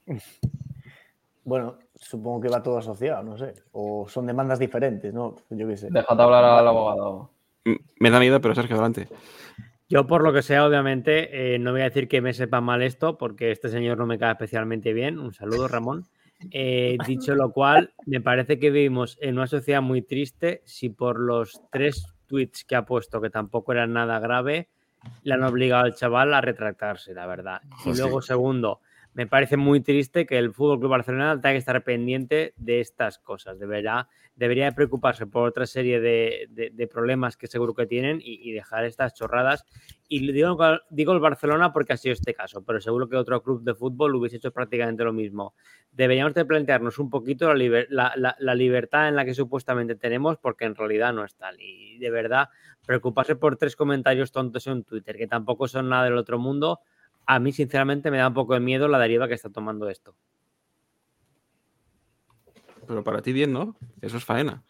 [1.48, 3.54] Bueno, supongo que va todo asociado, no sé.
[3.72, 5.34] O son demandas diferentes, ¿no?
[5.48, 5.88] Yo qué sé.
[5.90, 7.30] Déjate hablar al abogado.
[7.98, 9.08] Me da miedo, pero Sergio, adelante.
[9.88, 12.82] Yo, por lo que sea, obviamente, eh, no voy a decir que me sepa mal
[12.82, 15.18] esto, porque este señor no me cae especialmente bien.
[15.18, 16.04] Un saludo, Ramón.
[16.50, 21.18] Eh, dicho lo cual, me parece que vivimos en una sociedad muy triste si por
[21.18, 24.68] los tres tweets que ha puesto, que tampoco eran nada grave,
[25.22, 27.62] le han obligado al chaval a retractarse, la verdad.
[27.64, 28.02] Y Pues sí.
[28.02, 28.82] luego, segundo,
[29.18, 33.18] me parece muy triste que el Fútbol Club Barcelona tenga que estar pendiente de estas
[33.18, 33.58] cosas.
[33.58, 38.84] Deberá, debería de preocuparse por otra serie de, problemas que seguro que tienen y, dejar
[38.84, 39.64] estas chorradas.
[40.06, 40.56] Y digo,
[40.90, 44.14] digo el Barcelona porque ha sido este caso, pero seguro que otro club de fútbol
[44.14, 45.52] hubiese hecho prácticamente lo mismo.
[45.90, 50.76] Deberíamos de plantearnos un poquito la- la libertad en la que supuestamente tenemos, porque en
[50.76, 51.60] realidad no es tal.
[51.60, 52.50] Y de verdad,
[52.86, 56.82] preocuparse por tres comentarios tontos en Twitter, que tampoco son nada del otro mundo,
[57.30, 60.16] a mí sinceramente me da un poco de miedo la deriva que está tomando esto.
[62.86, 63.76] Pero para ti bien, ¿no?
[64.00, 64.64] Eso es faena.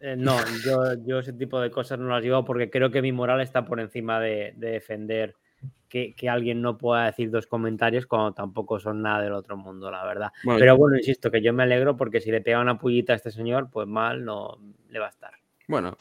[0.00, 3.12] Eh, no, yo, yo ese tipo de cosas no las llevo porque creo que mi
[3.12, 5.34] moral está por encima de, de defender
[5.90, 9.90] que, que alguien no pueda decir dos comentarios cuando tampoco son nada del otro mundo,
[9.90, 10.30] la verdad.
[10.44, 13.16] Bueno, Pero bueno, insisto, que yo me alegro porque si le pega una pullita a
[13.16, 14.56] este señor, pues mal no
[14.88, 15.32] le va a estar.
[15.66, 15.96] bueno,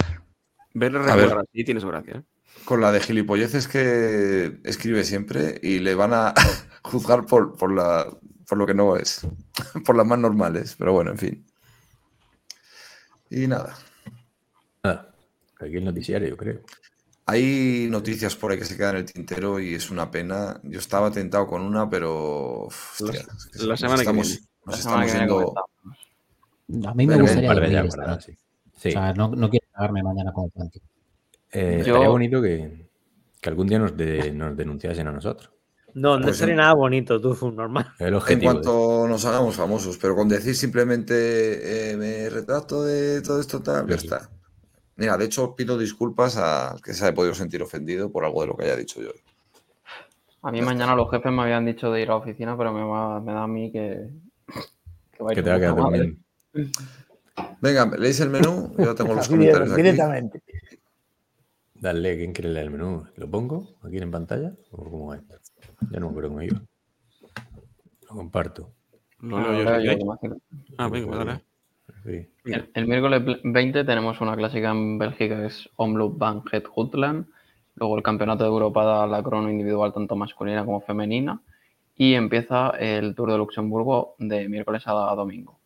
[0.73, 1.25] verle A ver.
[1.25, 2.17] regular así tiene su gracia.
[2.19, 2.36] ¿eh?
[2.65, 6.33] Con la de gilipolleces que escribe siempre y le van a
[6.83, 8.05] juzgar por, por, la,
[8.47, 9.21] por lo que no es,
[9.85, 11.45] por las más normales, pero bueno, en fin.
[13.29, 13.75] Y nada.
[14.83, 15.13] Nada,
[15.59, 16.61] aquí el noticiario, yo creo.
[17.25, 20.61] Hay noticias por ahí que se quedan en el tintero y es una pena.
[20.63, 22.67] Yo estaba tentado con una, pero.
[22.67, 24.41] hostia, La- es que la nos semana que estamos, viene.
[24.65, 25.53] nos La semana estamos que viene yendo.
[25.53, 26.87] comentamos.
[26.87, 28.13] A mí me Pero gustaría Un par de dormir ya.
[28.77, 30.49] O sea, no, no quiero cagarme mañana con.
[31.59, 32.85] Eh, Yo- Estaría bonito que,
[33.41, 35.49] que algún día nos, de- nos denunciasen a nosotros.
[35.95, 37.87] No, no Pues sería en- nada bonito, tú, normal.
[37.99, 43.39] El En cuanto nos hagamos famosos, pero con decir simplemente eh, me retrato de todo
[43.39, 44.29] esto tal, ya está.
[44.97, 48.47] Mira, de hecho pido disculpas a que se haya podido sentir ofendido por algo de
[48.47, 49.09] lo que haya dicho yo.
[50.43, 52.83] A mí mañana los jefes me habían dicho de ir a la oficina, pero me,
[52.83, 54.07] va- me da a mí que,
[55.11, 56.13] que va a ir que te va a quedar.
[57.61, 59.81] Venga, leéis el menú, yo tengo los comentarios aquí.
[61.79, 63.05] Dale, ¿quién quiere leer el menú?
[63.15, 64.53] ¿Lo pongo aquí en pantalla?
[64.71, 65.35] ¿O cómo esto?
[65.91, 66.61] Ya no me acuerdo cómo iba.
[68.09, 68.71] Lo comparto.
[69.19, 70.37] Lo leo yo, yo, imagino.
[70.77, 71.43] Ah, venga, dale.
[72.03, 72.27] Sí.
[72.45, 77.27] El, el miércoles 20 tenemos una clásica en Bélgica que es Omloop Van Het Jutland.
[77.75, 81.41] Luego el campeonato de Europa da la crono individual tanto masculina como femenina.
[81.95, 85.59] Y empieza el Tour de Luxemburgo de miércoles a domingo.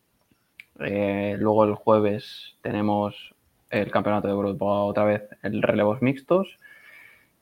[0.80, 3.34] Eh, luego el jueves tenemos
[3.72, 6.58] el Campeonato de Europa otra vez el relevos mixtos.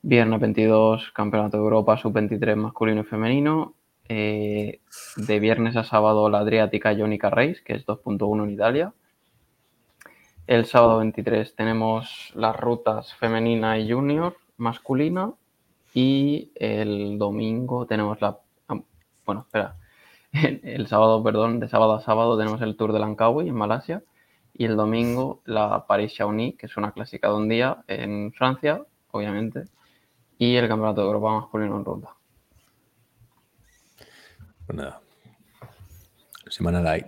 [0.03, 3.75] Viernes 22, Campeonato de Europa Sub-23 masculino y femenino.
[4.09, 4.81] Eh,
[5.17, 8.95] de viernes a sábado la Adriática Ionica Race, que es 2.1 en Italia.
[10.47, 15.33] El sábado 23 tenemos las rutas femenina y junior masculina.
[15.93, 18.39] Y el domingo tenemos la...
[18.69, 18.81] ah,
[19.27, 19.77] Bueno, espera.
[20.33, 24.05] El sábado, perdón, de sábado a sábado tenemos el Tour de Langkawi en Malasia.
[24.53, 29.65] Y el domingo la Paris-Chamonix, que es una clásica de un día en Francia, obviamente.
[30.39, 32.15] Y el Campeonato de Europa masculino en ruta.
[34.67, 35.01] Pues nada.
[36.49, 37.07] Semana light.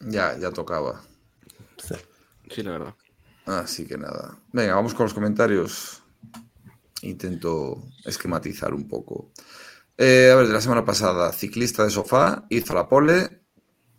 [0.00, 1.00] Ya, ya tocaba.
[1.76, 1.94] Sí.
[2.50, 2.94] Sí, la verdad.
[3.46, 4.38] Así que nada.
[4.52, 6.02] Venga, vamos con los comentarios.
[7.02, 9.32] Intento esquematizar un poco.
[9.96, 13.39] Eh, a ver, de la semana pasada, ciclista de sofá, hizo la pole.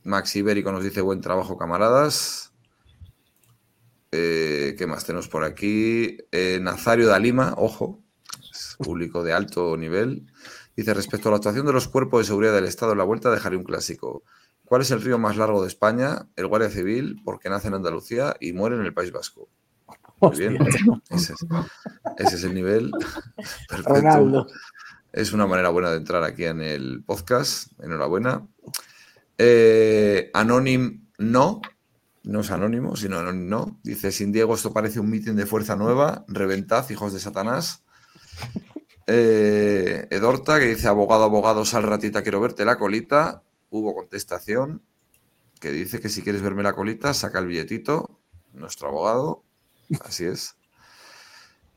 [0.04, 2.54] Max Ibérico nos dice buen trabajo, camaradas.
[4.12, 6.18] Eh, ¿Qué más tenemos por aquí?
[6.32, 8.02] Eh, Nazario da Lima, ojo,
[8.52, 10.28] es público de alto nivel.
[10.76, 13.32] Dice, respecto a la actuación de los cuerpos de seguridad del Estado en la vuelta,
[13.32, 14.24] dejaré un clásico.
[14.66, 16.28] ¿Cuál es el río más largo de España?
[16.36, 19.50] El Guardia Civil, porque nace en Andalucía y muere en el País Vasco.
[20.22, 20.58] Muy bien.
[21.10, 21.46] Ese es,
[22.18, 22.92] ese es el nivel.
[23.70, 24.48] Perfecto.
[25.12, 27.68] Es una manera buena de entrar aquí en el podcast.
[27.82, 28.48] Enhorabuena.
[29.44, 31.62] Eh, Anonym no.
[32.24, 33.80] No es anónimo, sino Anonym no.
[33.82, 36.24] Dice, sin Diego esto parece un mitin de fuerza nueva.
[36.28, 37.84] Reventad, hijos de Satanás.
[39.08, 43.42] Eh, Edorta, que dice, abogado, abogado, sal ratita, quiero verte la colita.
[43.72, 44.84] Hubo contestación
[45.60, 48.20] que dice que si quieres verme la colita, saca el billetito.
[48.54, 49.44] Nuestro abogado.
[50.06, 50.56] Así es.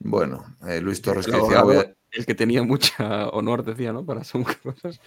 [0.00, 3.64] Bueno, eh, Luis Torres que El decía, abogado, "Voy a- el que tenía mucha honor,
[3.64, 4.04] decía, ¿no?
[4.04, 5.00] Para qué cosas.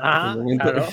[0.00, 0.86] Ah, claro.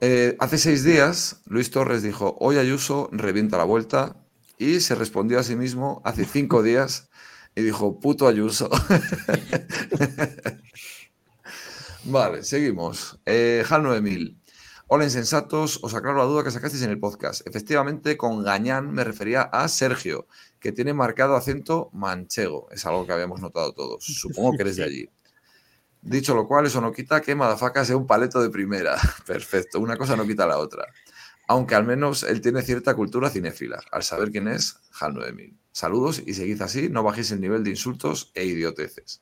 [0.00, 4.16] Eh, hace seis días, Luis Torres dijo, hoy Ayuso revienta la vuelta
[4.58, 7.08] y se respondió a sí mismo hace cinco días
[7.54, 8.68] y dijo, puto Ayuso.
[12.04, 13.18] vale, seguimos.
[13.24, 14.38] Eh, Hal 9000.
[14.88, 17.44] Hola insensatos, os aclaro la duda que sacasteis en el podcast.
[17.46, 20.28] Efectivamente, con Gañán me refería a Sergio,
[20.60, 22.68] que tiene marcado acento manchego.
[22.70, 24.04] Es algo que habíamos notado todos.
[24.04, 25.10] Supongo que eres de allí.
[26.08, 28.94] Dicho lo cual, eso no quita que Madafaka sea un paleto de primera.
[29.26, 30.86] Perfecto, una cosa no quita la otra.
[31.48, 35.56] Aunque al menos él tiene cierta cultura cinéfila, al saber quién es Hal 9000.
[35.72, 39.20] Saludos y seguid así, no bajéis el nivel de insultos e idioteces.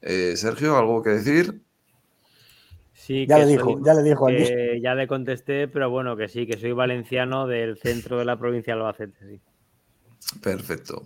[0.00, 1.62] Eh, Sergio, ¿algo que decir?
[2.94, 6.16] Sí, Ya que le dijo, soy- ya le dijo que ya le contesté, pero bueno,
[6.16, 9.40] que sí, que soy valenciano del centro de la provincia de Albacete, sí.
[10.40, 11.02] Perfecto.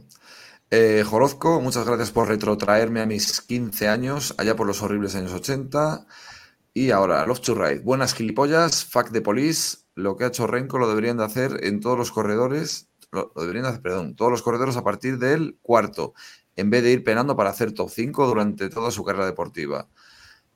[0.70, 5.32] Eh, Jorozco, muchas gracias por retrotraerme a mis 15 años, allá por los horribles años
[5.32, 6.06] 80.
[6.74, 7.80] Y ahora, Love to Ride.
[7.80, 9.78] Buenas gilipollas, fuck the police.
[9.94, 12.88] Lo que ha hecho Renko lo deberían de hacer en todos los corredores.
[13.12, 16.14] Lo, deberían de hacer, perdón, todos los corredores a partir del cuarto,
[16.56, 19.88] en vez de ir penando para hacer top 5 durante toda su carrera deportiva.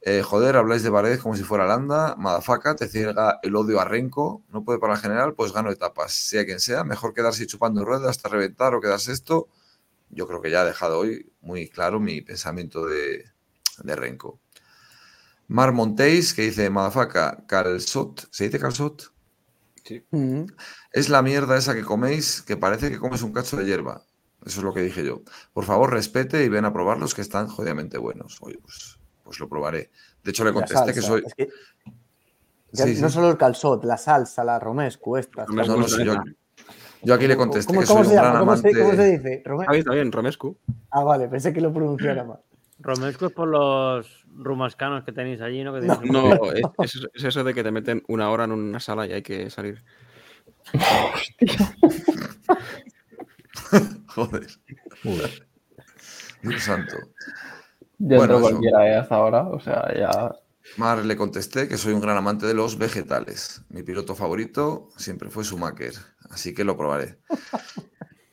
[0.02, 2.16] Eh, joder, habláis de Paredes como si fuera Landa.
[2.18, 4.42] Madafaka, te ciega el odio a Renko.
[4.50, 6.12] No puede para el general, pues gano etapas.
[6.12, 9.48] Sea quien sea, mejor quedarse chupando ruedas hasta reventar o quedarse esto.
[10.10, 13.24] Yo creo que ya he dejado hoy muy claro mi pensamiento de,
[13.82, 14.40] de Renko.
[15.48, 18.28] Mar Montéis, que dice Madafaka, calzot.
[18.30, 19.12] ¿Se dice calzot?
[20.10, 20.44] Mm.
[20.92, 24.04] Es la mierda esa que coméis, que parece que comes un cacho de hierba.
[24.46, 25.22] Eso es lo que dije yo.
[25.52, 28.38] Por favor, respete y ven a probarlos que están jodidamente buenos.
[28.40, 29.90] Oye, pues, pues lo probaré.
[30.22, 31.22] De hecho, le contesté que soy.
[31.26, 31.48] es que-
[32.72, 33.14] ya Sí, no sí.
[33.14, 35.44] solo el calzot, la salsa, la romescu, esta.
[35.44, 36.14] Romescu, No, no, sí, yo,
[37.02, 38.28] yo aquí le contesté ¿Cómo, que cómo soy se un llama?
[38.30, 38.82] gran ¿Cómo se, amante.
[38.82, 39.42] cómo se dice?
[39.44, 40.56] Rome- Ah, está bien, Romescu.
[40.90, 42.38] Ah, vale, pensé que lo pronunciara mal.
[42.78, 45.74] Romesco es por los rumascanos que tenéis allí, ¿no?
[45.74, 46.00] Que No.
[46.00, 46.62] tenéis- No, es,
[46.96, 49.50] es- es eso de que te meten una hora en una sala y hay que
[49.50, 49.82] salir.
[54.06, 54.46] Joder.
[56.42, 56.96] Dios santo.
[57.98, 60.34] Ya Bueno, entró cualquiera eh, hasta ahora, o sea, ya.
[60.76, 63.62] Mar le contesté que soy un gran amante de los vegetales.
[63.68, 65.92] Mi piloto favorito siempre fue Schumacher,
[66.30, 67.18] así que lo probaré.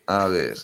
[0.05, 0.57] A ver.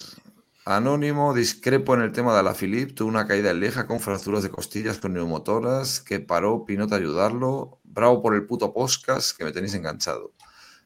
[0.66, 2.96] Anónimo, discrepo en el tema de la Philip.
[2.96, 6.96] Tuvo una caída en Leja con fracturas de costillas con neumotoras que paró Pinot a
[6.96, 7.80] ayudarlo.
[7.84, 10.32] Bravo por el puto podcast que me tenéis enganchado.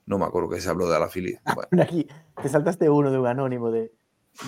[0.07, 1.37] No me acuerdo que se habló de la Philip.
[1.53, 2.07] Bueno, Aquí,
[2.41, 3.93] te saltaste uno de un anónimo de,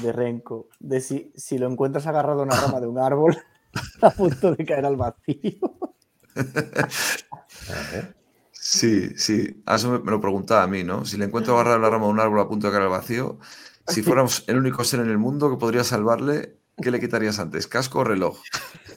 [0.02, 3.38] de Renko, de si, si lo encuentras agarrado a una rama de un árbol
[4.02, 5.60] a punto de caer al vacío.
[7.70, 8.19] A ver.
[8.72, 9.64] Sí, sí.
[9.68, 11.06] Eso me, lo preguntaba a mí, ¿no?
[11.06, 13.40] Si le encuentro agarrado la rama de un árbol a punto de caer al vacío,
[13.88, 17.68] si fuéramos el único ser en el mundo que podría salvarle, ¿qué le quitarías antes?
[17.68, 18.40] ¿Casco o reloj?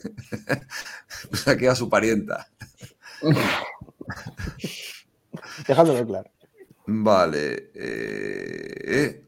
[1.31, 2.47] o sea, queda su parienta.
[5.67, 6.29] Dejándolo claro.
[6.85, 7.71] Vale.
[7.75, 9.27] eh, eh,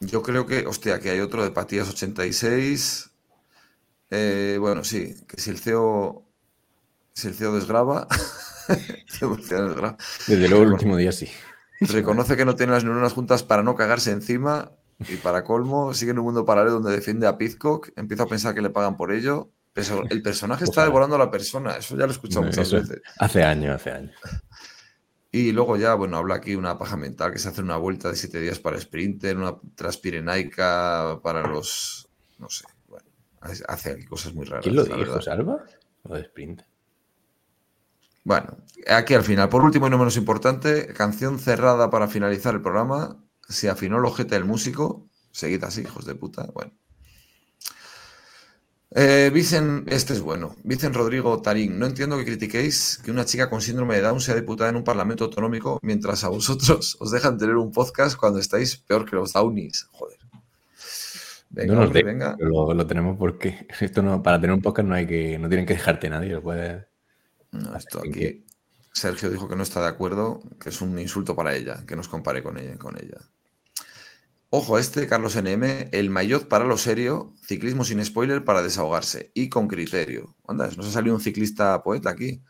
[0.00, 3.10] Yo creo que, hostia, que hay otro de Patías 86.
[4.10, 6.24] Eh, bueno, sí, que si el CEO,
[7.14, 8.08] si el CEO desgraba,
[10.26, 11.28] Desde luego el último día sí.
[11.80, 14.72] reconoce que no tiene las neuronas juntas para no cagarse encima
[15.08, 18.54] y para colmo sigue en un mundo paralelo donde defiende a Pizcock, empieza a pensar
[18.54, 19.50] que le pagan por ello.
[19.72, 22.72] Pero el personaje está devorando a la persona, eso ya lo he escuchado No, muchas
[22.72, 23.02] veces.
[23.18, 24.14] Hace años, hace años.
[25.32, 28.14] Y luego ya, bueno, habla aquí una paja mental que se hace una vuelta de
[28.14, 32.08] siete días para Sprinter, una transpirenaica para los.
[32.38, 33.04] No sé, bueno,
[33.40, 34.62] hace- cosas muy raras.
[34.62, 35.20] ¿Quién lo dijo.
[35.20, 35.64] Salva?
[36.04, 36.62] Lo de Sprint.
[38.24, 38.56] Bueno,
[38.88, 43.22] aquí al final, por último y no menos importante, canción cerrada para finalizar el programa.
[43.48, 45.06] Se afinó el ojete del músico.
[45.30, 46.48] Seguid así, hijos de puta.
[46.54, 46.72] Bueno.
[48.96, 50.54] Eh, Vicen, este es bueno.
[50.62, 54.36] Vicen Rodrigo Tarín, no entiendo que critiquéis que una chica con síndrome de Down sea
[54.36, 58.76] diputada en un parlamento autonómico mientras a vosotros os dejan tener un podcast cuando estáis
[58.76, 59.88] peor que los Downies.
[59.90, 60.18] Joder.
[61.50, 62.36] Venga, no nos hombre, de- venga.
[62.38, 65.74] lo tenemos porque esto no, para tener un podcast no hay que, no tienen que
[65.74, 66.30] dejarte nadie.
[66.30, 66.84] Lo puedes-
[67.54, 68.44] No, esto aquí.
[68.92, 72.08] Sergio dijo que no está de acuerdo, que es un insulto para ella, que nos
[72.08, 72.76] compare con ella.
[72.78, 73.18] Con ella.
[74.50, 79.48] Ojo, este, Carlos NM, el maillot para lo serio, ciclismo sin spoiler para desahogarse y
[79.48, 80.36] con criterio.
[80.46, 82.40] Anda, nos ha salido un ciclista poeta aquí.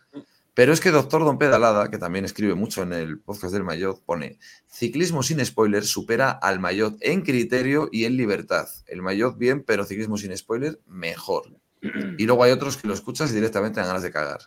[0.52, 4.05] Pero es que Doctor Don Pedalada, que también escribe mucho en el podcast del maillot,
[4.05, 8.68] pone ciclismo sin spoiler supera al maillot en criterio y en libertad.
[8.86, 11.58] El maillot bien, pero ciclismo sin spoiler mejor.
[12.18, 14.41] Y luego hay otros que lo escuchas y directamente dan ganas de cagar.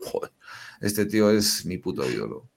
[0.00, 0.32] Joder,
[0.80, 2.48] este tío es mi puto ídolo.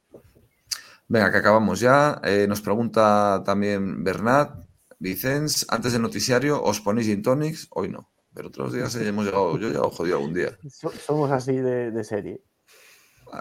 [1.08, 2.22] Venga, que acabamos ya.
[2.24, 4.66] Eh, nos pregunta también Bernat,
[5.00, 7.68] Vicens, antes del noticiario, ¿os ponéis gin tonics?
[7.72, 8.12] Hoy no.
[8.34, 10.58] Pero otros días eh, hemos llegado, yo he llegado jodido algún día.
[10.70, 12.44] So- somos así de, de serie.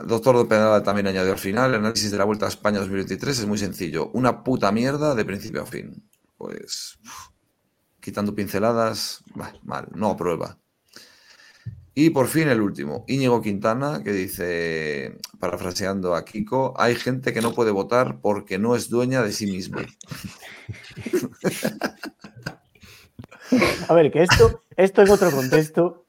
[0.00, 2.78] El doctor de Pedala también añadió al final, el análisis de la Vuelta a España
[2.78, 4.10] 2023 es muy sencillo.
[4.12, 6.08] Una puta mierda de principio a fin.
[6.36, 7.28] Pues, uf,
[8.00, 10.58] quitando pinceladas, bah, mal, no aprueba.
[12.00, 17.40] Y por fin el último, Íñigo Quintana, que dice, parafraseando a Kiko, hay gente que
[17.40, 19.84] no puede votar porque no es dueña de sí misma.
[23.88, 26.04] A ver, que esto, esto en otro contexto.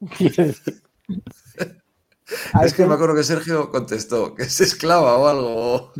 [2.62, 5.92] Es que me acuerdo que Sergio contestó que es esclava o algo.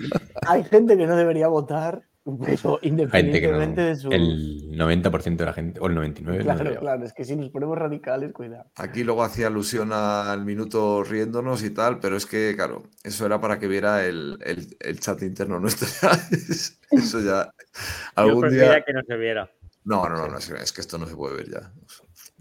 [0.46, 4.10] hay gente que no debería votar, pero que no, independientemente de su.
[4.10, 6.78] el 90% de la gente, o el 99%, no Claro, debería.
[6.80, 8.70] claro, es que si nos ponemos radicales, cuidado.
[8.76, 13.40] Aquí luego hacía alusión al minuto riéndonos y tal, pero es que, claro, eso era
[13.40, 15.88] para que viera el, el- el chat interno nuestro.
[16.90, 17.44] Eso ya.
[17.74, 17.80] Yo
[18.16, 18.84] Algún prefería día.
[18.84, 19.50] que no se viera.
[19.84, 21.72] No, no, no, no, es que- es que esto no se puede ver ya.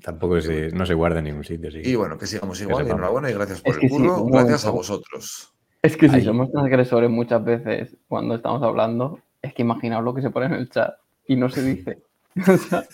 [0.01, 1.69] Tampoco se, no se guarda en ningún sitio.
[1.71, 1.81] Sí.
[1.83, 2.83] Y bueno, que sigamos igual.
[2.83, 2.99] y sepamos.
[2.99, 4.25] enhorabuena y gracias por Es el que sí, curro.
[4.27, 5.53] gracias a vosotros.
[5.81, 6.23] Es que si Ahí.
[6.25, 10.53] somos transgresores muchas veces cuando estamos hablando, es que imaginaos lo que se pone en
[10.53, 10.95] el chat
[11.27, 12.03] y no se dice.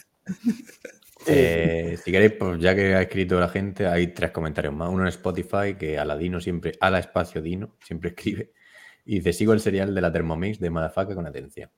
[1.28, 4.90] Eh, si queréis, pues ya que ha escrito la gente, hay tres comentarios más.
[4.90, 8.52] Uno en Spotify, que Aladino siempre, Ala Espacio Dino, siempre escribe.
[9.06, 11.72] Y dice, sigo el serial de la Thermomix de Madafaka con atención.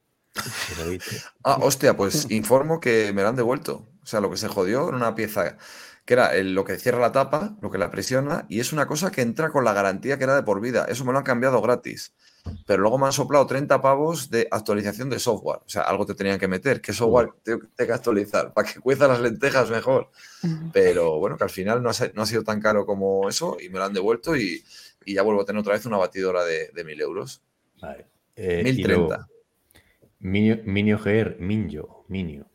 [1.44, 3.88] Ah, hostia, pues informo que me lo han devuelto.
[4.02, 5.58] O sea, lo que se jodió era una pieza
[6.08, 8.88] que era el- lo que cierra la tapa, lo que la presiona, y es una
[8.88, 10.86] cosa que entra con la garantía que era de por vida.
[10.90, 12.14] Eso me lo han cambiado gratis.
[12.66, 15.60] Pero luego me han soplado 30 pavos de actualización de software.
[15.66, 16.80] O sea, algo te tenían que meter.
[16.80, 18.54] ¿Qué software tengo que- actualizar?
[18.54, 20.10] Para que cueza las lentejas mejor.
[20.72, 23.58] Pero bueno, que al final no ha, se- no ha sido tan caro como eso
[23.60, 24.64] y me lo han devuelto y,
[25.04, 27.42] y ya vuelvo a tener otra vez una batidora de, de 1000 euros.
[27.82, 28.06] Vale.
[28.38, 28.96] Eh, y 1030.
[29.18, 29.28] luego,
[30.20, 32.46] Minio, Minio GR, Minio, Minio,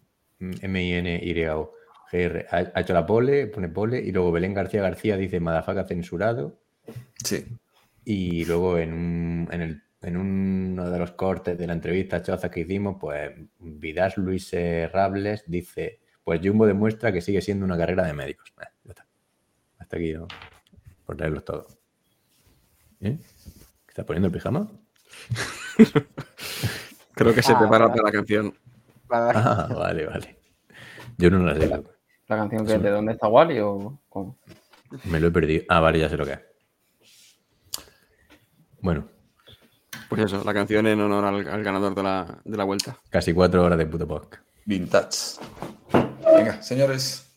[0.40, 1.74] M-I-N-Y-O,
[2.12, 5.84] GR, ha, ha hecho la pole, pone pole, y luego Belén García García dice Madafaka
[5.84, 6.60] censurado,
[7.24, 7.46] Sí.
[8.04, 12.50] y luego en, un- en, el- en uno de los cortes de la entrevista choza
[12.50, 14.50] que hicimos, pues Vidas Luis
[14.92, 18.52] Rables dice, pues Jumbo demuestra que sigue siendo una carrera de médicos.
[18.60, 19.06] Eh, ya está.
[19.78, 20.26] Hasta aquí, ¿no?
[21.06, 21.78] por leerlos todos.
[23.00, 23.16] ¿Eh?
[23.18, 24.70] ¿Qué ¿Estás poniendo el pijama?
[27.14, 28.54] Creo que se Ah, prepara para la canción.
[29.10, 30.36] Ah, vale, vale.
[31.18, 31.82] Yo no la sé.
[32.32, 34.38] La- canción que es de dónde está Wally o cómo?
[35.04, 35.64] Me lo he perdido.
[35.68, 36.40] Ah, vale, ya sé lo que es.
[38.80, 39.06] Bueno,
[40.08, 42.96] Pues eso, la canción en honor al, al ganador de la, de la vuelta.
[43.10, 44.44] casi cuatro horas de puto podcast.
[44.64, 45.40] Vintage.
[46.36, 47.28] Venga, señores.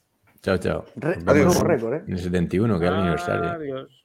[0.41, 0.85] Chao, chao.
[0.95, 2.03] Re- nuevo récord, ¿eh?
[2.07, 3.49] En el 71, que es el aniversario.
[3.51, 4.04] Adiós.